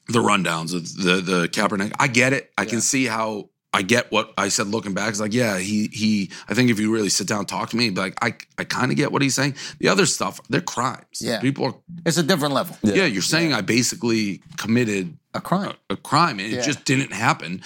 the 0.08 0.20
rundowns, 0.20 0.74
of 0.74 0.84
the 1.04 1.22
the 1.22 1.48
Kaepernick. 1.50 1.94
I 2.00 2.08
get 2.08 2.34
it. 2.34 2.52
I 2.58 2.66
can 2.66 2.82
see 2.82 3.06
how. 3.06 3.50
I 3.74 3.82
get 3.84 4.12
what 4.12 4.34
I 4.38 4.48
said 4.48 4.68
looking 4.68 4.94
back. 4.94 5.10
It's 5.10 5.20
like, 5.20 5.34
yeah, 5.34 5.58
he 5.60 5.88
he. 5.92 6.32
I 6.48 6.54
think 6.56 6.72
if 6.72 6.80
you 6.80 6.92
really 6.92 7.10
sit 7.10 7.28
down 7.28 7.40
and 7.40 7.48
talk 7.48 7.70
to 7.72 7.78
me, 7.78 7.90
but 7.92 8.02
like 8.02 8.18
I 8.24 8.36
I 8.58 8.64
kind 8.64 8.92
of 8.92 8.98
get 8.98 9.12
what 9.12 9.22
he's 9.22 9.36
saying. 9.36 9.56
The 9.80 9.90
other 9.90 10.06
stuff, 10.06 10.40
they're 10.50 10.62
crimes. 10.62 11.20
Yeah. 11.22 11.42
people 11.42 11.66
are 11.66 11.76
It's 12.06 12.18
a 12.18 12.24
different 12.24 12.54
level. 12.56 12.78
yeah, 12.82 13.06
you're 13.06 13.22
saying 13.22 13.54
I 13.54 13.62
basically 13.62 14.42
committed 14.58 15.18
A 15.36 15.42
crime. 15.42 15.74
a, 15.90 15.94
a 15.94 15.98
crime 15.98 16.40
and 16.40 16.48
it 16.52 16.56
Yeah. 16.56 16.62
just 16.62 16.86
didn't 16.86 17.12
happen. 17.14 17.62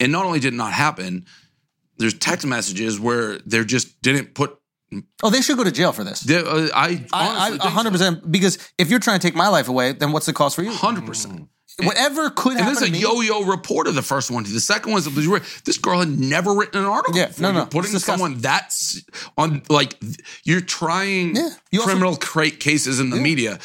And 0.00 0.12
not 0.12 0.24
only 0.24 0.38
did 0.38 0.54
it 0.54 0.56
not 0.56 0.72
happen, 0.72 1.26
there's 1.98 2.14
text 2.14 2.46
messages 2.46 2.98
where 3.00 3.38
there 3.44 3.64
just 3.64 4.00
didn't 4.00 4.34
put. 4.34 4.56
Oh, 5.22 5.28
they 5.30 5.42
should 5.42 5.56
go 5.58 5.64
to 5.64 5.70
jail 5.72 5.92
for 5.92 6.02
this. 6.04 6.20
the- 6.20 6.46
uh, 6.48 6.68
I 6.74 7.04
I, 7.12 7.58
I 7.60 7.68
100% 7.68 8.30
because 8.30 8.58
if 8.78 8.88
you're 8.90 9.00
trying 9.00 9.20
to 9.20 9.26
take 9.26 9.34
my 9.34 9.48
life 9.48 9.68
away, 9.68 9.92
then 9.92 10.12
what's 10.12 10.26
the 10.26 10.32
cost 10.32 10.56
for 10.56 10.62
you? 10.62 10.70
hundred 10.72 11.04
percent. 11.06 11.48
Whatever 11.80 12.30
could 12.30 12.52
And 12.56 12.60
happen 12.62 12.74
this 12.74 12.82
is 12.82 12.88
a 12.88 12.92
me. 12.92 12.98
yo-yo 12.98 13.44
reporter. 13.44 13.92
The 13.92 14.02
first 14.02 14.32
one, 14.32 14.42
the 14.42 14.58
second 14.58 14.90
one 14.90 14.98
is 15.00 15.62
this 15.64 15.78
girl 15.78 16.00
had 16.00 16.08
never 16.08 16.52
written 16.52 16.80
an 16.80 16.86
article. 16.86 17.16
Yeah, 17.16 17.26
before. 17.28 17.42
no, 17.42 17.52
no, 17.52 17.58
You're 17.58 17.66
putting 17.66 17.96
someone 18.00 18.38
that's 18.38 19.00
on 19.36 19.62
like 19.68 19.94
you're 20.42 20.60
trying 20.60 21.36
Yeah, 21.36 21.50
you 21.70 21.80
also- 21.80 21.90
criminal 21.92 22.16
cra- 22.16 22.50
cases 22.50 22.98
in 22.98 23.10
the 23.10 23.16
media, 23.16 23.60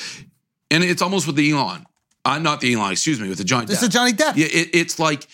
and 0.70 0.84
it's 0.84 1.02
almost 1.02 1.26
with 1.26 1.38
the 1.38 1.50
Elon. 1.52 1.88
Uh, 2.26 2.38
not 2.38 2.62
the 2.62 2.74
Elon, 2.74 2.92
excuse 2.92 3.20
me, 3.20 3.30
with 3.30 3.40
the 3.40 3.44
Johnny. 3.44 3.66
This 3.66 3.80
Depp. 3.80 3.84
is 3.84 3.90
Johnny 3.90 4.12
Depp. 4.14 4.36
Yeah, 4.36 4.46
it, 4.46 4.70
it's 4.74 5.00
like 5.00 5.28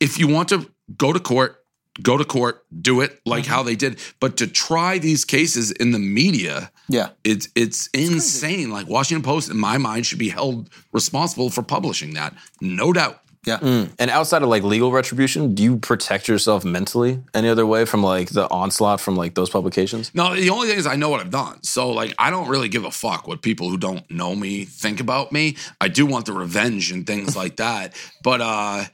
if 0.00 0.18
you 0.18 0.26
want 0.26 0.48
to 0.48 0.70
go 0.96 1.12
to 1.12 1.20
court, 1.20 1.59
go 2.02 2.16
to 2.16 2.24
court, 2.24 2.64
do 2.82 3.00
it 3.00 3.20
like 3.24 3.44
Mm-hmm. 3.44 3.52
how 3.52 3.62
they 3.62 3.76
did. 3.76 3.98
But 4.20 4.36
to 4.38 4.46
try 4.46 4.98
these 4.98 5.24
cases 5.24 5.70
in 5.72 5.92
the 5.92 5.98
media, 5.98 6.70
Yeah. 6.88 7.08
it's 7.24 7.48
it's 7.54 7.88
insane. 7.94 8.70
Like 8.70 8.88
Washington 8.88 9.22
Post, 9.22 9.50
in 9.50 9.56
my 9.58 9.78
mind, 9.78 10.06
should 10.06 10.18
be 10.18 10.28
held 10.30 10.68
responsible 10.92 11.50
for 11.50 11.62
publishing 11.62 12.14
that, 12.14 12.34
no 12.60 12.92
doubt. 12.92 13.20
Yeah. 13.46 13.56
And 13.98 14.10
outside 14.10 14.42
of 14.42 14.50
like 14.50 14.62
legal 14.64 14.92
retribution, 14.92 15.54
do 15.54 15.62
you 15.62 15.78
protect 15.78 16.28
yourself 16.28 16.62
mentally 16.62 17.20
any 17.32 17.48
other 17.48 17.64
way 17.64 17.86
from 17.86 18.02
like 18.02 18.28
the 18.28 18.46
onslaught 18.50 19.00
from 19.00 19.16
like 19.16 19.34
those 19.34 19.48
publications? 19.48 20.10
No, 20.14 20.34
the 20.36 20.50
only 20.50 20.68
thing 20.68 20.76
is 20.78 20.86
I 20.86 20.96
know 20.96 21.08
what 21.08 21.20
I've 21.20 21.30
done. 21.30 21.62
So 21.62 21.90
like 21.90 22.14
I 22.18 22.28
don't 22.28 22.48
really 22.48 22.68
give 22.68 22.84
a 22.84 22.90
fuck 22.90 23.26
what 23.26 23.40
people 23.40 23.70
who 23.70 23.78
don't 23.78 24.08
know 24.10 24.34
me 24.36 24.66
think 24.66 25.00
about 25.00 25.32
me. 25.32 25.56
I 25.80 25.88
do 25.88 26.04
want 26.04 26.26
the 26.26 26.34
revenge 26.34 26.92
and 26.92 27.06
things 27.06 27.34
like 27.34 27.56
that. 27.56 27.94
But 28.22 28.42
uh 28.42 28.84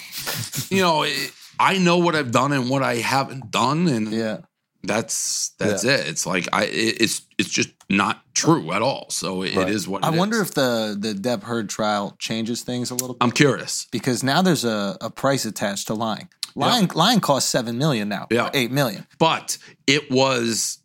you 0.70 0.82
know, 0.82 1.04
it, 1.04 1.32
I 1.58 1.78
know 1.78 1.98
what 1.98 2.14
I've 2.14 2.30
done 2.32 2.52
and 2.52 2.68
what 2.70 2.82
I 2.82 2.96
haven't 2.96 3.50
done 3.50 3.88
and 3.88 4.12
Yeah. 4.12 4.38
that's 4.82 5.50
that's 5.58 5.84
it. 5.84 6.06
It's 6.08 6.26
like 6.26 6.48
I 6.52 6.64
it, 6.64 7.00
it's 7.00 7.22
it's 7.38 7.48
just 7.50 7.70
not 7.88 8.22
true 8.34 8.72
at 8.72 8.82
all. 8.82 9.06
So 9.10 9.42
it, 9.42 9.56
it 9.56 9.68
is 9.70 9.86
what 9.88 10.04
I 10.04 10.10
wonder 10.10 10.36
is. 10.42 10.48
if 10.48 10.54
the 10.54 10.96
the 10.98 11.12
Depp 11.14 11.42
Heard 11.44 11.68
trial 11.68 12.16
changes 12.18 12.62
things 12.62 12.90
a 12.90 12.94
little 12.94 13.14
bit 13.14 13.18
I'm 13.24 13.30
curious. 13.32 13.86
because 13.90 14.22
now 14.22 14.42
there's 14.42 14.64
a, 14.64 14.96
a 15.00 15.10
price 15.10 15.44
attached 15.44 15.86
to 15.88 15.94
lying. 15.94 16.28
Lying 16.54 16.88
lying 16.94 17.20
costs 17.20 17.50
seven 17.50 17.76
million 17.78 18.08
now. 18.08 18.26
Yeah. 18.30 18.50
eight 18.54 18.70
million. 18.70 19.06
But 19.18 19.58
it 19.86 20.10
was 20.10 20.78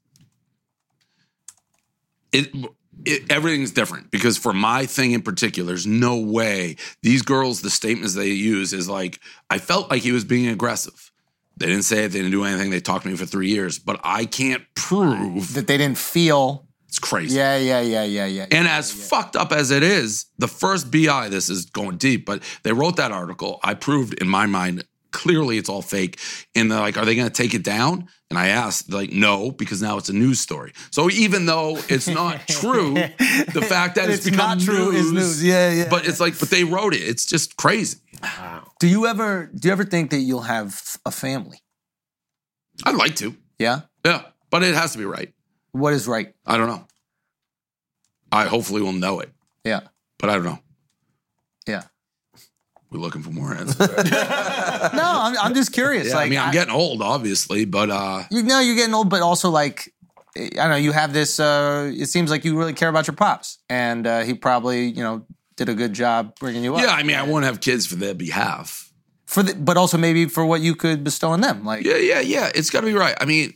it, 2.32 2.49
it 3.06 3.32
everything's 3.32 3.72
different 3.72 4.12
because 4.12 4.38
for 4.38 4.54
my 4.54 4.86
thing 4.86 5.12
in 5.12 5.22
particular, 5.22 5.68
there's 5.68 5.88
no 5.88 6.18
way 6.20 6.76
these 7.02 7.22
girls, 7.22 7.62
the 7.62 7.70
statements 7.70 8.14
they 8.16 8.30
use 8.30 8.74
is 8.74 8.88
like, 8.89 9.20
I 9.49 9.58
felt 9.58 9.89
like 9.89 10.02
he 10.02 10.12
was 10.12 10.24
being 10.26 10.47
aggressive. 10.47 11.12
They 11.58 11.68
didn't 11.68 11.84
say 11.84 12.06
it, 12.06 12.10
they 12.10 12.20
didn't 12.20 12.32
do 12.32 12.43
anything. 12.43 12.70
They 12.72 12.80
talked 12.80 13.04
to 13.04 13.10
me 13.10 13.16
for 13.18 13.26
three 13.26 13.49
years, 13.49 13.78
but 13.80 13.99
I 14.04 14.26
can't 14.26 14.64
prove 14.76 15.54
That 15.54 15.68
they 15.68 15.78
didn't 15.78 15.97
feel. 15.97 16.68
it's 16.88 16.97
crazy. 16.99 17.38
Yeah, 17.38 17.58
yeah, 17.58 17.82
yeah, 17.82 18.04
yeah, 18.04 18.26
yeah. 18.26 18.45
And 18.52 18.68
as 18.68 18.91
fucked 18.91 19.36
up 19.36 19.52
as 19.52 19.70
it 19.72 19.84
is, 19.84 20.26
the 20.39 20.47
first 20.47 20.89
BI, 20.91 21.30
this 21.30 21.49
is 21.49 21.66
going 21.66 21.97
deep, 21.97 22.26
but 22.26 22.41
they 22.64 22.74
wrote 22.74 22.95
that 22.97 23.12
article. 23.12 23.60
I 23.64 23.76
proved 23.76 24.14
in 24.16 24.28
my 24.28 24.45
mind, 24.45 24.84
clearly 25.12 25.57
it's 25.57 25.70
all 25.70 25.82
fake. 25.82 26.20
And 26.55 26.72
they're 26.72 26.80
like, 26.80 26.97
are 26.97 27.05
they 27.05 27.16
going 27.16 27.28
to 27.28 27.34
take 27.34 27.53
it 27.53 27.64
down? 27.64 28.07
And 28.30 28.39
I 28.39 28.47
asked, 28.47 28.91
like, 28.91 29.12
no, 29.12 29.51
because 29.51 29.82
now 29.82 29.97
it's 29.97 30.07
a 30.09 30.14
news 30.14 30.39
story. 30.39 30.72
So 30.91 31.09
even 31.09 31.45
though 31.45 31.78
it's 31.89 32.07
not 32.07 32.47
true, 32.47 32.93
the 32.93 33.66
fact 33.68 33.95
that 33.95 34.09
it's, 34.09 34.26
It's 34.26 34.30
become 34.30 34.57
not 34.57 34.66
true 34.66 34.91
news, 34.93 35.05
is 35.07 35.12
news. 35.12 35.43
Yeah, 35.43 35.72
yeah, 35.72 35.88
But 35.89 36.07
it's 36.07 36.20
like, 36.20 36.39
but 36.39 36.49
they 36.49 36.64
wrote 36.64 36.93
it. 36.93 37.01
It's 37.01 37.26
just 37.26 37.57
crazy. 37.57 37.97
Do 38.80 38.88
you 38.88 39.05
ever 39.07 39.49
do 39.53 39.68
you 39.68 39.72
ever 39.72 39.84
think 39.84 40.12
that 40.12 40.20
you'll 40.20 40.41
have 40.41 40.97
a 41.05 41.12
family? 41.12 41.59
I'd 42.86 42.95
like 42.95 43.16
to. 43.18 43.36
Yeah. 43.59 43.82
Yeah. 44.05 44.24
But 44.49 44.64
it 44.64 44.76
has 44.76 44.93
to 44.93 44.97
be 44.97 45.05
right. 45.05 45.34
What 45.72 45.93
is 45.93 46.07
right? 46.07 46.34
I 46.45 46.57
don't 46.57 46.68
know. 46.68 46.86
I 48.32 48.45
hopefully 48.45 48.82
will 48.82 48.93
know 48.93 49.20
it, 49.20 49.30
Yeah. 49.66 49.82
but 50.20 50.30
I 50.30 50.36
don't 50.36 50.45
know. 50.45 50.59
Yeah. 52.92 52.98
We're 52.98 53.02
looking 53.02 53.22
for 53.24 53.32
more 53.32 53.54
answers. 53.54 53.88
No, 54.94 55.04
I'm, 55.04 55.38
I'm 55.38 55.54
just 55.54 55.72
curious. 55.74 56.08
Yeah, 56.08 56.16
like, 56.16 56.28
I 56.28 56.30
mean, 56.30 56.39
I'm 56.39 56.52
getting 56.52 56.74
old, 56.74 57.02
obviously, 57.02 57.66
but 57.66 57.89
uh, 57.89 58.24
you 58.32 58.44
know 58.44 58.60
you're 58.60 58.76
getting 58.76 58.94
old, 58.96 59.10
but 59.10 59.22
also 59.22 59.50
like 59.50 59.94
I 60.36 60.50
don't 60.50 60.70
know. 60.72 60.76
You 60.76 60.92
have 60.92 61.14
this. 61.14 61.39
Uh, 61.39 61.92
it 61.94 62.08
seems 62.08 62.32
like 62.32 62.44
you 62.46 62.58
really 62.58 62.74
care 62.74 62.89
about 62.89 63.08
your 63.08 63.16
pops, 63.16 63.60
and 63.70 64.08
uh, 64.08 64.22
he 64.22 64.34
probably 64.34 64.88
you 64.88 65.04
know 65.04 65.26
did 65.56 65.70
a 65.70 65.76
good 65.76 65.94
job 65.94 66.34
bringing 66.39 66.64
you 66.64 66.76
up. 66.76 66.82
yeah, 66.82 66.89
I 66.92 67.04
mean, 67.04 67.16
I 67.16 67.24
wouldn't 67.24 67.46
have 67.46 67.62
kids 67.62 67.86
for 67.86 67.96
their 67.96 68.14
behalf. 68.16 68.92
For 69.26 69.44
the, 69.44 69.54
but 69.56 69.78
also 69.78 69.98
maybe 69.98 70.26
for 70.26 70.46
what 70.46 70.62
you 70.62 70.76
could 70.76 71.04
bestow 71.04 71.30
on 71.30 71.42
them. 71.42 71.64
Like 71.64 71.86
Yeah, 71.86 71.98
yeah, 71.98 72.20
yeah. 72.22 72.50
It's 72.54 72.70
got 72.70 72.82
to 72.82 72.88
be 72.88 72.94
right. 72.94 73.16
I 73.22 73.26
mean, 73.26 73.54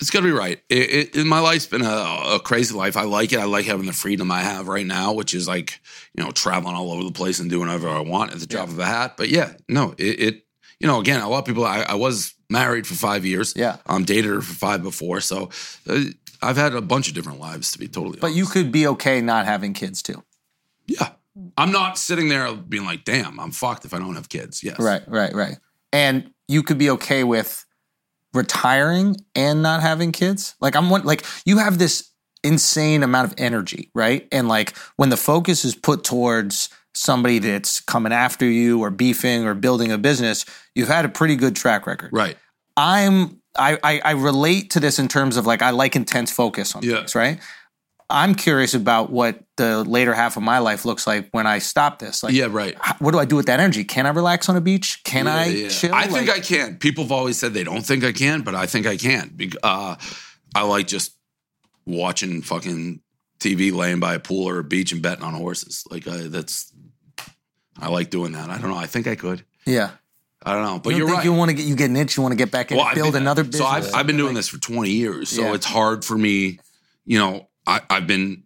it's 0.00 0.10
got 0.10 0.20
to 0.20 0.26
be 0.26 0.32
right. 0.32 0.60
It, 0.68 1.16
it, 1.16 1.24
my 1.24 1.40
life's 1.40 1.66
been 1.66 1.82
a, 1.82 2.34
a 2.34 2.40
crazy 2.42 2.74
life. 2.74 2.96
I 2.96 3.02
like 3.02 3.32
it. 3.32 3.38
I 3.38 3.44
like 3.44 3.66
having 3.66 3.86
the 3.86 3.92
freedom 3.92 4.30
I 4.30 4.40
have 4.40 4.68
right 4.68 4.86
now, 4.86 5.12
which 5.12 5.34
is 5.34 5.48
like 5.48 5.80
you 6.14 6.22
know 6.22 6.30
traveling 6.30 6.74
all 6.76 6.92
over 6.92 7.04
the 7.04 7.12
place 7.12 7.40
and 7.40 7.50
doing 7.50 7.66
whatever 7.66 7.88
I 7.88 8.00
want 8.00 8.32
at 8.32 8.38
the 8.40 8.46
drop 8.46 8.68
of 8.68 8.78
a 8.78 8.84
hat. 8.84 9.16
But 9.16 9.28
yeah, 9.28 9.54
no, 9.68 9.94
it. 9.98 10.20
it 10.20 10.44
you 10.80 10.86
know, 10.86 11.00
again, 11.00 11.20
a 11.20 11.28
lot 11.28 11.40
of 11.40 11.44
people. 11.44 11.64
I, 11.64 11.80
I 11.80 11.94
was 11.94 12.34
married 12.48 12.86
for 12.86 12.94
five 12.94 13.24
years. 13.24 13.52
Yeah. 13.56 13.78
um, 13.86 14.04
dated 14.04 14.26
her 14.26 14.40
for 14.40 14.54
five 14.54 14.80
before. 14.80 15.20
So 15.20 15.50
uh, 15.88 16.04
I've 16.40 16.56
had 16.56 16.72
a 16.72 16.80
bunch 16.80 17.08
of 17.08 17.14
different 17.14 17.40
lives 17.40 17.72
to 17.72 17.80
be 17.80 17.88
totally. 17.88 18.20
but 18.20 18.32
you 18.32 18.46
could 18.46 18.70
be 18.70 18.86
okay 18.86 19.20
not 19.20 19.44
having 19.44 19.72
kids 19.72 20.02
too. 20.02 20.22
yeah. 20.86 21.10
I'm 21.56 21.70
not 21.70 21.98
sitting 21.98 22.28
there 22.28 22.52
being 22.52 22.84
like, 22.84 23.04
"Damn, 23.04 23.38
I'm 23.38 23.52
fucked 23.52 23.84
if 23.84 23.94
I 23.94 23.98
don't 23.98 24.16
have 24.16 24.28
kids." 24.28 24.64
Yes, 24.64 24.78
Right, 24.80 25.02
right, 25.06 25.32
right. 25.32 25.56
And 25.92 26.32
you 26.48 26.62
could 26.64 26.78
be 26.78 26.90
okay 26.90 27.22
with 27.22 27.64
retiring 28.34 29.16
and 29.34 29.62
not 29.62 29.80
having 29.82 30.12
kids. 30.12 30.54
Like 30.60 30.76
I'm 30.76 30.90
one 30.90 31.04
like 31.04 31.24
you 31.44 31.58
have 31.58 31.78
this 31.78 32.10
insane 32.44 33.02
amount 33.02 33.30
of 33.32 33.34
energy, 33.38 33.90
right? 33.94 34.28
And 34.30 34.48
like 34.48 34.76
when 34.96 35.08
the 35.08 35.16
focus 35.16 35.64
is 35.64 35.74
put 35.74 36.04
towards 36.04 36.68
somebody 36.94 37.38
that's 37.38 37.80
coming 37.80 38.12
after 38.12 38.46
you 38.46 38.80
or 38.80 38.90
beefing 38.90 39.44
or 39.44 39.54
building 39.54 39.92
a 39.92 39.98
business, 39.98 40.44
you've 40.74 40.88
had 40.88 41.04
a 41.04 41.08
pretty 41.08 41.36
good 41.36 41.56
track 41.56 41.86
record. 41.86 42.10
Right. 42.12 42.36
I'm 42.76 43.40
I, 43.58 43.78
I 43.82 44.00
I 44.04 44.10
relate 44.12 44.70
to 44.70 44.80
this 44.80 44.98
in 44.98 45.08
terms 45.08 45.36
of 45.36 45.46
like 45.46 45.62
I 45.62 45.70
like 45.70 45.96
intense 45.96 46.30
focus 46.30 46.74
on 46.76 46.82
Yeah. 46.82 46.98
things, 46.98 47.14
right? 47.14 47.40
I'm 48.10 48.34
curious 48.34 48.72
about 48.72 49.10
what 49.10 49.40
the 49.56 49.84
later 49.84 50.14
half 50.14 50.36
of 50.38 50.42
my 50.42 50.58
life 50.60 50.84
looks 50.86 51.06
like 51.06 51.28
when 51.32 51.46
I 51.46 51.58
stop 51.58 51.98
this. 51.98 52.22
Like, 52.22 52.32
Yeah, 52.32 52.46
right. 52.50 52.74
what 53.00 53.10
do 53.12 53.18
I 53.18 53.26
do 53.26 53.36
with 53.36 53.46
that 53.46 53.60
energy? 53.60 53.84
Can 53.84 54.06
I 54.06 54.10
relax 54.10 54.48
on 54.48 54.56
a 54.56 54.60
beach? 54.62 55.02
Can 55.04 55.26
I 55.26 55.46
Yeah, 55.46 55.62
yeah. 55.64 55.68
chill? 55.68 55.94
I 55.94 56.06
think 56.06 56.28
Like- 56.28 56.38
I 56.38 56.40
can. 56.40 56.76
People 56.76 57.04
have 57.04 57.12
always 57.12 57.38
said 57.38 57.52
they 57.52 57.64
don't 57.64 57.84
think 57.84 58.04
I 58.04 58.12
can, 58.12 58.40
but 58.40 58.54
I 58.54 58.64
think 58.66 58.86
I 58.86 58.96
can. 58.96 59.36
Uh, 59.62 59.96
I 60.54 60.62
like 60.62 60.86
just 60.86 61.12
watching 61.84 62.40
fucking 62.40 63.00
TV, 63.40 63.72
laying 63.72 64.00
by 64.00 64.14
a 64.14 64.18
pool 64.20 64.48
or 64.48 64.58
a 64.58 64.64
beach, 64.64 64.90
and 64.92 65.02
betting 65.02 65.22
on 65.24 65.34
horses. 65.34 65.84
Like 65.90 66.08
I, 66.08 66.28
that's, 66.28 66.72
I 67.78 67.88
like 67.88 68.08
doing 68.10 68.32
that. 68.32 68.48
I 68.48 68.58
don't 68.58 68.70
know. 68.70 68.76
I 68.76 68.86
think 68.86 69.06
I 69.06 69.16
could. 69.16 69.44
yeah. 69.66 69.90
I 70.40 70.52
don't 70.54 70.62
know, 70.62 70.78
but 70.78 70.94
you 70.94 71.02
are 71.02 71.06
think 71.06 71.16
right. 71.16 71.24
you 71.24 71.32
want 71.32 71.48
to 71.50 71.54
get 71.54 71.66
you 71.66 71.74
get 71.74 71.90
an 71.90 71.96
itch, 71.96 72.16
you 72.16 72.22
want 72.22 72.30
to 72.32 72.36
get 72.36 72.52
back 72.52 72.70
in, 72.70 72.76
Well, 72.78 72.94
build 72.94 73.12
been- 73.14 73.22
another 73.22 73.42
business. 73.42 73.58
So 73.60 73.66
I've, 73.66 73.92
I've 73.92 74.06
been 74.06 74.16
doing 74.16 74.34
this 74.34 74.48
for 74.48 74.56
20 74.56 74.88
years. 74.88 75.28
So 75.30 75.42
Yeah. 75.42 75.54
it's 75.54 75.66
hard 75.66 76.04
for 76.04 76.16
me, 76.16 76.60
you 77.04 77.18
know, 77.18 77.48
I, 77.68 77.80
I've 77.90 78.06
been, 78.06 78.42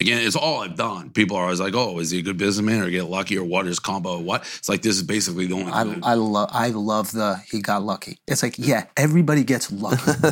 again, 0.00 0.20
it's 0.26 0.36
all 0.36 0.60
I've 0.60 0.76
done. 0.76 1.10
People 1.10 1.36
are 1.36 1.44
always 1.44 1.60
like, 1.60 1.74
oh, 1.74 1.98
is 1.98 2.10
he 2.10 2.18
a 2.18 2.22
good 2.22 2.36
businessman 2.36 2.82
or 2.82 2.90
get 2.90 3.04
lucky 3.04 3.38
or 3.38 3.44
what 3.44 3.66
is 3.66 3.78
combo 3.78 4.18
or 4.18 4.22
what? 4.22 4.42
It's 4.58 4.68
like, 4.68 4.82
this 4.82 4.96
is 4.96 5.02
basically 5.02 5.46
the 5.46 5.54
only 5.54 5.72
I, 5.72 5.84
thing. 5.84 6.00
I 6.04 6.14
love 6.14 6.48
I 6.52 6.68
love 6.68 7.12
the 7.12 7.36
he 7.50 7.60
got 7.62 7.82
lucky. 7.82 8.18
It's 8.28 8.42
like 8.42 8.58
yeah, 8.58 8.84
everybody 8.96 9.44
gets 9.44 9.72
lucky. 9.72 10.12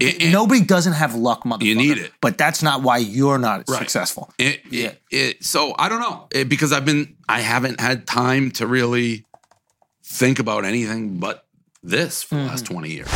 And- 0.00 0.32
Nobody 0.32 0.60
doesn't 0.62 0.92
have 0.92 1.14
luck, 1.14 1.44
motherfucker. 1.44 1.62
You 1.64 1.74
need 1.74 1.98
it. 1.98 2.12
but 2.20 2.36
that's 2.38 2.62
not 2.62 2.82
why 2.82 2.98
you're 2.98 3.38
not 3.38 3.64
Right. 3.68 3.78
successful. 3.78 4.30
It, 4.38 4.60
Yeah. 4.70 4.88
it, 4.88 5.02
it, 5.10 5.44
so 5.44 5.74
I 5.78 5.88
don't 5.88 6.00
know 6.00 6.28
It- 6.32 6.48
because 6.48 6.72
I've 6.72 6.84
been 6.84 7.16
I 7.28 7.40
haven't 7.40 7.80
had 7.80 8.06
time 8.06 8.50
to 8.52 8.66
really 8.66 9.24
think 10.04 10.38
about 10.38 10.64
anything 10.64 11.18
but 11.18 11.45
this 11.86 12.22
for 12.22 12.34
the 12.36 12.42
last 12.42 12.64
Mm-hmm. 12.64 12.74
twenty 12.74 12.90
years. 12.90 13.08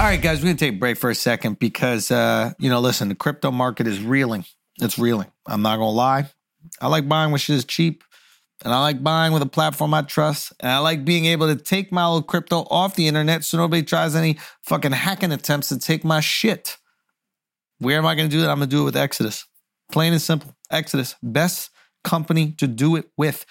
All 0.00 0.06
right, 0.06 0.20
guys, 0.20 0.38
we're 0.38 0.46
gonna 0.46 0.56
take 0.58 0.74
a 0.74 0.78
break 0.78 0.96
for 0.96 1.10
a 1.10 1.14
second 1.14 1.58
because 1.58 2.10
uh, 2.10 2.52
you 2.58 2.70
know, 2.70 2.80
listen, 2.80 3.08
the 3.08 3.14
crypto 3.14 3.50
market 3.50 3.86
is 3.86 4.02
reeling. 4.02 4.44
It's 4.80 4.98
reeling. 4.98 5.30
I'm 5.46 5.62
not 5.62 5.76
gonna 5.76 5.90
lie. 5.90 6.26
I 6.80 6.88
like 6.88 7.08
buying 7.08 7.30
when 7.30 7.38
shit 7.38 7.56
is 7.56 7.64
cheap, 7.64 8.04
and 8.64 8.72
I 8.72 8.80
like 8.80 9.02
buying 9.02 9.32
with 9.32 9.42
a 9.42 9.46
platform 9.46 9.92
I 9.94 10.02
trust, 10.02 10.52
and 10.60 10.70
I 10.70 10.78
like 10.78 11.04
being 11.04 11.26
able 11.26 11.54
to 11.54 11.60
take 11.62 11.92
my 11.92 12.04
old 12.04 12.26
crypto 12.26 12.60
off 12.70 12.94
the 12.94 13.08
internet 13.08 13.44
so 13.44 13.58
nobody 13.58 13.82
tries 13.82 14.14
any 14.16 14.38
fucking 14.62 14.92
hacking 14.92 15.32
attempts 15.32 15.68
to 15.68 15.78
take 15.78 16.04
my 16.04 16.20
shit. 16.20 16.78
Where 17.78 17.98
am 17.98 18.06
I 18.06 18.14
gonna 18.14 18.28
do 18.28 18.40
that? 18.40 18.50
I'm 18.50 18.56
gonna 18.58 18.66
do 18.66 18.82
it 18.82 18.84
with 18.84 18.96
Exodus. 18.96 19.44
Plain 19.90 20.12
and 20.12 20.22
simple. 20.22 20.54
Exodus, 20.70 21.16
best 21.22 21.70
company 22.04 22.52
to 22.52 22.66
do 22.66 22.96
it 22.96 23.10
with. 23.18 23.44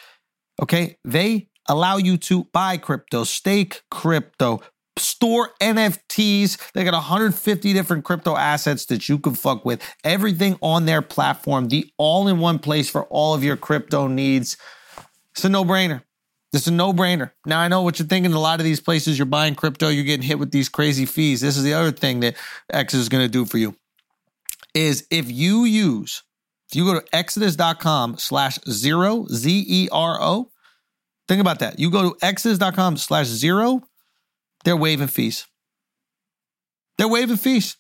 Okay, 0.62 0.98
they 1.06 1.50
allow 1.68 1.97
you 1.97 2.18
to 2.18 2.45
buy 2.45 2.78
crypto, 2.78 3.24
stake 3.24 3.82
crypto, 3.89 4.62
store 4.97 5.51
NFTs. 5.62 6.72
They 6.74 6.84
got 6.84 6.93
150 6.93 7.74
different 7.74 8.03
crypto 8.03 8.36
assets 8.36 8.86
that 8.88 9.09
you 9.09 9.18
can 9.20 9.36
fuck 9.36 9.66
with. 9.66 9.82
Everything 10.03 10.57
on 10.62 10.86
their 10.86 11.01
platform, 11.01 11.68
the 11.68 11.91
all 11.97 12.28
in 12.28 12.39
one 12.39 12.59
place 12.59 12.89
for 12.89 13.05
all 13.05 13.34
of 13.34 13.43
your 13.43 13.57
crypto 13.57 14.07
needs. 14.07 14.57
It's 15.32 15.45
a 15.45 15.49
no 15.49 15.64
brainer. 15.64 16.03
It's 16.53 16.68
a 16.68 16.72
no 16.72 16.91
brainer. 16.91 17.32
Now, 17.45 17.62
I 17.62 17.70
know 17.70 17.82
what 17.82 17.97
you're 17.97 18.07
thinking. 18.07 18.34
A 18.34 18.39
lot 18.39 18.59
of 18.59 18.66
these 18.66 18.82
places 18.82 19.18
you're 19.18 19.26
buying 19.26 19.55
crypto, 19.55 19.88
you're 19.88 20.03
getting 20.03 20.26
hit 20.26 20.38
with 20.38 20.51
these 20.51 20.68
crazy 20.68 21.05
fees. 21.05 21.39
This 21.39 21.55
is 21.55 21.64
the 21.64 21.74
other 21.74 21.91
thing 21.91 22.20
that 22.22 22.36
X 22.70 22.93
is 22.93 23.07
going 23.07 23.24
to 23.24 23.32
do 23.32 23.45
for 23.45 23.57
you 23.57 23.76
is 24.74 25.07
if 25.09 25.32
you 25.32 25.64
use, 25.64 26.24
if 26.70 26.76
you 26.76 26.86
go 26.86 26.99
to 26.99 27.16
exodus.com 27.16 28.18
slash 28.18 28.59
zero, 28.70 29.26
Z 29.28 29.66
E 29.68 29.89
R 29.91 30.22
O, 30.22 30.51
think 31.28 31.42
about 31.42 31.60
that. 31.60 31.80
You 31.80 31.90
go 31.92 32.10
to 32.12 32.18
exodus.com 32.22 32.98
slash 32.98 33.28
zero, 33.28 33.82
they're 34.64 34.78
waiving 34.78 35.08
fees. 35.08 35.48
They're 36.98 37.08
waiving 37.08 37.38
fees. 37.38 37.78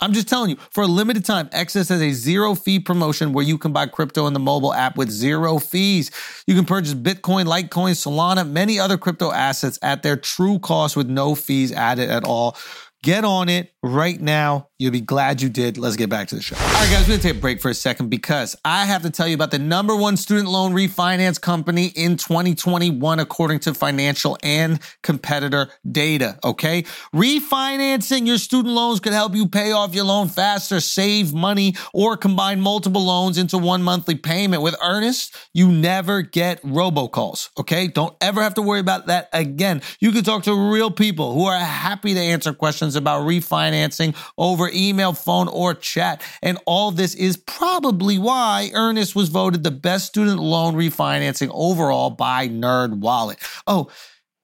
I'm 0.00 0.12
just 0.12 0.28
telling 0.28 0.50
you, 0.50 0.56
for 0.72 0.82
a 0.82 0.86
limited 0.88 1.24
time, 1.24 1.48
Exodus 1.52 1.88
has 1.90 2.02
a 2.02 2.10
zero 2.10 2.56
fee 2.56 2.80
promotion 2.80 3.32
where 3.32 3.44
you 3.44 3.56
can 3.56 3.72
buy 3.72 3.86
crypto 3.86 4.26
in 4.26 4.32
the 4.32 4.40
mobile 4.40 4.74
app 4.74 4.96
with 4.96 5.10
zero 5.10 5.58
fees. 5.58 6.10
You 6.46 6.56
can 6.56 6.64
purchase 6.64 6.92
Bitcoin, 6.92 7.46
Litecoin, 7.46 7.92
Solana, 7.92 8.48
many 8.48 8.80
other 8.80 8.98
crypto 8.98 9.30
assets 9.30 9.78
at 9.80 10.02
their 10.02 10.16
true 10.16 10.58
cost 10.58 10.96
with 10.96 11.08
no 11.08 11.36
fees 11.36 11.70
added 11.70 12.10
at 12.10 12.24
all. 12.24 12.56
Get 13.02 13.24
on 13.24 13.48
it 13.48 13.72
right 13.82 14.20
now. 14.20 14.68
You'll 14.78 14.92
be 14.92 15.00
glad 15.00 15.42
you 15.42 15.48
did. 15.48 15.76
Let's 15.76 15.96
get 15.96 16.08
back 16.08 16.28
to 16.28 16.36
the 16.36 16.42
show. 16.42 16.54
All 16.56 16.62
right, 16.62 16.90
guys, 16.90 17.02
we're 17.02 17.14
gonna 17.14 17.22
take 17.22 17.36
a 17.36 17.40
break 17.40 17.60
for 17.60 17.68
a 17.68 17.74
second 17.74 18.10
because 18.10 18.56
I 18.64 18.84
have 18.84 19.02
to 19.02 19.10
tell 19.10 19.26
you 19.26 19.34
about 19.34 19.50
the 19.50 19.58
number 19.58 19.94
one 19.94 20.16
student 20.16 20.48
loan 20.48 20.72
refinance 20.72 21.40
company 21.40 21.86
in 21.86 22.16
2021, 22.16 23.18
according 23.18 23.60
to 23.60 23.74
financial 23.74 24.38
and 24.42 24.78
competitor 25.02 25.68
data. 25.90 26.38
Okay. 26.44 26.82
Refinancing 27.14 28.26
your 28.26 28.38
student 28.38 28.74
loans 28.74 29.00
could 29.00 29.12
help 29.12 29.34
you 29.34 29.48
pay 29.48 29.72
off 29.72 29.94
your 29.94 30.04
loan 30.04 30.28
faster, 30.28 30.78
save 30.78 31.34
money, 31.34 31.74
or 31.92 32.16
combine 32.16 32.60
multiple 32.60 33.04
loans 33.04 33.36
into 33.36 33.58
one 33.58 33.82
monthly 33.82 34.14
payment. 34.14 34.62
With 34.62 34.76
Earnest, 34.82 35.36
you 35.52 35.70
never 35.70 36.22
get 36.22 36.62
robocalls. 36.62 37.50
Okay. 37.58 37.88
Don't 37.88 38.16
ever 38.20 38.42
have 38.42 38.54
to 38.54 38.62
worry 38.62 38.80
about 38.80 39.06
that 39.06 39.28
again. 39.32 39.82
You 39.98 40.12
can 40.12 40.22
talk 40.22 40.44
to 40.44 40.70
real 40.70 40.90
people 40.90 41.34
who 41.34 41.46
are 41.46 41.58
happy 41.58 42.14
to 42.14 42.20
answer 42.20 42.52
questions 42.52 42.91
about 42.96 43.26
refinancing 43.26 44.14
over 44.36 44.70
email, 44.72 45.12
phone, 45.12 45.48
or 45.48 45.74
chat. 45.74 46.22
And 46.42 46.58
all 46.66 46.90
this 46.90 47.14
is 47.14 47.36
probably 47.36 48.18
why 48.18 48.70
Earnest 48.74 49.14
was 49.14 49.28
voted 49.28 49.62
the 49.62 49.70
best 49.70 50.06
student 50.06 50.40
loan 50.40 50.74
refinancing 50.74 51.50
overall 51.52 52.10
by 52.10 52.48
NerdWallet. 52.48 53.38
Oh, 53.66 53.90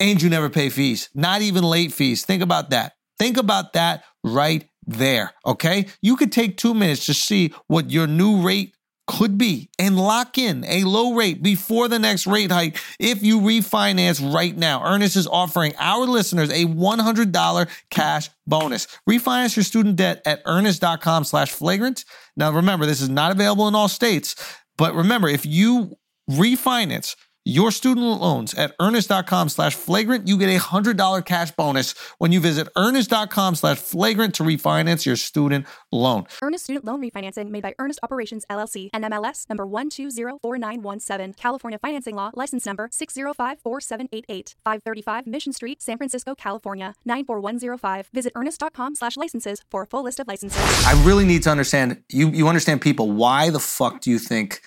and 0.01 0.23
you 0.23 0.31
never 0.31 0.49
pay 0.49 0.71
fees, 0.71 1.09
not 1.15 1.43
even 1.43 1.65
late 1.65 1.93
fees. 1.93 2.25
Think 2.25 2.43
about 2.43 2.71
that. 2.71 2.95
Think 3.19 3.37
about 3.37 3.73
that 3.73 4.05
right 4.23 4.69
there. 4.87 5.33
Okay. 5.45 5.87
You 6.01 6.17
could 6.17 6.33
take 6.33 6.57
two 6.57 6.75
minutes 6.75 7.07
to 7.07 7.15
see 7.15 7.53
what 7.67 7.91
your 7.91 8.07
new 8.07 8.41
rate 8.43 8.75
could 9.09 9.39
be 9.39 9.71
and 9.79 9.97
lock 9.97 10.39
in 10.39 10.65
a 10.67 10.85
low 10.85 11.15
rate 11.15 11.43
before 11.43 11.89
the 11.89 11.99
next 11.99 12.27
rate 12.27 12.53
hike 12.53 12.79
if 13.01 13.23
you 13.23 13.41
refinance 13.41 14.35
right 14.35 14.57
now. 14.57 14.85
Earnest 14.85 15.17
is 15.17 15.27
offering 15.27 15.73
our 15.79 16.07
listeners 16.07 16.51
a 16.51 16.67
$100 16.67 17.69
cash 17.91 18.31
bonus. 18.47 18.87
Refinance 19.09 19.57
your 19.57 19.65
student 19.65 19.97
debt 19.97 20.23
at 20.27 20.43
earnest.com 20.45 21.25
slash 21.25 21.51
flagrant. 21.51 22.05
Now 22.37 22.53
remember, 22.53 22.85
this 22.85 23.01
is 23.01 23.09
not 23.09 23.33
available 23.33 23.67
in 23.67 23.75
all 23.75 23.89
states, 23.89 24.37
but 24.77 24.95
remember, 24.95 25.27
if 25.27 25.47
you 25.47 25.97
refinance 26.31 27.17
your 27.49 27.71
student 27.71 28.21
loans 28.21 28.53
at 28.55 28.75
earnest.com 28.79 29.49
slash 29.49 29.75
flagrant, 29.75 30.29
you 30.29 30.37
get 30.37 30.55
a 30.55 30.61
$100 30.61 31.25
cash 31.25 31.51
bonus 31.53 31.95
when 32.19 32.31
you 32.31 32.41
visit 32.41 32.69
earnest.com 32.77 33.55
slash 33.55 33.79
flagrant 33.79 34.35
to 34.35 34.43
refinance 34.43 35.07
your 35.07 35.17
student 35.17 35.67
loan. 35.91 36.27
Earnest 36.43 36.65
Student 36.65 36.85
Loan 36.85 37.01
Refinancing 37.01 37.49
made 37.49 37.63
by 37.63 37.75
Earnest 37.79 38.01
Operations 38.03 38.45
LLC, 38.51 38.91
NMLS 38.95 39.49
number 39.49 39.67
1204917, 39.67 41.37
California 41.37 41.79
Financing 41.79 42.15
Law, 42.15 42.31
license 42.35 42.67
number 42.67 42.89
6054788, 42.89 44.55
535 44.65 45.27
Mission 45.27 45.53
Street, 45.53 45.81
San 45.81 45.97
Francisco, 45.97 46.35
California, 46.35 46.95
94105. 47.07 48.11
Visit 48.13 48.33
earnest.com 48.37 48.95
slash 48.95 49.17
licenses 49.17 49.63
for 49.71 49.83
a 49.83 49.87
full 49.87 50.05
list 50.05 50.21
of 50.21 50.29
licenses. 50.29 50.61
I 50.87 51.03
really 51.05 51.25
need 51.25 51.43
to 51.45 51.51
understand 51.51 52.03
you 52.11 52.29
you 52.29 52.49
understand 52.49 52.83
people 52.83 53.11
why 53.11 53.51
the 53.51 53.61
fuck 53.61 54.01
do 54.01 54.11
you 54.11 54.19
think 54.19 54.61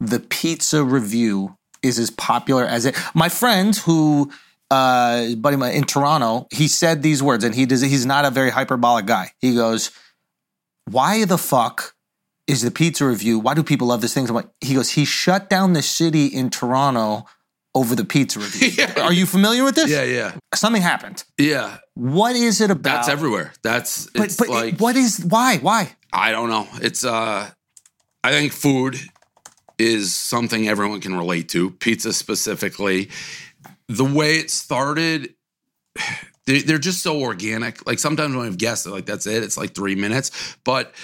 the 0.00 0.20
pizza 0.20 0.84
review 0.84 1.57
is 1.82 1.98
as 1.98 2.10
popular 2.10 2.64
as 2.64 2.84
it 2.84 2.96
my 3.14 3.28
friend 3.28 3.76
who 3.76 4.30
uh 4.70 5.34
buddy 5.36 5.56
in 5.76 5.84
Toronto 5.84 6.46
he 6.50 6.68
said 6.68 7.02
these 7.02 7.22
words 7.22 7.44
and 7.44 7.54
he 7.54 7.66
does 7.66 7.80
he's 7.80 8.06
not 8.06 8.24
a 8.24 8.30
very 8.30 8.50
hyperbolic 8.50 9.06
guy 9.06 9.30
he 9.40 9.54
goes 9.54 9.90
why 10.90 11.24
the 11.24 11.38
fuck 11.38 11.94
is 12.46 12.62
the 12.62 12.70
pizza 12.70 13.06
review 13.06 13.38
why 13.38 13.54
do 13.54 13.62
people 13.62 13.86
love 13.88 14.00
this 14.00 14.14
thing 14.14 14.28
I'm 14.28 14.34
like 14.34 14.48
he 14.60 14.74
goes 14.74 14.90
he 14.90 15.04
shut 15.04 15.48
down 15.48 15.72
the 15.72 15.82
city 15.82 16.26
in 16.26 16.50
Toronto 16.50 17.26
over 17.74 17.94
the 17.94 18.04
pizza 18.04 18.38
review 18.40 18.68
Yeah. 18.78 19.00
are 19.02 19.12
you 19.12 19.26
familiar 19.26 19.64
with 19.64 19.74
this 19.74 19.90
Yeah, 19.90 20.02
yeah, 20.02 20.32
something 20.54 20.82
happened 20.82 21.24
yeah. 21.38 21.78
what 21.94 22.36
is 22.36 22.60
it 22.60 22.70
about 22.70 22.82
That's 22.96 23.08
everywhere. 23.08 23.52
That's 23.62 24.06
but, 24.10 24.24
it's 24.24 24.36
but 24.36 24.48
like 24.48 24.78
what 24.78 24.96
is 24.96 25.24
why 25.24 25.58
why 25.58 25.96
I 26.12 26.30
don't 26.32 26.48
know. 26.48 26.66
It's 26.80 27.04
uh 27.04 27.50
I 28.24 28.30
think 28.30 28.52
food 28.52 28.98
is 29.78 30.14
something 30.14 30.68
everyone 30.68 31.00
can 31.00 31.14
relate 31.14 31.48
to, 31.50 31.70
pizza 31.70 32.12
specifically. 32.12 33.08
The 33.88 34.04
way 34.04 34.36
it 34.38 34.50
started, 34.50 35.34
they- 36.46 36.62
they're 36.62 36.78
just 36.78 37.02
so 37.02 37.20
organic. 37.20 37.86
Like 37.86 37.98
sometimes 37.98 38.34
when 38.34 38.46
I've 38.46 38.58
guessed, 38.58 38.86
like, 38.86 39.06
that's 39.06 39.26
it. 39.26 39.42
It's 39.42 39.56
like 39.56 39.74
three 39.74 39.94
minutes. 39.94 40.30
But 40.64 40.94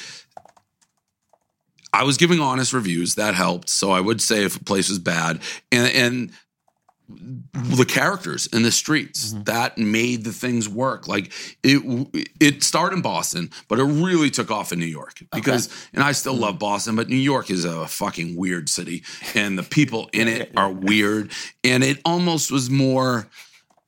I 1.92 2.02
was 2.02 2.16
giving 2.16 2.40
honest 2.40 2.72
reviews. 2.72 3.14
That 3.14 3.34
helped. 3.34 3.68
So 3.68 3.92
I 3.92 4.00
would 4.00 4.20
say 4.20 4.44
if 4.44 4.56
a 4.56 4.64
place 4.64 4.88
was 4.88 4.98
bad. 4.98 5.40
And 5.70 5.86
and 5.94 6.32
the 7.08 7.84
characters 7.84 8.46
in 8.46 8.62
the 8.62 8.72
streets 8.72 9.34
that 9.44 9.76
made 9.76 10.24
the 10.24 10.32
things 10.32 10.68
work. 10.68 11.06
Like 11.06 11.32
it 11.62 12.08
it 12.40 12.62
started 12.62 12.96
in 12.96 13.02
boston 13.02 13.50
but 13.68 13.78
it 13.78 13.84
really 13.84 14.30
took 14.30 14.50
off 14.50 14.72
in 14.72 14.78
new 14.78 14.86
york 14.86 15.22
because 15.32 15.68
and 15.92 16.02
i 16.02 16.12
still 16.12 16.34
love 16.34 16.58
boston 16.58 16.94
but 16.94 17.08
new 17.08 17.16
york 17.16 17.50
is 17.50 17.64
a 17.64 17.86
fucking 17.86 18.36
weird 18.36 18.68
city 18.68 19.02
and 19.34 19.58
the 19.58 19.62
people 19.62 20.08
in 20.12 20.28
it 20.28 20.52
are 20.56 20.70
weird. 20.84 21.32
And 21.62 21.82
it 21.82 22.00
almost 22.04 22.50
was 22.50 22.70
more 22.70 23.28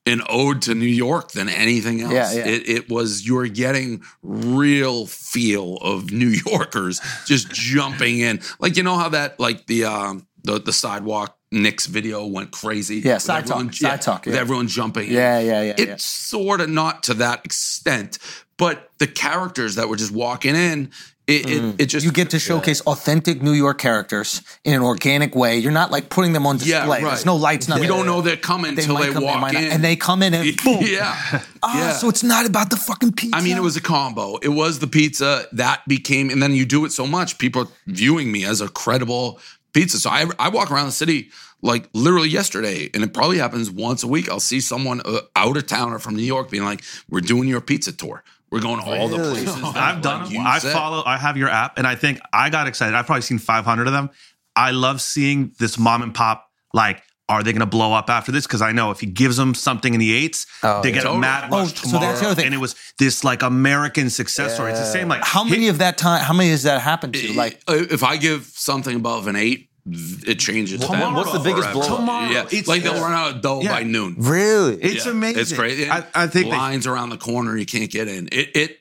an 0.07 0.23
ode 0.29 0.63
to 0.63 0.75
New 0.75 0.87
York 0.87 1.33
than 1.33 1.49
anything 1.49 2.01
else. 2.01 2.13
Yeah, 2.13 2.33
yeah. 2.33 2.47
It, 2.47 2.69
it 2.69 2.91
was 2.91 3.27
you're 3.27 3.49
getting 3.49 4.03
real 4.23 5.07
feel 5.07 5.77
of 5.79 6.13
New 6.13 6.29
Yorkers 6.47 7.01
just 7.27 7.51
jumping 7.51 8.21
in, 8.21 8.41
like 8.61 8.77
you 8.77 8.83
know 8.83 8.97
how 8.97 9.09
that 9.11 9.41
like 9.41 9.67
the 9.67 9.85
um 9.85 10.27
the 10.45 10.61
the 10.61 10.73
sidewalk 10.73 11.37
Knicks 11.53 11.87
video 11.87 12.27
went 12.27 12.51
crazy. 12.51 12.97
Yeah, 12.97 13.19
side 13.19 13.45
everyone- 13.45 13.67
talk, 13.69 13.75
side 13.75 14.03
talk, 14.03 14.27
with 14.27 14.35
everyone 14.35 14.69
jumping. 14.69 15.07
in. 15.09 15.13
Yeah, 15.15 15.39
yeah, 15.39 15.63
yeah, 15.63 15.75
It's 15.79 15.87
yeah. 15.89 15.97
sort 15.99 16.61
of 16.61 16.69
not 16.69 17.05
to 17.05 17.15
that 17.15 17.45
extent, 17.45 18.19
but 18.57 18.91
the 18.99 19.07
characters 19.07 19.77
that 19.77 19.89
were 19.89 19.97
just 19.97 20.11
walking 20.13 20.57
in, 20.57 20.91
it 21.29 21.49
it, 21.51 21.75
it 21.81 21.87
just 21.87 22.05
Mm. 22.05 22.09
You 22.09 22.13
get 22.13 22.31
to 22.31 22.39
showcase 22.39 22.81
authentic 22.83 23.43
New 23.43 23.53
York 23.53 23.79
characters 23.79 24.43
in 24.65 24.75
an 24.75 24.83
organic 24.83 25.35
way. 25.35 25.59
You're 25.59 25.73
not 25.73 25.91
like 25.91 26.09
putting 26.09 26.33
them 26.33 26.47
on 26.47 26.57
display. 26.59 26.71
Yeah, 26.73 26.87
right. 26.89 27.03
There's 27.03 27.27
no 27.27 27.35
lights, 27.35 27.67
nothing. 27.67 27.81
we 27.81 27.89
don't 27.89 28.07
know 28.07 28.23
they're 28.23 28.37
coming 28.37 28.79
until 28.79 28.95
might 28.95 29.07
they 29.09 29.13
come, 29.13 29.25
walk 29.25 29.41
not. 29.41 29.55
in, 29.57 29.73
and 29.73 29.83
they 29.83 29.97
come 29.97 30.23
in 30.23 30.35
and 30.35 30.57
boom. 30.65 30.79
yeah, 30.83 31.43
Ah, 31.65 31.79
yeah. 31.79 31.93
so 31.95 32.09
it's 32.09 32.23
not 32.23 32.47
about 32.47 32.71
the 32.71 32.77
fucking 32.77 33.13
pizza. 33.13 33.37
I 33.37 33.41
mean, 33.41 33.57
it 33.57 33.63
was 33.63 33.77
a 33.77 33.81
combo. 33.81 34.37
It 34.37 34.51
was 34.51 34.79
the 34.79 34.87
pizza 34.87 35.47
that 35.53 35.83
became, 35.89 36.31
and 36.31 36.41
then 36.41 36.55
you 36.55 36.65
do 36.65 36.85
it 36.85 36.93
so 36.93 37.07
much, 37.09 37.39
people 37.39 37.63
are 37.63 37.69
viewing 37.89 38.31
me 38.31 38.45
as 38.45 38.61
a 38.61 38.69
credible 38.69 39.41
pizza. 39.77 39.99
So 39.99 40.11
I, 40.11 40.27
I 40.39 40.49
walk 40.49 40.71
around 40.71 40.87
the 40.87 40.93
city 40.93 41.31
like 41.63 41.89
literally 41.93 42.29
yesterday, 42.29 42.91
and 42.95 43.03
it 43.03 43.13
probably 43.13 43.39
happens 43.39 43.71
once 43.71 44.03
a 44.03 44.09
week. 44.09 44.29
I'll 44.29 44.41
see 44.41 44.61
someone 44.61 45.01
uh, 45.05 45.21
out 45.35 45.57
of 45.57 45.67
town 45.67 45.93
or 45.93 45.99
from 45.99 46.17
New 46.17 46.23
York 46.23 46.51
being 46.51 46.65
like, 46.65 46.83
"We're 47.09 47.21
doing 47.21 47.49
your 47.49 47.61
pizza 47.61 47.93
tour. 47.93 48.25
We're 48.51 48.61
going 48.61 48.81
to 48.81 48.87
all 48.87 49.09
the 49.09 49.17
places." 49.17 49.55
that, 49.61 49.77
I've 49.77 50.03
done 50.03 50.23
like 50.23 50.31
it. 50.31 50.35
you 50.35 50.41
I 50.41 50.59
said." 50.59 50.73
follow. 50.73 51.03
I 51.05 51.19
have 51.19 51.37
your 51.37 51.49
app, 51.49 51.79
and 51.79 51.87
I 51.87 51.95
think 51.95 52.21
I 52.33 52.51
got 52.51 52.67
excited. 52.67 52.95
I've 52.95 53.07
probably 53.07 53.23
seen 53.23 53.39
500 53.39 53.87
of 53.87 53.93
them. 53.93 54.11
I 54.55 54.71
love 54.71 55.01
seeing 55.01 55.53
this 55.59 55.79
mom 55.79 56.03
and 56.03 56.15
pop. 56.15 56.51
Like, 56.73 57.03
are 57.29 57.43
they 57.43 57.53
going 57.53 57.61
to 57.61 57.67
blow 57.67 57.93
up 57.93 58.09
after 58.09 58.31
this? 58.31 58.47
Because 58.47 58.63
I 58.63 58.73
know 58.73 58.91
if 58.93 59.01
he 59.01 59.07
gives 59.07 59.37
them 59.37 59.55
something 59.55 59.93
in 59.95 60.01
the 60.01 60.13
eights, 60.13 60.47
they 60.63 60.93
get 60.93 61.03
totally. 61.03 61.17
a 61.17 61.21
mad 61.21 61.49
Oh, 61.53 61.59
rush 61.61 61.75
so 61.75 61.87
tomorrow. 61.87 62.07
that's 62.07 62.21
the 62.21 62.27
other 62.27 62.35
thing. 62.37 62.47
And 62.47 62.55
it 62.55 62.59
was 62.59 62.75
this 62.99 63.25
like 63.25 63.43
American 63.43 64.11
success 64.11 64.55
story. 64.55 64.71
It's 64.71 64.81
the 64.81 64.87
same. 64.87 65.09
Like 65.09 65.23
how 65.25 65.43
many 65.45 65.69
of 65.69 65.79
that 65.79 65.99
time? 65.99 66.23
How 66.23 66.33
many 66.35 66.51
has 66.51 66.63
that 66.63 66.81
happened 66.83 67.15
to? 67.15 67.33
Like, 67.33 67.61
if 67.69 68.03
I 68.05 68.17
give 68.17 68.45
something 68.55 68.95
above 68.97 69.27
an 69.27 69.35
eight, 69.37 69.71
it 69.89 70.41
changes. 70.41 70.81
Tomorrow. 70.81 71.01
them 71.01 71.15
What's 71.15 71.33
the 71.33 71.39
biggest 71.39 71.69
forever. 71.71 71.81
blow-up? 71.81 71.99
Tomorrow. 72.01 72.31
Yeah, 72.31 72.43
It's- 72.47 72.67
like 72.67 72.83
they'll 72.83 72.95
yeah. 72.95 73.03
run 73.03 73.13
out 73.13 73.37
of 73.37 73.41
dough 73.41 73.61
Yeah. 73.61 73.73
by 73.73 73.83
noon. 73.85 74.17
Really? 74.19 74.77
it's 74.83 75.05
Yeah, 75.07 75.13
amazing. 75.13 75.41
It's 75.43 75.53
crazy. 75.53 75.89
I, 75.91 76.05
I 76.15 76.27
think 76.27 76.47
they, 76.51 76.57
lines 76.57 76.87
around 76.89 77.11
the 77.11 77.17
corner 77.19 77.57
you 77.57 77.67
can't 77.67 77.91
get 77.91 78.09
in. 78.09 78.29
It 78.33 78.51
it 78.57 78.79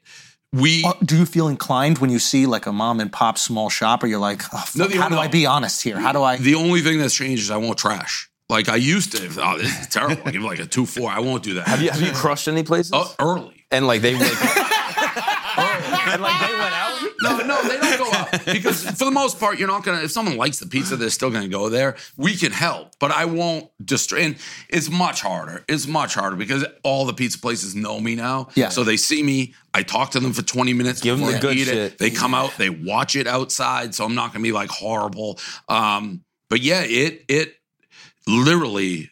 we 0.52 0.84
uh, 0.84 0.94
do 1.04 1.18
you 1.18 1.26
feel 1.26 1.48
inclined 1.48 1.98
when 2.00 2.10
you 2.10 2.18
see 2.18 2.46
like 2.48 2.66
a 2.66 2.72
mom 2.72 3.00
and 3.00 3.12
pop 3.12 3.38
small 3.38 3.70
shop, 3.70 4.04
or 4.04 4.08
you're 4.08 4.20
like, 4.20 4.42
oh, 4.54 4.58
fuck, 4.58 4.76
No, 4.76 4.88
the- 4.88 4.98
how 4.98 5.10
do. 5.10 5.18
I 5.18 5.28
be 5.28 5.46
honest 5.46 5.82
here? 5.84 6.00
How 6.00 6.12
do 6.12 6.24
I? 6.24 6.38
the 6.38 6.56
only 6.56 6.82
thing 6.82 6.98
that's 6.98 7.14
changed 7.16 7.42
is 7.44 7.52
I 7.52 7.58
won't 7.58 7.78
trash. 7.78 8.30
Like 8.50 8.70
I 8.70 8.76
used 8.76 9.12
to. 9.14 9.42
Oh, 9.42 9.58
this 9.58 9.80
is 9.82 9.88
terrible. 9.88 10.22
I 10.26 10.32
give 10.32 10.44
like 10.44 10.60
a 10.60 10.66
two 10.66 10.86
four. 10.86 11.10
I 11.10 11.20
won't 11.20 11.44
do 11.44 11.56
that. 11.56 11.68
Have 11.68 11.82
you 11.82 11.90
have 11.90 12.02
you 12.02 12.12
crushed 12.12 12.48
any 12.48 12.64
places? 12.64 12.92
Oh, 12.94 13.14
early. 13.20 13.66
And 13.72 13.88
like 13.88 14.02
they 14.02 14.14
like, 14.14 14.22
and 15.58 16.22
like 16.22 16.48
they 16.48 16.54
went 16.54 16.74
out. 16.74 17.02
No, 17.22 17.38
no, 17.40 17.64
they 17.64 17.78
don't 17.78 17.98
go 17.98 18.12
out 18.12 18.46
because 18.46 18.84
for 18.84 19.06
the 19.06 19.12
most 19.12 19.40
part, 19.40 19.58
you're 19.58 19.68
not 19.68 19.84
gonna. 19.84 20.04
If 20.04 20.12
someone 20.12 20.38
likes 20.38 20.60
the 20.60 20.68
pizza, 20.68 20.96
they're 20.96 21.10
still 21.10 21.32
gonna 21.32 21.48
go 21.48 21.70
there. 21.70 21.96
We 22.18 22.36
can 22.36 22.52
help, 22.52 22.92
but 23.00 23.10
I 23.12 23.26
won't 23.26 23.70
destroy. 23.84 24.20
And 24.20 24.36
it's 24.70 24.92
much 24.92 25.22
harder. 25.22 25.66
It's 25.68 25.88
much 25.88 26.14
harder 26.14 26.36
because 26.36 26.64
all 26.84 27.06
the 27.06 27.14
pizza 27.14 27.40
places 27.40 27.74
know 27.76 28.00
me 28.00 28.16
now. 28.16 28.50
Yeah. 28.54 28.70
So 28.70 28.84
they 28.84 28.98
see 28.98 29.24
me. 29.24 29.56
I 29.74 29.82
talk 29.82 30.12
to 30.12 30.20
them 30.20 30.34
for 30.34 30.44
20 30.44 30.74
minutes. 30.74 31.02
Give 31.02 31.16
'em 31.16 31.22
before 31.22 31.32
the 31.32 31.38
I 31.38 31.42
good 31.42 31.58
eat 31.58 31.66
shit. 31.66 31.78
It. 31.78 31.98
They 31.98 32.12
come 32.12 32.36
out. 32.36 32.52
They 32.58 32.70
watch 32.70 33.16
it 33.16 33.26
outside. 33.26 33.96
So 33.96 34.06
I'm 34.06 34.14
not 34.16 34.34
gonna 34.34 34.44
be 34.44 34.52
like 34.52 34.70
horrible. 34.70 35.40
Um, 35.68 36.22
but 36.50 36.62
yeah, 36.62 36.84
it 36.84 37.26
it 37.28 37.56
literally 38.28 39.10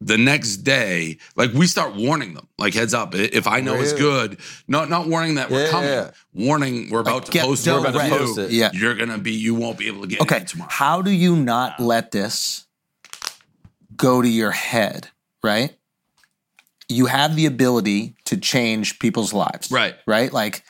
the 0.00 0.18
next 0.18 0.58
day, 0.58 1.16
like 1.34 1.52
we 1.54 1.66
start 1.66 1.94
warning 1.94 2.34
them, 2.34 2.46
like 2.58 2.74
heads 2.74 2.92
up, 2.92 3.14
if 3.14 3.46
I 3.46 3.60
know 3.60 3.74
it's 3.76 3.92
good, 3.94 4.38
not 4.68 4.90
not 4.90 5.06
warning 5.08 5.36
that 5.36 5.50
we're 5.50 5.64
Yeah, 5.64 5.70
coming, 5.70 5.88
yeah. 5.88 6.10
warning 6.34 6.90
we're 6.90 7.00
about 7.00 7.26
to 7.26 7.32
get 7.32 7.44
post, 7.44 7.66
we're 7.66 7.78
about 7.78 7.92
to 7.92 8.08
Post 8.10 8.38
it. 8.38 8.50
Yeah. 8.50 8.70
You're 8.74 8.94
gonna 8.96 9.18
be, 9.18 9.32
you 9.32 9.54
won't 9.54 9.78
be 9.78 9.86
able 9.86 10.02
to 10.02 10.06
get 10.08 10.20
Okay, 10.20 10.40
in 10.40 10.46
tomorrow. 10.46 10.70
how 10.70 11.00
do 11.00 11.10
you 11.10 11.36
not 11.36 11.80
let 11.80 12.10
this 12.10 12.66
go 13.96 14.20
to 14.20 14.28
your 14.28 14.50
head? 14.50 15.08
Right. 15.42 15.74
You 16.88 17.06
have 17.06 17.34
the 17.34 17.46
ability 17.46 18.16
to 18.26 18.36
change 18.36 18.98
people's 18.98 19.32
lives. 19.32 19.70
Right. 19.70 19.94
Right. 20.06 20.30
Like 20.32 20.64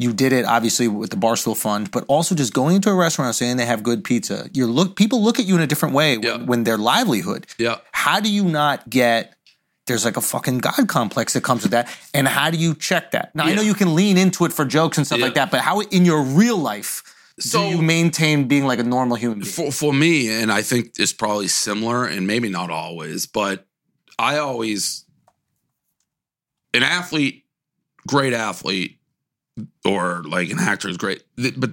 you 0.00 0.12
did 0.12 0.32
it 0.32 0.44
obviously 0.44 0.88
with 0.88 1.10
the 1.10 1.16
Barstool 1.16 1.56
Fund, 1.56 1.90
but 1.90 2.04
also 2.08 2.34
just 2.34 2.52
going 2.54 2.76
into 2.76 2.90
a 2.90 2.94
restaurant 2.94 3.34
saying 3.34 3.56
they 3.58 3.66
have 3.66 3.82
good 3.82 4.02
pizza. 4.02 4.48
You 4.52 4.66
look 4.66 4.96
people 4.96 5.22
look 5.22 5.38
at 5.38 5.44
you 5.46 5.54
in 5.56 5.60
a 5.60 5.66
different 5.66 5.94
way 5.94 6.16
when, 6.16 6.26
Yeah. 6.26 6.36
when 6.38 6.64
their 6.64 6.78
livelihood. 6.78 7.46
Yeah. 7.58 7.76
How 7.92 8.20
do 8.20 8.30
you 8.32 8.44
not 8.44 8.88
get 8.88 9.34
there's 9.86 10.04
like 10.04 10.16
a 10.16 10.20
fucking 10.20 10.58
God 10.58 10.86
complex 10.86 11.32
that 11.32 11.42
comes 11.42 11.62
with 11.64 11.72
that. 11.72 11.88
And 12.14 12.28
how 12.28 12.50
do 12.50 12.56
you 12.56 12.74
check 12.76 13.10
that? 13.10 13.34
Now 13.34 13.44
I 13.44 13.54
know 13.54 13.62
you 13.62 13.74
can 13.74 13.96
lean 13.96 14.16
into 14.18 14.44
it 14.44 14.52
for 14.52 14.64
jokes 14.64 14.98
and 14.98 15.06
stuff 15.06 15.18
Yeah. 15.18 15.24
like 15.24 15.34
that, 15.34 15.50
but 15.50 15.60
how 15.62 15.80
in 15.80 16.04
your 16.04 16.22
real 16.22 16.56
life 16.56 17.02
So- 17.40 17.62
do 17.64 17.76
you 17.76 17.82
maintain 17.82 18.46
being 18.46 18.66
like 18.66 18.78
a 18.78 18.84
normal 18.84 19.16
human 19.16 19.40
being? 19.40 19.50
For 19.50 19.72
for 19.72 19.92
me, 19.92 20.28
and 20.30 20.52
I 20.52 20.62
think 20.62 20.92
it's 20.98 21.12
probably 21.12 21.48
similar, 21.48 22.04
and 22.06 22.24
maybe 22.26 22.48
not 22.48 22.70
always, 22.70 23.26
but 23.26 23.66
I 24.18 24.38
always 24.38 25.04
an 26.72 26.84
athlete, 26.84 27.44
great 28.06 28.32
athlete, 28.32 28.99
or 29.84 30.22
like 30.24 30.50
an 30.50 30.58
actor 30.58 30.88
is 30.88 30.96
great. 30.96 31.22
But 31.56 31.70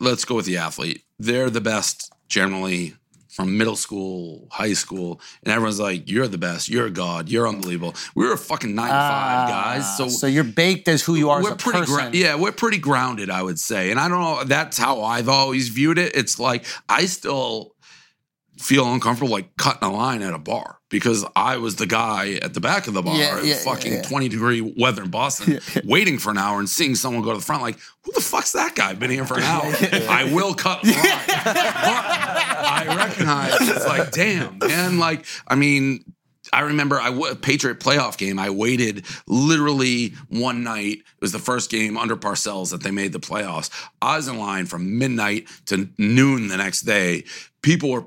let's 0.00 0.24
go 0.24 0.34
with 0.34 0.46
the 0.46 0.56
athlete. 0.58 1.02
They're 1.18 1.50
the 1.50 1.60
best 1.60 2.12
generally 2.28 2.94
from 3.28 3.56
middle 3.56 3.76
school, 3.76 4.48
high 4.50 4.72
school, 4.72 5.20
and 5.44 5.52
everyone's 5.52 5.78
like, 5.78 6.10
"You're 6.10 6.26
the 6.26 6.38
best. 6.38 6.68
You're 6.68 6.86
a 6.86 6.90
god. 6.90 7.28
You're 7.28 7.46
unbelievable." 7.46 7.94
We 8.16 8.26
were 8.26 8.32
a 8.32 8.38
fucking 8.38 8.74
nine 8.74 8.88
to 8.88 8.92
five 8.92 9.48
guys, 9.48 9.96
so 9.96 10.04
Ah, 10.06 10.08
so 10.08 10.26
you're 10.26 10.42
baked 10.42 10.88
as 10.88 11.02
who 11.02 11.14
you 11.14 11.30
are 11.30 11.40
we're 11.42 11.54
pretty 11.54 11.86
gra- 11.86 12.10
yeah 12.12 12.34
we're 12.34 12.50
pretty 12.52 12.78
grounded 12.78 13.30
i 13.30 13.40
would 13.42 13.60
say 13.60 13.90
and 13.92 14.00
i 14.00 14.08
don't 14.08 14.20
know 14.20 14.42
that's 14.44 14.76
how 14.76 15.02
i've 15.02 15.28
always 15.28 15.68
viewed 15.68 15.98
it 15.98 16.16
it's 16.16 16.40
like 16.40 16.64
i 16.88 17.06
still 17.06 17.74
feel 18.58 18.92
uncomfortable 18.92 19.30
like 19.32 19.56
cutting 19.56 19.88
a 19.88 19.92
line 19.92 20.20
at 20.22 20.34
a 20.34 20.38
bar 20.38 20.78
because 20.90 21.24
i 21.36 21.56
was 21.56 21.76
the 21.76 21.86
guy 21.86 22.38
at 22.42 22.54
the 22.54 22.60
back 22.60 22.86
of 22.88 22.94
the 22.94 23.02
bar 23.02 23.16
Yeah, 23.16 23.38
in 23.40 23.46
yeah, 23.46 23.54
fucking 23.56 23.92
yeah, 23.92 23.98
yeah. 23.98 24.08
20 24.08 24.28
degree 24.28 24.60
weather 24.76 25.02
in 25.04 25.10
boston 25.10 25.60
waiting 25.84 26.18
for 26.18 26.30
an 26.30 26.38
hour 26.38 26.58
and 26.58 26.68
seeing 26.68 26.94
someone 26.94 27.22
go 27.22 27.30
to 27.32 27.38
the 27.38 27.44
front 27.44 27.62
like 27.62 27.78
who 28.04 28.12
the 28.12 28.20
fuck's 28.20 28.52
that 28.52 28.74
guy 28.74 28.94
been 28.94 29.10
here 29.10 29.24
for 29.24 29.36
an 29.36 29.44
hour 29.44 29.62
i 30.10 30.30
will 30.32 30.54
cut 30.54 30.82
line 30.84 30.94
but 31.44 31.56
i 31.56 32.94
recognize 32.96 33.54
it's 33.60 33.86
like 33.86 34.10
damn 34.10 34.58
man 34.58 34.98
like 34.98 35.24
i 35.46 35.54
mean 35.54 36.04
I 36.50 36.60
remember 36.60 36.98
I 36.98 37.10
w- 37.10 37.34
Patriot 37.34 37.78
playoff 37.78 38.16
game. 38.16 38.38
I 38.38 38.48
waited 38.48 39.04
literally 39.26 40.14
one 40.30 40.62
night. 40.62 40.98
It 41.00 41.20
was 41.20 41.32
the 41.32 41.38
first 41.38 41.70
game 41.70 41.98
under 41.98 42.16
Parcells 42.16 42.70
that 42.70 42.82
they 42.82 42.90
made 42.90 43.12
the 43.12 43.20
playoffs. 43.20 43.68
I 44.00 44.16
was 44.16 44.28
in 44.28 44.38
line 44.38 44.64
from 44.64 44.98
midnight 44.98 45.46
to 45.66 45.90
noon 45.98 46.48
the 46.48 46.56
next 46.56 46.82
day. 46.82 47.24
People 47.60 47.90
were 47.90 48.06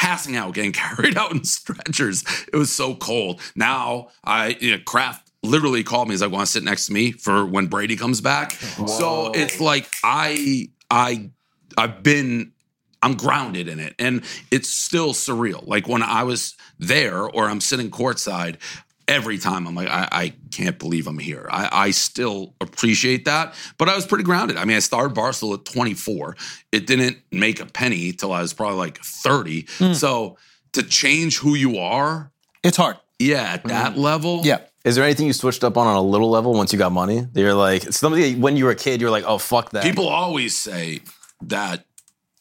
passing 0.00 0.34
out, 0.34 0.54
getting 0.54 0.72
carried 0.84 1.16
out 1.16 1.30
in 1.30 1.44
stretchers. 1.44 2.24
It 2.52 2.56
was 2.56 2.72
so 2.72 2.94
cold. 2.94 3.40
Now 3.54 4.08
I 4.24 4.56
you 4.60 4.72
know, 4.72 4.82
Kraft 4.84 5.30
literally 5.42 5.84
called 5.84 6.08
me. 6.08 6.14
He's 6.14 6.22
like, 6.22 6.32
"Want 6.32 6.46
to 6.46 6.52
sit 6.52 6.64
next 6.64 6.86
to 6.86 6.92
me 6.92 7.12
for 7.12 7.44
when 7.44 7.66
Brady 7.66 7.96
comes 7.96 8.20
back?" 8.20 8.52
So 8.52 9.32
it's 9.32 9.60
like 9.60 9.88
I 10.02 10.68
I 10.90 11.30
I've 11.76 12.02
been 12.02 12.52
I'm 13.02 13.14
grounded 13.14 13.68
in 13.68 13.78
it. 13.78 13.94
And 13.98 14.22
it's 14.50 14.68
still 14.68 15.12
surreal. 15.12 15.66
Like 15.66 15.88
when 15.88 16.02
I 16.02 16.22
was 16.22 16.54
there 16.78 17.22
or 17.22 17.48
I'm 17.48 17.60
sitting 17.60 17.90
courtside, 17.90 18.56
every 19.10 19.38
time 19.38 19.66
I'm 19.66 19.74
like, 19.74 19.88
I, 19.88 20.08
I 20.10 20.32
can't 20.52 20.78
believe 20.78 21.06
I'm 21.06 21.18
here. 21.18 21.46
I, 21.50 21.68
I 21.70 21.90
still 21.90 22.54
appreciate 22.60 23.24
that. 23.24 23.54
But 23.76 23.88
I 23.88 23.96
was 23.96 24.06
pretty 24.06 24.24
grounded. 24.24 24.56
I 24.56 24.64
mean, 24.64 24.76
I 24.76 24.80
started 24.80 25.14
Barstool 25.14 25.54
at 25.54 25.64
24. 25.64 26.36
It 26.72 26.86
didn't 26.86 27.18
make 27.32 27.60
a 27.60 27.66
penny 27.66 28.12
till 28.12 28.32
I 28.32 28.40
was 28.40 28.54
probably 28.54 28.78
like 28.78 28.98
30. 28.98 29.66
Hmm. 29.78 29.92
So 29.92 30.38
to 30.72 30.82
change 30.82 31.38
who 31.38 31.54
you 31.54 31.78
are, 31.78 32.30
It's 32.62 32.76
hard. 32.76 32.96
yeah, 33.18 33.42
at 33.42 33.64
that 33.64 33.92
mm-hmm. 33.92 34.00
level. 34.00 34.40
Yeah. 34.44 34.60
Is 34.84 34.94
there 34.94 35.04
anything 35.04 35.26
you 35.26 35.34
switched 35.34 35.64
up 35.64 35.76
on 35.76 35.86
on 35.86 35.96
a 35.96 36.02
little 36.02 36.30
level 36.30 36.54
once 36.54 36.72
you 36.72 36.78
got 36.78 36.92
money? 36.92 37.26
You're 37.34 37.52
like 37.52 37.82
something 37.92 38.40
when 38.40 38.56
you 38.56 38.64
were 38.64 38.70
a 38.70 38.76
kid. 38.76 39.00
You're 39.00 39.10
like, 39.10 39.24
oh 39.26 39.36
fuck 39.36 39.70
that. 39.70 39.82
People 39.82 40.08
always 40.08 40.56
say 40.56 41.00
that 41.42 41.84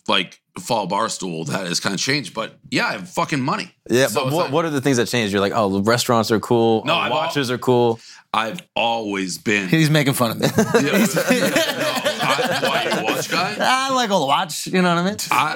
like 0.08 0.39
fall 0.60 0.88
barstool 0.88 1.46
that 1.48 1.68
has 1.68 1.80
kind 1.80 1.94
of 1.96 2.02
changed, 2.02 2.34
but 2.34 2.58
yeah, 2.72 2.88
I 2.88 2.92
have 2.94 3.10
fucking 3.10 3.40
money. 3.42 3.74
yeah, 3.90 4.08
So 4.08 4.26
but 4.26 4.34
what, 4.34 4.44
like- 4.46 4.54
what 4.54 4.66
are 4.66 4.70
the 4.72 4.82
things 4.82 4.98
that 4.98 5.08
changed? 5.08 5.32
You're 5.32 5.42
like, 5.42 5.54
oh, 5.56 5.70
the 5.70 5.82
restaurants 5.82 6.32
are 6.32 6.40
cool. 6.40 6.84
No, 6.86 6.94
oh, 6.94 6.98
I've 6.98 7.12
al- 7.12 7.18
watches 7.18 7.50
are 7.52 7.58
cool. 7.58 8.00
I've 8.34 8.60
always 8.76 9.38
been. 9.40 9.70
He's 9.70 9.90
making 9.90 10.14
fun 10.14 10.32
of 10.32 10.40
me. 10.40 10.48
Yeah, 10.58 10.66
no, 10.82 11.86
I, 12.22 12.60
why 12.62 12.98
you 13.00 13.04
watch 13.06 13.30
guy? 13.32 13.56
I 13.60 13.94
like 13.94 14.10
all 14.12 14.20
the 14.22 14.26
watch. 14.28 14.68
You 14.68 14.82
know 14.82 14.94
what 14.96 15.04
I 15.04 15.06
mean? 15.10 15.18
I, 15.32 15.56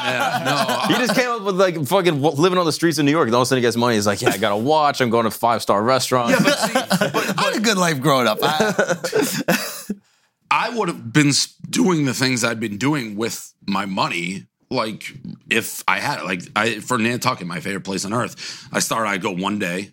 I, 0.00 0.08
yeah, 0.10 0.86
He 0.88 0.94
just 1.06 1.14
came 1.18 1.28
up 1.30 1.42
with 1.42 1.56
like 1.56 1.84
fucking 1.86 2.20
living 2.22 2.58
on 2.58 2.66
the 2.66 2.72
streets 2.72 2.98
of 2.98 3.04
New 3.04 3.10
York. 3.10 3.26
And 3.26 3.34
all 3.34 3.42
of 3.42 3.46
a 3.46 3.48
sudden 3.48 3.62
he 3.62 3.66
gets 3.66 3.76
money. 3.76 3.96
He's 3.96 4.06
like, 4.06 4.22
yeah, 4.22 4.30
I 4.30 4.38
got 4.38 4.52
a 4.52 4.56
watch. 4.56 5.00
I'm 5.00 5.10
going 5.10 5.24
to 5.24 5.30
five 5.32 5.60
star 5.62 5.82
restaurants. 5.82 6.32
Yeah, 6.32 6.44
but 6.44 6.58
see, 6.58 7.08
but, 7.12 7.38
I 7.38 7.42
had 7.44 7.56
a 7.56 7.60
good 7.60 7.78
life 7.78 8.00
growing 8.00 8.26
up. 8.28 8.38
I, 8.42 9.54
I 10.50 10.68
would 10.70 10.88
have 10.88 11.12
been 11.12 11.28
s- 11.28 11.54
doing 11.72 12.04
the 12.04 12.14
things 12.14 12.44
I'd 12.44 12.60
been 12.60 12.78
doing 12.78 13.16
with 13.16 13.52
my 13.66 13.86
money. 13.86 14.46
Like 14.70 15.12
if 15.50 15.82
I 15.88 15.98
had 15.98 16.20
it, 16.20 16.24
like 16.24 16.42
I 16.56 16.80
for 16.80 16.96
Nantucket, 16.98 17.46
my 17.46 17.60
favorite 17.60 17.84
place 17.84 18.04
on 18.04 18.12
earth. 18.14 18.68
I 18.72 18.78
started. 18.80 19.10
I'd 19.10 19.20
go 19.22 19.32
one 19.32 19.58
day, 19.58 19.92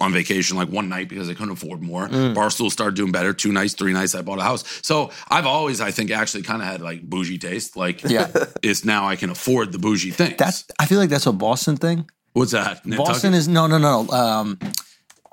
on 0.00 0.12
vacation 0.12 0.56
like 0.56 0.68
one 0.68 0.88
night 0.88 1.08
because 1.08 1.28
I 1.28 1.34
couldn't 1.34 1.52
afford 1.52 1.82
more. 1.82 2.08
Barstool 2.08 2.70
started 2.70 2.94
doing 2.94 3.12
better. 3.12 3.32
Two 3.32 3.52
nights, 3.52 3.74
three 3.74 3.92
nights, 3.92 4.14
I 4.14 4.22
bought 4.22 4.38
a 4.38 4.42
house. 4.42 4.64
So 4.82 5.10
I've 5.28 5.46
always, 5.46 5.80
I 5.80 5.90
think, 5.90 6.10
actually 6.10 6.42
kind 6.42 6.60
of 6.60 6.68
had 6.68 6.80
like 6.80 7.02
bougie 7.02 7.38
taste. 7.38 7.76
Like, 7.76 8.02
Yeah. 8.04 8.30
it's 8.62 8.84
now 8.84 9.06
I 9.08 9.16
can 9.16 9.30
afford 9.30 9.72
the 9.72 9.78
bougie 9.78 10.10
things. 10.10 10.34
That's 10.36 10.64
I 10.78 10.86
feel 10.86 10.98
like 10.98 11.10
that's 11.10 11.26
a 11.26 11.32
Boston 11.32 11.76
thing. 11.76 12.08
what's 12.34 12.52
that? 12.52 12.82
Boston 12.84 13.34
is 13.34 13.48
no, 13.48 13.66
no, 13.66 13.78
no. 13.78 14.08
Um, 14.08 14.58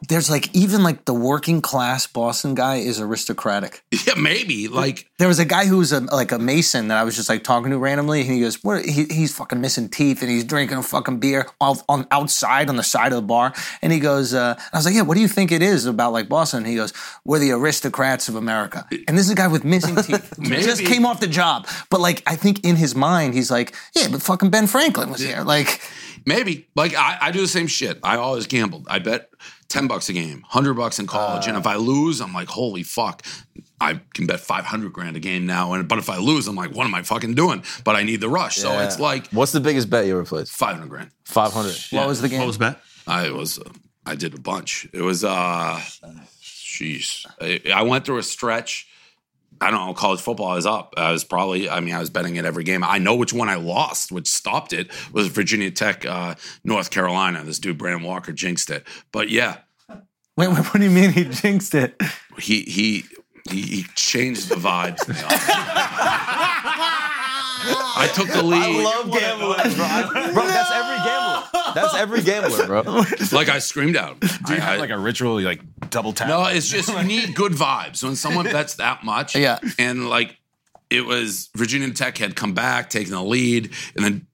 there's 0.07 0.29
like 0.29 0.53
even 0.55 0.83
like 0.83 1.05
the 1.05 1.13
working 1.13 1.61
class 1.61 2.07
Boston 2.07 2.55
guy 2.55 2.77
is 2.77 2.99
aristocratic. 2.99 3.83
yeah, 3.91 4.13
maybe 4.15 4.67
like 4.67 5.09
There 5.17 5.29
was 5.29 5.39
a 5.39 5.45
guy 5.45 5.65
who 5.65 5.77
was 5.77 5.93
a, 5.93 6.01
like 6.01 6.33
a 6.33 6.39
mason 6.39 6.89
that 6.89 6.97
I 6.97 7.05
was 7.05 7.15
just 7.15 7.29
like 7.29 7.45
talking 7.45 7.71
to 7.71 7.77
randomly, 7.77 8.19
and 8.19 8.29
he 8.29 8.41
goes, 8.41 8.61
"What? 8.61 8.83
He, 8.83 9.05
he's 9.05 9.33
fucking 9.33 9.61
missing 9.61 9.87
teeth, 9.87 10.21
and 10.21 10.29
he's 10.29 10.43
drinking 10.43 10.77
a 10.77 10.83
fucking 10.83 11.19
beer 11.19 11.47
on, 11.61 11.77
on 11.87 12.05
outside 12.11 12.67
on 12.67 12.75
the 12.75 12.83
side 12.83 13.13
of 13.13 13.15
the 13.15 13.21
bar." 13.21 13.53
And 13.81 13.93
he 13.93 13.99
goes, 13.99 14.33
uh, 14.33 14.59
"I 14.73 14.77
was 14.77 14.85
like, 14.85 14.93
yeah, 14.93 15.03
what 15.03 15.15
do 15.15 15.21
you 15.21 15.29
think 15.29 15.53
it 15.53 15.61
is 15.61 15.85
about 15.85 16.11
like 16.11 16.27
Boston?" 16.27 16.59
And 16.59 16.67
he 16.67 16.75
goes, 16.75 16.91
"We're 17.23 17.39
the 17.39 17.51
aristocrats 17.51 18.27
of 18.27 18.35
America." 18.35 18.85
And 19.07 19.15
this 19.15 19.27
is 19.27 19.31
a 19.31 19.35
guy 19.35 19.47
with 19.47 19.63
missing 19.63 19.95
teeth, 19.95 20.33
just 20.39 20.83
came 20.83 21.05
off 21.05 21.19
the 21.19 21.27
job, 21.27 21.67
but 21.91 22.01
like 22.01 22.23
I 22.25 22.35
think 22.35 22.65
in 22.65 22.75
his 22.75 22.95
mind, 22.95 23.35
he's 23.35 23.51
like, 23.51 23.73
"Yeah, 23.95 24.07
but 24.11 24.21
fucking 24.21 24.49
Ben 24.49 24.67
Franklin 24.67 25.11
was 25.11 25.21
here." 25.21 25.43
Like, 25.43 25.79
Maybe. 26.25 26.67
Like 26.75 26.95
I, 26.95 27.17
I 27.21 27.31
do 27.31 27.39
the 27.39 27.47
same 27.47 27.67
shit. 27.67 27.99
I 28.03 28.17
always 28.17 28.47
gambled. 28.47 28.87
I 28.89 28.99
bet 28.99 29.29
ten 29.75 29.87
bucks 29.87 30.07
a 30.09 30.13
game, 30.13 30.41
hundred 30.47 30.75
bucks 30.75 30.99
in 30.99 31.05
college, 31.05 31.47
and 31.47 31.57
if 31.57 31.67
I 31.67 31.75
lose, 31.75 32.21
I'm 32.21 32.33
like, 32.33 32.47
holy 32.47 32.83
fuck. 32.83 33.23
I 33.81 33.99
can 34.13 34.25
bet 34.25 34.39
five 34.39 34.63
hundred 34.63 34.93
grand 34.93 35.17
a 35.17 35.19
game 35.19 35.45
now, 35.45 35.73
and 35.73 35.85
but 35.87 35.97
if 35.99 36.09
I 36.09 36.17
lose, 36.17 36.47
I'm 36.47 36.55
like, 36.55 36.73
what 36.73 36.87
am 36.87 36.95
I 36.95 37.03
fucking 37.03 37.35
doing? 37.35 37.61
But 37.83 37.97
I 37.97 38.03
need 38.03 38.21
the 38.21 38.29
rush, 38.29 38.55
so 38.55 38.79
it's 38.79 38.99
like 38.99 39.27
What's 39.31 39.51
the 39.51 39.59
biggest 39.59 39.89
bet 39.89 40.05
you 40.05 40.13
ever 40.13 40.23
played? 40.23 40.47
five 40.47 40.75
hundred 40.75 40.89
grand. 40.89 41.11
Five 41.25 41.51
hundred. 41.51 41.75
what 41.91 42.07
was 42.07 42.21
the 42.21 42.29
game? 42.29 42.39
What 42.39 42.47
was 42.47 42.57
bet? 42.57 42.79
I 43.05 43.31
was, 43.31 43.59
uh, 43.59 43.69
I 44.05 44.15
did 44.15 44.33
a 44.33 44.39
bunch. 44.39 44.87
It 44.93 45.01
was, 45.01 45.23
uh, 45.23 45.79
jeez, 46.41 47.25
I, 47.41 47.61
I 47.71 47.83
went 47.83 48.05
through 48.05 48.17
a 48.17 48.23
stretch. 48.23 48.87
I 49.61 49.71
don't 49.71 49.85
know. 49.85 49.93
College 49.93 50.19
football 50.21 50.47
I 50.47 50.55
was 50.55 50.65
up. 50.65 50.93
I 50.97 51.11
was 51.11 51.23
probably. 51.23 51.69
I 51.69 51.79
mean, 51.79 51.93
I 51.95 51.99
was 51.99 52.09
betting 52.09 52.35
it 52.35 52.45
every 52.45 52.63
game. 52.63 52.83
I 52.83 52.97
know 52.97 53.15
which 53.15 53.31
one 53.31 53.47
I 53.49 53.55
lost, 53.55 54.11
which 54.11 54.27
stopped 54.27 54.73
it 54.73 54.91
was 55.13 55.27
Virginia 55.27 55.71
Tech, 55.71 56.05
uh, 56.05 56.35
North 56.63 56.91
Carolina. 56.91 57.43
This 57.43 57.59
dude 57.59 57.77
Brandon 57.77 58.03
Walker 58.03 58.33
jinxed 58.33 58.69
it. 58.69 58.85
But 59.13 59.29
yeah, 59.29 59.57
Wait, 60.37 60.47
wait, 60.49 60.57
what 60.57 60.73
do 60.73 60.83
you 60.83 60.89
mean 60.91 61.11
he 61.11 61.25
jinxed 61.25 61.73
it? 61.75 61.99
he 62.39 62.61
he 62.63 63.05
he, 63.49 63.61
he 63.61 63.83
changed 63.95 64.49
the 64.49 64.55
vibes. 64.55 64.99
I 67.97 68.11
took 68.13 68.27
the 68.27 68.43
lead. 68.43 68.61
I 68.61 68.83
love 68.83 69.11
gambling, 69.11 69.75
bro. 69.75 70.33
bro, 70.33 70.47
that's 70.47 70.71
every 70.71 70.97
gambler. 70.97 71.71
That's 71.73 71.95
every 71.95 72.21
gambler, 72.21 72.65
bro. 72.67 73.03
like 73.37 73.49
I 73.49 73.59
screamed 73.59 73.95
out. 73.97 74.19
Do 74.19 74.27
you 74.27 74.55
I- 74.57 74.59
have 74.59 74.77
I- 74.77 74.77
like 74.77 74.89
a 74.89 74.97
ritual, 74.97 75.39
you, 75.39 75.47
like 75.47 75.61
double 75.89 76.13
tap? 76.13 76.27
No, 76.27 76.45
it's 76.45 76.67
just 76.69 76.89
you 76.89 77.03
need 77.03 77.33
good 77.35 77.53
vibes. 77.53 78.03
When 78.03 78.15
someone 78.15 78.45
bets 78.45 78.75
that 78.75 79.03
much, 79.03 79.35
Yeah. 79.35 79.59
and 79.79 80.09
like 80.09 80.37
it 80.89 81.05
was 81.05 81.49
Virginia 81.55 81.89
Tech 81.91 82.17
had 82.17 82.35
come 82.35 82.53
back, 82.53 82.89
taking 82.89 83.11
the 83.11 83.23
lead, 83.23 83.71
and 83.95 84.05
then 84.05 84.19
t- 84.19 84.25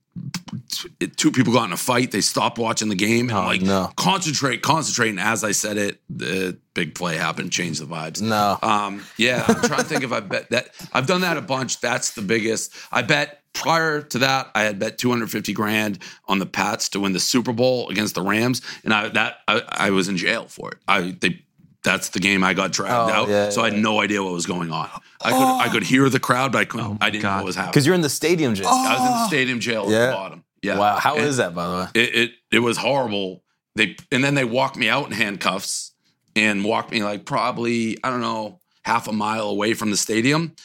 two 1.17 1.31
people 1.31 1.53
got 1.53 1.65
in 1.65 1.73
a 1.73 1.77
fight. 1.77 2.11
They 2.11 2.21
stopped 2.21 2.57
watching 2.57 2.89
the 2.89 2.95
game 2.95 3.29
and 3.29 3.37
Oh, 3.37 3.43
like 3.45 3.61
no. 3.61 3.91
concentrate, 3.95 4.61
concentrate. 4.61 5.09
And 5.09 5.19
as 5.19 5.43
I 5.43 5.51
said 5.51 5.77
it, 5.77 6.01
the 6.09 6.57
big 6.73 6.95
play 6.95 7.17
happened, 7.17 7.51
changed 7.51 7.81
the 7.81 7.85
vibes. 7.85 8.21
No. 8.21 8.57
Um, 8.61 9.03
yeah, 9.17 9.45
I'm 9.47 9.61
trying 9.61 9.79
to 9.79 9.85
think 9.85 10.03
if 10.03 10.11
I 10.11 10.19
bet 10.19 10.49
that 10.51 10.69
I've 10.93 11.07
done 11.07 11.21
that 11.21 11.37
a 11.37 11.41
bunch. 11.41 11.79
That's 11.81 12.11
the 12.11 12.21
biggest. 12.21 12.73
I 12.91 13.01
bet 13.01 13.39
prior 13.53 14.01
to 14.01 14.19
that, 14.19 14.49
I 14.55 14.63
had 14.63 14.79
bet 14.79 14.97
250 14.97 15.53
grand 15.53 15.99
on 16.27 16.39
the 16.39 16.45
Pats 16.45 16.89
to 16.89 16.99
win 16.99 17.13
the 17.13 17.19
Super 17.19 17.53
Bowl 17.53 17.89
against 17.89 18.15
the 18.15 18.21
Rams, 18.21 18.61
and 18.83 18.93
I 18.93 19.09
that 19.09 19.37
I, 19.47 19.61
I 19.69 19.89
was 19.91 20.07
in 20.07 20.17
jail 20.17 20.45
for 20.47 20.71
it. 20.71 20.77
I 20.87 21.15
they. 21.19 21.43
That's 21.83 22.09
the 22.09 22.19
game 22.19 22.43
I 22.43 22.53
got 22.53 22.71
dragged 22.71 22.93
Oh, 22.93 23.13
out, 23.23 23.29
yeah, 23.29 23.49
so 23.49 23.63
I 23.63 23.71
had 23.71 23.79
no 23.79 24.01
idea 24.01 24.21
what 24.23 24.33
was 24.33 24.45
going 24.45 24.71
on. 24.71 24.87
I 25.23 25.31
could 25.31 25.67
I 25.67 25.69
could 25.69 25.83
hear 25.83 26.09
the 26.09 26.19
crowd, 26.19 26.51
but 26.51 26.59
I 26.59 26.65
couldn't. 26.65 26.97
I 27.01 27.09
didn't 27.09 27.23
know 27.23 27.37
what 27.37 27.45
was 27.45 27.55
happening. 27.55 27.71
Because 27.71 27.85
you're 27.87 27.95
in 27.95 28.01
the 28.01 28.09
stadium, 28.09 28.53
Jay. 28.53 28.63
I 28.65 28.93
was 28.93 28.99
in 28.99 29.05
the 29.13 29.27
stadium 29.27 29.59
jail 29.59 29.83
at 29.85 29.89
Yeah. 29.89 30.05
the 30.07 30.11
bottom. 30.13 30.43
Yeah. 30.61 30.77
Wow, 30.77 30.97
how 30.99 31.15
is 31.17 31.39
And- 31.39 31.47
that, 31.49 31.55
by 31.55 31.67
the 31.67 31.73
way? 31.75 31.87
it, 32.03 32.15
it 32.15 32.31
it 32.51 32.59
was 32.59 32.77
horrible. 32.77 33.43
They 33.75 33.95
and 34.11 34.23
then 34.23 34.35
they 34.35 34.45
walked 34.45 34.75
me 34.77 34.89
out 34.89 35.07
in 35.07 35.11
handcuffs 35.13 35.91
and 36.35 36.63
walked 36.63 36.91
me 36.91 37.03
like 37.03 37.25
probably 37.25 37.97
I 38.03 38.09
don't 38.11 38.21
know 38.21 38.59
half 38.83 39.07
a 39.07 39.13
mile 39.13 39.47
away 39.49 39.73
from 39.73 39.89
the 39.91 39.97
stadium. 39.97 40.55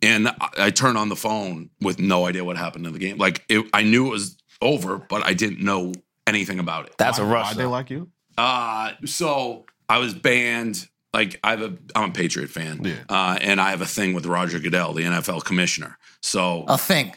And 0.00 0.28
I, 0.28 0.48
I 0.58 0.70
turned 0.70 0.96
on 0.98 1.10
the 1.10 1.16
phone 1.16 1.70
with 1.80 1.98
no 2.00 2.26
idea 2.26 2.44
what 2.44 2.56
happened 2.56 2.86
in 2.86 2.92
the 2.92 2.98
game. 2.98 3.18
Like 3.18 3.44
it, 3.48 3.66
I 3.74 3.82
knew 3.82 4.06
it 4.06 4.10
was 4.10 4.36
over, 4.62 4.96
but 4.98 5.22
I 5.26 5.34
didn't 5.34 5.60
know 5.60 5.92
anything 6.26 6.58
about 6.58 6.86
it. 6.86 6.94
That's 6.96 7.18
a 7.18 7.24
rush. 7.24 7.48
Why'd 7.48 7.56
they 7.58 7.66
like 7.66 7.90
you? 7.90 8.08
Uh, 8.38 8.92
so 9.04 9.66
I 9.88 9.98
was 9.98 10.14
banned. 10.14 10.88
Like 11.14 11.38
I 11.44 11.50
have 11.50 11.60
a, 11.62 11.76
I'm 11.94 12.10
a 12.10 12.12
Patriot 12.12 12.48
fan, 12.48 12.82
Yeah. 12.84 12.94
uh, 13.08 13.36
and 13.40 13.60
I 13.60 13.70
have 13.70 13.82
a 13.82 13.86
thing 13.86 14.14
with 14.14 14.24
Roger 14.24 14.58
Goodell, 14.58 14.94
the 14.94 15.02
NFL 15.02 15.44
commissioner. 15.44 15.98
So 16.22 16.64
A 16.68 16.78
thing. 16.78 17.12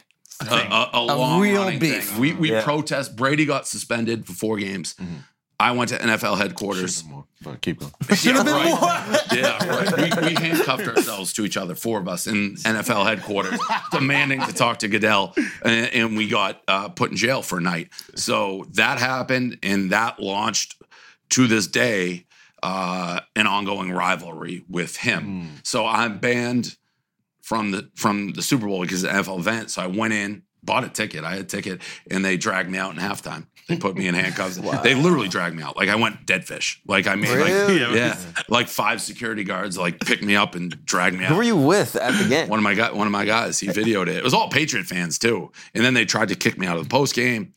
a, 0.46 0.54
a, 0.54 0.90
a, 0.92 1.00
long 1.16 1.40
real 1.40 1.70
beef. 1.78 2.10
thing. 2.10 2.20
We 2.20 2.34
we 2.34 2.50
Yeah. 2.50 2.62
protest. 2.62 3.16
Brady 3.16 3.46
got 3.46 3.66
suspended 3.66 4.26
for 4.26 4.34
four 4.34 4.58
games. 4.58 4.94
I 5.58 5.70
went 5.72 5.88
to 5.88 5.96
NFL 5.96 6.36
headquarters. 6.36 7.02
More, 7.04 7.24
but 7.40 7.62
keep 7.62 7.80
going. 7.80 7.90
Yeah, 8.22 8.42
right. 8.42 9.22
Yeah, 9.32 9.66
right. 9.66 10.20
We, 10.20 10.28
we 10.28 10.34
handcuffed 10.34 10.86
ourselves 10.86 11.32
to 11.32 11.46
each 11.46 11.56
other, 11.56 11.74
four 11.74 11.98
of 11.98 12.06
us 12.08 12.26
in 12.26 12.56
NFL 12.56 13.06
headquarters, 13.06 13.58
demanding 13.90 14.42
to 14.42 14.52
talk 14.52 14.80
to 14.80 14.88
Goodell, 14.88 15.32
and, 15.64 15.90
and 15.94 16.16
we 16.18 16.28
got 16.28 16.60
uh, 16.68 16.90
put 16.90 17.10
in 17.12 17.16
jail 17.16 17.40
for 17.40 17.56
a 17.56 17.62
night. 17.62 17.88
So 18.16 18.66
that 18.72 18.98
happened, 18.98 19.58
and 19.62 19.92
that 19.92 20.20
launched 20.20 20.74
to 21.30 21.46
this 21.46 21.66
day 21.66 22.25
uh, 22.62 23.20
an 23.34 23.46
ongoing 23.46 23.92
rivalry 23.92 24.64
with 24.68 24.96
him. 24.96 25.50
So 25.62 25.86
I'm 25.86 26.18
banned 26.18 26.76
from 27.42 27.70
the 27.70 27.90
from 27.94 28.32
the 28.32 28.42
Super 28.42 28.66
Bowl 28.66 28.82
because 28.82 29.04
of 29.04 29.10
the 29.12 29.16
NFL 29.16 29.38
event. 29.38 29.70
So 29.70 29.82
I 29.82 29.86
went 29.86 30.12
in, 30.14 30.42
bought 30.62 30.84
a 30.84 30.88
ticket. 30.88 31.22
I 31.24 31.30
had 31.32 31.40
a 31.40 31.44
ticket, 31.44 31.80
and 32.10 32.24
they 32.24 32.36
dragged 32.36 32.70
me 32.70 32.78
out 32.78 32.92
in 32.92 32.98
halftime. 33.00 33.46
They 33.68 33.76
put 33.76 33.96
me 33.96 34.06
in 34.08 34.14
handcuffs. 34.22 34.56
They 34.82 34.94
literally 34.94 35.28
dragged 35.28 35.54
me 35.56 35.62
out. 35.62 35.76
Like 35.76 35.88
I 35.88 35.96
went 35.96 36.24
dead 36.26 36.44
fish. 36.44 36.80
Like 36.86 37.06
I 37.06 37.14
made 37.16 37.30
Really? 37.30 37.80
like 37.80 37.94
yeah, 37.94 38.16
like 38.48 38.68
five 38.68 39.00
security 39.02 39.44
guards 39.44 39.76
like 39.76 40.00
picked 40.00 40.22
me 40.22 40.34
up 40.36 40.54
and 40.54 40.84
dragged 40.84 41.16
me 41.16 41.24
out. 41.24 41.30
Who 41.30 41.36
were 41.36 41.42
you 41.42 41.56
with 41.56 41.94
at 41.96 42.20
the 42.20 42.28
game? 42.28 42.48
One 42.48 42.58
of 42.58 42.62
my 42.64 42.74
guy, 42.74 42.92
one 42.92 43.06
of 43.06 43.12
my 43.12 43.24
guys, 43.24 43.58
he 43.60 43.66
videoed 43.68 44.08
it. 44.08 44.16
It 44.16 44.24
was 44.24 44.34
all 44.34 44.48
Patriot 44.48 44.86
fans 44.86 45.18
too. 45.18 45.52
And 45.74 45.84
then 45.84 45.94
they 45.94 46.04
tried 46.04 46.28
to 46.28 46.34
kick 46.36 46.58
me 46.58 46.66
out 46.66 46.76
of 46.78 46.84
the 46.84 46.88
post 46.88 47.14
game. 47.14 47.52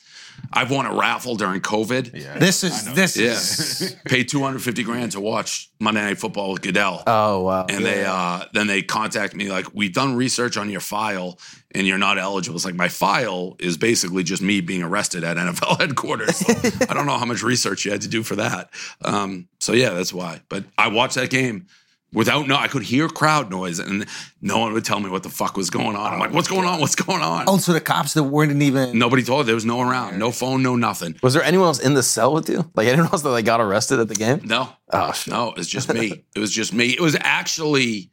I've 0.51 0.71
won 0.71 0.85
a 0.85 0.93
raffle 0.93 1.35
during 1.35 1.61
COVID. 1.61 2.13
Yeah. 2.21 2.37
This 2.39 2.63
is 2.63 2.93
this 2.93 3.17
Yeah. 3.17 3.31
is 3.31 3.95
Paid 4.05 4.29
250 4.29 4.83
grand 4.83 5.11
to 5.13 5.19
watch 5.19 5.69
Monday 5.79 6.01
Night 6.01 6.17
Football 6.19 6.51
with 6.53 6.61
Goodell. 6.61 7.03
Oh 7.07 7.43
wow. 7.43 7.65
and 7.69 7.85
they 7.85 8.03
uh 8.05 8.45
then 8.53 8.67
they 8.67 8.81
contact 8.81 9.35
me 9.35 9.49
like 9.49 9.67
we've 9.73 9.93
done 9.93 10.15
research 10.15 10.57
on 10.57 10.69
your 10.69 10.81
file 10.81 11.39
and 11.75 11.85
you're 11.85 11.97
not 11.99 12.17
eligible. 12.17 12.55
It's 12.55 12.65
like 12.65 12.75
my 12.75 12.87
file 12.87 13.55
is 13.59 13.77
basically 13.77 14.23
just 14.23 14.41
me 14.41 14.59
being 14.61 14.81
arrested 14.83 15.23
at 15.23 15.37
NFL 15.37 15.79
headquarters. 15.79 16.37
So 16.37 16.53
I 16.89 16.93
don't 16.93 17.05
know 17.05 17.17
how 17.17 17.25
much 17.25 17.43
research 17.43 17.85
you 17.85 17.91
had 17.91 18.01
to 18.01 18.07
do 18.07 18.23
for 18.23 18.35
that. 18.37 18.69
Um, 19.03 19.47
so 19.59 19.73
yeah, 19.73 19.91
that's 19.91 20.13
why. 20.13 20.41
But 20.49 20.65
I 20.77 20.87
watched 20.87 21.15
that 21.15 21.29
game 21.29 21.67
without 22.13 22.47
no. 22.47 22.55
I 22.55 22.67
could 22.67 22.83
hear 22.83 23.07
crowd 23.07 23.49
noise 23.49 23.79
and 23.79 24.05
no 24.41 24.59
one 24.59 24.73
would 24.73 24.85
tell 24.85 24.99
me 24.99 25.09
what 25.09 25.23
the 25.23 25.29
fuck 25.29 25.57
was 25.57 25.69
going 25.69 25.95
on. 25.95 26.13
I'm 26.13 26.19
like, 26.19 26.33
what's 26.33 26.47
going 26.47 26.65
on? 26.65 26.79
What's 26.79 26.95
going 26.95 27.21
on? 27.21 27.45
Oh, 27.47 27.57
so 27.57 27.73
the 27.73 27.81
cops 27.81 28.13
that 28.13 28.23
weren't 28.23 28.61
even 28.61 28.97
Nobody 28.97 29.23
told. 29.23 29.45
There 29.45 29.55
was 29.55 29.65
no 29.65 29.77
one 29.77 29.87
around. 29.87 30.19
No 30.19 30.31
phone. 30.31 30.63
No 30.63 30.75
nothing. 30.75 31.15
was 31.21 31.33
there 31.33 31.43
anyone 31.43 31.67
else 31.67 31.79
in 31.79 31.93
the 31.93 32.03
cell 32.03 32.33
with 32.33 32.49
you? 32.49 32.69
Like 32.75 32.87
anyone 32.87 33.11
else 33.11 33.21
that 33.21 33.29
like 33.29 33.45
got 33.45 33.61
arrested 33.61 33.99
at 33.99 34.07
the 34.07 34.15
game? 34.15 34.41
No. 34.43 34.69
Oh 34.91 35.11
shit. 35.11 35.33
No, 35.33 35.53
it's 35.55 35.67
just 35.67 35.93
me. 35.93 36.23
it 36.35 36.39
was 36.39 36.51
just 36.51 36.73
me. 36.73 36.89
It 36.89 37.01
was 37.01 37.17
actually 37.19 38.11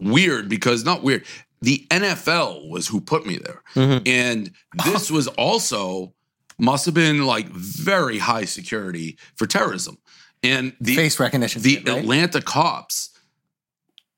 weird 0.00 0.48
because 0.48 0.84
not 0.84 1.02
weird. 1.02 1.24
The 1.62 1.86
NFL 1.90 2.68
was 2.68 2.86
who 2.86 3.00
put 3.00 3.26
me 3.26 3.38
there. 3.38 3.62
Mm-hmm. 3.74 4.06
And 4.06 4.50
this 4.84 5.10
was 5.10 5.26
also 5.28 6.14
must 6.58 6.86
have 6.86 6.94
been 6.94 7.26
like 7.26 7.48
very 7.48 8.18
high 8.18 8.44
security 8.44 9.18
for 9.34 9.46
terrorism. 9.46 9.98
And 10.42 10.74
the 10.80 10.94
face 10.94 11.18
recognition. 11.18 11.62
the 11.62 11.76
shit, 11.76 11.88
right? 11.88 11.98
Atlanta 11.98 12.40
cops, 12.40 13.10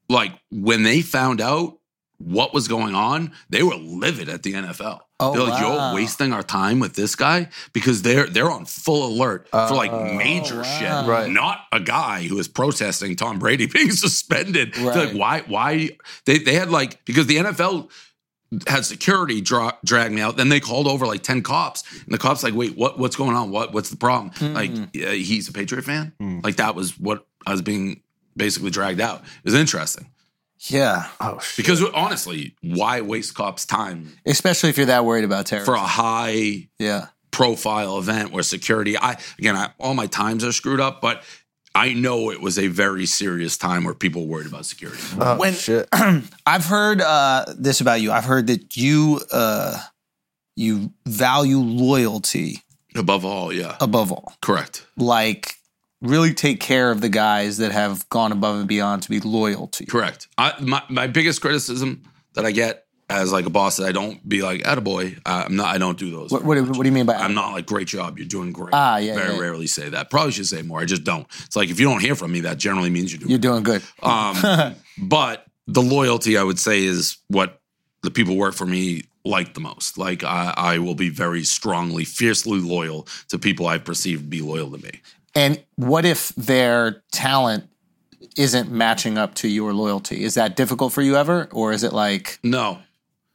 like 0.08 0.32
when 0.50 0.82
they 0.82 1.02
found 1.02 1.40
out 1.40 1.74
what 2.18 2.52
was 2.52 2.66
going 2.66 2.96
on, 2.96 3.32
they 3.48 3.62
were 3.62 3.76
livid 3.76 4.28
at 4.28 4.42
the 4.42 4.54
NFL. 4.54 4.98
Oh, 5.20 5.32
they're 5.32 5.42
like, 5.42 5.62
wow. 5.62 5.90
"You're 5.90 5.94
wasting 5.94 6.32
our 6.32 6.42
time 6.42 6.80
with 6.80 6.94
this 6.94 7.14
guy 7.14 7.48
because 7.72 8.02
they're 8.02 8.26
they're 8.26 8.50
on 8.50 8.64
full 8.64 9.06
alert 9.06 9.48
for 9.50 9.74
like 9.74 9.92
major 10.16 10.64
shit, 10.64 10.88
wow. 10.88 11.08
Right. 11.08 11.30
Not 11.30 11.60
a 11.72 11.78
guy 11.80 12.22
who 12.24 12.38
is 12.38 12.48
protesting 12.48 13.14
Tom 13.16 13.38
Brady 13.38 13.66
being 13.72 13.90
suspended. 13.92 14.74
They're 14.74 14.86
Right. 14.86 14.96
like, 15.08 15.12
why? 15.16 15.40
Why? 15.46 15.90
They 16.24 16.38
they 16.38 16.54
had 16.54 16.70
like 16.70 17.04
because 17.04 17.26
the 17.26 17.36
NFL 17.36 17.88
had 18.66 18.84
security 18.84 19.40
dra- 19.40 19.76
drag 19.84 20.10
me 20.10 20.20
out. 20.22 20.36
Then 20.38 20.48
they 20.48 20.58
called 20.60 20.86
over 20.86 21.06
like 21.06 21.22
ten 21.22 21.42
cops, 21.42 21.84
and 22.04 22.12
the 22.14 22.18
cops 22.18 22.42
like, 22.42 22.54
"Wait, 22.54 22.76
what? 22.76 22.98
What's 22.98 23.14
going 23.16 23.36
on? 23.36 23.50
What? 23.50 23.72
What's 23.74 23.90
the 23.90 23.96
problem?" 23.96 24.32
Hmm. 24.36 24.54
Like, 24.54 24.70
yeah, 24.92 25.10
he's 25.12 25.48
a 25.48 25.52
Patriot 25.52 25.82
fan. 25.84 26.12
Like 26.42 26.56
that 26.56 26.74
was 26.74 26.98
what 26.98 27.26
I 27.46 27.52
was 27.52 27.62
being 27.62 28.02
basically 28.38 28.70
dragged 28.70 29.00
out. 29.00 29.20
It 29.20 29.44
was 29.44 29.54
interesting 29.54 30.06
yeah, 30.70 31.08
Oh 31.20 31.38
shit. 31.38 31.56
because 31.56 31.82
honestly, 31.84 32.56
why 32.62 33.00
waste 33.00 33.34
cops' 33.34 33.64
time 33.64 34.12
especially 34.26 34.70
if 34.70 34.76
you're 34.76 34.86
that 34.86 35.04
worried 35.04 35.24
about 35.24 35.46
terror. 35.46 35.64
for 35.64 35.74
a 35.74 35.78
high 35.78 36.68
yeah, 36.80 37.06
profile 37.30 37.98
event 37.98 38.32
where 38.32 38.42
security. 38.42 38.98
I 38.98 39.18
again, 39.38 39.54
I, 39.56 39.70
all 39.78 39.94
my 39.94 40.06
times 40.06 40.42
are 40.44 40.50
screwed 40.52 40.80
up, 40.80 41.00
but 41.00 41.22
I 41.76 41.92
know 41.92 42.30
it 42.32 42.40
was 42.40 42.58
a 42.58 42.66
very 42.66 43.06
serious 43.06 43.56
time 43.56 43.84
where 43.84 43.94
people 43.94 44.22
were 44.26 44.32
worried 44.38 44.48
about 44.48 44.66
security. 44.66 45.00
when 45.38 45.52
Shit. 45.66 45.88
I've 46.44 46.64
heard 46.64 47.00
uh, 47.02 47.44
this 47.56 47.80
about 47.80 48.00
you. 48.00 48.10
I've 48.10 48.24
heard 48.24 48.48
that 48.48 48.76
you 48.76 49.20
uh, 49.30 49.80
you 50.56 50.92
value 51.06 51.58
loyalty 51.58 52.62
Above 52.96 53.24
all, 53.24 53.52
yeah, 53.52 53.76
above 53.80 54.10
all. 54.10 54.32
correct. 54.42 54.84
Like 54.96 55.54
really 56.00 56.34
take 56.34 56.60
care 56.60 56.90
of 56.90 57.00
the 57.00 57.08
guys 57.08 57.58
that 57.58 57.72
have 57.72 58.08
gone 58.08 58.32
above 58.32 58.56
and 58.60 58.68
beyond 58.68 59.02
to 59.02 59.10
be 59.10 59.20
loyal 59.20 59.68
to 59.68 59.84
you. 59.84 59.88
Correct. 59.88 60.28
I, 60.36 60.54
my 60.60 60.82
my 60.88 61.06
biggest 61.06 61.40
criticism 61.40 62.02
that 62.34 62.44
I 62.44 62.52
get 62.52 62.84
as 63.10 63.32
like 63.32 63.46
a 63.46 63.50
boss 63.50 63.78
that 63.78 63.86
I 63.86 63.92
don't 63.92 64.26
be 64.28 64.42
like, 64.42 64.62
"Attaboy." 64.62 65.18
Uh, 65.24 65.44
I'm 65.46 65.56
not. 65.56 65.74
I 65.74 65.78
don't 65.78 65.98
do 65.98 66.10
those. 66.10 66.30
What, 66.30 66.44
what, 66.44 66.54
do- 66.56 66.64
what 66.64 66.78
do 66.82 66.84
you 66.84 66.92
mean 66.92 67.06
by 67.06 67.14
I'm 67.14 67.34
not 67.34 67.52
like 67.52 67.66
great 67.66 67.88
job. 67.88 68.18
You're 68.18 68.28
doing 68.28 68.52
great. 68.52 68.70
Ah, 68.72 68.98
yeah, 68.98 69.14
Very 69.14 69.34
yeah. 69.34 69.40
rarely 69.40 69.66
say 69.66 69.88
that. 69.88 70.10
Probably 70.10 70.32
should 70.32 70.46
say 70.46 70.62
more. 70.62 70.80
I 70.80 70.84
just 70.84 71.04
don't. 71.04 71.26
It's 71.44 71.56
like 71.56 71.70
if 71.70 71.80
you 71.80 71.86
don't 71.88 72.00
hear 72.00 72.14
from 72.14 72.32
me, 72.32 72.40
that 72.40 72.58
generally 72.58 72.90
means 72.90 73.12
you're 73.12 73.18
doing. 73.20 73.30
You're 73.30 73.38
doing 73.38 73.62
good. 73.62 73.82
Um, 74.02 74.74
but 74.98 75.46
the 75.66 75.82
loyalty, 75.82 76.36
I 76.36 76.42
would 76.42 76.58
say, 76.58 76.84
is 76.84 77.16
what 77.28 77.60
the 78.02 78.10
people 78.10 78.36
work 78.36 78.54
for 78.54 78.66
me 78.66 79.04
like 79.24 79.54
the 79.54 79.60
most. 79.60 79.98
Like 79.98 80.24
I, 80.24 80.54
I 80.56 80.78
will 80.78 80.94
be 80.94 81.08
very 81.08 81.44
strongly, 81.44 82.04
fiercely 82.04 82.60
loyal 82.60 83.06
to 83.28 83.38
people 83.38 83.66
I 83.66 83.78
perceive 83.78 84.20
to 84.20 84.24
be 84.24 84.40
loyal 84.42 84.70
to 84.70 84.78
me. 84.78 85.00
And 85.38 85.62
what 85.76 86.04
if 86.04 86.30
their 86.30 87.02
talent 87.12 87.68
isn't 88.36 88.70
matching 88.72 89.16
up 89.18 89.34
to 89.36 89.48
your 89.48 89.72
loyalty? 89.72 90.24
Is 90.24 90.34
that 90.34 90.56
difficult 90.56 90.92
for 90.92 91.00
you 91.00 91.16
ever, 91.16 91.48
or 91.52 91.72
is 91.72 91.84
it 91.84 91.92
like 91.92 92.40
No, 92.42 92.80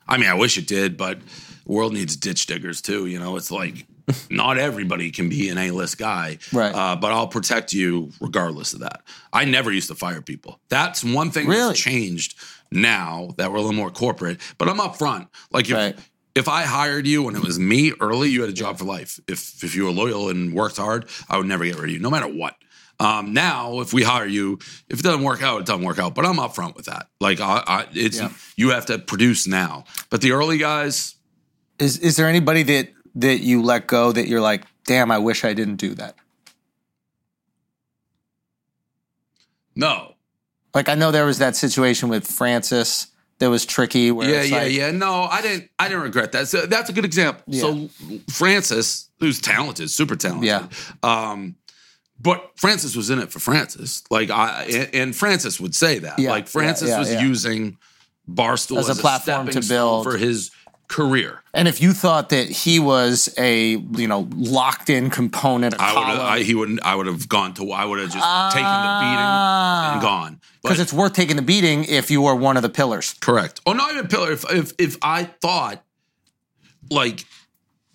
I 0.08 0.18
mean 0.18 0.30
I 0.30 0.34
wish 0.34 0.58
it 0.58 0.68
did, 0.68 0.98
but 0.98 1.20
the 1.66 1.72
world 1.72 1.94
needs 1.94 2.18
ditch 2.18 2.46
diggers 2.46 2.82
too. 2.82 3.06
You 3.06 3.20
know, 3.20 3.38
it's 3.38 3.52
like 3.52 3.86
not 4.30 4.58
everybody 4.58 5.12
can 5.12 5.30
be 5.30 5.48
an 5.48 5.58
A-list 5.58 5.98
guy, 5.98 6.40
Right. 6.52 6.76
Uh, 6.76 6.98
but 6.98 7.14
I'll 7.14 7.28
protect 7.30 7.72
you 7.72 8.12
regardless 8.20 8.74
of 8.74 8.82
that. 8.82 9.02
I 9.32 9.46
never 9.46 9.72
used 9.72 9.88
to 9.88 9.96
fire 9.96 10.22
people. 10.22 10.60
That's 10.68 11.06
one 11.06 11.32
thing 11.32 11.48
Really? 11.48 11.68
that's 11.70 11.80
changed 11.80 12.36
now 12.70 13.30
that 13.38 13.50
we're 13.50 13.60
a 13.60 13.62
little 13.62 13.76
more 13.78 13.92
corporate. 13.92 14.42
But 14.58 14.68
I'm 14.68 14.78
upfront. 14.80 15.28
Like 15.52 15.70
if 15.70 15.76
Right. 15.76 15.98
If 16.36 16.48
I 16.48 16.64
hired 16.64 17.06
you 17.06 17.24
when 17.24 17.36
it 17.36 17.42
was 17.44 17.60
me 17.60 17.94
early, 18.00 18.30
you 18.30 18.42
had 18.42 18.50
a 18.50 18.54
job 18.54 18.78
for 18.80 18.86
life. 18.86 19.20
If 19.28 19.64
if 19.64 19.76
you 19.76 19.84
were 19.86 19.92
loyal 19.92 20.30
and 20.30 20.54
worked 20.54 20.78
hard, 20.78 21.08
I 21.30 21.38
would 21.38 21.46
never 21.48 21.64
get 21.66 21.76
rid 21.76 21.86
of 21.86 21.90
you, 21.92 22.00
no 22.00 22.10
matter 22.10 22.28
what. 22.28 22.56
Um, 23.00 23.34
now, 23.34 23.80
if 23.82 23.92
we 23.94 24.04
hire 24.04 24.26
you, 24.26 24.60
if 24.88 25.00
it 25.00 25.04
doesn't 25.04 25.24
work 25.24 25.42
out, 25.42 25.62
it 25.62 25.66
doesn't 25.66 25.84
work 25.84 26.00
out. 26.00 26.16
But 26.16 26.26
I'm 26.26 26.36
upfront 26.38 26.76
with 26.76 26.86
that. 26.86 27.08
Like, 27.20 27.40
I, 27.42 27.64
I 27.66 27.88
it's 27.94 28.18
Yeah. 28.18 28.30
you 28.56 28.70
have 28.70 28.86
to 28.88 29.00
produce 29.00 29.48
now. 29.48 29.86
But 30.10 30.22
the 30.22 30.32
early 30.32 30.58
guys, 30.58 31.16
is 31.80 31.98
is 32.00 32.16
there 32.18 32.28
anybody 32.28 32.64
that 32.64 32.90
that 33.16 33.40
you 33.42 33.62
let 33.62 33.88
go 33.88 34.12
that 34.12 34.28
you're 34.28 34.42
like, 34.42 34.64
damn, 34.86 35.12
I 35.12 35.18
wish 35.20 35.44
I 35.44 35.54
didn't 35.54 35.76
do 35.78 35.94
that? 35.96 36.16
no, 39.76 40.14
Like 40.76 40.88
I 40.88 40.94
know 40.96 41.12
there 41.12 41.26
was 41.26 41.40
that 41.40 41.56
situation 41.56 42.08
with 42.10 42.28
Francis 42.28 43.08
that 43.44 43.50
was 43.50 43.66
tricky. 43.66 44.10
Where 44.10 44.30
yeah, 44.30 44.42
yeah, 44.42 44.58
like, 44.64 44.72
yeah. 44.72 44.92
No, 44.92 45.24
I 45.24 45.42
didn't. 45.42 45.70
I 45.78 45.90
didn't 45.90 46.04
regret 46.04 46.32
that. 46.32 46.48
So 46.48 46.66
that's 46.66 46.90
a 46.90 46.94
good 46.94 47.04
example. 47.04 47.54
So 47.54 47.90
Francis, 48.30 49.10
who's 49.20 49.42
talented, 49.42 49.92
super 49.92 50.16
talented. 50.16 50.48
Yeah. 50.48 50.68
Um, 51.04 51.56
but 52.20 52.52
Francis 52.56 52.96
was 52.96 53.10
in 53.10 53.20
it 53.20 53.32
for 53.32 53.40
Francis. 53.40 54.04
Like 54.10 54.30
I 54.30 54.64
and, 54.64 54.96
and 54.96 55.16
Francis 55.16 55.60
would 55.60 55.76
say 55.76 56.00
that. 56.00 56.20
Yeah, 56.20 56.32
like 56.32 56.48
Francis 56.48 56.88
yeah, 56.88 56.96
yeah, 56.96 57.00
was 57.00 57.12
yeah. 57.12 57.22
using 57.22 57.78
Barstool 58.30 58.78
As 58.78 58.90
as, 58.90 58.98
a 58.98 59.02
platform 59.02 59.48
stepping 59.48 59.62
to 59.62 59.68
build. 59.68 60.06
for 60.06 60.16
his 60.16 60.52
career. 60.88 61.42
And 61.54 61.68
if 61.68 61.82
you 61.82 61.94
thought 61.94 62.30
that 62.30 62.50
he 62.50 62.80
was 62.80 63.34
a 63.38 63.78
you 63.78 64.08
know 64.08 64.28
locked 64.36 64.90
in 64.90 65.10
component, 65.10 65.76
I 65.80 65.94
would. 65.94 66.22
I, 66.22 66.44
he 66.44 66.56
wouldn't. 66.56 66.84
I 66.84 66.96
would 66.96 67.08
have 67.08 67.28
gone 67.30 67.54
to. 67.56 67.72
I 67.72 67.86
would 67.86 68.00
have 68.00 68.12
just 68.12 68.26
ah. 68.26 68.50
taken 68.52 68.70
the 68.70 69.00
beating 69.00 69.94
and 69.94 70.02
gone. 70.02 70.42
because 70.62 70.80
it's 70.80 70.94
worth 70.94 71.14
taking 71.14 71.36
the 71.36 71.42
beating 71.42 71.86
if 71.86 72.10
you 72.12 72.26
are 72.26 72.36
one 72.36 72.58
of 72.58 72.64
the 72.64 72.70
pillars. 72.70 73.14
correct. 73.20 73.62
Oh, 73.66 73.74
not 73.74 73.92
even 73.92 74.08
pillar. 74.08 74.32
If 74.32 74.52
if 74.52 74.74
if 74.78 74.98
I 75.02 75.24
thought 75.24 75.84
like 76.90 77.26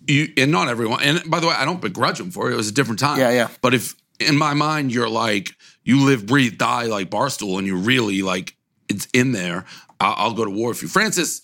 you, 0.07 0.27
and 0.37 0.51
not 0.51 0.67
everyone. 0.67 1.01
And 1.03 1.29
by 1.29 1.39
the 1.39 1.47
way, 1.47 1.55
I 1.57 1.65
don't 1.65 1.81
begrudge 1.81 2.19
him 2.19 2.31
for 2.31 2.49
it. 2.49 2.53
It 2.53 2.57
was 2.57 2.69
a 2.69 2.73
different 2.73 2.99
time. 2.99 3.19
Yeah, 3.19 3.31
yeah. 3.31 3.49
But 3.61 3.73
if 3.73 3.95
in 4.19 4.37
my 4.37 4.53
mind 4.53 4.93
you're 4.93 5.09
like 5.09 5.51
you 5.83 6.05
live, 6.05 6.25
breathe, 6.25 6.57
die 6.57 6.83
like 6.83 7.09
Barstool, 7.09 7.57
and 7.57 7.67
you 7.67 7.77
really 7.77 8.21
like 8.21 8.55
it's 8.87 9.07
in 9.13 9.31
there, 9.31 9.65
I'll, 9.99 10.15
I'll 10.17 10.33
go 10.33 10.45
to 10.45 10.51
war 10.51 10.69
with 10.69 10.81
you, 10.81 10.87
Francis. 10.87 11.41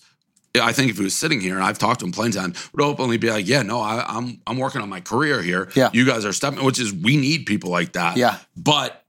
I 0.60 0.72
think 0.72 0.90
if 0.90 0.96
he 0.98 1.04
was 1.04 1.14
sitting 1.16 1.40
here, 1.40 1.54
and 1.56 1.64
I've 1.64 1.78
talked 1.78 2.00
to 2.00 2.06
him 2.06 2.12
plenty 2.12 2.36
of 2.38 2.42
times, 2.44 2.72
would 2.72 2.82
openly 2.82 3.16
be 3.18 3.30
like, 3.30 3.46
"Yeah, 3.48 3.62
no, 3.62 3.80
I, 3.80 4.04
I'm 4.06 4.40
I'm 4.46 4.58
working 4.58 4.80
on 4.80 4.88
my 4.88 5.00
career 5.00 5.42
here. 5.42 5.68
Yeah. 5.74 5.90
you 5.92 6.04
guys 6.06 6.24
are 6.24 6.32
stepping, 6.32 6.64
which 6.64 6.78
is 6.80 6.92
we 6.92 7.16
need 7.16 7.46
people 7.46 7.70
like 7.70 7.92
that. 7.92 8.16
Yeah. 8.16 8.38
but 8.56 9.02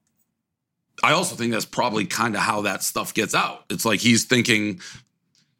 I 1.03 1.11
also 1.13 1.35
think 1.35 1.51
that's 1.51 1.65
probably 1.65 2.05
kind 2.05 2.35
of 2.35 2.41
how 2.41 2.61
that 2.63 2.81
stuff 2.83 3.13
gets 3.13 3.35
out. 3.35 3.65
It's 3.69 3.85
like 3.85 3.99
he's 3.99 4.25
thinking 4.25 4.81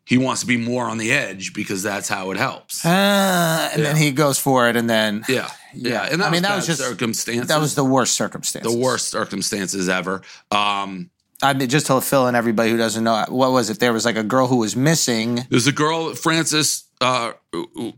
he 0.03 0.18
wants 0.18 0.41
to 0.41 0.47
be 0.47 0.57
more 0.57 0.85
on 0.85 0.97
the 0.97 1.11
edge 1.11 1.53
because 1.53 1.84
that's 1.84 2.07
how 2.09 2.31
it 2.31 2.38
helps. 2.38 2.84
Uh, 2.85 3.69
and 3.73 3.84
then 3.85 3.95
he 3.97 4.11
goes 4.11 4.39
for 4.39 4.68
it, 4.69 4.76
and 4.76 4.89
then 4.89 5.23
yeah, 5.30 5.49
yeah, 5.76 6.07
and 6.09 6.22
that 6.22 6.27
I 6.27 6.31
mean, 6.31 6.41
that 6.43 6.55
was 6.55 6.65
just- 6.65 6.81
circumstances. 6.81 7.47
that 7.49 7.59
was 7.59 7.76
the 7.76 7.84
worst 7.84 8.15
circumstance. 8.15 8.65
the 8.65 8.76
worst 8.77 9.09
circumstances 9.09 9.89
ever. 9.89 10.22
Um, 10.49 11.11
I 11.41 11.53
mean, 11.53 11.69
just 11.69 11.85
to 11.88 12.01
fill 12.01 12.27
in 12.27 12.35
everybody 12.35 12.72
who 12.72 12.77
doesn't 12.77 13.03
know, 13.03 13.26
what 13.30 13.51
was 13.51 13.69
it? 13.69 13.80
There 13.80 13.93
was 13.93 14.05
like 14.05 14.18
a 14.18 14.23
girl 14.23 14.47
who 14.47 14.57
was 14.57 14.76
missing. 14.76 15.45
there's 15.49 15.68
a 15.68 15.72
girl, 15.72 16.15
Francis, 16.15 16.85
uh, 16.99 17.34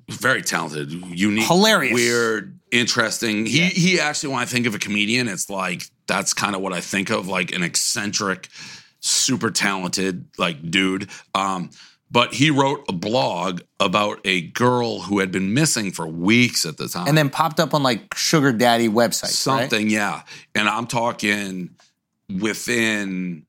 very 0.10 0.42
talented, 0.42 0.92
unique, 0.92 1.48
Hilarious. 1.48 1.94
weird, 1.94 2.60
interesting. 2.72 3.46
He 3.46 3.68
he 3.68 4.00
actually, 4.00 4.34
when 4.34 4.42
I 4.42 4.46
think 4.46 4.66
of 4.66 4.76
a 4.76 4.80
comedian, 4.80 5.30
it's 5.30 5.50
like 5.50 5.84
that's 6.06 6.34
kind 6.34 6.56
of 6.56 6.62
what 6.62 6.74
I 6.74 6.82
think 6.82 7.10
of, 7.10 7.28
like 7.30 7.54
an 7.54 7.64
eccentric, 7.64 8.50
super 9.00 9.52
talented, 9.52 10.26
like 10.38 10.70
dude. 10.70 11.10
Um, 11.34 11.70
but 12.12 12.34
he 12.34 12.50
wrote 12.50 12.84
a 12.90 12.94
blog 12.94 13.62
about 13.80 14.20
a 14.26 14.42
girl 14.42 15.00
who 15.02 15.20
had 15.20 15.32
been 15.32 15.54
missing 15.54 15.92
for 15.92 16.08
weeks 16.08 16.66
at 16.66 16.78
the 16.78 16.88
time. 16.88 17.08
And 17.08 17.18
then 17.18 17.30
popped 17.30 17.60
up 17.60 17.74
on 17.74 17.84
like 17.84 18.14
sugar 18.16 18.52
daddy 18.52 18.90
websites. 18.90 19.24
right? 19.24 19.32
something, 19.32 19.90
yeah. 19.90 20.24
And 20.56 20.68
I'm 20.68 20.88
talking 20.88 21.76
within, 22.30 23.46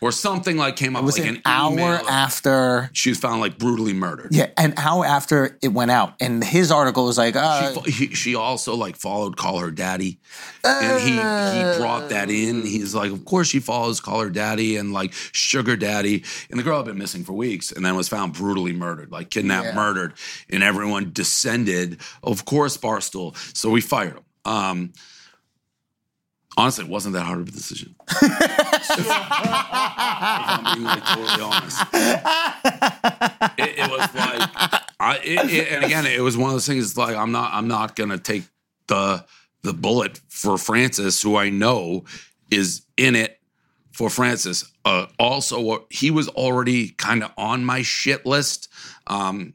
or 0.00 0.10
something 0.10 0.56
like 0.56 0.76
came 0.76 0.96
up 0.96 1.02
It 1.02 1.04
was 1.04 1.18
like 1.18 1.28
an, 1.28 1.36
an, 1.36 1.42
hour 1.44 2.00
after. 2.08 2.88
She 2.94 3.10
was 3.10 3.18
found 3.18 3.42
like 3.42 3.58
brutally 3.58 3.92
murdered. 3.92 4.28
Yeah, 4.34 4.48
an 4.56 4.72
hour 4.78 5.04
after 5.04 5.58
it 5.60 5.68
went 5.68 5.90
out, 5.90 6.14
and 6.18 6.42
his 6.42 6.72
article 6.72 7.04
was 7.04 7.18
like, 7.18 7.36
uh, 7.36 7.68
She, 7.68 7.74
fo- 7.74 7.80
he, 7.82 8.14
she 8.14 8.34
also 8.34 8.74
like 8.74 8.96
followed 8.96 9.36
Call 9.36 9.58
Her 9.58 9.70
Daddy, 9.70 10.18
and 10.64 11.00
he 11.00 11.10
he 11.10 11.78
brought 11.78 12.08
that 12.08 12.30
in. 12.30 12.62
He's 12.62 12.94
like, 12.94 13.12
of 13.12 13.24
course 13.26 13.48
she 13.48 13.60
follows 13.60 14.00
Call 14.00 14.20
Her 14.20 14.30
Daddy 14.30 14.76
and 14.76 14.94
like 14.94 15.12
Sugar 15.32 15.76
Daddy, 15.76 16.24
and 16.50 16.58
the 16.58 16.62
girl 16.64 16.78
had 16.78 16.86
been 16.86 16.98
missing 16.98 17.22
for 17.22 17.34
weeks, 17.34 17.70
and 17.70 17.84
then 17.84 17.96
was 17.96 18.08
found 18.08 18.32
brutally 18.32 18.72
murdered, 18.72 19.12
like 19.12 19.28
kidnapped, 19.28 19.66
Yeah. 19.66 19.74
murdered, 19.74 20.14
and 20.48 20.62
everyone 20.62 21.10
descended. 21.12 22.00
Of 22.22 22.46
course, 22.46 22.78
Barstool. 22.78 23.36
So 23.54 23.68
we 23.68 23.82
fired 23.82 24.14
him. 24.14 24.22
Um, 24.46 24.92
honestly, 26.56 26.84
it 26.84 26.90
wasn't 26.90 27.14
that 27.14 27.22
hard 27.24 27.40
of 27.40 27.48
a 27.48 27.50
decision. 27.50 27.94
I'm 29.28 30.74
being 30.74 30.84
like 30.86 31.04
totally 31.04 31.42
honest. 31.42 31.82
It, 33.58 33.78
it 33.78 33.90
was 33.90 34.14
like, 34.14 34.50
I, 35.00 35.18
it, 35.22 35.50
it- 35.52 35.72
and 35.72 35.84
again, 35.84 36.06
it 36.06 36.20
was 36.20 36.36
one 36.36 36.50
of 36.50 36.54
those 36.54 36.66
things. 36.66 36.96
Like, 36.96 37.16
I'm 37.16 37.32
not, 37.32 37.52
I'm 37.54 37.68
not 37.68 37.96
gonna 37.96 38.18
take 38.18 38.44
the 38.86 39.24
the 39.62 39.72
bullet 39.72 40.20
for 40.28 40.56
Francis, 40.58 41.20
who 41.22 41.36
I 41.36 41.48
know 41.50 42.04
is 42.50 42.82
in 42.96 43.16
it 43.16 43.40
for 43.92 44.08
Francis. 44.08 44.70
Uh, 44.84 45.06
also, 45.18 45.86
he 45.90 46.10
was 46.12 46.28
already 46.28 46.90
kind 46.90 47.24
of 47.24 47.32
on 47.36 47.64
my 47.64 47.82
shit 47.82 48.24
list. 48.24 48.68
Um, 49.08 49.54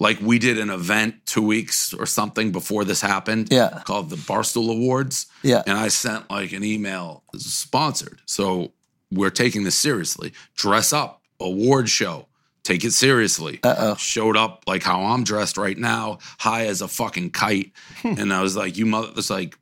like 0.00 0.18
we 0.20 0.38
did 0.40 0.58
an 0.58 0.70
event 0.70 1.14
two 1.26 1.42
weeks 1.42 1.94
or 1.94 2.06
something 2.06 2.50
before 2.50 2.84
this 2.84 3.00
happened. 3.00 3.48
Yeah. 3.52 3.82
called 3.84 4.10
the 4.10 4.16
Barstool 4.16 4.70
Awards. 4.70 5.26
Yeah. 5.42 5.62
and 5.66 5.78
I 5.78 5.88
sent 5.88 6.28
like 6.30 6.52
an 6.52 6.64
email 6.64 7.22
sponsored. 7.36 8.20
So 8.24 8.72
we're 9.12 9.30
taking 9.30 9.62
this 9.62 9.76
seriously. 9.78 10.32
Dress 10.56 10.92
up, 10.92 11.22
award 11.38 11.88
show. 11.88 12.26
Take 12.62 12.84
it 12.84 12.92
seriously. 12.92 13.58
Uh-oh. 13.62 13.94
Showed 13.96 14.36
up 14.36 14.64
like 14.66 14.82
how 14.82 15.02
I'm 15.02 15.24
dressed 15.24 15.56
right 15.56 15.76
now, 15.76 16.18
high 16.38 16.66
as 16.66 16.82
a 16.82 16.88
fucking 16.88 17.30
kite. 17.30 17.72
and 18.04 18.32
I 18.32 18.42
was 18.42 18.54
like, 18.54 18.76
you 18.76 18.84
mother, 18.86 19.08
it's 19.16 19.30
like, 19.30 19.56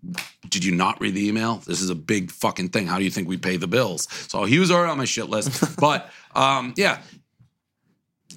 did 0.48 0.64
you 0.64 0.74
not 0.74 1.00
read 1.00 1.14
the 1.14 1.26
email? 1.26 1.56
This 1.66 1.80
is 1.80 1.90
a 1.90 1.94
big 1.94 2.30
fucking 2.32 2.70
thing. 2.70 2.86
How 2.86 2.98
do 2.98 3.04
you 3.04 3.10
think 3.10 3.28
we 3.28 3.36
pay 3.36 3.56
the 3.56 3.68
bills? 3.68 4.08
So 4.28 4.44
he 4.44 4.58
was 4.58 4.70
already 4.70 4.90
on 4.90 4.98
my 4.98 5.04
shit 5.04 5.28
list. 5.28 5.76
but 5.80 6.10
um, 6.34 6.74
yeah, 6.76 6.98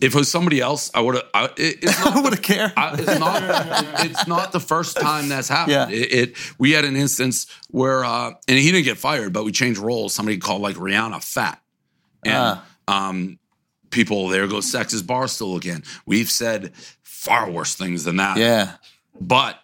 if 0.02 0.16
it 0.16 0.18
was 0.18 0.32
somebody 0.32 0.60
else, 0.60 0.90
I 0.94 1.02
would 1.02 1.16
have. 1.16 1.54
It, 1.58 1.84
it's 1.84 2.00
not 2.06 2.18
I 2.18 2.22
would 2.22 2.34
have 2.34 2.42
cared. 2.42 2.74
I, 2.76 2.96
it's 2.98 3.20
not. 3.20 4.06
it's 4.06 4.28
not 4.28 4.52
the 4.52 4.60
first 4.60 4.98
time 4.98 5.30
that's 5.30 5.48
happened. 5.48 5.74
Yeah. 5.74 5.90
It, 5.90 6.14
it. 6.14 6.38
We 6.58 6.72
had 6.72 6.86
an 6.86 6.96
instance 6.96 7.46
where, 7.70 8.04
uh, 8.04 8.32
and 8.48 8.58
he 8.58 8.72
didn't 8.72 8.86
get 8.86 8.98
fired, 8.98 9.32
but 9.32 9.46
we 9.46 9.52
changed 9.52 9.80
roles. 9.80 10.14
Somebody 10.14 10.40
called 10.40 10.62
like 10.62 10.76
Rihanna 10.76 11.24
fat, 11.24 11.62
and 12.26 12.60
um, 12.88 13.40
people 13.92 14.28
there 14.30 14.48
goes 14.48 14.66
sexist 14.66 15.04
barstool 15.04 15.56
again. 15.56 15.84
We've 16.06 16.30
said 16.30 16.74
far 17.04 17.50
worse 17.50 17.76
things 17.76 18.04
than 18.04 18.16
that. 18.18 18.38
yeah, 18.38 18.74
but 19.20 19.60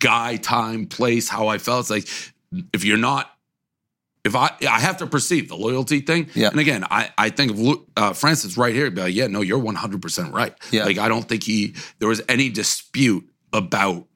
guy, 0.00 0.36
time, 0.36 0.86
place, 0.86 1.28
how 1.28 1.46
I 1.46 1.58
felt. 1.58 1.80
It's 1.80 1.90
like 1.90 2.08
if 2.72 2.84
you're 2.84 2.96
not, 2.96 3.30
if 4.26 4.34
I, 4.34 4.50
I 4.62 4.80
have 4.80 4.98
to 4.98 5.06
perceive 5.06 5.48
the 5.48 5.56
loyalty 5.56 6.00
thing. 6.00 6.28
Yeah. 6.34 6.48
And 6.48 6.58
again, 6.58 6.84
I, 6.90 7.10
I 7.16 7.30
think 7.30 7.52
of 7.52 7.78
uh, 7.96 8.12
Francis 8.12 8.56
right 8.56 8.74
here. 8.74 8.90
Be 8.90 9.02
like, 9.02 9.14
yeah, 9.14 9.28
no, 9.28 9.40
you're 9.40 9.58
100 9.58 10.02
percent 10.02 10.34
right. 10.34 10.52
Yeah. 10.70 10.84
Like 10.84 10.98
I 10.98 11.08
don't 11.08 11.26
think 11.26 11.44
he 11.44 11.74
there 12.00 12.08
was 12.08 12.20
any 12.28 12.50
dispute 12.50 13.24
about 13.52 14.06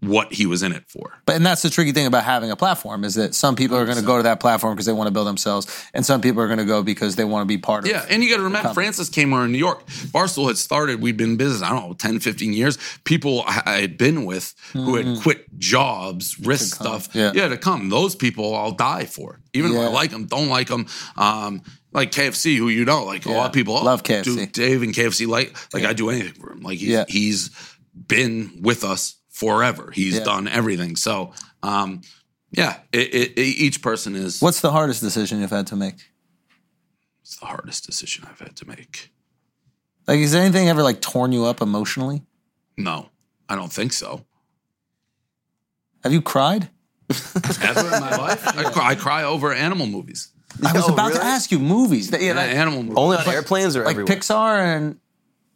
what 0.00 0.32
he 0.32 0.46
was 0.46 0.62
in 0.62 0.72
it 0.72 0.84
for. 0.88 1.20
But 1.24 1.36
and 1.36 1.46
that's 1.46 1.62
the 1.62 1.70
tricky 1.70 1.92
thing 1.92 2.06
about 2.06 2.24
having 2.24 2.50
a 2.50 2.56
platform 2.56 3.02
is 3.04 3.14
that 3.14 3.34
some 3.34 3.56
people 3.56 3.76
are 3.76 3.84
going 3.84 3.96
to 3.96 4.04
go 4.04 4.18
to 4.18 4.22
that 4.24 4.40
platform 4.40 4.74
because 4.74 4.86
they 4.86 4.92
want 4.92 5.08
to 5.08 5.10
build 5.10 5.26
themselves, 5.26 5.66
and 5.94 6.04
some 6.04 6.20
people 6.20 6.42
are 6.42 6.46
going 6.46 6.58
to 6.58 6.64
go 6.64 6.82
because 6.82 7.16
they 7.16 7.24
want 7.24 7.42
to 7.42 7.46
be 7.46 7.58
part 7.58 7.84
of. 7.84 7.90
Yeah, 7.90 8.04
and 8.08 8.22
you 8.22 8.30
got 8.30 8.36
to 8.36 8.42
remember, 8.42 8.74
Francis 8.74 9.08
came 9.08 9.32
over 9.32 9.44
in 9.44 9.52
New 9.52 9.58
York. 9.58 9.86
Barstool 9.86 10.48
had 10.48 10.58
started, 10.58 11.00
we'd 11.00 11.16
been 11.16 11.30
in 11.30 11.36
business, 11.36 11.62
I 11.62 11.70
don't 11.70 11.88
know, 11.88 11.94
10, 11.94 12.20
15 12.20 12.52
years. 12.52 12.78
People 13.04 13.42
I 13.46 13.78
had 13.80 13.96
been 13.98 14.24
with 14.24 14.54
who 14.72 14.96
had 14.96 15.22
quit 15.22 15.58
jobs, 15.58 16.38
risk 16.40 16.76
stuff. 16.76 17.08
yeah. 17.14 17.32
to 17.32 17.56
come. 17.56 17.88
Those 17.88 18.14
people 18.14 18.54
I'll 18.54 18.72
die 18.72 19.06
for. 19.06 19.40
Even 19.54 19.72
if 19.72 19.78
I 19.78 19.88
like 19.88 20.10
them, 20.10 20.26
don't 20.26 20.48
like 20.48 20.68
them. 20.68 20.86
Um, 21.16 21.62
like 21.92 22.12
KFC, 22.12 22.58
who 22.58 22.68
you 22.68 22.84
know, 22.84 23.04
like 23.04 23.24
a 23.24 23.30
lot 23.30 23.46
of 23.46 23.52
people 23.52 23.76
oh, 23.76 23.82
Love 23.84 24.02
KFC. 24.02 24.24
Do 24.24 24.46
Dave 24.46 24.82
and 24.82 24.92
KFC, 24.92 25.26
like, 25.26 25.56
like 25.72 25.84
I 25.84 25.94
do 25.94 26.10
anything 26.10 26.34
for 26.34 26.52
him. 26.52 26.60
Like 26.60 26.78
he's, 26.78 26.90
Yeah. 26.90 27.04
he's 27.08 27.50
been 28.06 28.58
with 28.60 28.84
us 28.84 29.15
forever. 29.36 29.90
He's 29.92 30.16
Yeah. 30.16 30.24
done 30.24 30.48
everything. 30.48 30.96
So, 30.96 31.32
um, 31.62 32.00
yeah, 32.50 32.78
it, 32.92 33.14
it, 33.14 33.30
it- 33.38 33.40
each 33.66 33.82
person 33.82 34.14
is 34.16 34.40
What's 34.40 34.60
the 34.62 34.70
hardest 34.72 35.02
decision 35.02 35.40
you've 35.40 35.50
had 35.50 35.66
to 35.68 35.76
make? 35.76 35.96
it's 37.20 37.36
the 37.36 37.46
hardest 37.46 37.84
decision 37.84 38.24
I've 38.30 38.38
had 38.38 38.54
to 38.56 38.66
make. 38.68 39.12
Like, 40.06 40.20
has 40.20 40.34
anything 40.34 40.68
ever 40.68 40.82
like 40.82 41.00
torn 41.00 41.32
you 41.32 41.44
up 41.44 41.60
emotionally? 41.60 42.22
No, 42.78 43.10
I 43.48 43.56
don't 43.56 43.72
think 43.72 43.92
so. 43.92 44.24
Have 46.04 46.12
you 46.12 46.22
cried? 46.22 46.70
Ever 47.10 47.80
in 47.80 47.90
my 48.00 48.16
life, 48.16 48.46
I 48.56 48.70
cry, 48.70 48.88
I 48.90 48.94
cry 48.94 49.22
over 49.24 49.52
animal 49.52 49.86
movies. 49.86 50.28
I 50.64 50.72
was 50.72 50.86
Yo, 50.86 50.94
about 50.94 51.12
to 51.14 51.22
ask 51.22 51.50
you 51.50 51.58
movies. 51.58 52.10
That- 52.10 52.20
yeah, 52.22 52.28
Yeah, 52.28 52.34
like, 52.34 52.50
animal 52.54 52.82
movies. 52.84 52.96
Only 52.96 53.16
on 53.18 53.28
airplanes 53.28 53.76
or 53.76 53.84
like 53.84 53.96
everywhere? 53.96 54.16
Pixar 54.16 54.76
and 54.76 54.96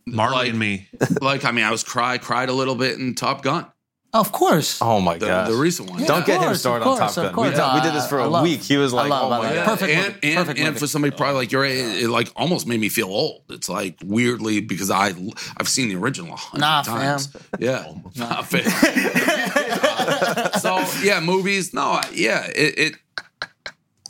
Marley 0.06 0.34
Like- 0.36 0.48
and 0.50 0.58
me. 0.58 0.88
like, 1.20 1.44
I 1.44 1.50
mean, 1.52 1.64
I 1.64 1.70
was 1.70 1.84
cry, 1.84 2.18
cried 2.18 2.48
a 2.48 2.52
little 2.52 2.74
bit 2.74 2.98
in 2.98 3.14
Top 3.14 3.42
Gun, 3.42 3.66
oh, 4.12 4.20
of 4.20 4.32
course. 4.32 4.80
Oh 4.82 5.00
my 5.00 5.18
god! 5.18 5.48
the 5.48 5.54
recent 5.54 5.88
one. 5.90 6.00
Yeah. 6.00 6.06
Don't 6.08 6.26
get 6.26 6.36
him 6.38 6.42
course, 6.44 6.56
of 6.56 6.60
started 6.60 6.84
course, 6.84 7.00
on 7.00 7.06
Top 7.08 7.14
Gun. 7.16 7.24
We, 7.26 7.32
course. 7.34 7.54
did- 7.56 7.74
we 7.74 7.80
did 7.80 7.94
this 7.94 8.04
Uh, 8.04 8.08
for 8.08 8.20
I 8.20 8.24
a 8.24 8.28
love- 8.28 8.42
week. 8.42 8.62
He 8.62 8.76
was 8.76 8.92
like, 8.92 9.08
love- 9.10 9.24
"Oh 9.26 9.30
my 9.30 9.38
love- 9.38 9.54
god!" 9.54 9.64
Perfect 9.66 9.92
and 9.92 10.02
movie. 10.14 10.18
and, 10.28 10.36
Perfect 10.36 10.58
and 10.58 10.68
movie. 10.68 10.78
for 10.80 10.86
somebody 10.86 11.16
probably 11.16 11.34
like 11.36 11.52
your 11.52 11.64
age, 11.64 12.02
it, 12.02 12.08
like 12.08 12.28
almost 12.34 12.66
made 12.66 12.80
me 12.80 12.88
feel 12.88 13.08
old. 13.08 13.42
It's 13.50 13.68
like 13.68 13.98
weirdly 14.04 14.60
because 14.60 14.90
I 14.90 15.12
I've 15.58 15.68
seen 15.68 15.88
the 15.88 15.96
original 15.96 16.32
a 16.34 16.36
hundred 16.36 16.60
Nah, 16.60 16.82
times. 16.82 17.26
fam. 17.28 17.42
Yeah, 17.60 17.92
Nah, 18.16 18.42
fam. 18.42 18.62
Uh, 18.66 20.58
so 20.58 20.84
yeah, 21.02 21.20
movies. 21.20 21.72
No, 21.74 22.00
yeah, 22.12 22.46
it. 22.46 22.78
it 22.78 22.94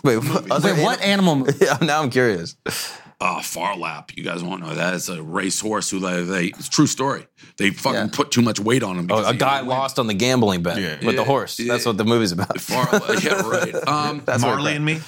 Wait, 0.03 0.17
what, 0.17 0.49
Wait, 0.65 0.83
what 0.83 0.99
animal 1.03 1.37
movie? 1.41 1.53
Yeah, 1.61 1.77
now 1.83 2.03
I'm 2.03 2.09
curious. 2.09 2.57
Uh, 3.21 3.43
Phar 3.43 3.77
Lap. 3.77 4.13
You 4.17 4.25
guys 4.25 4.43
won't 4.43 4.63
know 4.63 4.75
that. 4.75 4.95
It's 4.95 5.11
a 5.11 5.23
racehorse 5.23 5.91
who 5.91 5.99
they, 6.01 6.23
they 6.23 6.45
it's 6.47 6.69
a 6.69 6.71
true 6.71 6.87
story. 6.87 7.27
They 7.59 7.69
fucking 7.71 7.95
Yeah. 8.01 8.09
put 8.11 8.31
too 8.31 8.41
much 8.41 8.59
weight 8.59 8.83
on 8.83 8.97
him. 8.99 9.09
Oh, 9.11 9.25
a 9.27 9.35
guy 9.35 9.57
didn't 9.59 9.69
win. 9.69 9.77
lost 9.77 9.99
on 9.99 10.07
the 10.07 10.15
gambling 10.15 10.63
bet 10.63 10.79
Yeah. 10.79 11.05
with 11.05 11.17
the 11.17 11.25
horse. 11.25 11.59
That's 11.59 11.85
what 11.85 11.99
the 11.99 12.05
movie's 12.05 12.33
about. 12.33 12.59
Phar, 12.61 12.89
yeah, 13.23 13.43
right. 13.47 13.75
Um, 13.89 14.23
That's 14.25 14.41
Marley 14.43 14.75
and 14.75 14.85
me. 14.87 15.01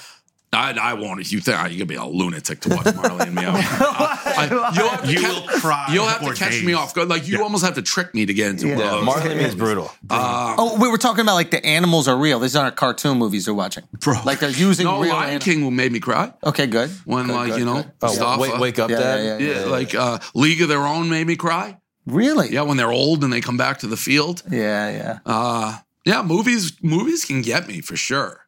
I, 0.55 0.73
I 0.79 0.93
won't. 0.95 1.19
If 1.21 1.33
you 1.33 1.41
think 1.41 1.57
you're 1.59 1.69
gonna 1.71 1.87
be 1.87 1.95
a 1.95 2.05
lunatic 2.05 2.61
to 2.61 2.69
watch 2.77 2.95
Marley 2.95 3.27
and 3.29 3.35
me, 3.35 3.43
I, 3.47 4.37
I, 4.37 4.73
you'll 4.77 4.89
have 4.89 5.03
to, 5.05 5.11
You 5.11 5.21
catch, 5.21 5.35
will 5.41 5.49
cry 5.61 5.87
You'll 5.91 6.07
have 6.07 6.21
to 6.21 6.35
catch 6.35 6.51
days. 6.53 6.65
me 6.65 6.75
off. 6.75 6.95
guard. 6.95 7.09
Like 7.09 7.27
you 7.27 7.43
almost 7.43 7.65
have 7.65 7.75
to 7.77 7.83
trick 7.83 8.15
me 8.15 8.27
to 8.27 8.35
get 8.35 8.51
into 8.51 8.69
Yeah, 8.69 8.97
uh, 8.97 9.03
Marley 9.03 9.31
and 9.31 9.39
me 9.39 9.45
is 9.47 9.55
brutal. 9.55 9.91
Oh, 10.11 10.77
we 10.81 10.89
were 10.91 10.99
talking 10.99 11.23
about 11.23 11.35
like 11.35 11.51
the 11.51 11.65
animals 11.65 12.07
are 12.07 12.17
real. 12.19 12.39
These 12.39 12.55
aren't 12.55 12.77
cartoon 12.77 13.17
movies 13.19 13.47
they're 13.47 13.55
watching. 13.55 13.85
Bro. 14.01 14.17
Like 14.27 14.41
they're 14.41 14.51
using 14.51 14.85
No, 14.85 15.01
real 15.01 15.13
Lion 15.15 15.25
animals. 15.41 15.45
King 15.45 15.75
made 15.77 15.91
me 15.91 16.01
cry 16.01 16.33
Okay, 16.45 16.67
good. 16.67 16.91
when, 17.07 17.27
Good, 17.29 17.33
like 17.35 17.51
good, 17.53 17.59
you 17.61 17.65
know, 17.65 17.83
good. 17.83 17.93
Oh, 18.03 18.07
Mufasa. 18.09 18.39
wake, 18.39 18.59
wake 18.59 18.79
up, 18.79 18.91
Yeah, 18.91 18.99
Dad. 18.99 19.41
yeah, 19.41 19.61
Yeah, 19.61 19.65
like 19.67 19.95
uh, 19.95 20.19
League 20.35 20.61
of 20.61 20.69
Their 20.69 20.87
Own 20.87 21.09
made 21.09 21.27
me 21.27 21.37
cry. 21.37 21.79
Really? 22.05 22.53
Yeah, 22.53 22.63
when 22.63 22.77
they're 22.77 22.93
old 22.93 23.25
and 23.25 23.33
they 23.33 23.41
come 23.41 23.57
back 23.57 23.79
to 23.79 23.87
the 23.87 23.97
field. 23.97 24.43
Yeah, 24.51 24.91
yeah. 24.91 25.19
Uh, 25.25 25.79
yeah, 26.05 26.21
movies 26.23 26.73
movies 26.83 27.25
can 27.25 27.41
get 27.43 27.67
me 27.69 27.81
for 27.81 27.97
sure. 27.97 28.42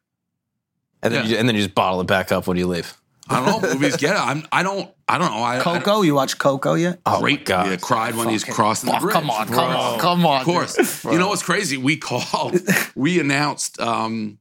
And 1.05 1.13
then, 1.13 1.23
Yeah. 1.25 1.31
you, 1.31 1.37
and 1.37 1.47
then 1.47 1.55
you 1.55 1.61
just 1.61 1.75
bottle 1.75 2.01
it 2.01 2.07
back 2.07 2.31
up 2.31 2.47
when 2.47 2.57
you 2.57 2.67
leave. 2.67 2.93
I 3.29 3.43
don't 3.43 3.61
know. 3.63 3.73
movies 3.73 3.97
get 3.97 4.15
it. 4.15 4.19
I'm. 4.19 4.45
I 4.51 4.61
don't. 4.61 4.89
I 5.07 5.17
don't 5.17 5.31
know. 5.31 5.37
I, 5.37 5.59
I 5.59 5.63
don't- 5.63 5.83
Coco, 5.83 6.01
you 6.03 6.13
watch 6.13 6.37
Coco 6.37 6.73
yet? 6.75 6.99
Oh 7.07 7.21
great. 7.21 7.39
my 7.39 7.43
god! 7.45 7.67
Yeah, 7.69 7.75
cried 7.77 8.15
when 8.15 8.29
he's 8.29 8.43
crossing 8.43 8.89
the 8.89 8.97
Oh, 8.97 8.99
bridge. 8.99 9.13
come 9.13 9.29
on, 9.31 9.47
come 9.47 9.59
on, 9.75 9.99
come 9.99 10.25
on. 10.25 10.41
Of 10.41 10.45
course. 10.45 11.03
You 11.05 11.17
know 11.17 11.29
what's 11.29 11.41
crazy? 11.43 11.77
We 11.77 11.97
called, 11.97 12.59
we 12.95 13.19
announced 13.19 13.79
um, 13.79 14.37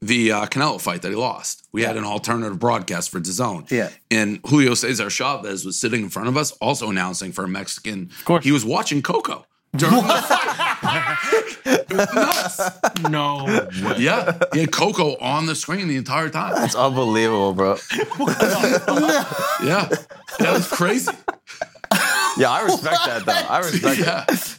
the 0.00 0.30
uh, 0.32 0.46
Canelo 0.46 0.80
fight 0.80 1.02
that 1.02 1.08
he 1.08 1.16
lost. 1.16 1.66
We 1.72 1.82
had 1.82 1.96
an 1.96 2.04
alternative 2.04 2.58
broadcast 2.60 3.10
for 3.10 3.18
DAZN. 3.18 3.70
Yeah. 3.72 3.90
And 4.10 4.38
Julio 4.46 4.74
Cesar 4.74 5.10
Chavez 5.10 5.64
was 5.64 5.76
sitting 5.78 6.02
in 6.04 6.08
front 6.08 6.28
of 6.28 6.36
us, 6.36 6.52
also 6.52 6.88
announcing 6.90 7.32
for 7.32 7.44
a 7.44 7.48
Mexican. 7.48 8.10
Of 8.20 8.24
course. 8.24 8.44
He 8.44 8.52
was 8.52 8.64
watching 8.64 9.02
Coco. 9.02 9.46
During 9.76 9.96
the 9.96 10.22
fight. 10.82 11.16
Nuts. 12.14 12.60
No 13.08 13.44
way. 13.44 13.96
Yeah. 13.98 14.38
He 14.52 14.60
had 14.60 14.72
Coco 14.72 15.16
on 15.18 15.46
the 15.46 15.54
screen 15.54 15.88
the 15.88 15.96
entire 15.96 16.28
time. 16.30 16.64
It's 16.64 16.74
unbelievable, 16.74 17.52
bro. 17.54 17.76
Yeah. 19.62 19.88
That 20.38 20.52
was 20.52 20.68
crazy. 20.68 21.12
Yeah, 22.38 22.50
I 22.50 22.62
respect 22.62 22.96
that 23.06 23.24
though. 23.26 23.32
I 23.32 23.58
respect 23.58 24.00
that. 24.00 24.58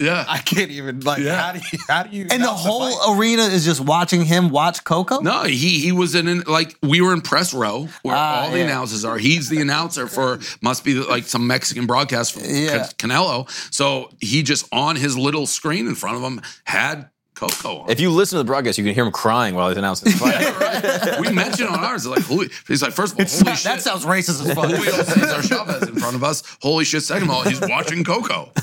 Yeah. 0.00 0.06
Yeah. 0.06 0.24
I 0.28 0.38
can't 0.38 0.70
even 0.70 1.00
like. 1.00 1.22
Yeah. 1.22 1.36
How 1.40 1.52
do 1.52 1.58
you? 1.72 1.78
How 1.88 2.02
do 2.04 2.16
you? 2.16 2.26
And 2.30 2.42
the 2.42 2.48
whole 2.48 2.90
fight? 2.90 3.18
arena 3.18 3.42
is 3.42 3.64
just 3.64 3.80
watching 3.80 4.24
him 4.24 4.48
watch 4.50 4.84
Coco? 4.84 5.20
No, 5.20 5.42
he 5.44 5.80
he 5.80 5.92
was 5.92 6.14
in 6.14 6.26
an, 6.28 6.42
like 6.46 6.76
we 6.82 7.00
were 7.00 7.12
in 7.12 7.20
press 7.20 7.52
row 7.52 7.88
where 8.02 8.16
Ah, 8.16 8.42
all 8.44 8.50
the 8.50 8.58
yeah. 8.58 8.64
announcers 8.64 9.04
are. 9.04 9.18
He's 9.18 9.48
the 9.48 9.60
announcer 9.60 10.06
for 10.06 10.38
must 10.62 10.84
be 10.84 10.94
like 10.94 11.24
some 11.24 11.46
Mexican 11.46 11.86
broadcast 11.86 12.32
for 12.32 12.40
Yeah. 12.40 12.86
Canelo. 12.98 13.48
So 13.72 14.10
he 14.20 14.42
just 14.42 14.66
on 14.72 14.96
his 14.96 15.16
little 15.18 15.46
screen 15.46 15.86
in 15.86 15.94
front 15.94 16.16
of 16.16 16.22
him 16.22 16.40
had 16.64 17.10
Coco 17.40 17.78
on. 17.78 17.90
If 17.90 18.00
you 18.00 18.10
listen 18.10 18.36
to 18.36 18.42
the 18.42 18.46
broadcast, 18.46 18.76
you 18.76 18.84
can 18.84 18.94
hear 18.94 19.04
him 19.04 19.12
crying 19.12 19.54
while 19.54 19.68
he's 19.68 19.78
announcing 19.78 20.12
the 20.12 20.18
fight. 20.18 21.20
we 21.20 21.32
mentioned 21.32 21.70
on 21.70 21.82
ours 21.82 22.06
like 22.06 22.22
holy, 22.22 22.48
he's 22.68 22.82
like 22.82 22.92
first 22.92 23.14
of 23.14 23.20
all 23.20 23.26
holy 23.26 23.56
shit. 23.56 23.64
That 23.64 23.80
sounds 23.80 24.04
racist 24.04 24.46
as 24.46 24.52
fuck. 24.54 24.66
Julio 24.70 25.02
Cesar 25.02 25.42
Chavez 25.42 25.88
in 25.88 25.96
front 25.96 26.16
of 26.16 26.22
us. 26.22 26.42
Holy 26.60 26.84
shit! 26.84 27.02
Second 27.02 27.30
of 27.30 27.34
all, 27.34 27.42
he's 27.42 27.60
watching 27.60 28.04
Coco. 28.04 28.52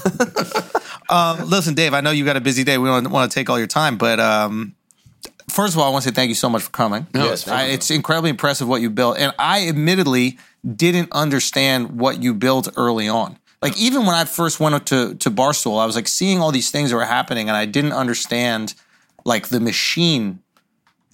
Um, 1.10 1.50
listen, 1.50 1.74
Dave, 1.74 1.94
I 1.94 2.02
know 2.02 2.12
you 2.12 2.26
got 2.26 2.36
a 2.36 2.42
busy 2.42 2.66
day. 2.66 2.78
We 2.78 2.90
don't 2.90 3.10
want 3.12 3.32
to 3.32 3.34
take 3.34 3.50
all 3.50 3.58
your 3.58 3.66
time, 3.66 3.98
but 3.98 4.20
um, 4.20 4.76
first 5.50 5.74
of 5.74 5.80
all, 5.80 5.88
I 5.88 5.90
want 5.90 6.04
to 6.04 6.10
say 6.10 6.14
thank 6.14 6.28
you 6.28 6.36
so 6.36 6.50
much 6.50 6.64
for 6.64 6.70
coming. 6.70 7.08
No, 7.14 7.24
Yes, 7.24 7.48
I, 7.48 7.68
it's 7.68 7.90
incredibly 7.90 8.30
impressive 8.30 8.68
what 8.68 8.82
you 8.82 8.90
built, 8.90 9.18
and 9.18 9.34
I 9.40 9.70
admittedly 9.70 10.38
didn't 10.76 11.10
understand 11.14 11.98
what 11.98 12.22
you 12.22 12.34
built 12.34 12.68
early 12.76 13.08
on. 13.08 13.38
Like 13.62 13.78
even 13.78 14.06
when 14.06 14.16
I 14.16 14.26
first 14.26 14.60
went 14.60 14.76
up 14.76 14.86
to 14.86 15.16
to 15.16 15.32
Barstool, 15.32 15.82
I 15.82 15.86
was 15.86 15.96
like 15.96 16.08
seeing 16.08 16.40
all 16.40 16.52
these 16.52 16.70
things 16.70 16.92
that 16.92 16.96
were 16.96 17.06
happening, 17.06 17.48
and 17.50 17.58
I 17.58 17.66
didn't 17.66 17.94
understand 17.94 18.76
like 19.26 19.48
the 19.48 19.60
machine. 19.60 20.40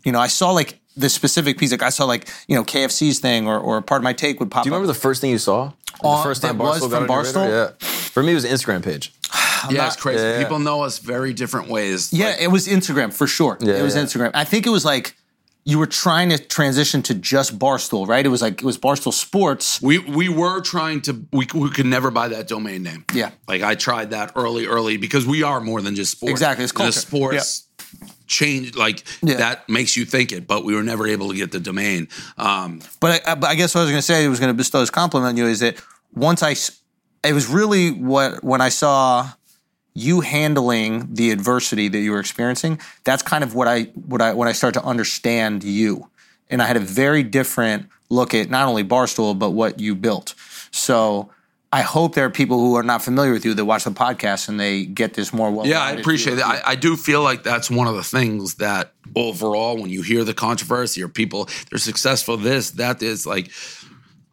You 0.03 0.11
know, 0.11 0.19
I 0.19 0.27
saw 0.27 0.51
like 0.51 0.79
the 0.97 1.09
specific 1.09 1.57
piece. 1.57 1.71
Like 1.71 1.83
I 1.83 1.89
saw 1.89 2.05
like 2.05 2.27
you 2.47 2.55
know 2.55 2.63
KFC's 2.63 3.19
thing, 3.19 3.47
or 3.47 3.57
or 3.57 3.81
part 3.81 3.99
of 3.99 4.03
my 4.03 4.13
take 4.13 4.39
would 4.39 4.51
pop. 4.51 4.63
Do 4.63 4.69
you 4.69 4.73
remember 4.73 4.91
the 4.91 4.99
first 4.99 5.21
thing 5.21 5.31
you 5.31 5.37
saw? 5.37 5.71
Uh, 6.03 6.17
the 6.17 6.23
first 6.23 6.41
time 6.41 6.57
that 6.57 6.63
was 6.63 6.81
Barstool 6.81 6.89
got 6.91 7.01
from 7.01 7.11
on 7.11 7.23
radar? 7.23 7.23
Barstool? 7.23 7.49
Yeah. 7.49 7.87
For 7.87 8.23
me, 8.23 8.31
it 8.33 8.35
was 8.35 8.45
an 8.45 8.51
Instagram 8.51 8.83
page. 8.83 9.13
yeah, 9.69 9.87
it's 9.87 9.95
crazy. 9.95 10.21
yeah, 10.21 10.33
yeah. 10.33 10.43
People 10.43 10.59
know 10.59 10.83
us 10.83 10.99
very 10.99 11.33
different 11.33 11.69
ways. 11.69 12.11
Yeah, 12.11 12.27
Like, 12.27 12.41
it 12.41 12.47
was 12.49 12.67
Instagram 12.67 13.13
for 13.13 13.27
sure. 13.27 13.57
Yeah, 13.61 13.75
it 13.75 13.83
was 13.83 13.95
yeah. 13.95 14.03
Instagram. 14.03 14.31
I 14.33 14.43
think 14.43 14.65
it 14.65 14.69
was 14.69 14.83
like 14.83 15.15
you 15.65 15.79
were 15.79 15.87
trying 15.87 16.29
to 16.29 16.37
transition 16.37 17.01
to 17.03 17.13
just 17.13 17.57
Barstool, 17.57 18.05
right? 18.07 18.25
It 18.25 18.29
was 18.29 18.41
like 18.41 18.55
it 18.61 18.65
was 18.65 18.77
Barstool 18.77 19.13
Sports. 19.13 19.81
We 19.81 19.99
we 19.99 20.27
were 20.29 20.59
trying 20.61 21.01
to 21.01 21.25
we, 21.31 21.47
we 21.53 21.69
could 21.69 21.85
never 21.85 22.11
buy 22.11 22.27
that 22.29 22.47
domain 22.47 22.83
name. 22.83 23.05
Yeah. 23.13 23.31
Like 23.47 23.61
I 23.61 23.75
tried 23.75 24.11
that 24.11 24.33
early, 24.35 24.65
early 24.67 24.97
because 24.97 25.25
we 25.25 25.41
are 25.43 25.61
more 25.61 25.81
than 25.81 25.95
just 25.95 26.11
sports. 26.11 26.31
Exactly, 26.31 26.63
it's 26.65 26.73
And 26.73 26.79
the 26.79 26.83
culture. 26.83 26.99
sports 26.99 27.67
change 28.27 28.75
like 28.75 29.03
Yeah. 29.21 29.35
that 29.37 29.69
makes 29.69 29.95
you 29.95 30.05
think 30.05 30.31
it, 30.31 30.47
but 30.47 30.65
we 30.65 30.73
were 30.75 30.83
never 30.83 31.07
able 31.07 31.29
to 31.29 31.35
get 31.35 31.51
the 31.51 31.59
domain. 31.59 32.07
Um, 32.37 32.81
But 32.99 33.21
I, 33.27 33.35
but 33.35 33.47
I 33.49 33.55
guess 33.55 33.75
what 33.75 33.81
I 33.81 33.83
was 33.83 33.91
going 33.91 33.99
to 33.99 34.05
say, 34.05 34.25
I 34.25 34.27
was 34.27 34.39
going 34.39 34.49
to 34.51 34.57
bestow 34.57 34.79
this 34.79 34.89
compliment 34.89 35.29
on 35.29 35.37
you, 35.37 35.45
is 35.45 35.59
that 35.59 35.75
once 36.13 36.41
I, 36.43 36.55
it 37.27 37.33
was 37.33 37.47
really 37.47 37.91
what 37.91 38.43
when 38.43 38.61
I 38.61 38.69
saw 38.69 39.29
you 39.93 40.21
handling 40.21 41.13
the 41.13 41.31
adversity 41.31 41.87
that 41.87 41.99
you 41.99 42.11
were 42.11 42.19
experiencing. 42.19 42.79
That's 43.03 43.21
kind 43.21 43.43
of 43.43 43.53
what 43.55 43.67
I 43.67 43.83
what 44.07 44.21
I 44.21 44.33
when 44.33 44.47
I 44.47 44.53
start 44.53 44.73
to 44.75 44.83
understand 44.83 45.63
you, 45.63 46.09
and 46.49 46.61
I 46.61 46.65
had 46.65 46.77
a 46.77 46.81
very 46.81 47.23
different 47.23 47.87
look 48.09 48.33
at 48.33 48.49
not 48.49 48.67
only 48.67 48.83
Barstool 48.83 49.37
but 49.37 49.51
what 49.51 49.79
you 49.79 49.95
built. 49.95 50.35
So. 50.71 51.31
I 51.75 51.81
hope 51.81 52.13
there 52.13 52.25
are 52.25 52.29
people 52.29 52.59
who 52.59 52.75
are 52.75 52.83
not 52.83 53.01
familiar 53.01 53.31
with 53.31 53.45
you 53.45 53.55
that 53.55 53.65
watch 53.65 53.83
the 53.83 53.89
podcast 53.89 54.47
and 54.47 54.59
they 54.59 54.85
get 54.85 55.15
this 55.15 55.33
more 55.33 55.49
well. 55.49 55.65
yeah, 55.65 55.81
I 55.81 55.93
appreciate 55.93 56.35
that. 56.35 56.45
I, 56.45 56.73
I 56.73 56.75
do 56.75 56.95
feel 56.95 57.23
like 57.23 57.41
that's 57.41 57.67
one 57.67 57.87
of 57.87 57.95
the 57.95 58.03
things 58.03 58.53
that 58.57 58.93
overall, 59.15 59.81
when 59.81 59.89
you 59.89 60.03
hear 60.03 60.23
the 60.23 60.35
controversy 60.35 61.01
or 61.01 61.07
people 61.07 61.49
they're 61.71 61.79
successful, 61.79 62.37
this, 62.37 62.69
that 62.69 63.01
is 63.01 63.25
like, 63.25 63.49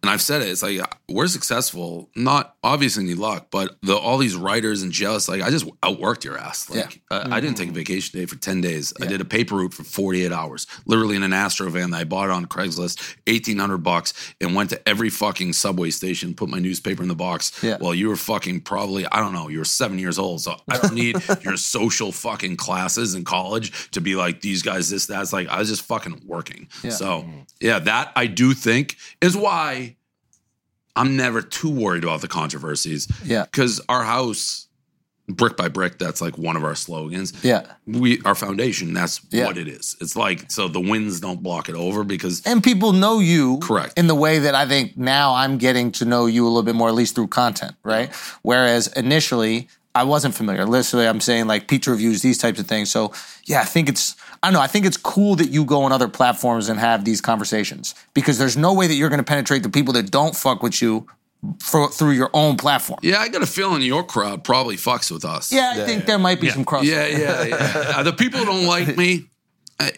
and 0.03 0.11
I've 0.11 0.21
said 0.21 0.43
it. 0.43 0.49
It's 0.49 0.63
like 0.63 0.81
we're 1.11 1.27
successful. 1.27 2.09
Not 2.15 2.57
obviously 2.63 3.05
any 3.05 3.15
luck, 3.15 3.49
but 3.51 3.77
the 3.83 3.97
all 3.97 4.19
these 4.19 4.37
writers 4.37 4.83
and 4.83 4.93
jealous. 4.93 5.29
Like 5.29 5.43
I 5.43 5.51
just 5.51 5.67
outworked 5.83 6.25
your 6.25 6.39
ass. 6.39 6.71
Like 6.71 7.03
uh, 7.11 7.29
I 7.31 7.41
didn't 7.41 7.57
take 7.57 7.69
a 7.69 7.73
vacation 7.73 8.19
day 8.19 8.27
for 8.27 8.37
ten 8.37 8.61
days. 8.61 8.93
I 9.01 9.07
did 9.07 9.21
a 9.21 9.25
paper 9.25 9.57
route 9.57 9.75
for 9.75 9.85
forty 9.85 10.25
eight 10.25 10.33
hours, 10.33 10.67
literally 10.87 11.17
in 11.17 11.23
an 11.23 11.33
Astro 11.33 11.69
van 11.71 11.91
that 11.91 11.99
I 11.99 12.05
bought 12.05 12.31
on 12.31 12.47
Craigslist, 12.47 13.17
eighteen 13.27 13.59
hundred 13.59 13.79
bucks, 13.79 14.15
and 14.41 14.55
went 14.55 14.71
to 14.71 14.89
every 14.89 15.11
fucking 15.11 15.53
subway 15.53 15.91
station, 15.91 16.35
put 16.35 16.49
my 16.49 16.59
newspaper 16.59 17.03
in 17.03 17.09
the 17.09 17.15
box. 17.15 17.53
Yeah. 17.63 17.79
Well, 17.81 17.95
you 17.95 18.09
were 18.09 18.17
fucking 18.17 18.61
probably 18.61 19.07
I 19.07 19.19
don't 19.21 19.33
know. 19.33 19.49
You 19.49 19.59
were 19.59 19.65
seven 19.65 19.99
years 19.99 20.19
old, 20.19 20.41
so 20.43 20.57
I 20.69 20.79
don't 20.79 20.95
need 20.95 21.17
your 21.43 21.57
social 21.57 22.13
fucking 22.13 22.57
classes 22.57 23.15
in 23.15 23.25
college 23.25 23.91
to 23.91 24.01
be 24.01 24.15
like 24.15 24.41
these 24.41 24.63
guys. 24.63 24.91
This 24.91 25.07
that's 25.07 25.33
like 25.33 25.49
I 25.49 25.59
was 25.59 25.69
just 25.69 25.83
fucking 25.83 26.23
working. 26.27 26.69
Yeah. 26.83 26.91
So 26.91 27.25
yeah, 27.61 27.81
that 27.81 28.13
I 28.17 28.27
do 28.27 28.55
think 28.55 28.97
is 29.21 29.37
why 29.37 29.97
I'm 30.97 31.17
never 31.17 31.41
too 31.43 31.71
worried 31.71 32.05
about 32.05 32.21
the 32.21 32.29
controversies. 32.29 33.07
Yeah. 33.25 33.45
Because 33.45 33.81
our 33.89 34.03
house, 34.05 34.67
brick 35.29 35.57
by 35.57 35.69
brick, 35.69 35.99
that's 35.99 36.21
like 36.21 36.37
one 36.37 36.57
of 36.57 36.65
our 36.65 36.75
slogans. 36.75 37.33
Yeah. 37.45 37.63
We 37.87 38.21
our 38.25 38.35
foundation, 38.35 38.93
that's 38.93 39.21
Yeah. 39.31 39.47
what 39.47 39.57
it 39.59 39.69
is. 39.69 39.97
It's 40.01 40.17
like 40.17 40.51
so 40.51 40.67
the 40.67 40.81
winds 40.81 41.21
don't 41.21 41.43
block 41.43 41.69
it 41.69 41.77
over 41.77 42.03
because 42.03 42.43
And 42.45 42.63
people 42.65 42.93
know 42.93 43.21
you 43.21 43.59
Correct. 43.63 43.97
in 43.99 44.09
the 44.09 44.15
way 44.17 44.41
that 44.41 44.55
I 44.57 44.67
think 44.67 44.97
now 44.97 45.35
I'm 45.35 45.57
getting 45.59 45.93
to 45.93 46.05
know 46.05 46.27
you 46.27 46.45
a 46.45 46.49
little 46.49 46.65
bit 46.65 46.75
more, 46.75 46.89
at 46.89 46.95
least 46.95 47.15
through 47.15 47.29
content, 47.29 47.77
right? 47.85 48.11
Whereas 48.43 48.89
initially 48.89 49.69
I 49.95 50.05
wasn't 50.05 50.35
familiar. 50.35 50.65
Literally, 50.67 51.07
I'm 51.09 51.21
saying 51.21 51.47
like 51.47 51.67
pizza 51.69 51.91
reviews, 51.91 52.23
these 52.23 52.39
types 52.39 52.61
of 52.61 52.67
things. 52.67 52.91
So 52.91 53.13
yeah, 53.45 53.61
I 53.61 53.65
think 53.65 53.89
it's 53.89 54.15
I 54.43 54.47
don't 54.47 54.55
know. 54.55 54.61
I 54.61 54.69
think 54.69 54.87
it's 54.87 54.97
cool 54.97 55.37
that 55.37 55.51
you 55.51 55.65
go 55.65 55.83
on 55.83 55.93
other 55.93 56.09
platforms 56.09 56.69
and 56.69 56.79
have 56.79 57.05
these 57.05 57.21
conversations 57.21 57.95
because 58.15 58.39
there's 58.39 58.57
no 58.57 58.73
way 58.73 58.87
that 58.87 58.95
you're 58.95 59.09
going 59.09 59.19
to 59.19 59.25
penetrate 59.25 59.63
the 59.63 59.69
people 59.69 59.93
that 59.95 60.11
don't 60.11 60.37
fuck 60.37 60.63
with 60.63 60.81
you 60.81 61.07
for, 61.59 61.91
through 61.91 62.13
your 62.13 62.31
own 62.35 62.57
platform. 62.57 63.01
yeah, 63.03 63.19
I 63.19 63.29
got 63.29 63.43
a 63.43 63.47
feeling 63.47 63.83
your 63.83 64.05
crowd 64.05 64.45
probably 64.45 64.77
fucks 64.77 65.11
with 65.11 65.25
us. 65.25 65.51
Yeah, 65.51 65.73
I 65.77 65.87
think 65.87 66.07
there 66.07 66.19
might 66.19 66.41
be 66.41 66.51
some 66.51 66.65
crossover. 66.65 66.85
Yeah, 66.85 67.07
yeah, 67.07 67.43
yeah. 67.45 68.03
The 68.03 68.13
people 68.13 68.41
who 68.41 68.47
don't 68.47 68.67
like 68.67 68.97
me, 68.97 69.25
I, 69.79 69.93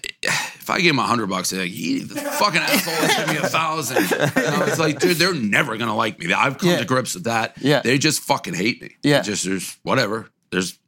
if 0.62 0.70
I 0.70 0.80
gave 0.80 0.90
him 0.92 0.98
a 1.00 1.02
hundred 1.06 1.26
bucks, 1.28 1.50
they're 1.50 1.60
like, 1.62 1.70
"He, 1.70 1.98
the 2.00 2.14
fucking 2.20 2.60
asshole, 2.60 3.08
giving 3.26 3.34
me 3.34 3.40
a 3.42 3.48
thousand. 3.48 4.02
You 4.10 4.16
know, 4.50 4.64
it's 4.64 4.78
like, 4.78 4.98
dude, 5.00 5.16
they're 5.16 5.34
never 5.34 5.76
gonna 5.76 5.96
like 5.96 6.18
me. 6.18 6.32
I've 6.32 6.58
come 6.58 6.70
Yeah. 6.70 6.78
to 6.78 6.84
grips 6.84 7.14
with 7.14 7.24
that. 7.24 7.54
Yeah. 7.60 7.80
they 7.80 7.98
just 7.98 8.20
fucking 8.20 8.54
hate 8.54 8.80
me. 8.80 8.96
Yeah. 9.02 9.22
just 9.22 9.44
there's 9.44 9.76
whatever. 9.82 10.30
There's 10.50 10.78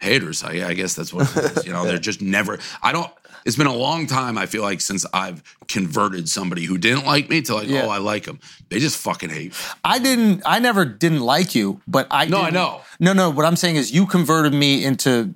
haters. 0.00 0.42
I, 0.42 0.68
I 0.68 0.74
guess 0.74 0.94
that's 0.94 1.12
what 1.12 1.30
it 1.36 1.58
is. 1.58 1.66
You 1.66 1.72
know, 1.72 1.84
they're 1.84 1.98
just 1.98 2.20
never. 2.22 2.58
I 2.82 2.92
don't. 2.92 3.10
It's 3.46 3.56
been 3.56 3.66
a 3.66 3.74
long 3.74 4.06
time. 4.06 4.36
I 4.36 4.44
feel 4.46 4.62
like 4.62 4.82
since 4.82 5.06
I've 5.14 5.42
converted 5.66 6.28
somebody 6.28 6.64
who 6.64 6.76
didn't 6.76 7.06
like 7.06 7.30
me 7.30 7.40
to 7.42 7.54
like, 7.54 7.68
Yeah. 7.68 7.84
oh, 7.86 7.88
I 7.88 7.96
like 7.98 8.24
them. 8.24 8.38
They 8.68 8.78
just 8.80 8.98
fucking 8.98 9.30
hate. 9.30 9.52
me. 9.52 9.56
I 9.82 9.98
didn't. 9.98 10.42
I 10.44 10.58
never 10.58 10.84
didn't 10.84 11.20
like 11.20 11.54
you, 11.54 11.80
but 11.88 12.06
I. 12.10 12.26
No, 12.26 12.42
I 12.42 12.50
know. 12.50 12.82
No, 12.98 13.12
no. 13.14 13.30
What 13.30 13.46
I'm 13.46 13.56
saying 13.56 13.76
is, 13.76 13.92
you 13.92 14.06
converted 14.06 14.52
me 14.52 14.84
into 14.84 15.32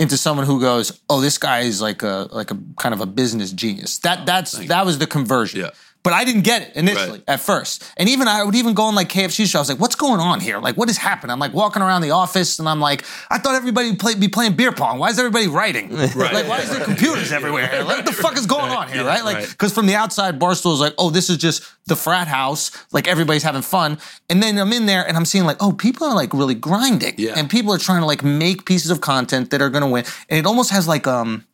into 0.00 0.16
someone 0.16 0.46
who 0.46 0.58
goes, 0.58 0.98
"Oh, 1.10 1.20
this 1.20 1.38
guy 1.38 1.60
is 1.60 1.80
like 1.80 2.02
a 2.02 2.26
like 2.32 2.50
a 2.50 2.58
kind 2.78 2.94
of 2.94 3.00
a 3.00 3.06
business 3.06 3.52
genius." 3.52 3.98
That 3.98 4.26
that's 4.26 4.52
that 4.66 4.84
was 4.86 4.98
the 4.98 5.06
conversion. 5.06 5.60
Yeah. 5.60 5.70
But 6.02 6.14
I 6.14 6.24
didn't 6.24 6.42
get 6.42 6.62
it 6.62 6.76
initially 6.76 7.10
Right. 7.18 7.24
at 7.28 7.40
first. 7.40 7.84
And 7.98 8.08
even 8.08 8.26
I 8.26 8.42
would 8.42 8.54
even 8.54 8.72
go 8.72 8.84
on 8.84 8.94
like 8.94 9.10
KFC 9.10 9.44
show. 9.46 9.58
I 9.58 9.60
was 9.60 9.68
like, 9.68 9.78
what's 9.78 9.96
going 9.96 10.18
on 10.20 10.40
here? 10.40 10.58
Like, 10.58 10.76
what 10.76 10.88
has 10.88 10.96
happened? 10.96 11.30
I'm 11.30 11.38
like 11.38 11.52
walking 11.52 11.82
around 11.82 12.00
the 12.00 12.12
office 12.12 12.58
and 12.58 12.66
I'm 12.66 12.80
like, 12.80 13.04
I 13.30 13.36
thought 13.38 13.54
everybody 13.54 13.90
would 13.90 13.98
play, 13.98 14.14
be 14.14 14.28
playing 14.28 14.54
beer 14.54 14.72
pong. 14.72 14.98
Why 14.98 15.08
is 15.10 15.18
everybody 15.18 15.46
writing? 15.46 15.90
Like, 16.30 16.46
why 16.48 16.60
is 16.60 16.70
there 16.70 16.84
computers 16.84 17.32
everywhere? 17.32 17.84
Like, 17.84 17.98
what 17.98 18.06
the 18.06 18.12
fuck 18.12 18.36
is 18.36 18.46
going 18.46 18.70
on 18.70 18.88
here? 18.88 19.04
Right? 19.04 19.24
Like, 19.24 19.36
right. 19.36 19.48
because 19.48 19.72
from 19.74 19.86
the 19.86 19.94
outside, 19.94 20.38
Barstool 20.38 20.72
is 20.74 20.80
like, 20.80 20.94
oh, 20.98 21.10
this 21.10 21.28
is 21.28 21.36
just 21.36 21.62
the 21.86 21.96
frat 21.96 22.28
house. 22.28 22.70
Like, 22.92 23.06
everybody's 23.08 23.42
having 23.42 23.62
fun. 23.62 23.98
And 24.28 24.42
then 24.42 24.58
I'm 24.58 24.72
in 24.72 24.86
there 24.86 25.06
and 25.06 25.16
I'm 25.16 25.24
seeing 25.24 25.44
like, 25.44 25.56
oh, 25.60 25.72
people 25.72 26.06
are 26.06 26.14
like 26.14 26.32
really 26.32 26.54
grinding. 26.54 27.14
Yeah. 27.18 27.34
And 27.36 27.50
people 27.50 27.72
are 27.74 27.78
trying 27.78 28.00
to 28.00 28.06
like 28.06 28.22
make 28.24 28.64
pieces 28.64 28.90
of 28.90 29.00
content 29.00 29.50
that 29.50 29.60
are 29.60 29.70
going 29.70 29.82
to 29.82 29.88
win. 29.88 30.04
And 30.28 30.38
it 30.38 30.46
almost 30.46 30.70
has 30.70 30.86
like, 30.88 31.06
um, 31.06 31.44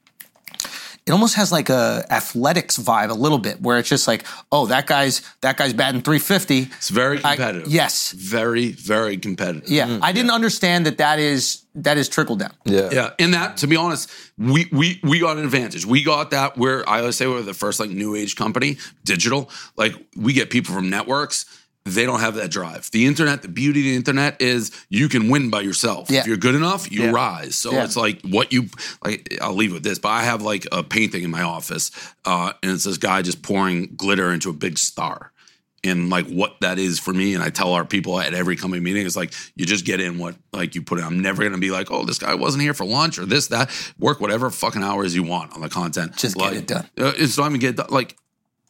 it 1.07 1.13
almost 1.13 1.37
has 1.37 1.53
like 1.53 1.69
a 1.71 2.05
athletics 2.11 2.77
vibe 2.79 3.11
a 3.11 3.15
little 3.15 3.39
bit 3.39 3.61
where 3.61 3.79
it's 3.79 3.89
just 3.89 4.09
like 4.09 4.25
oh 4.51 4.67
that 4.67 4.87
guy's 4.87 5.23
that 5.41 5.57
guy's 5.57 5.73
batting 5.73 6.03
350 6.03 6.63
It's 6.77 6.89
very 6.89 7.19
I- 7.25 7.37
competitive. 7.37 7.69
yes 7.69 8.11
very, 8.13 8.73
very 8.73 9.17
competitive. 9.17 9.69
yeah 9.71 9.87
mm. 9.87 9.99
i 10.03 10.13
didn't 10.13 10.33
understand 10.33 10.85
that 10.87 10.99
that 10.99 11.19
is 11.19 11.63
that 11.75 11.97
is 11.99 12.09
trickle 12.09 12.37
down 12.37 12.53
Yeah. 12.65 12.89
Yeah, 12.91 13.11
in 13.19 13.33
that, 13.33 13.59
to 13.59 13.67
be 13.67 13.77
honest, 13.77 14.11
we 14.39 14.67
we 14.73 14.99
we 15.03 15.19
got 15.19 15.37
an 15.37 15.45
advantage. 15.45 15.85
We 15.85 16.03
got 16.03 16.31
that. 16.31 16.57
We're 16.57 16.83
I 16.89 17.01
always 17.01 17.17
say 17.17 17.27
we're 17.27 17.43
the 17.43 17.53
first 17.53 17.79
like 17.81 17.91
new 17.91 18.15
age 18.17 18.35
company, 18.35 18.79
digital. 19.05 19.51
Like 19.77 19.93
we 20.17 20.33
get 20.33 20.49
people 20.49 20.75
from 20.75 20.89
networks. 20.89 21.45
They 21.87 22.05
don't 22.05 22.19
have 22.21 22.35
that 22.35 22.51
drive. 22.51 22.91
The 22.91 23.07
internet, 23.07 23.43
the 23.43 23.49
beauty 23.49 23.81
of 23.81 23.85
the 23.85 23.97
internet 23.97 24.43
is 24.43 24.73
you 24.91 25.09
can 25.09 25.31
win 25.31 25.51
by 25.51 25.61
yourself. 25.61 26.11
Yeah. 26.11 26.21
If 26.21 26.27
you're 26.27 26.37
good 26.37 26.57
enough, 26.57 26.91
you 26.91 27.05
Yeah. 27.05 27.11
rise. 27.13 27.55
So 27.57 27.73
Yeah. 27.73 27.85
it's 27.85 27.97
like 27.97 28.21
what 28.23 28.53
you 28.53 28.69
like. 29.05 29.39
I'll 29.41 29.55
leave 29.55 29.73
with 29.73 29.85
this, 29.85 29.99
but 30.01 30.09
I 30.09 30.25
have 30.25 30.43
like 30.43 30.67
a 30.73 30.83
painting 30.83 31.23
in 31.23 31.31
my 31.31 31.43
office, 31.43 31.93
uh, 32.25 32.53
and 32.63 32.73
it's 32.73 32.85
this 32.85 32.99
guy 32.99 33.23
just 33.23 33.41
pouring 33.43 33.91
glitter 33.97 34.33
into 34.33 34.51
a 34.51 34.53
big 34.53 34.79
star 34.79 35.31
and 35.85 36.11
like 36.11 36.27
what 36.27 36.57
that 36.61 36.81
is 36.81 36.99
for 36.99 37.13
me. 37.13 37.35
And 37.35 37.43
I 37.45 37.51
tell 37.51 37.73
our 37.75 37.85
people 37.85 38.19
at 38.19 38.35
every 38.35 38.57
company 38.57 38.83
meeting, 38.83 39.07
it's 39.07 39.15
like 39.17 39.33
you 39.55 39.65
just 39.65 39.85
get 39.85 40.01
in 40.01 40.19
what 40.19 40.35
like 40.53 40.75
you 40.75 40.83
put 40.83 40.99
in. 40.99 41.05
I'm 41.05 41.21
never 41.21 41.45
gonna 41.45 41.59
be 41.59 41.71
like, 41.71 41.93
oh, 41.93 42.05
this 42.05 42.19
guy 42.19 42.35
wasn't 42.35 42.63
here 42.63 42.75
for 42.75 42.85
lunch 42.85 43.17
or 43.19 43.27
this, 43.27 43.47
that. 43.49 43.71
Work 43.99 44.21
whatever 44.21 44.51
fucking 44.51 44.83
hours 44.83 45.15
you 45.15 45.23
want 45.23 45.53
on 45.53 45.61
the 45.61 45.69
content. 45.69 46.17
Just 46.17 46.37
get 46.37 46.53
it 46.55 46.67
done. 46.67 46.89
Uh, 46.99 47.13
it's 47.17 47.39
not 47.39 47.47
even 47.47 47.61
get 47.61 47.77
done. 47.77 47.87
Like 47.91 48.17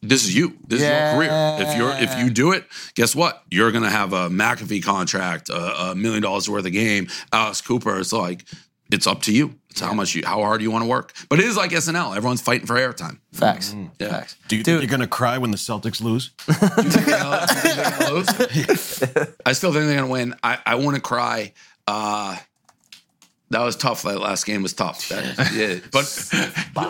this 0.01 0.23
is 0.25 0.35
you. 0.35 0.57
This 0.67 0.81
is 0.81 0.87
your 0.87 1.13
career. 1.13 1.29
If 1.59 1.77
you're 1.77 1.91
if 1.91 2.17
you 2.19 2.29
do 2.29 2.51
it, 2.51 2.65
guess 2.95 3.15
what? 3.15 3.43
You're 3.49 3.71
gonna 3.71 3.89
have 3.89 4.13
a 4.13 4.29
McAfee 4.29 4.83
contract, 4.83 5.49
a, 5.49 5.91
a 5.91 5.95
million 5.95 6.21
dollars 6.21 6.49
worth 6.49 6.65
of 6.65 6.71
game. 6.71 7.07
Alex 7.33 7.61
Cooper. 7.61 7.99
It's 7.99 8.13
like 8.13 8.45
it's 8.91 9.07
up 9.07 9.21
to 9.23 9.33
you. 9.33 9.55
It's 9.69 9.81
how 9.81 9.93
much 9.93 10.15
you, 10.15 10.23
how 10.25 10.41
hard 10.41 10.61
you 10.61 10.71
want 10.71 10.83
to 10.83 10.87
work. 10.89 11.13
But 11.29 11.39
it 11.39 11.45
is 11.45 11.55
like 11.57 11.71
SNL. 11.71 12.15
Everyone's 12.15 12.41
fighting 12.41 12.65
for 12.65 12.75
airtime. 12.75 13.19
facts 13.33 13.75
Yeah. 13.99 14.09
facts 14.09 14.35
Do 14.47 14.55
you 14.55 14.63
Dude. 14.63 14.79
think 14.79 14.89
you're 14.89 14.97
gonna 14.97 15.07
cry 15.07 15.37
when 15.37 15.51
the 15.51 15.57
Celtics 15.57 16.01
lose? 16.01 16.31
I 19.45 19.53
still 19.53 19.71
think 19.73 19.85
they're 19.85 19.95
gonna 19.95 20.07
win. 20.07 20.35
I, 20.43 20.59
I 20.65 20.75
want 20.75 20.95
to 20.95 21.01
cry. 21.01 21.53
Uh, 21.87 22.37
that 23.49 23.61
was 23.63 23.75
tough. 23.75 24.03
That 24.03 24.19
last 24.19 24.45
game 24.45 24.61
was 24.63 24.73
tough. 24.73 25.07
That- 25.09 25.51
yeah, 25.55 25.79
but 25.91 26.03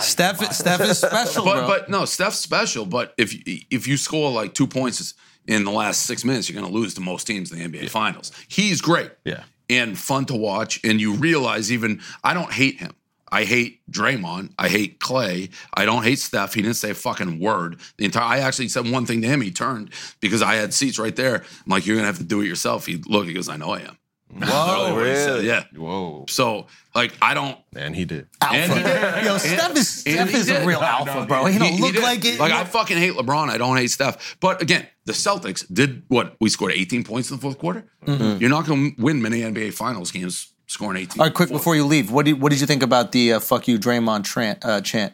steph 0.01 0.51
steph 0.53 0.81
is 0.81 0.97
special 0.99 1.45
but 1.45 1.55
bro. 1.57 1.67
but 1.67 1.89
no, 1.89 2.05
Steph's 2.05 2.39
special. 2.39 2.85
But 2.85 3.13
if 3.17 3.33
if 3.45 3.87
you 3.87 3.97
score 3.97 4.31
like 4.31 4.53
two 4.53 4.67
points 4.67 5.13
in 5.47 5.63
the 5.63 5.71
last 5.71 6.03
six 6.03 6.23
minutes, 6.25 6.49
you're 6.49 6.59
gonna 6.61 6.73
lose 6.73 6.93
to 6.95 7.01
most 7.01 7.25
teams 7.27 7.51
in 7.51 7.59
the 7.71 7.77
NBA 7.79 7.89
Finals. 7.89 8.31
He's 8.47 8.81
great. 8.81 9.11
Yeah. 9.23 9.43
and 9.69 9.97
fun 9.97 10.25
to 10.25 10.35
watch. 10.35 10.79
And 10.83 10.99
you 10.99 11.13
realize 11.13 11.71
even 11.71 12.01
I 12.23 12.33
don't 12.33 12.51
hate 12.51 12.79
him. 12.79 12.93
I 13.29 13.43
hate 13.43 13.81
Draymond. 13.91 14.51
I 14.57 14.69
hate 14.69 15.01
Clay. 15.01 15.49
I 15.73 15.83
don't 15.83 16.03
hate 16.03 16.17
Steph. 16.19 16.53
He 16.53 16.61
didn't 16.61 16.77
say 16.77 16.91
a 16.91 16.93
fucking 16.93 17.39
word. 17.41 17.77
The 17.97 18.05
entire 18.05 18.23
I 18.23 18.39
actually 18.39 18.69
said 18.69 18.89
one 18.89 19.05
thing 19.05 19.21
to 19.21 19.27
him. 19.27 19.41
He 19.41 19.51
turned 19.51 19.89
because 20.21 20.41
I 20.41 20.55
had 20.55 20.73
seats 20.73 20.97
right 20.97 21.13
there. 21.15 21.35
I'm 21.35 21.43
like, 21.67 21.85
you're 21.85 21.97
gonna 21.97 22.07
have 22.07 22.19
to 22.19 22.23
do 22.23 22.39
it 22.41 22.45
yourself. 22.47 22.85
He 22.85 22.95
looked. 23.05 23.27
He 23.27 23.33
goes, 23.33 23.49
I 23.49 23.57
know 23.57 23.71
I 23.71 23.79
am. 23.81 23.97
Whoa, 24.29 24.95
really? 25.01 25.47
Yeah. 25.47 25.63
Whoa. 25.75 26.25
So 26.29 26.67
like, 26.93 27.13
I 27.21 27.33
don't. 27.33 27.57
And 27.75 27.95
he 27.95 28.05
did. 28.05 28.27
And 28.41 28.71
he 28.71 28.83
did. 28.83 29.23
yo 29.25 29.37
steph 29.37 29.75
is 29.75 29.87
steph 29.89 30.29
he 30.29 30.37
is 30.37 30.49
a 30.49 30.59
did. 30.59 30.67
real 30.67 30.79
alpha 30.81 31.25
bro 31.25 31.45
he 31.45 31.57
don't 31.57 31.69
He- 31.69 31.75
he 31.77 31.81
look 31.81 32.01
like 32.03 32.25
it 32.25 32.39
Like 32.39 32.51
I 32.51 32.63
fucking 32.65 32.97
hate 32.97 33.13
LeBron. 33.13 33.49
I 33.49 33.57
don't 33.57 33.77
hate 33.77 33.89
Steph. 33.91 34.37
But 34.39 34.61
again, 34.61 34.85
the 35.05 35.13
Celtics 35.13 35.65
did 35.73 36.03
what? 36.09 36.35
We 36.41 36.49
scored 36.49 36.73
18 36.73 37.03
points 37.03 37.29
in 37.31 37.37
the 37.37 37.41
fourth 37.41 37.57
quarter. 37.57 37.85
You're 38.05 38.49
not 38.49 38.65
going 38.65 38.95
to 38.95 39.01
win 39.01 39.21
many 39.21 39.41
NBA 39.41 39.73
Finals 39.73 40.11
games 40.11 40.51
scoring 40.67 40.97
18. 41.01 41.21
all 41.21 41.27
right 41.27 41.33
quick 41.33 41.49
before 41.49 41.75
you 41.77 41.85
leave 41.85 42.11
what 42.11 42.25
did, 42.25 42.41
what 42.41 42.49
did 42.51 42.59
you 42.59 42.67
think 42.67 42.83
about 42.83 43.13
the 43.13 43.33
uh, 43.33 43.39
fuck 43.39 43.69
you 43.69 43.79
draymond 43.79 44.23
tran- 44.25 44.57
uh, 44.65 44.81
chant 44.81 45.13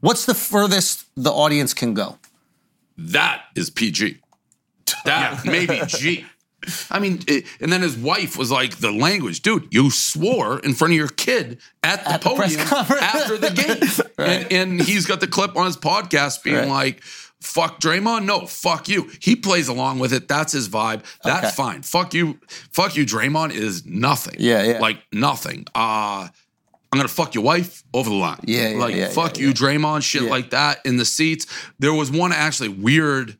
what's 0.00 0.26
the 0.26 0.34
furthest 0.34 1.06
the 1.16 1.32
audience 1.32 1.74
can 1.74 1.92
go 1.94 2.18
That 2.96 3.42
is 3.56 3.70
PG. 3.70 4.20
That 5.04 5.44
maybe 5.54 5.80
G. 5.88 6.24
I 6.90 6.98
mean, 6.98 7.22
it, 7.26 7.44
and 7.60 7.72
then 7.72 7.82
his 7.82 7.96
wife 7.96 8.36
was 8.36 8.50
like, 8.50 8.76
"The 8.78 8.90
language, 8.92 9.42
dude. 9.42 9.68
You 9.72 9.90
swore 9.90 10.58
in 10.60 10.74
front 10.74 10.92
of 10.92 10.96
your 10.96 11.08
kid 11.08 11.58
at 11.82 12.04
the 12.04 12.12
At 12.12 12.22
the 12.22 12.28
podium 12.30 12.60
conference. 12.66 13.02
after 13.02 13.38
the 13.38 13.50
game, 13.50 14.06
and, 14.26 14.52
and 14.52 14.82
he's 14.82 15.06
got 15.06 15.20
the 15.20 15.26
clip 15.26 15.56
on 15.56 15.66
his 15.66 15.76
podcast 15.76 16.42
being 16.42 16.56
Right. 16.56 16.68
like." 16.68 17.02
Fuck 17.40 17.78
Draymond? 17.78 18.24
No, 18.24 18.46
fuck 18.46 18.88
you. 18.88 19.10
He 19.20 19.36
plays 19.36 19.68
along 19.68 19.98
with 19.98 20.14
it. 20.14 20.28
That's 20.28 20.54
his 20.54 20.66
vibe. 20.70 21.02
That's 21.24 21.48
Okay. 21.48 21.54
fine. 21.54 21.82
Fuck 21.82 22.14
you. 22.14 22.38
Fuck 22.72 22.96
you. 22.96 23.04
Draymond 23.04 23.52
is 23.52 23.84
nothing. 23.84 24.36
Yeah, 24.38 24.62
yeah. 24.62 24.78
Like 24.78 25.00
nothing. 25.12 25.66
Uh 25.74 26.28
I'm 26.90 26.98
gonna 26.98 27.06
fuck 27.08 27.34
your 27.34 27.44
wife 27.44 27.84
over 27.92 28.08
the 28.08 28.16
line. 28.16 28.40
Yeah, 28.44 28.68
yeah, 28.70 28.78
Like 28.78 28.94
yeah, 28.94 29.08
fuck 29.08 29.36
yeah, 29.38 29.48
you. 29.48 29.52
Draymond. 29.52 30.02
Shit 30.04 30.22
like 30.22 30.50
that 30.50 30.80
in 30.86 30.96
the 30.96 31.04
seats. 31.04 31.46
There 31.78 31.92
was 31.92 32.10
one 32.10 32.32
actually 32.32 32.70
weird. 32.70 33.36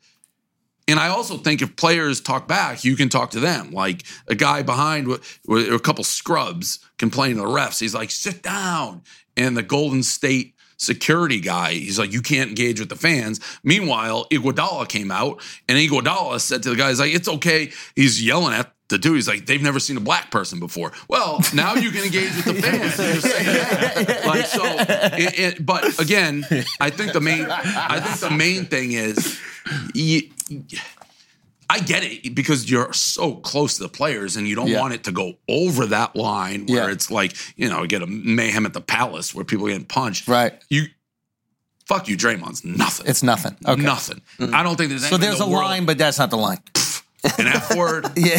And 0.86 1.00
I 1.00 1.08
also 1.08 1.38
think 1.38 1.62
if 1.62 1.76
players 1.76 2.20
talk 2.20 2.46
back, 2.46 2.84
you 2.84 2.94
can 2.96 3.08
talk 3.08 3.30
to 3.30 3.40
them. 3.40 3.70
Like 3.70 4.04
a 4.28 4.34
guy 4.34 4.62
behind 4.62 5.08
with, 5.08 5.40
a 5.48 5.78
couple 5.78 6.04
scrubs 6.04 6.78
complaining 6.98 7.36
to 7.36 7.42
the 7.42 7.48
refs. 7.48 7.80
He's 7.80 7.94
like, 7.94 8.10
sit 8.10 8.42
down. 8.42 9.02
And 9.36 9.56
the 9.56 9.62
Golden 9.62 10.02
State 10.02 10.54
security 10.76 11.40
guy. 11.40 11.72
He's 11.72 11.98
like, 11.98 12.12
you 12.12 12.22
can't 12.22 12.50
engage 12.50 12.80
with 12.80 12.88
the 12.88 12.96
fans. 12.96 13.40
Meanwhile, 13.62 14.26
Iguodala 14.30 14.88
came 14.88 15.10
out 15.10 15.42
and 15.68 15.78
Iguodala 15.78 16.40
said 16.40 16.62
to 16.64 16.70
the 16.70 16.76
guys, 16.76 17.00
like, 17.00 17.14
it's 17.14 17.28
okay. 17.28 17.72
He's 17.96 18.24
yelling 18.24 18.54
at 18.54 18.73
the 18.88 18.98
dude. 18.98 19.14
He's 19.16 19.26
like, 19.28 19.46
they've 19.46 19.62
never 19.62 19.80
seen 19.80 19.96
a 19.96 20.00
black 20.00 20.30
person 20.30 20.60
before. 20.60 20.92
Well, 21.08 21.42
now 21.54 21.74
you 21.74 21.90
can 21.90 22.04
engage 22.04 22.34
with 22.36 22.44
the 22.44 22.54
fans. 22.62 22.98
You're 22.98 23.20
saying 23.20 23.46
that. 23.46 24.26
Like 24.26 24.46
so, 24.46 24.62
it, 24.64 25.38
it- 25.38 25.66
but 25.66 25.98
again, 26.00 26.44
I 26.80 26.90
think 26.90 27.12
the 27.12 27.20
main, 27.20 27.46
I 27.50 28.00
think 28.00 28.20
the 28.20 28.30
main 28.36 28.66
thing 28.66 28.92
is, 28.92 29.40
you, 29.94 30.22
I 31.70 31.78
get 31.80 32.04
it 32.04 32.34
because 32.34 32.70
you're 32.70 32.92
so 32.92 33.36
close 33.36 33.78
to 33.78 33.84
the 33.84 33.88
players 33.88 34.36
and 34.36 34.46
you 34.46 34.54
don't 34.54 34.68
Yeah. 34.68 34.80
want 34.80 34.92
it 34.92 35.04
to 35.04 35.12
go 35.12 35.34
over 35.48 35.86
that 35.86 36.14
line 36.14 36.66
where 36.66 36.86
Yeah. 36.88 36.92
it's 36.92 37.10
like, 37.10 37.34
you 37.56 37.70
know, 37.70 37.86
get 37.86 38.02
a 38.02 38.06
mayhem 38.06 38.66
at 38.66 38.74
the 38.74 38.82
palace 38.82 39.34
where 39.34 39.44
people 39.46 39.66
are 39.66 39.70
getting 39.70 39.86
punched. 39.86 40.28
Right. 40.28 40.52
You 40.68 40.84
fuck 41.86 42.06
you, 42.06 42.18
Draymond's 42.18 42.64
nothing. 42.64 43.06
It's 43.06 43.22
nothing. 43.22 43.56
Okay. 43.66 43.80
nothing. 43.82 44.20
I 44.38 44.62
don't 44.62 44.76
think 44.76 44.90
there's 44.90 45.04
anything. 45.04 45.08
So 45.08 45.16
there's 45.16 45.40
in 45.40 45.46
a 45.46 45.50
world- 45.50 45.64
line, 45.64 45.86
but 45.86 45.96
that's 45.96 46.18
not 46.18 46.28
the 46.30 46.36
line. 46.36 46.58
An 47.38 47.46
F 47.46 47.74
word. 47.76 48.06
Yeah. 48.16 48.38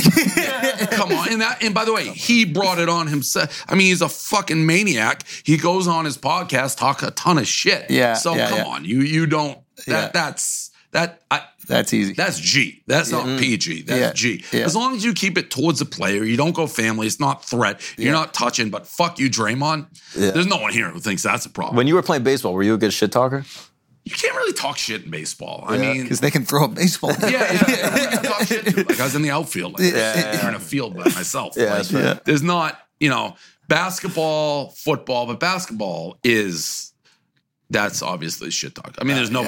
Come 0.92 1.12
on. 1.12 1.32
And 1.32 1.42
that 1.42 1.64
and 1.64 1.74
by 1.74 1.86
the 1.86 1.94
way, 1.94 2.08
he 2.10 2.46
brought 2.46 2.80
it 2.80 2.90
on 2.90 3.08
himself. 3.08 3.66
I 3.68 3.76
mean, 3.76 3.88
he's 3.88 4.02
a 4.02 4.10
fucking 4.10 4.66
maniac. 4.66 5.24
He 5.44 5.58
goes 5.58 5.88
on 5.88 6.06
his 6.06 6.18
podcast, 6.18 6.78
talk 6.78 7.04
a 7.04 7.12
ton 7.12 7.38
of 7.38 7.48
shit. 7.48 7.90
Yeah, 7.90 8.14
So 8.14 8.36
yeah, 8.36 8.50
come 8.50 8.58
yeah. 8.60 8.66
on. 8.66 8.86
You 8.86 9.02
you 9.02 9.26
don't 9.26 9.60
that 9.88 9.88
Yeah. 9.88 10.12
that's 10.14 10.72
that 10.92 11.22
I 11.30 11.42
that's 11.68 11.94
easy. 11.94 12.14
that's 12.14 12.40
G. 12.40 12.84
That's 12.88 13.12
not 13.12 13.26
mm-hmm. 13.26 13.40
PG. 13.40 13.82
That's 13.84 14.00
Yeah. 14.00 14.14
G. 14.14 14.44
Yeah. 14.52 14.66
As 14.66 14.76
long 14.76 14.96
as 14.96 15.04
you 15.04 15.14
keep 15.14 15.38
it 15.38 15.50
towards 15.50 15.80
the 15.80 15.86
player, 15.86 16.24
you 16.24 16.38
don't 16.38 16.54
go 16.56 16.68
family. 16.68 17.08
It's 17.08 17.20
not 17.20 17.44
threat. 17.44 17.82
You're 17.98 18.08
Yeah. 18.08 18.12
not 18.14 18.34
touching. 18.34 18.70
But 18.70 18.88
fuck 18.88 19.20
you, 19.20 19.30
Draymond. 19.30 19.88
There's 20.16 20.48
no 20.48 20.58
one 20.58 20.72
here 20.74 20.90
who 20.90 21.00
thinks 21.00 21.24
that's 21.24 21.46
a 21.46 21.50
problem. 21.50 21.76
When 21.76 21.88
you 21.88 21.96
were 21.96 22.04
playing 22.04 22.24
baseball, 22.24 22.54
were 22.54 22.64
you 22.64 22.76
a 22.76 22.78
good 22.78 22.94
shit 22.94 23.12
talker? 23.12 23.46
You 24.06 24.12
can't 24.12 24.36
really 24.36 24.54
talk 24.54 24.78
shit 24.78 25.04
in 25.04 25.12
baseball. 25.12 25.66
I 25.68 25.78
mean, 25.78 26.04
Because 26.04 26.20
they 26.20 26.32
can 26.32 26.46
throw 26.46 26.66
a 26.66 26.68
baseball. 26.68 27.12
yeah, 27.22 27.30
yeah, 27.30 27.64
yeah. 27.68 28.10
talk 28.22 28.42
shit. 28.48 28.78
Like 28.88 29.00
I 29.00 29.04
was 29.04 29.16
in 29.16 29.24
the 29.24 29.32
outfield, 29.32 29.74
like, 29.80 29.92
Yeah. 29.94 30.48
in 30.50 30.56
a 30.56 30.60
field 30.60 30.96
by 30.96 31.06
myself. 31.06 31.56
Yeah, 31.58 31.78
Like, 31.80 31.92
right. 31.92 32.24
There's 32.26 32.44
not, 32.44 32.80
you 33.00 33.10
know, 33.10 33.36
basketball, 33.68 34.70
football, 34.70 35.26
but 35.26 35.40
basketball 35.40 36.18
is 36.24 36.94
that's 37.72 38.02
obviously 38.04 38.52
shit 38.52 38.76
talk. 38.76 38.96
I 39.00 39.04
mean, 39.04 39.16
there's 39.16 39.32
no 39.32 39.44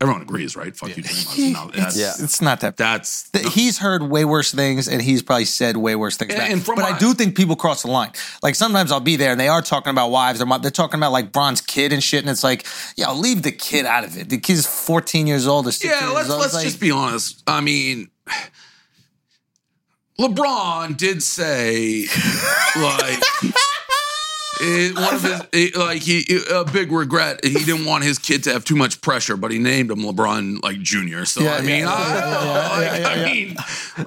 everyone 0.00 0.22
agrees, 0.22 0.54
right? 0.56 0.76
Fuck 0.76 0.96
you, 0.96 1.02
Draymond. 1.02 1.52
No, 1.52 1.70
that's, 1.74 1.98
Yeah. 1.98 2.12
It's 2.18 2.40
not 2.40 2.60
that. 2.60 2.76
That's 2.76 3.28
Th- 3.30 3.46
He's 3.52 3.78
heard 3.78 4.02
way 4.02 4.24
worse 4.24 4.52
things, 4.52 4.86
and 4.88 5.02
he's 5.02 5.22
probably 5.22 5.44
said 5.44 5.76
way 5.76 5.96
worse 5.96 6.16
things. 6.16 6.32
And- 6.34 6.42
and 6.52 6.64
from 6.64 6.76
but 6.76 6.84
I 6.84 6.96
do 6.98 7.14
think 7.14 7.36
people 7.36 7.56
cross 7.56 7.82
the 7.82 7.90
line. 7.90 8.12
Like 8.42 8.54
sometimes 8.54 8.92
I'll 8.92 9.00
be 9.00 9.16
there, 9.16 9.32
and 9.32 9.40
they 9.40 9.48
are 9.48 9.60
talking 9.62 9.90
about 9.90 10.10
wives. 10.10 10.38
They're, 10.38 10.58
they're 10.60 10.70
talking 10.70 10.98
about 11.00 11.12
like 11.12 11.32
Bron's 11.32 11.60
kid 11.60 11.92
and 11.92 12.02
shit, 12.02 12.20
and 12.20 12.30
it's 12.30 12.44
like, 12.44 12.66
yo, 12.96 13.12
leave 13.14 13.42
the 13.42 13.52
kid 13.52 13.86
out 13.86 14.04
of 14.04 14.16
it. 14.16 14.28
The 14.28 14.38
kid's 14.38 14.66
14 14.66 15.26
years 15.26 15.46
old. 15.46 15.66
Or 15.66 15.70
Yeah, 15.82 16.00
years 16.00 16.14
let's 16.14 16.30
old. 16.30 16.40
let's 16.40 16.54
like- 16.54 16.64
just 16.64 16.80
be 16.80 16.90
honest. 16.90 17.42
I 17.46 17.60
mean, 17.60 18.08
LeBron 20.18 20.96
did 20.96 21.22
say 21.22 22.06
like 22.76 23.22
it, 24.60 24.94
one 24.94 25.14
of 25.14 25.22
his 25.22 25.42
it- 25.52 25.76
like 25.76 26.02
he 26.02 26.24
a 26.50 26.64
big 26.64 26.90
regret. 26.92 27.44
He 27.44 27.54
didn't 27.54 27.84
want 27.84 28.04
his 28.04 28.18
kid 28.18 28.44
to 28.44 28.52
have 28.52 28.64
too 28.64 28.76
much 28.76 29.00
pressure, 29.00 29.36
but 29.36 29.50
he 29.50 29.58
named 29.58 29.90
him 29.90 29.98
LeBron 30.00 30.62
like 30.62 30.80
Junior. 30.80 31.24
So 31.24 31.42
Yeah, 31.42 31.54
I 31.54 31.60
mean, 31.60 31.80
yeah, 31.80 31.88
I, 31.92 33.00
like, 33.02 33.18
I 33.18 33.24
mean, 33.24 33.56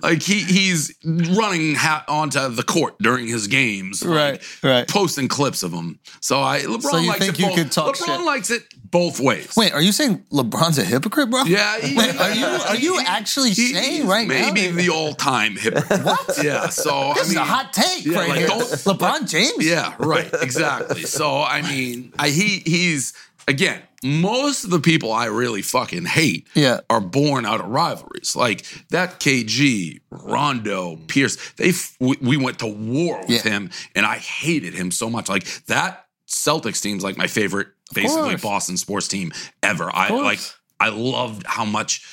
like 0.01 0.21
he 0.21 0.39
he's 0.43 0.93
running 1.03 1.75
ha- 1.75 2.05
onto 2.07 2.47
the 2.49 2.63
court 2.63 2.97
during 2.99 3.27
his 3.27 3.47
games, 3.47 4.03
like, 4.03 4.15
Right, 4.15 4.63
right. 4.63 4.87
posting 4.87 5.27
clips 5.27 5.63
of 5.63 5.71
him. 5.71 5.99
So 6.19 6.41
I 6.41 6.59
LeBron 6.61 6.81
So 6.81 6.97
you 6.97 7.07
likes 7.07 7.19
think 7.25 7.39
it 7.39 7.45
you 7.45 7.53
could 7.55 7.71
talk 7.71 7.95
LeBron 7.95 8.05
shit? 8.17 8.25
likes 8.25 8.49
it 8.51 8.63
both 8.91 9.19
ways. 9.19 9.53
Wait, 9.57 9.71
are 9.73 9.81
you 9.81 9.91
saying 9.91 10.23
LeBron's 10.31 10.77
a 10.77 10.83
hypocrite, 10.83 11.29
bro? 11.29 11.43
Yeah, 11.43 11.79
he- 11.79 11.95
Wait, 11.97 12.15
are 12.19 12.31
you 12.35 12.45
are 12.45 12.75
you 12.75 12.99
actually 13.05 13.49
he- 13.51 13.73
saying 13.73 14.05
right 14.07 14.27
now? 14.27 14.51
maybe 14.51 14.67
the 14.71 14.89
all-time 14.89 15.55
hypocrite. 15.55 16.03
what? 16.03 16.39
Yeah. 16.43 16.69
So 16.69 17.13
This 17.15 17.27
I 17.27 17.31
is 17.31 17.35
a 17.37 17.43
hot 17.43 17.73
take 17.73 18.05
yeah, 18.05 18.19
right 18.19 18.29
like, 18.29 18.39
here. 18.39 18.47
LeBron 18.49 19.29
James. 19.29 19.65
Yeah, 19.65 19.95
right. 19.99 20.29
Exactly. 20.41 21.03
So 21.03 21.41
I 21.41 21.61
mean, 21.61 22.13
I, 22.19 22.29
he 22.29 22.59
he's 22.65 23.13
again. 23.47 23.81
Most 24.03 24.63
of 24.63 24.71
the 24.71 24.79
people 24.79 25.11
I 25.11 25.25
really 25.25 25.61
fucking 25.61 26.05
hate 26.05 26.47
Yeah. 26.55 26.79
are 26.89 26.99
born 26.99 27.45
out 27.45 27.59
of 27.59 27.67
rivalries. 27.67 28.35
Like 28.35 28.65
that 28.89 29.19
KG, 29.19 29.99
Rondo, 30.09 30.95
Pierce. 31.07 31.37
They 31.57 31.71
we 31.99 32.35
went 32.35 32.57
to 32.59 32.67
war 32.67 33.19
with 33.19 33.29
Yeah. 33.45 33.51
him, 33.51 33.69
and 33.93 34.03
I 34.07 34.17
hated 34.17 34.73
him 34.73 34.89
so 34.89 35.07
much. 35.07 35.29
Like 35.29 35.45
that 35.67 36.07
Celtics 36.27 36.81
team's 36.81 37.03
like 37.03 37.15
my 37.15 37.27
favorite, 37.27 37.67
basically 37.93 38.29
course. 38.29 38.41
Boston 38.41 38.77
sports 38.77 39.07
team 39.07 39.31
ever. 39.63 39.89
I 39.93 40.09
like. 40.09 40.39
I 40.79 40.89
loved 40.89 41.43
how 41.45 41.63
much 41.65 42.03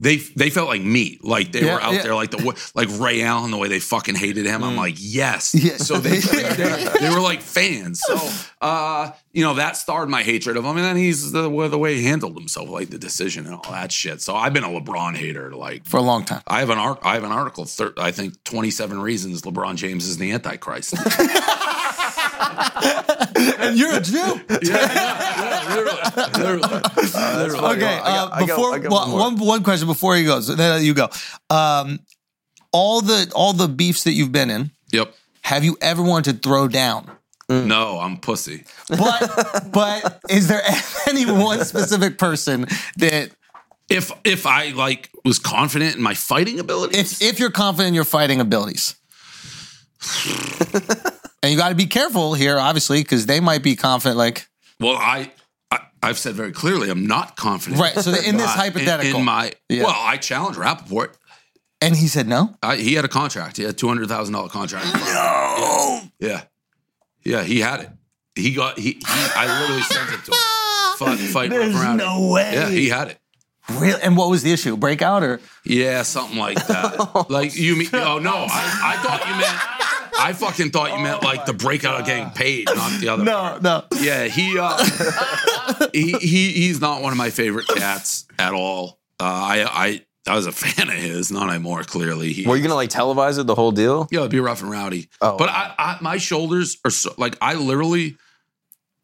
they 0.00 0.16
they 0.16 0.50
felt 0.50 0.68
like 0.68 0.82
me. 0.82 1.18
Like 1.22 1.52
they 1.52 1.60
Yeah, 1.64 1.74
were 1.74 1.80
out 1.82 1.92
yeah. 1.94 2.02
there 2.02 2.14
like 2.14 2.30
the 2.30 2.70
like 2.74 2.88
Ray 2.98 3.22
Allen, 3.22 3.50
the 3.50 3.58
way 3.58 3.68
they 3.68 3.78
fucking 3.80 4.14
hated 4.16 4.44
him. 4.46 4.64
I'm 4.64 4.76
like, 4.76 4.94
yes. 4.98 5.54
Yeah. 5.54 5.76
So 5.76 5.98
they, 5.98 6.18
they 6.20 6.88
they 7.00 7.10
were 7.10 7.20
like 7.20 7.40
fans. 7.42 8.00
So 8.04 8.18
uh, 8.60 9.12
you 9.32 9.44
know, 9.44 9.54
that 9.54 9.76
started 9.76 10.10
my 10.10 10.22
hatred 10.22 10.56
of 10.56 10.64
him. 10.64 10.76
And 10.76 10.84
then 10.84 10.96
he's 10.96 11.32
the, 11.32 11.42
the 11.68 11.78
way 11.78 11.96
he 11.96 12.04
handled 12.04 12.34
himself, 12.36 12.68
like 12.70 12.88
the 12.90 12.98
decision 12.98 13.44
and 13.46 13.54
all 13.54 13.70
that 13.70 13.92
shit. 13.92 14.20
So 14.22 14.34
I've 14.34 14.52
been 14.52 14.64
a 14.64 14.68
LeBron 14.68 15.16
hater. 15.16 15.50
Like 15.54 15.84
For 15.86 15.98
a 15.98 16.02
long 16.02 16.24
time. 16.24 16.42
I 16.46 16.60
have 16.60 16.70
an 16.70 16.78
art. 16.78 16.98
I 17.02 17.14
have 17.14 17.24
an 17.24 17.32
article. 17.32 17.64
Thir- 17.66 17.94
I 17.98 18.10
think 18.10 18.42
27 18.44 18.98
reasons 19.00 19.42
LeBron 19.42 19.76
James 19.76 20.06
is 20.08 20.16
the 20.18 20.32
Antichrist. 20.32 20.94
And 23.36 23.76
you're 23.78 23.94
a 23.96 24.00
Jew. 24.00 24.40
literally, 24.48 24.70
literally, 26.16 26.62
literally. 27.36 27.76
Okay, 27.76 27.98
uh, 28.02 28.28
got- 28.28 28.38
before 28.38 28.78
got 28.78 28.90
well, 28.90 29.12
one 29.16 29.36
one 29.36 29.46
one 29.46 29.62
question 29.64 29.86
before 29.88 30.14
he 30.16 30.24
goes, 30.24 30.46
then 30.54 30.84
you 30.84 30.94
go. 30.94 31.08
Um, 31.50 32.00
all 32.72 33.00
the 33.00 33.30
all 33.34 33.52
the 33.52 33.68
beefs 33.68 34.04
that 34.04 34.12
you've 34.12 34.32
been 34.32 34.50
in, 34.50 34.70
Yep. 34.92 35.14
have 35.42 35.64
you 35.64 35.76
ever 35.80 36.02
wanted 36.02 36.42
to 36.42 36.48
throw 36.48 36.68
down? 36.68 37.10
No, 37.48 37.98
I'm 38.00 38.16
pussy. 38.18 38.64
But 38.88 39.70
but 39.72 40.20
is 40.30 40.48
there 40.48 40.62
any 41.08 41.26
one 41.26 41.64
specific 41.64 42.16
person 42.18 42.66
that 42.96 43.30
If 43.90 44.10
if 44.24 44.46
I 44.46 44.70
like 44.70 45.10
was 45.24 45.38
confident 45.38 45.96
in 45.96 46.02
my 46.02 46.14
fighting 46.14 46.58
abilities, 46.58 47.20
if 47.20 47.34
if 47.34 47.38
you're 47.38 47.50
confident 47.50 47.88
in 47.88 47.94
your 47.94 48.04
fighting 48.04 48.40
abilities? 48.40 48.94
and 51.44 51.52
you 51.52 51.58
got 51.58 51.68
to 51.68 51.74
be 51.74 51.86
careful 51.86 52.32
here, 52.34 52.58
obviously, 52.58 53.02
because 53.02 53.26
they 53.26 53.38
might 53.40 53.62
be 53.62 53.76
confident. 53.76 54.16
Like, 54.16 54.48
Well, 54.80 54.96
I, 54.96 55.30
I 55.70 55.80
I've 56.02 56.18
said 56.18 56.34
very 56.34 56.52
clearly 56.52 56.88
I'm 56.90 57.06
not 57.06 57.36
confident. 57.36 57.80
Right, 57.80 57.94
so 57.94 58.12
in 58.12 58.36
this 58.38 58.50
hypothetical. 58.50 59.20
in, 59.20 59.26
my 59.26 59.52
Yeah. 59.68 59.84
well, 59.84 59.94
I 59.96 60.16
challenged 60.16 60.58
Rapaport. 60.58 61.14
and 61.82 61.94
he 61.94 62.08
said 62.08 62.26
no. 62.26 62.56
I, 62.62 62.76
he 62.76 62.94
had 62.94 63.04
a 63.04 63.08
contract. 63.08 63.58
He 63.58 63.62
had 63.64 63.72
a 63.74 63.76
two 63.76 63.88
hundred 63.88 64.08
thousand 64.08 64.32
dollar 64.34 64.48
contract. 64.48 64.86
No. 64.94 66.00
Yeah, 66.18 66.42
yeah, 67.24 67.42
he 67.42 67.60
had 67.60 67.80
it. 67.80 67.90
He 68.34 68.54
got 68.54 68.78
he. 68.78 68.92
he 68.92 69.00
I 69.06 69.60
literally 69.60 69.82
sent 69.82 70.10
it 70.12 70.24
to 70.24 70.30
him. 70.32 70.38
Fight, 70.98 71.18
fight 71.18 71.50
There's 71.50 71.74
around 71.74 71.96
no 71.98 72.28
it. 72.28 72.32
way. 72.32 72.50
Yeah, 72.54 72.68
he 72.70 72.88
had 72.88 73.08
it. 73.08 73.18
Real, 73.72 73.96
and 74.02 74.16
what 74.16 74.30
was 74.30 74.42
the 74.44 74.52
issue? 74.52 74.76
Breakout 74.76 75.22
or 75.24 75.40
Yeah, 75.64 76.02
something 76.02 76.38
like 76.38 76.64
that. 76.68 77.26
like 77.30 77.56
you 77.56 77.74
mean? 77.76 77.88
Oh 77.94 78.18
no, 78.20 78.32
I, 78.48 78.94
I 78.94 78.96
thought 79.02 79.26
you 79.26 79.34
meant. 79.40 79.58
I 80.18 80.32
fucking 80.32 80.70
thought 80.70 80.96
you 80.96 81.02
meant 81.02 81.22
like 81.22 81.46
the 81.46 81.52
breakout 81.52 82.00
of 82.00 82.06
getting 82.06 82.30
paid, 82.30 82.66
not 82.66 83.00
the 83.00 83.08
other. 83.08 83.24
part. 83.30 83.62
no? 83.62 83.84
No. 83.92 84.00
Yeah, 84.00 84.24
he 84.26 84.58
uh 84.58 85.88
he, 85.92 86.12
he 86.12 86.52
he's 86.52 86.80
not 86.80 87.02
one 87.02 87.12
of 87.12 87.18
my 87.18 87.30
favorite 87.30 87.66
cats 87.68 88.26
at 88.38 88.52
all. 88.54 88.98
Uh, 89.20 89.24
I 89.24 89.64
I 89.66 90.00
I 90.26 90.34
was 90.36 90.46
a 90.46 90.52
fan 90.64 90.88
of 90.88 90.94
his, 90.94 91.30
not 91.30 91.50
anymore. 91.50 91.82
Clearly, 91.84 92.32
he, 92.32 92.46
Were 92.46 92.56
you 92.56 92.62
gonna 92.62 92.74
like 92.74 92.90
televise 92.90 93.38
it 93.38 93.46
the 93.46 93.54
whole 93.54 93.72
deal? 93.72 94.08
yeah, 94.10 94.20
it'd 94.20 94.30
be 94.30 94.40
rough 94.40 94.62
and 94.62 94.70
rowdy. 94.70 95.08
Oh, 95.20 95.36
but. 95.36 95.48
I, 95.50 95.74
I 95.78 95.98
my 96.00 96.16
shoulders 96.16 96.78
are 96.84 96.90
so 96.90 97.12
like 97.18 97.36
I 97.42 97.54
literally 97.54 98.16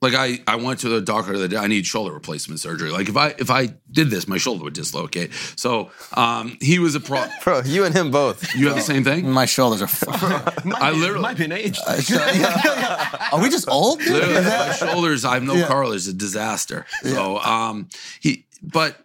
like 0.03 0.15
I 0.15 0.39
I 0.47 0.57
went 0.57 0.81
to 0.81 0.89
the 0.89 1.01
doctor 1.01 1.37
the 1.37 1.49
day. 1.49 1.57
I 1.57 1.67
need 1.67 1.85
shoulder 1.87 2.13
replacement 2.13 2.61
surgery. 2.61 2.91
Like 2.91 3.09
if 3.09 3.17
I 3.17 3.35
if 3.39 3.51
I 3.51 3.69
did 3.91 4.11
this, 4.11 4.27
my 4.27 4.39
shoulder 4.39 4.65
would 4.65 4.75
dislocate. 4.75 5.33
So 5.59 5.91
um 6.15 6.57
he 6.61 6.79
was 6.79 6.95
a 6.95 7.01
pro. 7.01 7.27
Bro, 7.45 7.63
you 7.67 7.85
and 7.85 7.95
him 7.95 8.11
both. 8.11 8.55
You 8.55 8.67
have 8.69 8.77
the 8.77 8.83
same 8.83 9.05
thing. 9.05 9.31
My 9.31 9.45
shoulders 9.47 9.83
are. 9.83 9.87
fucked. 9.89 10.67
I 10.67 10.91
literally. 10.93 11.23
might 11.23 11.37
be 11.37 11.45
an 11.45 11.53
age. 11.53 11.79
Are 11.87 13.41
we 13.41 13.49
just 13.51 13.69
old? 13.69 14.01
Literally, 14.03 14.43
my 14.43 14.73
shoulders. 14.73 15.25
I 15.25 15.35
have 15.35 15.43
no 15.43 15.55
Yeah. 15.55 15.67
cartilage. 15.67 16.07
A 16.09 16.13
disaster. 16.13 16.87
So, 17.03 17.39
um, 17.39 17.89
he, 18.21 18.47
but 18.63 18.97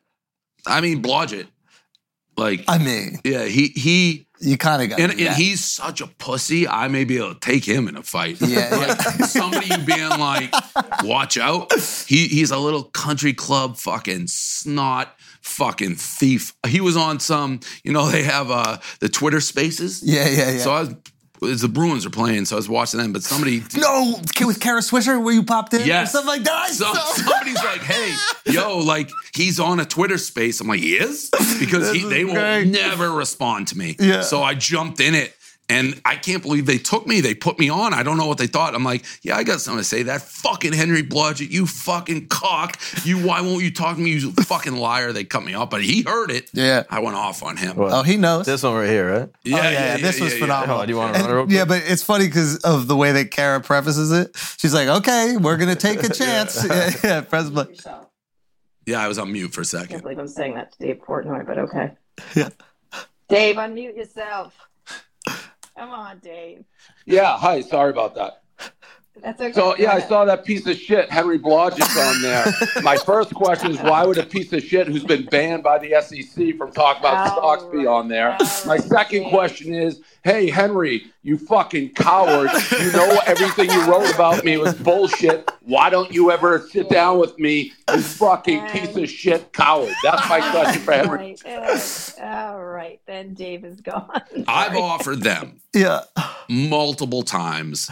I 0.66 0.82
mean, 0.82 1.02
Blodget, 1.04 1.48
like, 2.38 2.64
I 2.68 2.78
mean, 2.78 3.20
yeah, 3.24 3.46
he 3.46 3.68
he, 3.68 4.25
you 4.46 4.58
kind 4.58 4.82
of 4.82 4.90
got. 4.90 5.00
and, 5.00 5.12
and 5.14 5.36
he's 5.36 5.64
such 5.66 6.02
a 6.02 6.08
pussy. 6.08 6.68
I 6.68 6.88
may 6.88 7.04
be 7.04 7.18
able 7.18 7.34
to 7.34 7.40
take 7.40 7.66
him 7.66 7.88
in 7.88 7.98
a 7.98 8.04
fight. 8.04 8.38
Yeah, 8.42 8.70
like 8.76 9.02
somebody 9.26 9.68
you 9.68 9.78
being 9.80 10.10
like, 10.10 10.54
watch 11.04 11.38
out. 11.38 11.74
He 12.08 12.28
he's 12.28 12.52
a 12.52 12.58
little 12.58 12.84
country 12.84 13.34
club 13.34 13.78
fucking 13.78 14.28
snot. 14.28 15.16
Fucking 15.42 15.96
thief. 15.96 16.56
He 16.66 16.82
was 16.82 16.98
on 16.98 17.20
some, 17.20 17.60
you 17.84 17.92
know, 17.92 18.10
they 18.10 18.24
have 18.24 18.50
uh 18.50 18.78
the 19.00 19.10
Twitter 19.10 19.40
spaces. 19.40 20.02
Yeah, 20.04 20.28
yeah, 20.28 20.52
yeah. 20.52 20.58
So 20.58 20.74
I 20.74 20.80
was 20.80 20.96
it's 21.42 21.62
the 21.62 21.68
Bruins 21.68 22.06
are 22.06 22.10
playing, 22.10 22.46
so 22.46 22.56
I 22.56 22.58
was 22.58 22.70
watching 22.70 23.00
them. 23.00 23.14
But 23.14 23.24
somebody, 23.24 23.64
No, 23.78 24.20
with 24.42 24.60
Kara 24.60 24.82
Swisher, 24.82 25.22
where 25.24 25.34
you 25.34 25.44
popped 25.44 25.74
in, 25.74 25.86
yes, 25.86 26.10
or 26.10 26.12
something 26.12 26.28
like 26.28 26.44
that. 26.44 26.70
So, 26.70 26.94
somebody's 26.94 27.56
like, 27.64 27.82
"Hey, 27.82 28.16
yo, 28.52 28.80
like 28.80 29.10
he's 29.34 29.60
on 29.60 29.80
a 29.80 29.86
Twitter 29.86 30.18
space." 30.18 30.62
I'm 30.62 30.68
like, 30.68 30.80
"He 30.80 30.94
is," 30.96 31.30
because 31.60 31.92
he, 31.92 32.04
they 32.04 32.26
will 32.26 32.66
never 32.66 33.12
respond 33.12 33.68
to 33.70 33.78
me. 33.78 33.96
Yeah. 34.00 34.22
So 34.22 34.44
I 34.44 34.54
jumped 34.54 35.00
in 35.00 35.16
it. 35.16 35.36
And 35.68 36.00
I 36.06 36.16
can't 36.16 36.44
believe 36.44 36.68
they 36.68 36.78
took 36.78 37.08
me. 37.08 37.22
They 37.22 37.34
put 37.34 37.58
me 37.58 37.70
on. 37.70 37.94
I 37.94 38.04
don't 38.04 38.18
know 38.18 38.28
what 38.28 38.38
they 38.38 38.46
thought. 38.46 38.76
I'm 38.76 38.84
like, 38.84 39.04
yeah, 39.24 39.36
I 39.36 39.44
got 39.44 39.62
something 39.62 39.80
to 39.80 39.84
say. 39.84 40.04
That 40.04 40.22
fucking 40.22 40.74
Henry 40.74 41.02
Blodget, 41.02 41.50
you 41.50 41.66
fucking 41.66 42.28
cock. 42.28 42.78
You, 43.04 43.26
why 43.26 43.42
won't 43.42 43.64
you 43.64 43.72
talk 43.72 43.96
to 43.96 44.02
me? 44.02 44.12
You 44.12 44.32
fucking 44.32 44.76
liar. 44.76 45.12
They 45.12 45.24
cut 45.24 45.44
me 45.44 45.56
off, 45.56 45.72
but 45.72 45.82
he 45.82 46.04
heard 46.04 46.30
it. 46.30 46.52
Yeah. 46.54 46.84
I 46.92 47.00
went 47.00 47.16
off 47.16 47.42
on 47.42 47.58
him. 47.58 47.78
Oh, 47.78 48.04
he 48.04 48.16
knows. 48.16 48.46
This 48.46 48.62
one 48.62 48.76
right 48.76 48.88
here, 48.88 49.12
right? 49.12 49.30
Yeah, 49.44 49.58
oh, 49.58 49.62
yeah, 49.64 49.72
yeah, 49.72 49.98
this 49.98 50.22
was 50.22 50.38
phenomenal. 50.38 50.82
Oh, 50.82 50.86
do 50.86 50.92
you 50.92 50.98
want 50.98 51.16
to 51.16 51.22
run 51.22 51.30
it 51.32 51.34
real 51.34 51.46
quick? 51.46 51.56
yeah, 51.56 51.66
but 51.66 51.82
it's 51.86 52.04
funny 52.04 52.28
because 52.28 52.58
of 52.58 52.88
the 52.88 52.96
way 52.96 53.12
that 53.14 53.32
Kara 53.32 53.60
prefaces 53.60 54.12
it. 54.12 54.36
She's 54.58 54.74
like, 54.74 54.88
"Okay, 54.88 55.36
we're 55.38 55.58
gonna 55.58 55.76
take 55.76 56.04
a 56.04 56.10
chance." 56.14 56.64
yeah, 56.70 56.92
yeah, 57.04 57.22
press 57.22 57.50
play. 57.50 57.66
yourself. 57.70 58.06
Yeah, 58.86 59.02
I 59.02 59.08
was 59.08 59.18
on 59.18 59.32
mute 59.32 59.52
for 59.52 59.62
a 59.62 59.82
I 59.82 59.86
can't 59.88 60.04
believe 60.04 60.20
I'm 60.20 60.28
saying 60.28 60.54
that 60.56 60.74
to 60.74 60.78
Dave 60.86 61.02
Portnoy, 61.02 61.46
but 61.46 61.58
okay. 61.58 61.92
Yeah. 62.36 62.50
Dave, 63.30 63.56
unmute 63.56 63.98
yourself. 63.98 64.54
Come 65.78 65.90
on, 65.90 66.20
Dave. 66.20 66.64
Yeah, 67.06 67.38
hi. 67.38 67.62
Sorry 67.62 67.90
about 67.92 68.16
that. 68.16 68.45
That's 69.22 69.40
okay. 69.42 69.54
So, 69.54 69.76
yeah, 69.78 69.94
I 69.94 70.02
saw 70.02 70.26
that 70.26 70.46
piece 70.46 70.68
of 70.68 70.78
shit, 70.78 71.10
Henry 71.10 71.40
Blodget's 71.40 71.98
on 71.98 72.22
there. 72.22 72.46
My 72.84 72.98
first 72.98 73.34
question 73.34 73.72
is 73.72 73.80
why 73.80 74.06
would 74.06 74.18
a 74.18 74.26
piece 74.26 74.52
of 74.54 74.62
shit 74.64 74.88
who's 74.88 75.04
been 75.04 75.26
banned 75.26 75.64
by 75.64 75.80
the 75.80 76.00
SEC 76.02 76.58
from 76.58 76.72
talking 76.72 77.00
about 77.02 77.32
All 77.32 77.58
stocks 77.58 77.64
be 77.76 77.88
on 77.88 78.08
there? 78.10 78.32
All 78.40 78.48
My 78.66 78.78
second 78.78 79.24
Dave. 79.24 79.32
question 79.32 79.74
is 79.74 80.02
hey, 80.24 80.50
Henry, 80.50 81.06
you 81.22 81.38
fucking 81.38 81.90
coward. 81.94 82.50
You 82.72 82.92
know 82.94 83.20
everything 83.28 83.70
you 83.70 83.86
wrote 83.86 84.14
about 84.14 84.44
me 84.44 84.58
was 84.58 84.74
bullshit. 84.74 85.50
Why 85.62 85.90
don't 85.90 86.12
you 86.12 86.32
ever 86.32 86.68
sit 86.72 86.90
down 86.90 87.20
with 87.20 87.38
me, 87.40 87.72
you 87.92 88.02
fucking 88.02 88.68
piece 88.70 88.96
of 88.98 89.10
shit 89.10 89.54
coward? 89.54 89.94
That's 90.04 90.28
my 90.28 90.40
question 90.52 90.82
for 90.82 90.92
Henry. 90.94 91.36
Right. 91.46 92.16
All 92.22 92.64
right. 92.64 93.00
Then 93.06 93.34
Dave 93.36 93.64
is 93.66 93.82
gone. 93.82 94.22
I've 94.48 94.76
offered 94.76 95.22
them 95.22 95.62
Yeah, 95.74 96.02
multiple 96.50 97.22
times, 97.24 97.90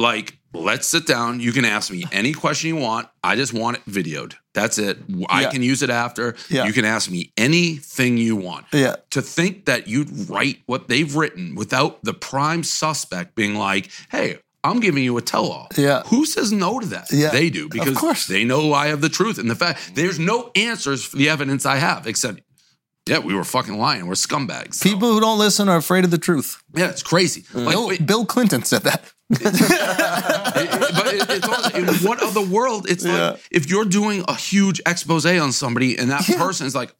like, 0.00 0.38
let's 0.52 0.86
sit 0.88 1.06
down. 1.06 1.38
You 1.40 1.52
can 1.52 1.64
ask 1.64 1.92
me 1.92 2.04
any 2.10 2.32
question 2.32 2.68
you 2.68 2.76
want. 2.76 3.08
I 3.22 3.36
just 3.36 3.52
want 3.52 3.76
it 3.76 3.84
videoed. 3.86 4.34
That's 4.54 4.78
it. 4.78 4.98
I 5.28 5.42
Yeah. 5.42 5.50
can 5.50 5.62
use 5.62 5.82
it 5.82 5.90
after. 5.90 6.34
Yeah. 6.48 6.64
You 6.66 6.72
can 6.72 6.84
ask 6.84 7.10
me 7.10 7.32
anything 7.36 8.16
you 8.16 8.34
want. 8.34 8.66
yeah, 8.72 8.96
To 9.10 9.22
think 9.22 9.66
that 9.66 9.86
you'd 9.86 10.28
write 10.28 10.58
what 10.66 10.88
they've 10.88 11.14
written 11.14 11.54
without 11.54 12.02
the 12.02 12.14
prime 12.14 12.64
suspect 12.64 13.34
being 13.36 13.54
like, 13.54 13.90
hey, 14.10 14.38
I'm 14.64 14.80
giving 14.80 15.04
you 15.04 15.16
a 15.16 15.22
tell 15.22 15.46
all. 15.46 15.68
Yeah. 15.76 16.02
Who 16.06 16.26
says 16.26 16.50
no 16.52 16.80
to 16.80 16.86
that? 16.88 17.06
Yeah. 17.12 17.30
They 17.30 17.48
do 17.50 17.68
because 17.68 17.96
course. 17.96 18.26
they 18.26 18.44
know 18.44 18.72
I 18.74 18.88
have 18.88 19.00
the 19.00 19.08
truth. 19.08 19.38
And 19.38 19.48
the 19.50 19.54
fact 19.54 19.92
there's 19.94 20.18
no 20.18 20.50
answers 20.56 21.04
for 21.04 21.16
the 21.16 21.28
evidence 21.28 21.64
I 21.64 21.76
have 21.76 22.06
except, 22.06 22.40
yeah, 23.06 23.18
we 23.18 23.34
were 23.34 23.44
fucking 23.44 23.78
lying. 23.78 24.06
We're 24.06 24.14
scumbags. 24.14 24.74
So, 24.74 24.88
people 24.90 25.12
who 25.12 25.20
don't 25.20 25.38
listen 25.38 25.68
are 25.68 25.76
afraid 25.78 26.04
of 26.04 26.10
the 26.10 26.18
truth. 26.18 26.62
yeah, 26.74 26.88
it's 26.90 27.02
crazy. 27.02 27.42
Mm. 27.54 27.64
Like, 27.64 27.74
Bill, 27.74 28.06
Bill 28.06 28.26
Clinton 28.26 28.62
said 28.64 28.82
that. 28.82 29.12
It- 29.30 29.40
but 30.94 31.06
it, 31.14 31.30
it's 31.30 31.48
also, 31.48 31.76
in 31.78 31.86
what 32.06 32.22
other 32.22 32.40
world? 32.42 32.88
It's 32.88 33.04
Yeah. 33.04 33.30
like 33.30 33.40
if 33.50 33.70
you're 33.70 33.84
doing 33.84 34.24
a 34.28 34.34
huge 34.34 34.80
expose 34.86 35.24
on 35.26 35.52
somebody 35.52 35.96
and 35.98 36.10
that 36.10 36.28
Yeah. 36.28 36.36
person 36.38 36.66
is 36.66 36.74
like, 36.74 36.94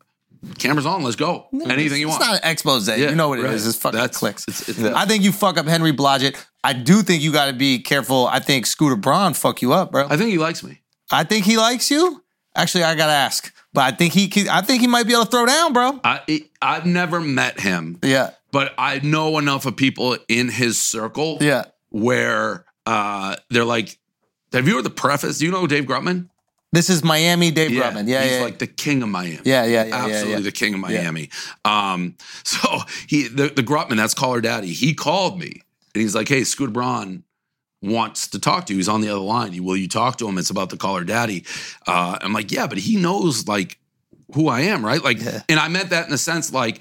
cameras 0.59 0.86
on, 0.86 1.02
let's 1.02 1.16
go. 1.16 1.47
Anything 1.52 2.01
you 2.01 2.09
want. 2.09 2.20
it's 2.23 2.31
not 2.31 2.43
an 2.44 2.51
expose. 2.51 2.89
Yeah, 2.89 2.97
you 2.97 3.15
know 3.15 3.28
what 3.28 3.39
it 3.40 3.44
is? 3.47 3.62
right. 3.62 3.69
It's 3.69 3.77
fucking 3.78 3.98
That's- 4.01 4.16
clicks. 4.19 4.44
it's- 4.48 4.69
it's- 4.69 4.94
I 4.94 5.05
think 5.07 5.23
you 5.24 5.32
fuck 5.32 5.59
up 5.59 5.66
Henry 5.66 5.93
Blodget. 5.93 6.36
I 6.65 6.73
do 6.73 7.02
think 7.02 7.23
you 7.23 7.32
got 7.32 7.47
to 7.47 7.52
be 7.52 7.78
careful. 7.81 8.27
I 8.27 8.39
think 8.40 8.66
Scooter 8.66 8.97
Braun 8.97 9.35
fuck 9.35 9.61
you 9.62 9.73
up, 9.73 9.93
bro. 9.93 10.07
I 10.09 10.16
think 10.16 10.31
he 10.31 10.39
likes 10.39 10.62
me. 10.62 10.81
I 11.11 11.24
think 11.24 11.44
he 11.44 11.57
likes 11.57 11.90
you. 11.90 12.23
Actually, 12.57 12.85
I 12.85 12.94
gotta 12.97 13.12
ask, 13.12 13.52
but 13.73 13.82
I 13.82 13.97
think 13.97 14.12
he. 14.12 14.27
Can, 14.28 14.48
I 14.48 14.61
think 14.61 14.81
he 14.81 14.86
might 14.89 15.07
be 15.07 15.12
able 15.12 15.24
to 15.24 15.31
throw 15.31 15.47
down, 15.47 15.73
bro. 15.73 16.01
I 16.02 16.43
I've 16.61 16.85
never 16.85 17.20
met 17.20 17.61
him, 17.61 17.98
Yeah, 18.02 18.31
but 18.51 18.73
I 18.77 18.98
know 19.02 19.39
enough 19.39 19.66
of 19.66 19.77
people 19.77 20.16
in 20.28 20.48
his 20.48 20.81
circle 20.81 21.39
yeah. 21.40 21.66
Where 21.91 22.65
uh, 22.87 23.37
they're 23.51 23.65
like, 23.65 23.99
"Have 24.53 24.67
you 24.67 24.77
heard 24.77 24.85
the 24.85 24.91
preface? 24.91 25.39
Do 25.39 25.47
you 25.47 25.53
know 25.53 25.67
Dave 25.67 25.85
Grutman? 25.85 26.29
This 26.73 26.89
is 26.89 27.03
Miami 27.03 27.51
Dave 27.51 27.73
Grutman. 27.73 28.07
Yeah, 28.07 28.23
he's 28.23 28.33
yeah, 28.33 28.43
like 28.45 28.61
the 28.61 28.67
king 28.69 29.03
of 29.03 29.09
Miami. 29.09 29.41
yeah, 29.45 29.65
yeah, 29.65 29.85
yeah, 29.85 29.85
yeah, 29.87 29.95
absolutely 29.97 30.33
yeah. 30.35 30.41
the 30.41 30.53
king 30.53 30.75
of 30.75 30.81
Miami. 30.81 31.31
Um, 31.65 32.17
so 32.45 32.79
he 33.09 33.27
the, 33.27 33.49
the 33.49 33.62
Grutman, 33.62 33.97
that's 33.97 34.15
Call 34.15 34.35
Her 34.35 34.41
Daddy. 34.41 34.73
He 34.73 34.95
called 34.95 35.39
me 35.39 35.62
and 35.95 36.03
he's 36.03 36.15
like, 36.15 36.29
"Hey, 36.29 36.45
Scooter 36.45 36.71
Braun 36.71 37.25
wants 37.83 38.29
to 38.29 38.39
talk 38.39 38.67
to 38.67 38.73
you. 38.73 38.77
He's 38.77 38.89
on 38.89 39.01
the 39.01 39.09
other 39.09 39.19
line. 39.19 39.62
Will 39.65 39.77
you 39.77 39.89
talk 39.89 40.17
to 40.19 40.29
him? 40.29 40.39
It's 40.39 40.51
about 40.51 40.71
the 40.71 40.77
Call 40.77 40.97
Her 40.97 41.05
Daddy." 41.05 41.45
Uh, 41.89 42.19
I'm 42.21 42.33
like, 42.33 42.53
"Yeah, 42.53 42.69
but 42.69 42.79
he 42.79 42.97
knows 42.97 43.49
like 43.49 43.79
who 44.35 44.47
I 44.49 44.61
am, 44.61 44.85
right? 44.87 45.03
Like, 45.03 45.21
Yeah. 45.21 45.43
and 45.49 45.59
I 45.59 45.67
meant 45.67 45.91
that 45.91 46.05
in 46.05 46.11
the 46.12 46.19
sense 46.19 46.53
like." 46.53 46.81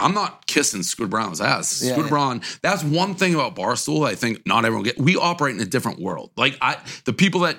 I'm 0.00 0.12
not 0.14 0.46
kissing 0.46 0.82
Scooter 0.82 1.08
Braun's 1.08 1.40
ass. 1.40 1.82
Yeah, 1.82 1.92
Scooter 1.92 2.06
yeah. 2.06 2.08
Braun, 2.10 2.42
that's 2.62 2.82
one 2.84 3.14
thing 3.14 3.34
about 3.34 3.54
Barstool 3.56 4.06
I 4.06 4.14
think 4.14 4.46
not 4.46 4.64
everyone 4.64 4.84
get. 4.84 4.98
We 4.98 5.16
operate 5.16 5.54
in 5.54 5.60
a 5.60 5.66
different 5.66 6.00
world. 6.00 6.30
Like 6.36 6.56
I 6.60 6.76
the 7.04 7.12
people 7.12 7.40
that 7.42 7.56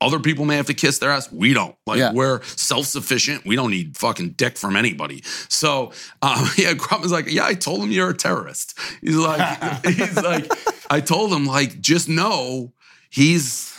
other 0.00 0.20
people 0.20 0.44
may 0.44 0.56
have 0.56 0.66
to 0.66 0.74
kiss 0.74 0.98
their 0.98 1.10
ass, 1.10 1.32
we 1.32 1.54
don't. 1.54 1.74
Like 1.86 1.98
Yeah. 1.98 2.12
we're 2.12 2.42
self-sufficient. 2.42 3.46
We 3.46 3.56
don't 3.56 3.70
need 3.70 3.96
fucking 3.96 4.30
dick 4.32 4.58
from 4.58 4.76
anybody. 4.76 5.22
So 5.48 5.92
um, 6.22 6.46
yeah, 6.58 6.74
Grutman's 6.74 7.12
like, 7.12 7.30
yeah, 7.30 7.46
I 7.46 7.54
told 7.54 7.82
him 7.82 7.90
you're 7.90 8.10
a 8.10 8.14
terrorist. 8.16 8.78
He's 9.00 9.16
like, 9.16 9.84
he's 9.86 10.16
like, 10.16 10.50
I 10.90 11.00
told 11.00 11.32
him, 11.32 11.46
like, 11.46 11.80
just 11.80 12.08
know 12.08 12.72
he's 13.10 13.72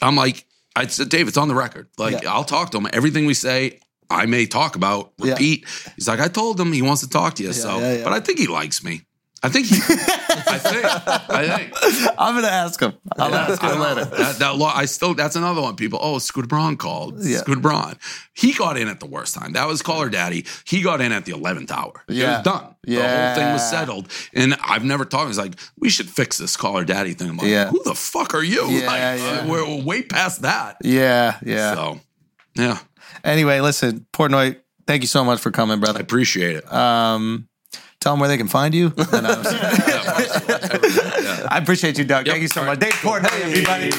I'm 0.00 0.16
like, 0.16 0.46
I 0.74 0.86
said, 0.86 1.10
Dave, 1.10 1.28
it's 1.28 1.36
on 1.36 1.48
the 1.48 1.54
record. 1.54 1.88
Like, 1.98 2.22
Yeah. 2.22 2.32
I'll 2.32 2.44
talk 2.44 2.70
to 2.70 2.78
him. 2.78 2.88
Everything 2.92 3.26
we 3.26 3.34
say, 3.34 3.78
I 4.12 4.26
may 4.26 4.46
talk 4.46 4.76
about, 4.76 5.12
Yeah. 5.18 5.32
repeat. 5.32 5.66
He's 5.96 6.08
like, 6.08 6.20
I 6.20 6.28
told 6.28 6.60
him 6.60 6.72
he 6.72 6.82
wants 6.82 7.02
to 7.02 7.08
talk 7.08 7.34
to 7.34 7.42
you. 7.42 7.52
so, 7.52 7.78
yeah, 7.78 7.92
yeah. 7.98 8.04
but 8.04 8.12
I 8.12 8.20
think 8.20 8.38
he 8.38 8.46
likes 8.46 8.82
me. 8.84 9.02
I 9.44 9.48
think 9.48 9.66
he, 9.66 9.74
I 9.76 10.58
think, 10.58 10.84
I 10.84 11.56
think. 11.58 12.14
I'm 12.16 12.36
gonna 12.36 12.46
ask 12.46 12.78
him. 12.80 12.92
I'll 13.18 13.34
ask 13.34 13.60
I 13.64 13.72
him 13.74 13.80
later. 13.80 14.04
That, 14.04 14.38
that 14.38 14.56
law, 14.56 14.72
I 14.72 14.84
still, 14.84 15.14
that's 15.14 15.34
another 15.34 15.60
one. 15.60 15.74
People, 15.74 15.98
oh, 16.00 16.20
Scooter 16.20 16.46
Braun 16.46 16.76
called. 16.76 17.16
Yeah. 17.24 17.38
Scooter 17.38 17.60
Braun. 17.60 17.96
He 18.34 18.52
got 18.52 18.76
in 18.76 18.86
at 18.86 19.00
the 19.00 19.06
worst 19.06 19.34
time. 19.34 19.54
That 19.54 19.66
was 19.66 19.82
Call 19.82 20.00
Her 20.00 20.08
Daddy. 20.08 20.46
He 20.64 20.80
got 20.80 21.00
in 21.00 21.10
at 21.10 21.24
the 21.24 21.32
11th 21.32 21.72
hour. 21.72 22.04
It 22.06 22.14
Yeah. 22.18 22.36
was 22.36 22.44
done. 22.44 22.76
The 22.84 22.92
Yeah. 22.92 23.26
whole 23.34 23.42
thing 23.42 23.52
was 23.52 23.68
settled. 23.68 24.08
And 24.32 24.54
I've 24.62 24.84
never 24.84 25.04
talked. 25.04 25.26
He's 25.26 25.38
like, 25.38 25.54
we 25.76 25.90
should 25.90 26.08
fix 26.08 26.38
this 26.38 26.56
Call 26.56 26.78
Her 26.78 26.84
Daddy 26.84 27.14
thing. 27.14 27.30
I'm 27.30 27.36
like, 27.38 27.48
Yeah. 27.48 27.68
who 27.68 27.82
the 27.82 27.96
fuck 27.96 28.34
are 28.34 28.44
you? 28.44 28.68
Yeah, 28.68 28.86
like, 28.86 29.18
yeah. 29.20 29.40
uh, 29.42 29.48
we're, 29.48 29.66
we're 29.68 29.82
way 29.82 30.02
past 30.02 30.42
that. 30.42 30.76
Yeah, 30.84 31.38
yeah. 31.44 31.74
So, 31.74 32.00
yeah, 32.54 32.78
Anyway, 33.24 33.60
listen, 33.60 34.06
Portnoy, 34.12 34.56
thank 34.86 35.02
you 35.02 35.08
so 35.08 35.24
much 35.24 35.40
for 35.40 35.50
coming, 35.50 35.80
brother. 35.80 35.98
I 35.98 36.02
appreciate 36.02 36.56
it. 36.56 36.72
Um, 36.72 37.48
tell 38.00 38.12
them 38.12 38.20
where 38.20 38.28
they 38.28 38.36
can 38.36 38.48
find 38.48 38.74
you. 38.74 38.92
I 41.48 41.58
appreciate 41.62 41.98
you, 41.98 42.04
Doug. 42.04 42.26
Yep. 42.26 42.32
Thank 42.32 42.42
you 42.42 42.48
so 42.48 42.64
much. 42.64 42.78
Dave 42.78 42.92
Portnoy, 42.94 43.40
everybody. 43.40 43.90